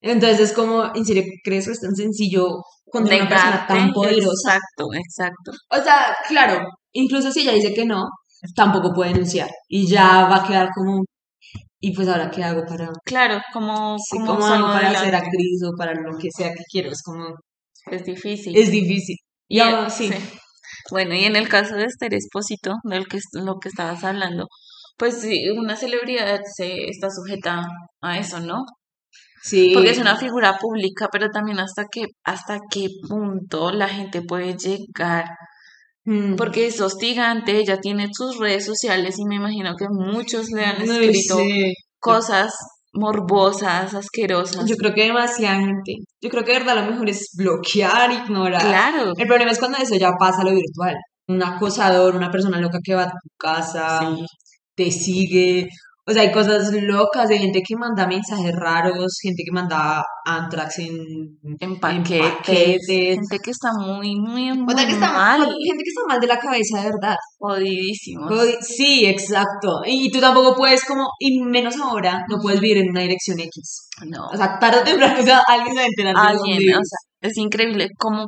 Entonces 0.00 0.40
es 0.40 0.52
como, 0.52 0.84
¿en 0.94 1.04
serio 1.04 1.24
crees 1.42 1.66
que 1.66 1.72
es 1.72 1.80
tan 1.80 1.94
sencillo 1.94 2.62
contra 2.90 3.16
una 3.16 3.28
persona 3.28 3.66
tan 3.66 3.92
poderosa? 3.92 4.54
Exacto, 4.54 4.86
exacto. 4.94 5.50
O 5.70 5.82
sea, 5.82 6.14
claro, 6.28 6.60
incluso 6.92 7.32
si 7.32 7.40
ella 7.40 7.52
dice 7.52 7.74
que 7.74 7.84
no, 7.86 8.04
tampoco 8.54 8.92
puede 8.92 9.12
denunciar. 9.12 9.48
Y 9.68 9.86
ya 9.86 10.28
va 10.28 10.36
a 10.36 10.46
quedar 10.46 10.68
como, 10.74 11.02
¿y 11.80 11.94
pues 11.94 12.08
ahora 12.08 12.30
qué 12.30 12.44
hago 12.44 12.64
para, 12.66 12.90
Claro, 13.04 13.40
como, 13.52 13.96
sí, 13.98 14.18
como 14.18 14.38
para 14.38 14.94
ser 14.98 15.14
actriz 15.14 15.62
o 15.64 15.76
para 15.76 15.94
lo 15.94 16.16
que 16.18 16.28
sea 16.30 16.50
que 16.52 16.62
quiero? 16.70 16.90
Es 16.90 17.02
como, 17.02 17.26
Es 17.90 18.04
difícil. 18.04 18.56
es 18.56 18.70
difícil. 18.70 19.16
Y 19.48 19.60
ahora 19.60 19.84
el- 19.86 19.90
sí, 19.90 20.10
Bueno, 20.90 21.14
y 21.14 21.24
en 21.24 21.36
el 21.36 21.48
caso 21.48 21.74
de 21.76 21.84
Esther 21.84 22.14
Esposito, 22.14 22.74
del 22.84 23.06
que 23.08 23.18
lo 23.32 23.56
que 23.58 23.68
estabas 23.68 24.04
hablando, 24.04 24.46
pues 24.96 25.20
sí, 25.20 25.48
una 25.50 25.76
celebridad 25.76 26.40
se 26.56 26.86
está 26.88 27.08
sujeta 27.10 27.62
a 28.00 28.18
eso, 28.18 28.40
¿no? 28.40 28.64
sí. 29.42 29.70
Porque 29.74 29.90
es 29.90 29.98
una 29.98 30.16
figura 30.16 30.58
pública, 30.58 31.08
pero 31.12 31.28
también 31.30 31.58
hasta 31.60 31.84
qué, 31.90 32.06
hasta 32.24 32.58
qué 32.70 32.88
punto 33.08 33.70
la 33.70 33.88
gente 33.88 34.22
puede 34.22 34.56
llegar, 34.56 35.24
Mm. 36.04 36.36
porque 36.36 36.66
es 36.68 36.80
hostigante, 36.80 37.58
ella 37.58 37.78
tiene 37.80 38.08
sus 38.12 38.38
redes 38.38 38.64
sociales 38.64 39.16
y 39.18 39.24
me 39.24 39.36
imagino 39.36 39.74
que 39.76 39.86
muchos 39.90 40.46
le 40.54 40.64
han 40.64 40.80
escrito 40.82 41.38
sí. 41.38 41.74
cosas 41.98 42.52
morbosas, 42.96 43.94
asquerosas. 43.94 44.68
Yo 44.68 44.76
creo 44.76 44.94
que 44.94 45.04
demasiada 45.04 45.60
gente. 45.60 45.96
Yo 46.20 46.30
creo 46.30 46.44
que 46.44 46.52
de 46.52 46.58
verdad 46.58 46.84
lo 46.84 46.90
mejor 46.90 47.08
es 47.08 47.30
bloquear, 47.36 48.10
ignorar. 48.10 48.62
Claro, 48.62 49.12
El 49.16 49.26
problema 49.26 49.50
es 49.50 49.58
cuando 49.58 49.78
eso 49.78 49.96
ya 49.96 50.12
pasa 50.18 50.42
a 50.42 50.44
lo 50.44 50.50
virtual. 50.52 50.96
Un 51.28 51.42
acosador, 51.42 52.14
una 52.16 52.30
persona 52.30 52.60
loca 52.60 52.78
que 52.82 52.94
va 52.94 53.04
a 53.04 53.10
tu 53.10 53.28
casa, 53.36 54.00
sí, 54.00 54.24
te 54.74 54.90
sigue. 54.90 55.68
O 56.08 56.12
sea, 56.12 56.22
hay 56.22 56.30
cosas 56.30 56.72
locas 56.72 57.28
de 57.28 57.36
gente 57.38 57.62
que 57.66 57.74
manda 57.76 58.06
mensajes 58.06 58.54
raros, 58.54 59.18
gente 59.20 59.42
que 59.44 59.50
manda 59.52 60.04
antrax 60.24 60.78
en, 60.78 60.96
en 61.58 61.80
paquetes, 61.80 62.30
paquetes. 62.32 63.14
gente 63.16 63.38
que 63.42 63.50
está 63.50 63.70
muy, 63.76 64.14
muy, 64.14 64.52
muy 64.52 64.72
O 64.72 64.76
sea, 64.76 64.86
que 64.86 64.92
está 64.92 65.12
mal, 65.12 65.40
gente 65.40 65.82
que 65.82 65.90
está 65.90 66.02
mal 66.06 66.20
de 66.20 66.26
la 66.28 66.38
cabeza, 66.38 66.78
de 66.78 66.84
verdad. 66.92 67.16
jodidísimos. 67.38 68.30
Jodi- 68.30 68.56
Sí, 68.60 69.04
exacto. 69.06 69.80
Y 69.84 70.10
tú 70.12 70.20
tampoco 70.20 70.54
puedes 70.54 70.84
como, 70.84 71.08
y 71.18 71.40
menos 71.42 71.74
ahora, 71.80 72.24
no 72.28 72.36
puedes 72.40 72.60
vivir 72.60 72.78
en 72.78 72.90
una 72.90 73.00
dirección 73.00 73.40
X. 73.40 73.88
No. 74.06 74.26
O 74.32 74.36
sea, 74.36 74.58
tarde 74.60 74.80
o 74.80 74.84
temprano 74.84 75.18
o 75.18 75.22
sea, 75.24 75.40
alguien 75.48 75.74
se 75.74 75.80
va 75.80 75.84
a 75.84 75.88
enterar 75.88 76.14
de 76.14 76.20
alguien, 76.20 76.74
o 76.74 76.82
sea, 76.84 76.98
es 77.30 77.36
increíble 77.36 77.88
cómo 77.98 78.26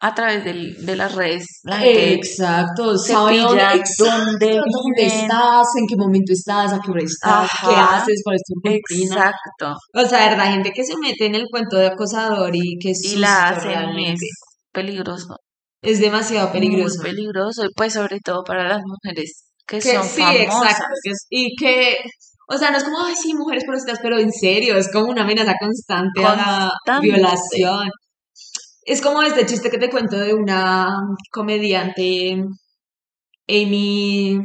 a 0.00 0.14
través 0.14 0.44
del- 0.44 0.84
de 0.84 0.96
las 0.96 1.14
redes 1.14 1.46
la 1.64 1.78
gente 1.78 2.14
Exacto, 2.14 2.96
sabe 2.98 3.38
dónde, 3.38 3.82
dónde 3.98 5.06
estás, 5.06 5.66
en 5.78 5.86
qué 5.88 5.96
momento 5.96 6.32
estás, 6.32 6.72
a 6.72 6.80
qué 6.80 6.90
hora 6.90 7.02
estás, 7.02 7.50
qué 7.66 7.74
haces, 7.74 8.20
cuál 8.24 8.36
es 8.36 8.42
tu 8.42 8.54
rutina. 8.62 9.16
exacto, 9.16 9.74
O 9.94 10.06
sea, 10.06 10.28
verdad, 10.30 10.52
gente 10.52 10.70
que 10.72 10.84
se 10.84 10.94
mete 10.98 11.26
en 11.26 11.34
el 11.34 11.46
cuento 11.50 11.76
de 11.76 11.86
acosador 11.88 12.50
y 12.54 12.78
que 12.80 12.90
es 12.90 13.02
y 13.04 13.16
la 13.16 13.48
hacen 13.48 13.70
realmente. 13.70 14.24
es 14.24 14.38
peligroso, 14.72 15.36
Es 15.82 16.00
demasiado 16.00 16.50
peligroso. 16.52 16.96
muy 17.02 17.10
peligroso, 17.10 17.64
y 17.64 17.68
pues 17.76 17.92
sobre 17.92 18.18
todo 18.20 18.42
para 18.44 18.66
las 18.68 18.80
mujeres 18.84 19.44
que, 19.66 19.78
Que, 19.78 19.94
son 19.94 20.04
sí, 20.04 20.20
famosas. 20.22 20.44
exacto. 20.72 20.84
y 21.30 21.54
que, 21.56 21.96
o 22.48 22.58
sea, 22.58 22.70
no 22.70 22.76
es 22.78 22.84
como, 22.84 22.98
ay, 23.04 23.14
sí, 23.16 23.32
mujeres 23.34 23.64
protestas, 23.66 23.98
pero 24.02 24.18
en 24.18 24.30
serio, 24.32 24.76
es 24.76 24.90
como 24.92 25.06
una 25.10 25.22
amenaza 25.22 25.52
constante 25.58 26.24
a 26.24 26.36
la 26.36 26.70
Constante. 26.84 27.06
violación. 27.06 27.88
Es 28.86 29.00
como 29.00 29.22
este 29.22 29.46
chiste 29.46 29.70
que 29.70 29.78
te 29.78 29.90
cuento 29.90 30.16
de 30.18 30.34
una 30.34 30.88
comediante 31.30 32.36
Amy, 33.48 34.38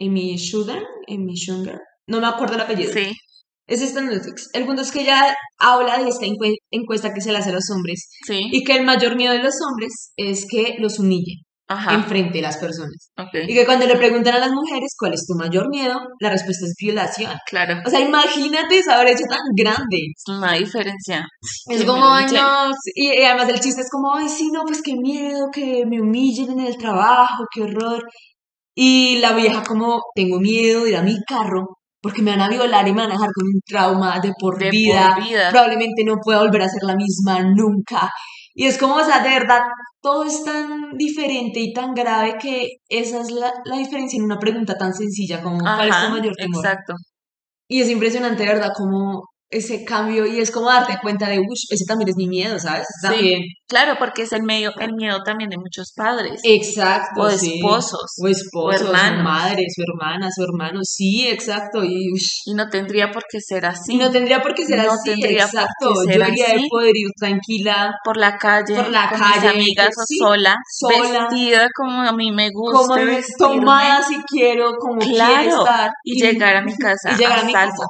Amy 0.00 0.36
Schumer, 0.38 0.82
Amy 1.08 1.34
Schumer, 1.36 1.78
no 2.06 2.20
me 2.20 2.26
acuerdo 2.26 2.54
el 2.54 2.60
apellido. 2.60 2.92
Sí, 2.92 3.12
Es 3.66 3.80
esta 3.82 4.00
en 4.00 4.06
Netflix. 4.08 4.48
El 4.52 4.66
punto 4.66 4.82
es 4.82 4.92
que 4.92 5.02
ella 5.02 5.34
habla 5.58 5.98
de 6.02 6.08
esta 6.08 6.26
encue- 6.26 6.58
encuesta 6.70 7.14
que 7.14 7.20
se 7.20 7.32
le 7.32 7.38
hace 7.38 7.50
a 7.50 7.54
los 7.54 7.70
hombres 7.70 8.10
sí. 8.26 8.48
y 8.52 8.64
que 8.64 8.76
el 8.76 8.84
mayor 8.84 9.16
miedo 9.16 9.32
de 9.32 9.42
los 9.42 9.54
hombres 9.68 10.12
es 10.16 10.46
que 10.50 10.76
los 10.78 10.98
humillen 10.98 11.43
Ajá. 11.66 11.94
enfrente 11.94 12.38
de 12.38 12.42
las 12.42 12.58
personas. 12.58 13.10
Ok. 13.16 13.34
Y 13.48 13.54
que 13.54 13.64
cuando 13.64 13.86
le 13.86 13.96
preguntan 13.96 14.34
a 14.34 14.38
las 14.38 14.50
mujeres 14.52 14.94
cuál 14.98 15.14
es 15.14 15.26
tu 15.26 15.34
mayor 15.34 15.68
miedo, 15.70 15.98
la 16.20 16.30
respuesta 16.30 16.66
es 16.66 16.74
violación. 16.78 17.32
Claro. 17.48 17.80
O 17.86 17.90
sea, 17.90 18.00
imagínate 18.00 18.78
esa 18.78 19.00
brecha 19.00 19.24
tan 19.28 19.40
grande. 19.56 19.98
Es 20.14 20.24
una 20.28 20.52
diferencia. 20.52 21.26
Es 21.66 21.80
Que 21.80 21.86
como, 21.86 22.06
ay, 22.06 22.26
no. 22.32 22.70
Y, 22.94 23.12
y 23.12 23.24
además 23.24 23.48
el 23.48 23.60
chiste 23.60 23.80
es 23.80 23.88
como, 23.90 24.14
ay, 24.14 24.28
sí, 24.28 24.50
no, 24.52 24.62
pues 24.64 24.82
qué 24.82 24.94
miedo, 24.96 25.48
que 25.52 25.84
me 25.86 26.00
humillen 26.00 26.50
en 26.52 26.60
el 26.60 26.76
trabajo, 26.76 27.44
qué 27.54 27.62
horror. 27.62 28.02
Y 28.76 29.18
la 29.18 29.32
vieja 29.32 29.62
como, 29.62 30.02
tengo 30.14 30.40
miedo 30.40 30.84
de 30.84 30.90
ir 30.90 30.96
a 30.96 31.02
mi 31.02 31.16
carro 31.26 31.64
porque 32.04 32.20
me 32.20 32.32
van 32.32 32.42
a 32.42 32.48
violar 32.48 32.86
y 32.86 32.92
me 32.92 33.00
van 33.00 33.10
a 33.12 33.14
dejar 33.14 33.30
con 33.34 33.46
un 33.46 33.60
trauma 33.64 34.20
de 34.20 34.30
por 34.38 34.58
De 34.58 34.68
vida. 34.70 35.14
por 35.14 35.24
vida. 35.24 35.48
Probablemente 35.50 36.04
no 36.04 36.16
pueda 36.22 36.40
volver 36.40 36.60
a 36.60 36.68
ser 36.68 36.82
la 36.82 36.94
misma 36.96 37.40
nunca. 37.40 38.10
Y 38.54 38.66
es 38.66 38.76
como, 38.76 38.96
o 38.96 39.04
sea, 39.04 39.20
de 39.22 39.30
verdad, 39.30 39.62
todo 40.04 40.24
es 40.24 40.44
tan 40.44 40.98
diferente 40.98 41.60
y 41.60 41.72
tan 41.72 41.94
grave 41.94 42.36
que 42.38 42.76
esa 42.90 43.22
es 43.22 43.30
la, 43.30 43.50
la 43.64 43.78
diferencia 43.78 44.18
en 44.18 44.24
una 44.24 44.38
pregunta 44.38 44.76
tan 44.76 44.92
sencilla 44.92 45.42
como, 45.42 45.60
¿cuál 45.60 45.88
es 45.88 45.96
tu 45.96 46.02
Ajá, 46.04 46.10
mayor 46.10 46.34
temor? 46.36 46.62
exacto. 46.62 46.92
Y 47.66 47.80
es 47.80 47.88
impresionante, 47.88 48.44
verdad, 48.44 48.72
como 48.76 49.30
ese 49.56 49.84
cambio 49.84 50.26
y 50.26 50.40
es 50.40 50.50
como 50.50 50.66
darte 50.70 50.98
cuenta 51.02 51.28
de, 51.28 51.38
uff, 51.38 51.58
ese 51.70 51.84
también 51.86 52.08
es 52.08 52.16
mi 52.16 52.26
miedo, 52.28 52.58
¿sabes? 52.58 52.86
Sí. 53.00 53.06
También. 53.08 53.40
Claro, 53.66 53.94
porque 53.98 54.22
es 54.22 54.32
el 54.32 54.42
medio, 54.42 54.72
el 54.78 54.92
miedo 54.94 55.18
también 55.24 55.50
de 55.50 55.56
muchos 55.56 55.92
padres. 55.96 56.40
Exacto, 56.44 57.22
O 57.22 57.30
sí. 57.30 57.54
esposos, 57.56 58.00
O 58.22 58.28
esposos, 58.28 58.82
o 58.82 58.84
su 58.84 58.92
hermanos. 58.92 59.24
madre, 59.24 59.62
su 59.74 59.82
hermana, 59.82 60.28
su 60.34 60.42
hermano. 60.44 60.80
Sí, 60.82 61.26
exacto. 61.28 61.82
Y, 61.84 62.10
Y 62.46 62.54
no 62.54 62.68
tendría 62.68 63.10
por 63.10 63.24
qué 63.30 63.40
ser 63.40 63.64
así. 63.66 63.94
y 63.94 63.96
no 63.96 64.10
tendría 64.10 64.40
por 64.42 64.54
qué 64.54 64.64
ser 64.66 64.78
No 64.84 64.92
así, 64.92 65.10
tendría 65.10 65.46
por 65.48 65.60
exacto. 65.60 65.88
qué 66.06 66.12
ser 66.12 66.18
Yo 66.36 66.44
así. 66.54 66.68
poder 66.70 66.92
ir 66.96 67.08
tranquila, 67.18 67.94
por 68.04 68.16
la 68.16 68.36
calle, 68.36 68.74
Por 68.76 68.90
la 68.90 69.08
con 69.08 69.18
calle, 69.18 69.40
mis 69.40 69.54
amigas 69.54 69.88
o 69.88 70.02
sí, 70.06 70.16
sola, 70.18 70.56
sola. 70.70 71.26
vestida 71.30 71.66
como 71.74 72.02
a 72.02 72.12
mí 72.12 72.30
me 72.32 72.50
como 72.52 72.78
gusta 72.80 72.96
vestirme, 73.04 73.54
tomada 73.60 74.02
si 74.02 74.16
quiero, 74.28 74.72
como 74.78 74.98
quiero 74.98 75.14
Claro, 75.16 75.58
estar. 75.64 75.90
y 76.04 76.20
llegar 76.22 76.56
a 76.56 76.62
mi 76.62 76.76
casa 76.76 77.12
y 77.12 77.16
llegar 77.16 77.38
a 77.40 77.44
mi 77.44 77.52
casa. 77.52 77.84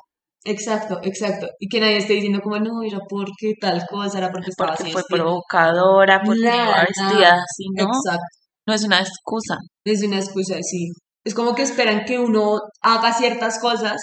Exacto, 0.44 1.00
exacto. 1.02 1.48
Y 1.58 1.68
que 1.68 1.80
nadie 1.80 1.96
esté 1.96 2.14
diciendo 2.14 2.40
como, 2.42 2.58
no, 2.58 2.82
era 2.82 2.98
porque 3.08 3.54
tal 3.60 3.84
cosa, 3.88 4.18
era 4.18 4.30
porque 4.30 4.50
estaba 4.50 4.70
porque 4.72 4.82
así 4.84 4.92
fue 4.92 5.00
vestida". 5.02 5.18
provocadora, 5.24 6.22
porque 6.24 6.40
Nada, 6.44 6.84
vestida 6.86 7.32
así, 7.34 7.64
¿no? 7.76 7.84
Exacto. 7.84 8.26
No 8.66 8.74
es 8.74 8.84
una 8.84 9.00
excusa. 9.00 9.56
Es 9.84 10.02
una 10.02 10.18
excusa, 10.18 10.56
sí. 10.62 10.88
Es 11.24 11.34
como 11.34 11.54
que 11.54 11.62
esperan 11.62 12.04
que 12.04 12.18
uno 12.18 12.58
haga 12.82 13.12
ciertas 13.12 13.58
cosas 13.58 14.00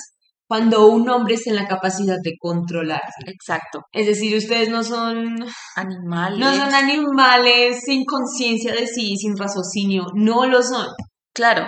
cuando 0.47 0.87
un 0.87 1.07
hombre 1.09 1.35
está 1.35 1.51
en 1.51 1.55
la 1.55 1.67
capacidad 1.67 2.17
de 2.21 2.33
controlarse. 2.39 3.23
Exacto. 3.27 3.81
Es 3.93 4.07
decir, 4.07 4.35
ustedes 4.35 4.69
no 4.69 4.83
son, 4.83 5.35
Animales. 5.75 6.39
no 6.39 6.53
son 6.53 6.73
animales 6.73 7.81
sin 7.85 8.03
conciencia 8.03 8.73
de 8.73 8.85
sí, 8.87 9.15
sin 9.15 9.37
raciocinio, 9.37 10.07
no 10.13 10.45
lo 10.47 10.61
son. 10.61 10.87
Claro. 11.33 11.67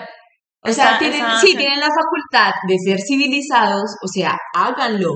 O 0.65 0.71
sea, 0.71 0.91
Esa- 0.91 0.99
tienen, 0.99 1.19
esa- 1.25 1.39
sí, 1.39 1.55
tienen 1.57 1.79
la 1.79 1.87
facultad 1.89 2.51
de 2.67 2.77
ser 2.79 2.99
civilizados, 3.01 3.95
o 4.01 4.07
sea, 4.07 4.37
háganlo. 4.55 5.11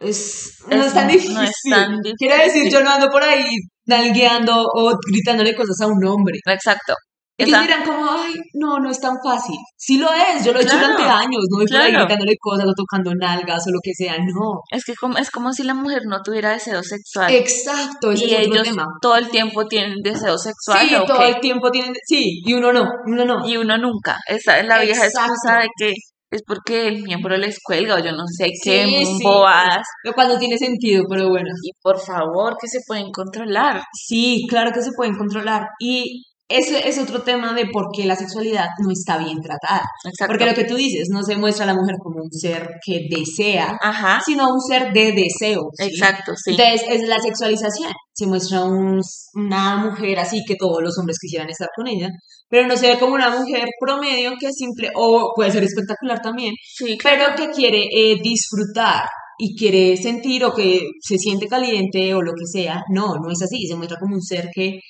Es, 0.00 0.58
no 0.68 0.84
Es- 0.84 0.94
tan 0.94 1.06
no 1.08 1.12
difícil. 1.12 1.42
es 1.42 1.52
tan 1.68 1.96
Quiero 2.16 2.36
decir, 2.44 2.70
yo 2.70 2.80
no 2.82 2.90
ando 2.90 3.08
por 3.08 3.22
ahí 3.22 3.44
nalgueando 3.86 4.62
o 4.74 4.92
gritándole 5.10 5.56
cosas 5.56 5.80
a 5.82 5.86
un 5.88 6.04
hombre. 6.06 6.38
Exacto. 6.46 6.94
Ellos 7.38 7.60
dirán 7.62 7.84
como, 7.84 8.04
ay, 8.10 8.34
no, 8.54 8.78
no 8.80 8.90
es 8.90 9.00
tan 9.00 9.14
fácil. 9.24 9.54
Sí 9.76 9.96
lo 9.98 10.08
es, 10.12 10.44
yo 10.44 10.52
lo 10.52 10.58
he 10.58 10.62
hecho 10.62 10.72
Claro, 10.72 10.88
durante 10.88 11.10
años, 11.10 11.44
no 11.50 11.58
voy 11.58 11.66
por 11.66 11.76
ahí 11.76 11.90
claro. 11.90 12.04
gritándole 12.06 12.36
cosas 12.40 12.66
o 12.66 12.72
tocando 12.74 13.12
nalgas 13.14 13.64
o 13.66 13.70
lo 13.70 13.78
que 13.82 13.92
sea, 13.94 14.16
no. 14.18 14.60
Es 14.70 14.84
que 14.84 14.94
como, 14.96 15.16
es 15.18 15.30
como 15.30 15.52
si 15.52 15.62
la 15.62 15.74
mujer 15.74 16.02
no 16.06 16.20
tuviera 16.22 16.50
deseo 16.50 16.82
sexual. 16.82 17.32
Exacto, 17.32 18.10
ese 18.12 18.26
y 18.26 18.34
es 18.34 18.40
ellos 18.40 18.62
tema. 18.64 18.86
todo 19.00 19.16
el 19.16 19.28
tiempo 19.30 19.66
tienen 19.66 19.94
deseo 20.02 20.36
sexual. 20.36 20.86
Sí, 20.88 20.94
¿o 20.96 21.04
todo 21.04 21.18
qué? 21.20 21.28
el 21.28 21.40
tiempo 21.40 21.70
tienen, 21.70 21.94
sí, 22.06 22.42
y 22.44 22.54
uno 22.54 22.72
no, 22.72 22.84
uno 23.06 23.24
no. 23.24 23.46
Y 23.48 23.56
uno 23.56 23.78
nunca. 23.78 24.18
Esa 24.26 24.58
es 24.58 24.66
la 24.66 24.80
vieja 24.80 25.04
Exacto. 25.04 25.32
excusa 25.32 25.58
de 25.60 25.68
que 25.78 25.94
es 26.30 26.42
porque 26.46 26.88
el 26.88 27.02
miembro 27.04 27.38
les 27.38 27.58
cuelga 27.64 27.94
o 27.94 27.98
yo 28.00 28.12
no 28.12 28.24
sé 28.26 28.50
qué 28.62 28.84
Sí, 28.84 29.06
sí. 29.06 29.22
bobadas. 29.22 29.86
Lo 30.04 30.12
cual 30.12 30.28
no 30.28 30.38
tiene 30.38 30.58
sentido, 30.58 31.04
pero 31.08 31.30
bueno. 31.30 31.48
Y 31.64 31.70
por 31.80 31.98
favor, 31.98 32.56
que 32.60 32.68
se 32.68 32.80
pueden 32.86 33.10
controlar. 33.12 33.80
Sí, 33.94 34.44
claro 34.46 34.70
que 34.72 34.82
se 34.82 34.90
pueden 34.94 35.16
controlar. 35.16 35.68
Y 35.80 36.24
ese 36.48 36.88
es 36.88 36.98
otro 36.98 37.22
tema 37.22 37.52
de 37.54 37.66
por 37.66 37.88
qué 37.94 38.04
la 38.06 38.16
sexualidad 38.16 38.66
no 38.82 38.90
está 38.90 39.18
bien 39.18 39.38
tratada. 39.42 39.82
Exacto. 40.04 40.32
Porque 40.32 40.46
lo 40.46 40.54
que 40.54 40.64
tú 40.64 40.76
dices, 40.76 41.08
no 41.10 41.22
se 41.22 41.36
muestra 41.36 41.64
a 41.64 41.66
la 41.68 41.74
mujer 41.74 41.96
como 42.02 42.22
un 42.22 42.30
ser 42.30 42.68
que 42.84 43.02
desea, 43.10 43.76
Ajá. 43.82 44.20
sino 44.24 44.44
un 44.48 44.60
ser 44.60 44.92
de 44.92 45.12
deseo. 45.12 45.68
¿sí? 45.74 45.84
Exacto, 45.84 46.32
sí. 46.36 46.52
Entonces 46.52 46.82
es 46.88 47.08
la 47.08 47.18
sexualización. 47.20 47.92
Se 48.14 48.26
muestra 48.26 48.64
un- 48.64 49.00
una 49.34 49.76
mujer 49.76 50.18
así 50.18 50.42
que 50.46 50.56
todos 50.56 50.82
los 50.82 50.98
hombres 50.98 51.18
quisieran 51.20 51.50
estar 51.50 51.68
con 51.76 51.86
ella, 51.86 52.08
pero 52.48 52.66
no 52.66 52.76
se 52.76 52.88
ve 52.88 52.98
como 52.98 53.14
una 53.14 53.30
mujer 53.30 53.66
promedio 53.80 54.32
que 54.40 54.46
es 54.46 54.54
simple, 54.56 54.90
o 54.94 55.32
puede 55.36 55.50
ser 55.52 55.62
espectacular 55.64 56.20
también, 56.20 56.54
Sí, 56.76 56.96
pero 57.02 57.34
que 57.36 57.50
quiere 57.50 57.84
eh, 57.94 58.16
disfrutar 58.22 59.04
y 59.38 59.54
quiere 59.56 59.96
sentir 59.96 60.44
o 60.44 60.52
que 60.52 60.80
se 61.00 61.16
siente 61.18 61.46
caliente 61.46 62.12
o 62.14 62.22
lo 62.22 62.32
que 62.32 62.46
sea. 62.46 62.80
No, 62.92 63.14
no 63.22 63.30
es 63.30 63.40
así. 63.42 63.66
Se 63.68 63.76
muestra 63.76 63.98
como 64.00 64.14
un 64.16 64.22
ser 64.22 64.48
que 64.52 64.80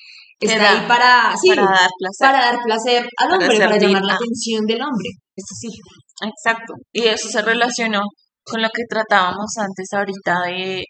está 0.47 0.71
ahí 0.71 0.87
para, 0.87 1.35
sí, 1.35 1.49
para 1.49 1.63
dar 1.63 1.89
placer. 1.97 2.19
para 2.19 2.39
dar 2.39 2.57
placer 2.63 3.07
al 3.17 3.31
hombre, 3.33 3.57
para 3.57 3.77
llamar 3.77 4.03
la 4.03 4.13
atención 4.15 4.65
del 4.65 4.81
hombre. 4.81 5.09
Es 5.35 5.45
así. 5.51 5.67
Exacto. 6.27 6.73
Y 6.91 7.03
eso 7.03 7.29
se 7.29 7.41
relacionó 7.41 8.01
con 8.43 8.61
lo 8.61 8.69
que 8.69 8.83
tratábamos 8.89 9.51
antes 9.57 9.87
ahorita 9.93 10.41
de 10.47 10.83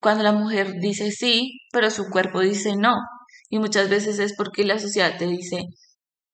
cuando 0.00 0.22
la 0.22 0.32
mujer 0.32 0.74
dice 0.80 1.10
sí, 1.10 1.58
pero 1.72 1.90
su 1.90 2.04
cuerpo 2.10 2.40
dice 2.40 2.74
no. 2.76 2.94
Y 3.48 3.58
muchas 3.58 3.88
veces 3.88 4.18
es 4.18 4.34
porque 4.36 4.64
la 4.64 4.78
sociedad 4.78 5.16
te 5.18 5.26
dice, 5.26 5.60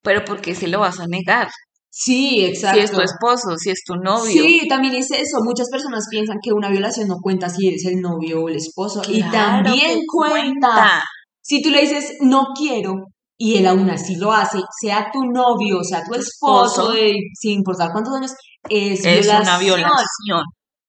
pero 0.02 0.24
¿por 0.24 0.40
qué 0.40 0.54
se 0.54 0.68
lo 0.68 0.80
vas 0.80 0.98
a 1.00 1.06
negar? 1.06 1.48
Sí, 1.94 2.44
exacto. 2.46 2.78
Si 2.78 2.84
es 2.84 2.90
tu 2.90 3.00
esposo, 3.02 3.56
si 3.58 3.70
es 3.70 3.82
tu 3.84 3.94
novio. 3.96 4.42
Sí, 4.42 4.66
también 4.66 4.94
es 4.94 5.10
eso. 5.10 5.38
Muchas 5.44 5.68
personas 5.70 6.06
piensan 6.10 6.38
que 6.42 6.50
una 6.52 6.70
violación 6.70 7.06
no 7.06 7.16
cuenta 7.20 7.50
si 7.50 7.68
eres 7.68 7.84
el 7.84 8.00
novio 8.00 8.42
o 8.42 8.48
el 8.48 8.56
esposo. 8.56 9.02
y 9.06 9.22
también 9.30 10.00
cuenta. 10.06 11.02
Si 11.42 11.60
tú 11.60 11.70
le 11.70 11.80
dices 11.82 12.16
no 12.20 12.48
quiero 12.56 12.94
y 13.36 13.56
él 13.58 13.66
aún 13.66 13.90
así 13.90 14.16
lo 14.16 14.32
hace, 14.32 14.60
sea 14.80 15.10
tu 15.12 15.24
novio, 15.24 15.82
sea 15.82 16.02
tu 16.04 16.14
esposo, 16.14 16.92
de- 16.92 17.16
sin 17.34 17.52
importar 17.58 17.90
cuántos 17.92 18.14
años, 18.14 18.32
es, 18.68 19.04
Es 19.04 19.26
violación. 19.26 19.42
una 19.42 19.58
violación. 19.58 20.42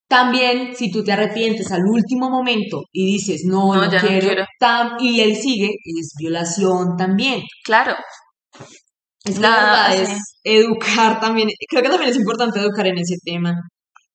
También, 0.08 0.76
si 0.76 0.90
tú 0.92 1.02
te 1.02 1.12
arrepientes 1.12 1.72
al 1.72 1.82
último 1.84 2.30
momento 2.30 2.82
y 2.92 3.06
dices 3.06 3.42
no, 3.46 3.74
No, 3.74 3.84
no, 3.86 3.90
ya 3.90 4.00
no 4.00 4.08
quiero, 4.08 4.44
tam- 4.60 4.96
y 5.00 5.20
él 5.20 5.34
sigue, 5.34 5.70
es 5.98 6.12
violación 6.18 6.96
también. 6.96 7.42
Claro, 7.64 7.94
Es 9.24 9.38
La- 9.38 9.48
verdad 9.88 10.06
sí. 10.06 10.12
es 10.12 10.18
educar 10.44 11.18
también. 11.18 11.48
Creo 11.68 11.82
que 11.82 11.88
también 11.88 12.10
es 12.10 12.16
importante 12.16 12.60
educar 12.60 12.86
en 12.86 12.98
ese 12.98 13.16
tema. 13.24 13.54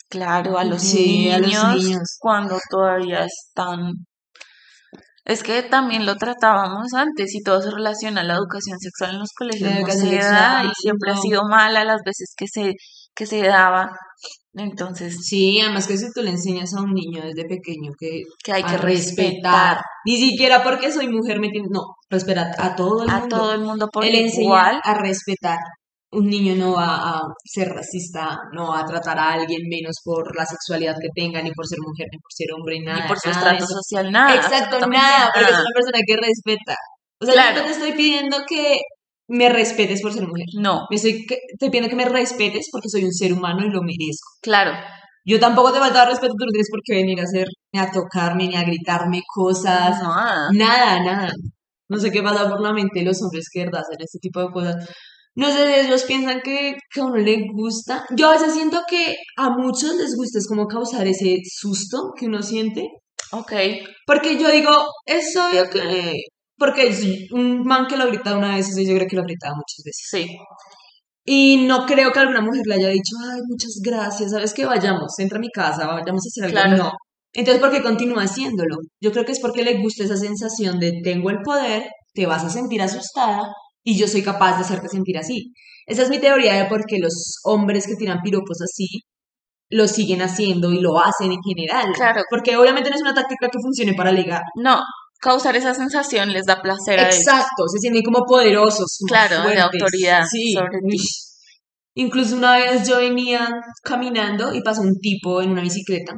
claro, 0.07 0.57
a 0.57 0.64
los 0.64 0.82
Sí, 0.82 1.30
a 1.32 1.40
los 1.40 1.48
niños 1.48 1.76
niños. 1.84 2.18
cuando 2.20 2.57
todavía 2.70 3.26
están... 3.26 3.91
Es 5.30 5.43
que 5.43 5.61
también 5.61 6.06
lo 6.07 6.15
tratábamos 6.15 6.93
antes 6.95 7.35
y 7.35 7.43
todo 7.43 7.61
se 7.61 7.69
relaciona 7.69 8.22
a 8.22 8.23
la 8.23 8.34
educación 8.34 8.80
sexual 8.80 9.11
en 9.11 9.19
los 9.19 9.30
colegios. 9.38 9.69
La 9.69 9.76
no 9.76 9.80
educación 9.81 10.10
se 10.10 10.15
da 10.15 10.22
sexual, 10.23 10.65
y 10.65 10.69
siempre 10.81 11.11
ha 11.11 11.18
sido 11.18 11.43
mala 11.47 11.84
las 11.85 12.01
veces 12.03 12.34
que 12.35 12.47
se, 12.47 12.73
que 13.14 13.26
se 13.27 13.43
daba. 13.43 13.91
Entonces, 14.53 15.18
Sí, 15.27 15.61
además 15.61 15.85
que 15.88 15.97
si 15.97 16.11
tú 16.14 16.22
le 16.23 16.31
enseñas 16.31 16.73
a 16.73 16.81
un 16.81 16.93
niño 16.93 17.22
desde 17.22 17.45
pequeño 17.47 17.91
que 17.99 18.23
que 18.43 18.53
hay 18.53 18.64
a 18.64 18.65
que 18.65 18.77
respetar, 18.77 19.76
respetar 19.76 19.81
ni 20.06 20.18
siquiera 20.18 20.64
porque 20.64 20.91
soy 20.91 21.07
mujer 21.07 21.39
me 21.39 21.47
entiendes, 21.47 21.72
no, 21.72 21.81
respetar 22.10 22.47
a 22.57 22.76
todo 22.76 23.03
el 23.03 23.10
a 23.11 23.19
mundo. 23.19 23.38
todo 23.38 23.53
el 23.53 23.61
mundo 23.61 23.88
por 23.93 24.03
enseña 24.06 24.43
igual. 24.43 24.81
a 24.84 24.93
respetar. 24.95 25.60
Un 26.11 26.26
niño 26.27 26.56
no 26.56 26.73
va 26.73 26.95
a 27.18 27.22
ser 27.45 27.69
racista, 27.69 28.38
no 28.53 28.69
va 28.69 28.80
a 28.80 28.86
tratar 28.86 29.19
a 29.19 29.34
alguien 29.34 29.61
menos 29.69 29.98
por 30.03 30.36
la 30.36 30.44
sexualidad 30.45 30.95
que 30.99 31.10
tenga, 31.14 31.41
ni 31.41 31.52
por 31.52 31.68
ser 31.68 31.77
mujer, 31.80 32.07
ni 32.11 32.18
por 32.18 32.31
ser 32.34 32.48
hombre, 32.56 32.80
nada. 32.84 33.02
Ni 33.03 33.07
por 33.07 33.19
su 33.19 33.30
estrato 33.30 33.65
social, 33.68 34.11
nada. 34.11 34.36
Exacto, 34.36 34.80
nada, 34.88 35.30
porque 35.34 35.52
es 35.52 35.57
una 35.60 35.73
persona 35.76 35.99
que 36.06 36.15
respeta. 36.18 36.76
O 37.22 37.26
sea, 37.26 37.34
Claro. 37.36 37.56
yo 37.57 37.61
no 37.61 37.68
te 37.68 37.73
estoy 37.73 37.91
pidiendo 37.91 38.38
que 38.48 38.80
me 39.27 39.49
respetes 39.49 40.02
por 40.02 40.11
ser 40.11 40.26
mujer. 40.27 40.45
No, 40.60 40.88
Me 40.90 40.95
estoy 40.95 41.27
te 41.27 41.68
pidiendo 41.68 41.90
que 41.90 41.95
me 41.95 42.06
respetes 42.06 42.68
porque 42.72 42.90
soy 42.90 43.03
un 43.06 43.14
ser 43.14 43.31
humano 43.34 43.60
y 43.65 43.69
lo 43.69 43.81
merezco. 43.81 44.30
claro. 44.41 44.72
Yo 45.26 45.40
tampoco 45.40 45.72
te 45.72 45.77
falta 45.80 46.06
respeto, 46.06 46.34
tú 46.36 46.45
no 46.45 46.52
tienes 46.52 46.69
por 46.72 46.80
qué 46.84 46.95
venir 46.95 47.19
a 47.19 47.23
hacer, 47.23 47.45
ni 47.72 47.80
a 47.80 47.91
tocarme, 47.91 48.48
ni 48.48 48.56
a 48.56 48.64
gritarme 48.64 49.22
cosas. 49.31 50.02
Nada. 50.02 50.48
Nada, 50.53 51.03
nada. 51.03 51.30
No 51.88 51.99
sé 51.99 52.10
qué 52.10 52.23
pasa 52.23 52.49
por 52.49 52.61
la 52.61 52.73
mente 52.73 52.99
de 52.99 53.06
los 53.06 53.22
hombres 53.22 53.45
que 53.53 53.61
hacen 53.61 53.98
este 53.99 54.18
tipo 54.19 54.40
de 54.41 54.49
cosas. 54.52 54.76
No 55.35 55.51
sé, 55.51 55.81
ellos 55.81 56.03
piensan 56.03 56.41
que, 56.41 56.76
que 56.91 57.01
a 57.01 57.06
uno 57.06 57.18
le 57.18 57.47
gusta. 57.53 58.06
Yo 58.15 58.30
a 58.30 58.34
veces 58.34 58.53
siento 58.53 58.81
que 58.89 59.15
a 59.38 59.49
muchos 59.49 59.95
les 59.95 60.15
gusta, 60.15 60.39
es 60.39 60.47
como 60.47 60.68
causar 60.68 61.07
ese 61.07 61.38
susto 61.45 62.11
que 62.18 62.26
uno 62.26 62.41
siente. 62.41 62.88
Ok. 63.31 63.53
Porque 64.06 64.38
yo 64.38 64.51
digo, 64.51 64.72
es 65.06 65.35
obvio 65.38 65.69
que... 65.69 66.15
Porque 66.57 66.93
un 67.31 67.64
man 67.64 67.88
que 67.88 67.95
lo 67.95 68.07
grita 68.07 68.38
una 68.38 68.56
vez, 68.56 68.68
yo 68.76 68.95
creo 68.95 69.07
que 69.07 69.15
lo 69.15 69.23
gritaba 69.23 69.56
muchas 69.56 69.81
veces. 69.85 70.07
Sí. 70.10 70.38
Y 71.23 71.65
no 71.68 71.85
creo 71.85 72.11
que 72.11 72.19
alguna 72.19 72.41
mujer 72.41 72.64
le 72.65 72.76
haya 72.76 72.89
dicho, 72.89 73.15
ay, 73.31 73.39
muchas 73.47 73.80
gracias, 73.81 74.31
¿sabes 74.31 74.53
qué? 74.53 74.65
Vayamos, 74.65 75.18
entra 75.19 75.38
a 75.38 75.41
mi 75.41 75.49
casa, 75.49 75.88
vayamos 75.88 76.26
a 76.26 76.27
hacer 76.27 76.43
algo. 76.45 76.53
Claro. 76.53 76.84
No. 76.84 76.91
Entonces, 77.31 77.61
¿por 77.61 77.72
qué 77.72 77.81
continúa 77.81 78.23
haciéndolo? 78.23 78.77
Yo 78.99 79.11
creo 79.11 79.23
que 79.23 79.34
es 79.34 79.39
porque 79.39 79.64
le 79.64 79.81
gusta 79.81 80.03
esa 80.03 80.18
sensación 80.18 80.80
de 80.80 80.99
tengo 81.03 81.30
el 81.30 81.41
poder, 81.43 81.88
te 82.14 82.26
vas 82.26 82.43
a 82.43 82.49
sentir 82.49 82.81
asustada 82.81 83.53
y 83.90 83.98
yo 83.98 84.07
soy 84.07 84.22
capaz 84.22 84.56
de 84.57 84.61
hacerte 84.64 84.88
sentir 84.90 85.18
así. 85.18 85.52
Esa 85.88 86.03
es 86.03 86.10
mi 86.10 86.20
teoría 86.20 86.53
de 86.56 86.66
por 86.66 86.86
qué 86.86 86.98
los 86.99 87.38
hombres 87.44 87.88
que 87.88 87.95
tiran 87.95 88.22
piropos 88.24 88.61
así 88.61 88.88
lo 89.72 89.88
siguen 89.88 90.22
haciendo 90.22 90.72
y 90.72 90.80
lo 90.80 90.99
hacen 90.99 91.32
en 91.32 91.40
general. 91.41 91.91
Claro. 91.94 92.22
Porque 92.30 92.56
obviamente 92.57 92.90
no 92.90 92.95
es 92.95 93.02
una 93.02 93.14
táctica 93.14 93.48
que 93.52 93.60
funcione 93.60 93.94
para 93.95 94.11
ligar. 94.11 94.41
No, 94.56 94.80
causar 95.20 95.56
esa 95.56 95.74
sensación 95.74 96.32
les 96.32 96.45
da 96.45 96.61
placer. 96.61 96.99
Exacto, 96.99 97.64
se 97.72 97.80
sienten 97.80 98.03
como 98.03 98.26
poderosos. 98.26 98.98
Claro, 99.07 99.38
de 99.38 99.41
fuertes. 99.44 99.64
autoridad 99.64 100.24
Sí. 100.32 100.53
sobre 100.53 100.80
ti. 100.88 100.98
Incluso 101.95 102.36
una 102.36 102.56
vez 102.57 102.88
yo 102.88 102.98
venía 102.98 103.48
caminando 103.84 104.53
y 104.53 104.61
pasó 104.61 104.82
un 104.82 104.95
tipo 105.02 105.41
en 105.41 105.49
una 105.52 105.61
bicicleta. 105.61 106.14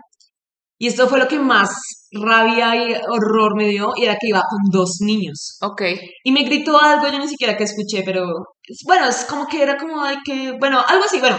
Y 0.84 0.88
esto 0.88 1.08
fue 1.08 1.20
lo 1.20 1.28
que 1.28 1.38
más 1.38 1.70
rabia 2.12 2.76
y 2.76 2.94
horror 3.08 3.56
me 3.56 3.68
dio, 3.70 3.92
y 3.96 4.04
era 4.06 4.14
que 4.20 4.30
iba 4.30 4.42
con 4.50 4.60
dos 4.72 4.98
niños. 5.02 5.58
Ok, 5.62 5.84
Y 6.24 6.32
me 6.32 6.42
gritó 6.44 6.82
algo, 6.82 7.08
yo 7.08 7.20
ni 7.20 7.28
siquiera 7.28 7.56
que 7.56 7.66
escuché, 7.66 8.02
pero 8.04 8.26
bueno, 8.88 9.08
es 9.08 9.26
como 9.26 9.46
que 9.46 9.62
era 9.62 9.78
como 9.78 10.02
hay 10.04 10.18
que, 10.26 10.54
bueno, 10.60 10.84
algo 10.88 11.04
así, 11.06 11.20
bueno, 11.20 11.38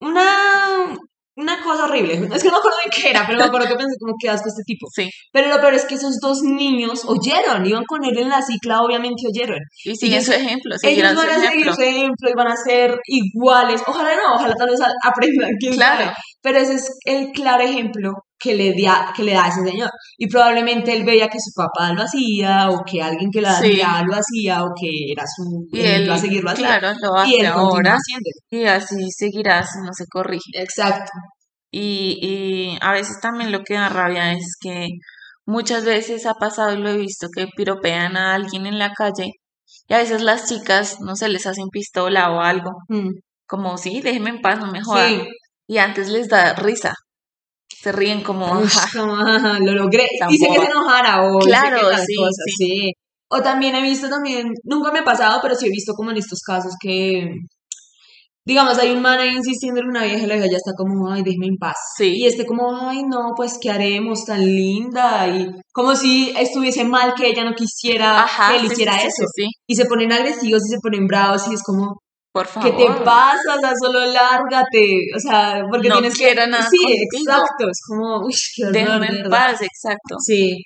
una, 0.00 0.96
una 1.36 1.62
cosa 1.62 1.84
horrible. 1.84 2.14
Es 2.14 2.42
que 2.42 2.48
no 2.48 2.52
me 2.54 2.58
acuerdo 2.60 2.78
de 2.84 2.90
qué 2.90 3.10
era, 3.10 3.26
pero 3.26 3.38
me 3.38 3.44
acuerdo 3.44 3.68
que 3.68 3.74
pensé 3.74 3.94
como 4.00 4.14
que 4.18 4.30
asco 4.30 4.48
este 4.48 4.62
tipo. 4.64 4.86
sí. 4.90 5.10
Pero 5.32 5.48
lo 5.48 5.60
peor 5.60 5.74
es 5.74 5.84
que 5.84 5.96
esos 5.96 6.18
dos 6.22 6.40
niños 6.42 7.02
oyeron, 7.06 7.66
iban 7.66 7.84
con 7.84 8.04
él 8.04 8.16
en 8.18 8.30
la 8.30 8.40
cicla, 8.40 8.80
obviamente 8.80 9.22
oyeron. 9.28 9.58
Y 9.84 9.94
siguen 9.96 10.14
ellos- 10.20 10.26
su 10.26 10.32
ejemplo, 10.32 10.74
Ellos 10.82 11.14
van 11.14 11.28
a 11.28 11.40
seguir 11.50 11.74
su 11.74 11.82
ejemplo 11.82 12.30
y 12.30 12.34
van 12.34 12.48
a 12.48 12.56
ser 12.56 12.98
iguales. 13.06 13.82
Ojalá 13.86 14.14
no, 14.16 14.34
ojalá 14.36 14.54
tal 14.54 14.70
vez 14.70 14.80
aprendan 15.04 15.50
quién 15.60 15.74
Claro. 15.74 16.04
sabe. 16.04 16.16
Pero 16.42 16.58
ese 16.58 16.74
es 16.76 16.90
el 17.04 17.32
claro 17.32 17.62
ejemplo 17.62 18.12
que 18.38 18.54
le, 18.54 18.74
da, 18.80 19.12
que 19.16 19.22
le 19.22 19.32
da 19.32 19.46
a 19.46 19.48
ese 19.48 19.62
señor. 19.64 19.90
Y 20.18 20.26
probablemente 20.28 20.92
él 20.94 21.04
veía 21.04 21.28
que 21.28 21.38
su 21.40 21.52
papá 21.54 21.92
lo 21.92 22.02
hacía, 22.02 22.68
o 22.70 22.82
que 22.84 23.00
alguien 23.02 23.30
que 23.32 23.40
la 23.40 23.54
Sí. 23.58 23.80
lo 24.06 24.14
hacía, 24.14 24.62
o 24.64 24.68
que 24.78 24.88
era 25.12 25.24
su 25.26 25.66
Y 25.72 25.80
ejemplo 25.80 26.12
él, 26.12 26.18
a 26.18 26.18
seguir 26.18 26.44
lo 26.44 26.50
hacía. 26.50 26.78
claro, 26.78 26.96
lo 27.00 27.24
y 27.24 27.34
él 27.36 27.46
hace 27.46 27.54
continúa 27.54 27.70
ahora 27.70 27.98
y 28.50 28.64
así 28.66 29.10
seguirá 29.10 29.62
si 29.62 29.78
no 29.80 29.90
se 29.92 30.04
corrige. 30.10 30.50
Exacto. 30.54 31.10
Y, 31.70 32.18
y 32.22 32.78
a 32.80 32.92
veces 32.92 33.18
también 33.20 33.52
lo 33.52 33.60
que 33.64 33.74
da 33.74 33.88
rabia 33.88 34.32
es 34.32 34.56
que 34.60 34.86
muchas 35.46 35.84
veces 35.84 36.26
ha 36.26 36.34
pasado 36.34 36.72
y 36.74 36.78
lo 36.78 36.90
he 36.90 36.96
visto 36.96 37.28
que 37.34 37.46
piropean 37.56 38.16
a 38.16 38.34
alguien 38.34 38.66
en 38.66 38.78
la 38.78 38.92
calle 38.92 39.30
y 39.88 39.94
a 39.94 39.98
veces 39.98 40.22
las 40.22 40.48
chicas, 40.48 40.98
no 41.00 41.16
sé, 41.16 41.28
les 41.28 41.46
hacen 41.46 41.68
pistola 41.70 42.30
o 42.32 42.40
algo, 42.40 42.70
Mm. 42.88 43.10
como 43.46 43.76
sí, 43.78 44.00
déjeme 44.02 44.30
en 44.30 44.40
paz, 44.42 44.58
no 44.60 44.70
me 44.70 44.82
jodan. 44.82 45.08
Sí. 45.08 45.28
Y 45.68 45.78
antes 45.78 46.08
les 46.08 46.28
da 46.28 46.54
risa, 46.54 46.94
se 47.68 47.92
ríen 47.92 48.22
como, 48.22 48.46
como, 48.94 49.16
lo 49.16 49.72
logré. 49.72 50.06
Hice 50.28 50.46
que 50.48 50.60
se 50.60 50.70
enojara 50.70 51.22
o 51.22 51.38
Claro, 51.38 51.88
que 51.88 51.94
tal 51.96 52.04
sí, 52.06 52.16
cosa, 52.16 52.42
sí. 52.58 52.92
O 53.28 53.42
también 53.42 53.74
he 53.74 53.82
visto 53.82 54.08
también, 54.08 54.52
nunca 54.64 54.92
me 54.92 55.00
ha 55.00 55.04
pasado, 55.04 55.40
pero 55.42 55.54
sí 55.54 55.66
he 55.66 55.70
visto 55.70 55.92
como 55.94 56.10
en 56.12 56.16
estos 56.18 56.40
casos 56.46 56.74
que, 56.80 57.28
digamos, 58.44 58.78
hay 58.78 58.92
un 58.92 59.02
man 59.02 59.18
ahí 59.18 59.30
insistiendo 59.36 59.80
en 59.80 59.88
una 59.88 60.04
vieja 60.04 60.22
y 60.22 60.26
la 60.26 60.34
vieja 60.36 60.48
ya 60.50 60.56
está 60.58 60.70
como, 60.76 61.10
ay, 61.10 61.24
déjeme 61.24 61.46
en 61.46 61.56
paz. 61.58 61.74
Sí. 61.96 62.12
Y 62.16 62.26
este 62.26 62.46
como, 62.46 62.88
ay, 62.88 63.02
no, 63.02 63.32
pues, 63.36 63.58
¿qué 63.60 63.70
haremos 63.70 64.24
tan 64.24 64.40
linda? 64.44 65.26
Y 65.26 65.48
como 65.72 65.96
si 65.96 66.32
estuviese 66.38 66.84
mal 66.84 67.14
que 67.16 67.26
ella 67.26 67.44
no 67.44 67.54
quisiera 67.54 68.22
Ajá, 68.22 68.50
que 68.52 68.60
él 68.60 68.66
sí, 68.68 68.72
hiciera 68.74 68.92
sí, 68.92 69.00
sí, 69.00 69.06
eso. 69.06 69.22
sí, 69.34 69.42
sí, 69.42 69.50
Y 69.66 69.74
se 69.74 69.86
ponen 69.86 70.12
agresivos 70.12 70.62
y 70.64 70.68
se 70.74 70.80
ponen 70.80 71.06
bravos 71.08 71.48
y 71.50 71.54
es 71.54 71.62
como, 71.64 71.98
por 72.44 72.62
¿qué 72.62 72.70
te 72.72 72.86
favor. 72.86 73.04
pasa? 73.04 73.54
O 73.56 73.60
sea, 73.60 73.72
solo 73.80 74.04
lárgate. 74.06 75.06
O 75.16 75.18
sea, 75.18 75.62
porque 75.70 75.88
No 75.88 75.94
tienes 75.98 76.18
que... 76.18 76.24
quiero 76.24 76.46
nada 76.46 76.68
Sí, 76.68 76.76
contigo. 76.76 77.02
exacto. 77.12 77.68
Es 77.70 77.80
como, 77.88 78.26
uy, 78.26 78.34
qué 78.56 78.82
horror, 78.84 79.04
en 79.04 79.30
paz, 79.30 79.62
exacto. 79.62 80.16
Sí, 80.18 80.58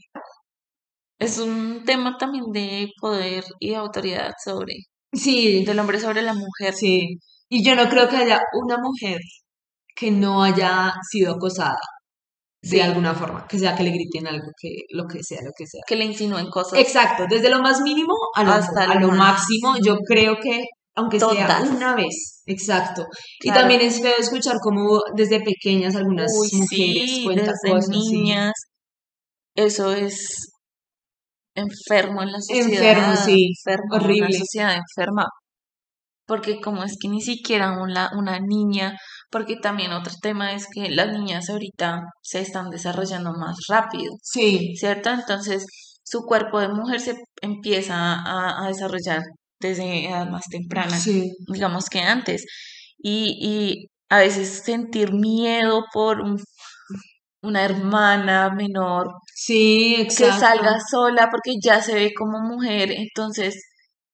Es 1.19 1.39
un 1.39 1.85
tema 1.85 2.17
también 2.19 2.45
de 2.53 2.89
poder 3.01 3.45
y 3.59 3.75
autoridad 3.75 4.33
sobre, 4.45 4.75
sí, 5.13 5.65
del 5.65 5.79
hombre 5.79 6.01
sobre 6.01 6.23
la 6.23 6.35
mujer. 6.35 6.75
sí. 6.75 7.19
Y 7.53 7.65
yo 7.65 7.75
no 7.75 7.89
creo 7.89 8.09
que 8.09 8.17
haya 8.17 8.41
una 8.53 8.77
mujer 8.79 9.19
que 9.97 10.11
no 10.13 10.43
haya 10.45 10.93
sido 11.11 11.35
acosada 11.35 11.79
de 12.63 12.69
Sí. 12.71 12.81
alguna 12.81 13.13
forma, 13.15 13.47
que 13.49 13.59
sea 13.59 13.75
que 13.77 13.83
le 13.83 13.91
griten 13.91 14.27
algo, 14.29 14.47
que 14.61 14.71
lo 14.91 15.07
que 15.09 15.23
sea, 15.23 15.39
lo 15.43 15.51
que 15.57 15.67
sea. 15.67 15.81
Que 15.87 15.97
le 15.97 16.05
insinúen 16.05 16.49
cosas. 16.51 16.79
Exacto, 16.79 17.25
desde 17.29 17.51
lo 17.51 17.61
más 17.61 17.81
mínimo 17.81 18.15
a 18.35 18.45
lo, 18.45 18.53
Hasta 18.53 18.85
a 18.85 18.95
lo 19.01 19.09
lo 19.09 19.13
máximo, 19.15 19.75
yo 19.85 19.97
creo 20.07 20.37
que 20.43 20.63
aunque 20.95 21.19
sea 21.21 21.63
una 21.63 21.95
vez, 21.95 22.43
exacto. 22.47 23.07
Y 23.41 23.51
también 23.53 23.81
es 23.81 24.01
feo 24.01 24.15
escuchar 24.19 24.57
como 24.61 25.01
desde 25.17 25.41
pequeñas 25.41 25.97
algunas 25.97 26.31
Uy, 26.39 26.49
mujeres 26.61 27.11
sí, 27.11 27.23
cuentan 27.25 27.47
desde 27.63 27.75
cosas 27.75 27.89
niñas. 27.89 28.53
Eso 29.55 29.93
es 29.93 30.53
enfermo 31.55 32.23
en 32.23 32.33
la 32.33 32.41
sociedad. 32.41 32.99
Enfermo, 32.99 33.17
sí, 33.17 33.53
enfermo, 33.67 33.97
horrible. 33.97 34.39
sociedad 34.39 34.77
enferma. 34.77 35.27
Porque 36.27 36.61
como 36.61 36.85
es 36.85 36.97
que 37.01 37.09
ni 37.09 37.21
siquiera 37.21 37.73
una, 37.83 38.11
una 38.17 38.39
niña, 38.39 38.97
porque 39.31 39.57
también 39.57 39.93
otro 39.93 40.13
tema 40.23 40.53
es 40.55 40.67
que 40.73 40.89
las 40.91 41.09
niñas 41.13 41.51
ahorita 41.51 42.03
se 42.23 42.41
están 42.41 42.71
desarrollando 42.71 43.33
más 43.33 43.57
rápido, 43.69 44.13
Sí, 44.23 44.75
¿cierto? 44.77 45.11
Entonces 45.11 45.67
su 46.05 46.21
cuerpo 46.23 46.61
de 46.61 46.69
mujer 46.69 47.01
se 47.01 47.17
empieza 47.43 48.15
a, 48.15 48.65
a 48.65 48.69
desarrollar 48.69 49.23
desde 49.61 50.07
edad 50.09 50.29
más 50.31 50.45
temprana, 50.51 50.99
sí, 50.99 51.33
digamos 51.53 51.87
que 51.91 52.01
antes. 52.01 52.45
Y, 52.99 53.37
y 53.41 53.87
a 54.09 54.19
veces 54.19 54.63
sentir 54.65 55.13
miedo 55.13 55.85
por 55.93 56.21
un- 56.21 56.43
una 57.43 57.65
hermana 57.65 58.51
menor 58.55 59.09
sí, 59.35 60.07
que 60.09 60.31
salga 60.33 60.79
sola 60.91 61.29
porque 61.31 61.53
ya 61.63 61.81
se 61.83 61.95
ve 61.95 62.13
como 62.15 62.39
mujer, 62.41 62.91
entonces 62.93 63.63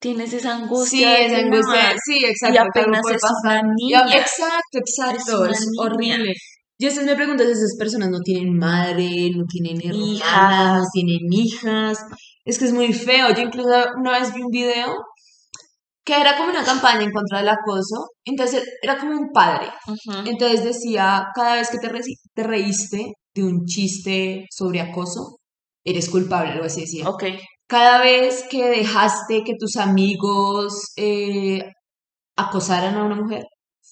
tienes 0.00 0.32
esa 0.32 0.56
Sí, 0.56 0.62
angustia 0.62 1.10
de 1.10 1.26
esa 1.26 1.38
angustia, 1.38 1.96
sí, 2.04 2.18
y 2.20 2.24
exacto, 2.24 2.60
algo 2.60 2.70
apenas 2.70 3.00
es 3.10 3.22
pasar. 3.22 3.64
una 3.64 3.74
niña. 3.74 4.16
exacto, 4.16 4.78
exacto, 4.78 5.46
es 5.46 5.66
horrible. 5.78 6.34
Yo 6.78 6.88
a 6.88 6.90
veces 6.90 7.06
me 7.06 7.16
pregunto 7.16 7.42
si 7.44 7.50
esas 7.52 7.74
personas 7.78 8.10
no 8.10 8.20
tienen 8.20 8.56
madre, 8.58 9.30
no 9.34 9.44
tienen 9.48 9.80
hermanas, 9.80 10.12
Hijas. 10.20 10.78
no 10.82 10.84
tienen 10.92 11.32
hijas. 11.32 11.98
Es 12.44 12.58
que 12.58 12.66
es 12.66 12.72
muy 12.72 12.92
feo. 12.92 13.34
Yo 13.34 13.42
incluso 13.42 13.70
una 13.98 14.20
vez 14.20 14.32
vi 14.34 14.42
un 14.42 14.50
video 14.50 14.94
que 16.06 16.14
era 16.20 16.36
como 16.36 16.50
una 16.50 16.64
campaña 16.64 17.02
en 17.02 17.10
contra 17.10 17.38
del 17.40 17.48
acoso. 17.48 18.06
Entonces 18.24 18.62
era 18.80 18.96
como 18.96 19.12
un 19.12 19.30
padre. 19.32 19.66
Entonces 20.24 20.64
decía, 20.64 21.26
cada 21.34 21.56
vez 21.56 21.68
que 21.70 21.78
te 21.78 22.42
reíste 22.44 23.12
de 23.34 23.42
un 23.42 23.64
chiste 23.66 24.46
sobre 24.50 24.80
acoso, 24.80 25.38
eres 25.84 26.08
culpable, 26.08 26.52
algo 26.52 26.64
así 26.66 26.82
decía. 26.82 27.08
Ok, 27.08 27.24
Cada 27.68 28.00
vez 28.00 28.44
que 28.48 28.68
dejaste 28.68 29.42
que 29.44 29.54
tus 29.58 29.74
amigos 29.76 30.92
eh, 30.96 31.60
acosaran 32.36 32.94
a 32.96 33.04
una 33.04 33.16
mujer, 33.16 33.42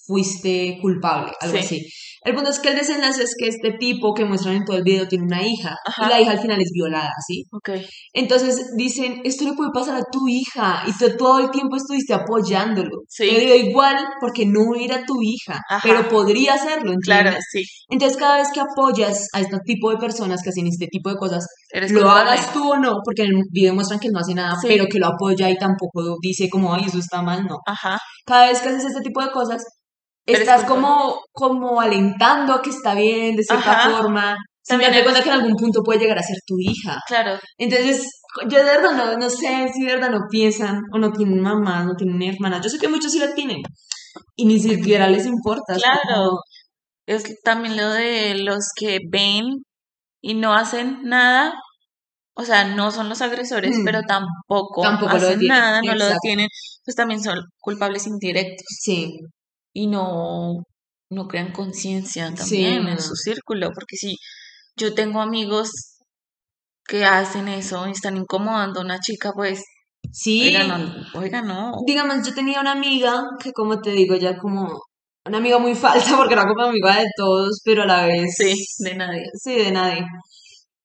fuiste 0.05 0.77
culpable, 0.81 1.33
algo 1.41 1.57
Sí. 1.57 1.63
así. 1.63 1.87
El 2.25 2.33
punto 2.35 2.49
es 2.49 2.59
que 2.59 2.69
el 2.69 2.75
desenlace 2.75 3.23
es 3.23 3.35
que 3.37 3.47
este 3.47 3.71
tipo 3.79 4.13
que 4.13 4.25
muestran 4.25 4.55
en 4.55 4.65
todo 4.65 4.75
el 4.77 4.83
video 4.83 5.07
tiene 5.07 5.25
una 5.25 5.41
hija 5.47 5.75
Ajá. 5.85 6.07
y 6.07 6.09
la 6.09 6.21
hija 6.21 6.31
al 6.31 6.39
final 6.39 6.59
es 6.59 6.71
violada, 6.73 7.11
¿sí? 7.27 7.43
ok. 7.51 7.69
Entonces 8.13 8.71
dicen, 8.75 9.21
esto 9.23 9.45
le 9.45 9.53
puede 9.53 9.69
pasar 9.73 9.95
a 9.95 10.03
tu 10.11 10.27
hija 10.27 10.83
y 10.87 10.91
tú 10.97 11.05
todo 11.17 11.39
el 11.39 11.51
tiempo 11.51 11.75
estuviste 11.75 12.13
apoyándolo. 12.13 12.97
Sí. 13.07 13.27
Te 13.29 13.39
dio 13.41 13.55
igual 13.55 13.95
porque 14.19 14.45
no 14.45 14.75
era 14.75 15.03
tu 15.05 15.21
hija, 15.21 15.59
Ajá. 15.69 15.81
pero 15.83 16.09
podría 16.09 16.55
hacerlo, 16.55 16.93
Claro, 17.03 17.29
¿entiendes? 17.29 17.45
sí. 17.51 17.63
Entonces 17.89 18.17
cada 18.17 18.37
vez 18.37 18.47
que 18.51 18.59
apoyas 18.59 19.27
a 19.33 19.41
este 19.41 19.57
tipo 19.65 19.91
de 19.91 19.97
personas 19.97 20.41
que 20.43 20.49
hacen 20.49 20.67
este 20.67 20.87
tipo 20.87 21.09
de 21.09 21.15
cosas, 21.17 21.45
Eres 21.71 21.91
lo 21.91 21.99
culpable. 22.01 22.31
hagas 22.31 22.53
tú 22.53 22.71
o 22.71 22.77
no, 22.77 22.93
porque 23.05 23.23
en 23.23 23.37
el 23.37 23.43
video 23.51 23.73
muestran 23.75 23.99
que 23.99 24.09
no 24.09 24.19
hace 24.19 24.33
nada, 24.33 24.55
Sí. 24.59 24.67
pero 24.67 24.85
que 24.87 24.97
lo 24.99 25.07
apoya 25.07 25.49
y 25.49 25.57
tampoco 25.57 26.17
dice 26.21 26.49
como, 26.49 26.73
ay, 26.73 26.85
eso 26.87 26.97
está 26.97 27.21
mal, 27.21 27.45
no. 27.45 27.57
Ajá, 27.67 27.99
Cada 28.25 28.47
vez 28.47 28.59
que 28.61 28.69
haces 28.69 28.85
este 28.85 29.01
tipo 29.01 29.21
de 29.21 29.29
cosas, 29.31 29.63
Eres 30.25 30.41
estás 30.41 30.63
culpable. 30.65 30.87
como, 30.87 31.21
como 31.31 31.81
alentando 31.81 32.53
a 32.53 32.61
que 32.61 32.69
está 32.71 32.95
bien, 32.95 33.35
de 33.35 33.43
cierta 33.43 33.71
Ajá. 33.71 33.89
forma, 33.97 34.35
También 34.67 34.91
eres- 34.91 35.03
cuenta 35.03 35.21
que 35.23 35.29
en 35.29 35.35
algún 35.35 35.55
punto 35.55 35.83
puede 35.83 35.99
llegar 35.99 36.17
a 36.17 36.23
ser 36.23 36.37
tu 36.47 36.55
hija. 36.59 36.99
claro. 37.07 37.39
Entonces, 37.57 38.09
yo 38.49 38.57
de 38.57 38.63
verdad 38.65 38.91
no, 38.91 39.17
no 39.17 39.29
sé 39.29 39.69
si 39.73 39.85
de 39.85 39.93
verdad 39.95 40.09
no 40.09 40.21
piensan 40.29 40.81
o 40.93 40.97
no 40.97 41.11
tienen 41.11 41.41
mamá, 41.41 41.83
no 41.83 41.95
tienen 41.95 42.21
hermanas. 42.33 42.61
Yo 42.63 42.69
sé 42.69 42.79
que 42.79 42.87
muchos 42.87 43.11
sí 43.11 43.19
la 43.19 43.33
tienen 43.33 43.61
y 44.35 44.45
ni 44.45 44.59
siquiera 44.59 45.07
les 45.09 45.25
importa. 45.25 45.75
es 45.75 45.83
Claro. 45.83 46.01
como- 46.29 46.39
Es 47.07 47.39
también 47.43 47.77
lo 47.77 47.87
de 47.89 48.33
los 48.39 48.69
que 48.75 48.97
ven 49.11 49.43
y 50.21 50.33
no 50.33 50.55
hacen 50.55 51.03
nada. 51.03 51.53
O 52.37 52.43
sea, 52.43 52.65
no 52.65 52.89
son 52.91 53.07
los 53.09 53.21
agresores, 53.21 53.77
Mm. 53.77 53.83
pero 53.85 54.01
tampoco, 54.01 54.81
Tampoco 54.81 55.11
lo 55.11 55.17
hacen 55.17 55.29
detienen, 55.39 55.47
nada, 55.57 55.81
no 55.83 55.91
lo 55.93 56.03
exacto. 56.05 56.19
detienen. 56.23 56.47
Pues 56.83 56.95
también 56.95 57.21
son 57.23 57.37
culpables 57.61 58.07
indirectos. 58.07 58.65
Sí, 58.81 59.19
y 59.75 59.87
no, 59.87 60.63
no 61.11 61.27
crean 61.27 61.51
conciencia 61.51 62.25
también 62.33 62.83
Sí, 62.85 62.89
en 62.91 62.99
su 63.01 63.15
círculo, 63.15 63.67
porque 63.75 63.97
si 63.97 64.15
yo 64.77 64.93
tengo 64.95 65.21
amigos 65.21 65.69
que 66.87 67.03
hacen 67.05 67.47
eso 67.47 67.87
y 67.87 67.91
están 67.91 68.17
incomodando 68.17 68.79
a 68.81 68.83
una 68.83 68.99
chica, 68.99 69.31
pues 69.33 69.63
Sí, 70.11 70.55
Oiga, 70.55 70.63
no, 70.77 71.19
oiga, 71.19 71.41
no. 71.41 71.71
digamos, 71.87 72.25
yo 72.27 72.33
tenía 72.35 72.61
una 72.61 72.73
amiga 72.73 73.23
que, 73.43 73.51
como 73.53 73.81
te 73.81 73.89
digo, 73.91 74.15
ya 74.15 74.37
como 74.37 74.67
una 75.25 75.39
amiga 75.39 75.57
muy 75.57 75.73
falsa 76.13 76.15
porque 76.15 76.35
era 76.35 76.45
como 76.47 76.63
amiga 76.63 76.97
de 76.99 77.07
todos, 77.17 77.59
pero 77.65 77.83
a 77.83 77.85
la 77.87 78.05
vez, 78.05 78.35
Sí, 78.37 78.53
de 78.79 78.95
nadie. 78.95 79.23
sí, 79.33 79.55
de 79.55 79.71
nadie. 79.71 80.05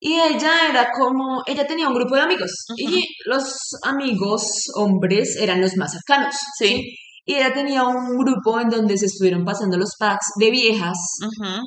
Y 0.00 0.14
ella 0.14 0.52
era 0.70 0.90
como, 0.92 1.42
ella 1.46 1.66
tenía 1.66 1.88
un 1.88 1.94
grupo 1.94 2.16
de 2.16 2.22
amigos 2.22 2.50
y 2.76 3.04
los 3.26 3.44
amigos 3.84 4.42
hombres 4.74 5.36
eran 5.36 5.60
los 5.60 5.76
más 5.76 5.92
cercanos, 5.92 6.34
Sí. 6.58 6.68
¿sí? 6.68 6.96
Y 7.30 7.34
ella 7.36 7.52
tenía 7.52 7.84
un 7.84 8.16
grupo 8.18 8.58
en 8.58 8.68
donde 8.68 8.98
se 8.98 9.06
estuvieron 9.06 9.44
pasando 9.44 9.76
los 9.76 9.94
packs 9.98 10.26
de 10.40 10.50
viejas 10.50 10.98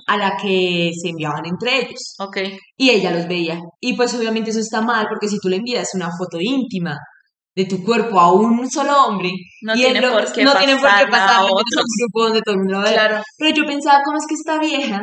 a 0.08 0.18
la 0.18 0.32
que 0.42 0.92
se 1.02 1.10
enviaban 1.10 1.46
entre 1.46 1.70
ellos. 1.80 2.02
Ok. 2.20 2.38
Y 2.78 2.90
ella 2.90 3.12
los 3.12 3.28
veía. 3.30 3.58
Y 3.80 3.96
pues 3.96 4.14
obviamente 4.14 4.50
eso 4.50 4.60
está 4.60 4.82
mal 4.82 5.06
porque 5.10 5.30
si 5.30 5.38
tú 5.40 5.48
le 5.48 5.58
envías 5.58 5.88
una 5.96 6.10
foto 6.18 6.38
íntima 6.42 6.98
de 7.56 7.66
tu 7.66 7.82
cuerpo 7.84 8.20
a 8.20 8.34
un 8.34 8.70
solo 8.70 8.94
hombre 9.06 9.30
No 9.62 9.74
y 9.76 9.78
tiene 9.84 10.02
lo- 10.02 10.12
por 10.12 10.32
qué 10.34 10.44
no 10.44 10.54
tiene 10.58 10.74
por 10.76 10.90
qué 11.00 11.08
pasar 11.10 11.38
a 11.40 11.44
un 11.46 11.52
grupo 12.00 12.24
donde 12.26 12.42
todo 12.42 12.56
el 12.56 12.62
mundo. 12.62 12.82
Claro. 12.92 13.22
Pero 13.38 13.56
yo 13.56 13.64
pensaba, 13.66 14.00
¿cómo 14.04 14.18
es 14.18 14.26
que 14.28 14.36
esta 14.36 14.60
vieja, 14.60 15.02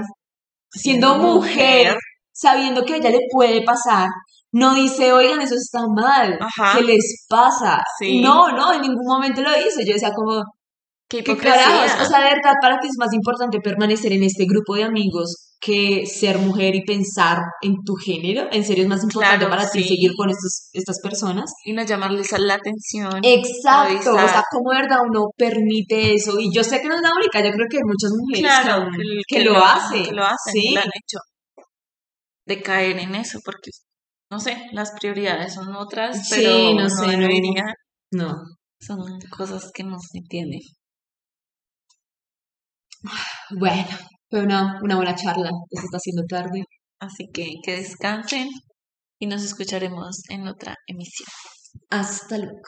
siendo 0.73 1.09
Siendo 1.15 1.15
mujer, 1.16 1.87
mujer. 1.87 1.95
sabiendo 2.32 2.85
que 2.85 2.95
a 2.95 2.97
ella 2.99 3.11
le 3.11 3.20
puede 3.32 3.62
pasar, 3.62 4.09
no 4.53 4.75
dice, 4.75 5.13
oigan, 5.13 5.41
eso 5.41 5.55
está 5.55 5.81
mal, 5.95 6.39
Ajá. 6.41 6.79
¿qué 6.79 6.85
les 6.85 7.25
pasa? 7.29 7.81
Sí. 7.99 8.21
No, 8.21 8.51
no, 8.53 8.73
en 8.73 8.81
ningún 8.83 9.07
momento 9.07 9.41
lo 9.43 9.51
hizo. 9.51 9.81
Yo 9.87 9.95
decía 9.95 10.13
como, 10.15 10.43
Qué 11.09 11.25
¿qué 11.25 11.37
carajos? 11.37 11.91
O 12.03 12.05
sea, 12.09 12.19
de 12.21 12.25
verdad, 12.35 12.55
para 12.63 12.79
ti 12.79 12.87
es 12.87 12.97
más 12.99 13.13
importante 13.13 13.59
permanecer 13.61 14.13
en 14.13 14.23
este 14.23 14.45
grupo 14.45 14.77
de 14.77 14.85
amigos 14.85 15.49
que 15.61 16.07
ser 16.07 16.39
mujer 16.39 16.75
y 16.77 16.85
pensar 16.85 17.39
en 17.63 17.75
tu 17.85 17.95
género. 17.95 18.49
En 18.53 18.65
serio, 18.65 18.85
es 18.85 18.89
más 18.89 19.03
importante 19.03 19.45
Claro, 19.45 19.51
para 19.51 19.69
ti 19.71 19.83
sí. 19.83 19.89
seguir 19.89 20.13
con 20.17 20.31
estos, 20.31 20.71
estas 20.73 21.01
personas. 21.03 21.53
Y 21.65 21.73
no 21.73 21.83
llamarles 21.85 22.33
a 22.33 22.39
la 22.39 22.55
atención. 22.55 23.11
Exacto, 23.25 24.13
o 24.15 24.29
sea, 24.29 24.43
de 24.43 24.81
verdad 24.81 24.99
uno 25.09 25.27
permite 25.37 26.15
eso. 26.15 26.39
Y 26.39 26.49
yo 26.55 26.63
sé 26.65 26.81
que 26.81 26.89
no 26.89 26.95
es 26.95 27.03
la 27.03 27.11
única, 27.15 27.41
yo 27.45 27.51
creo 27.53 27.67
que 27.69 27.77
hay 27.79 27.83
muchas 27.85 28.11
mujeres 28.17 28.41
que, 28.41 28.63
Claro, 28.65 28.83
aún- 28.85 28.93
que, 29.29 29.37
que 29.37 29.45
lo 29.45 29.57
hacen. 29.65 30.05
Que 30.05 30.13
lo 30.13 30.23
hacen, 30.25 30.53
Sí. 30.53 30.75
lo 30.75 30.81
han 30.81 30.87
hecho. 30.87 31.19
De 32.47 32.63
caer 32.63 32.99
en 32.99 33.15
eso, 33.17 33.39
porque, 33.45 33.71
no 34.31 34.40
sé, 34.40 34.69
las 34.73 34.93
prioridades 34.93 35.55
son 35.55 35.74
otras, 35.77 36.28
Sí, 36.28 36.36
pero 36.36 36.74
no 36.74 36.82
no 36.82 36.89
sé, 36.90 37.07
no. 37.16 37.23
debería. 37.23 37.65
No. 38.12 38.35
Son 38.81 38.98
cosas 39.36 39.70
que 39.74 39.85
no 39.85 39.98
se 39.98 40.19
entienden. 40.19 40.61
Bueno, 43.59 43.89
fue 44.31 44.43
una, 44.43 44.78
una 44.82 44.97
buena 44.97 45.15
charla. 45.15 45.51
Se 45.70 45.85
está 45.85 45.97
haciendo 45.97 46.23
tarde. 46.28 46.65
Así 47.01 47.28
que 47.32 47.55
que 47.65 47.77
descansen 47.77 48.48
y 49.19 49.27
nos 49.27 49.43
escucharemos 49.43 50.23
en 50.28 50.47
otra 50.48 50.77
emisión. 50.86 51.28
Hasta 51.90 52.39
luego. 52.39 52.61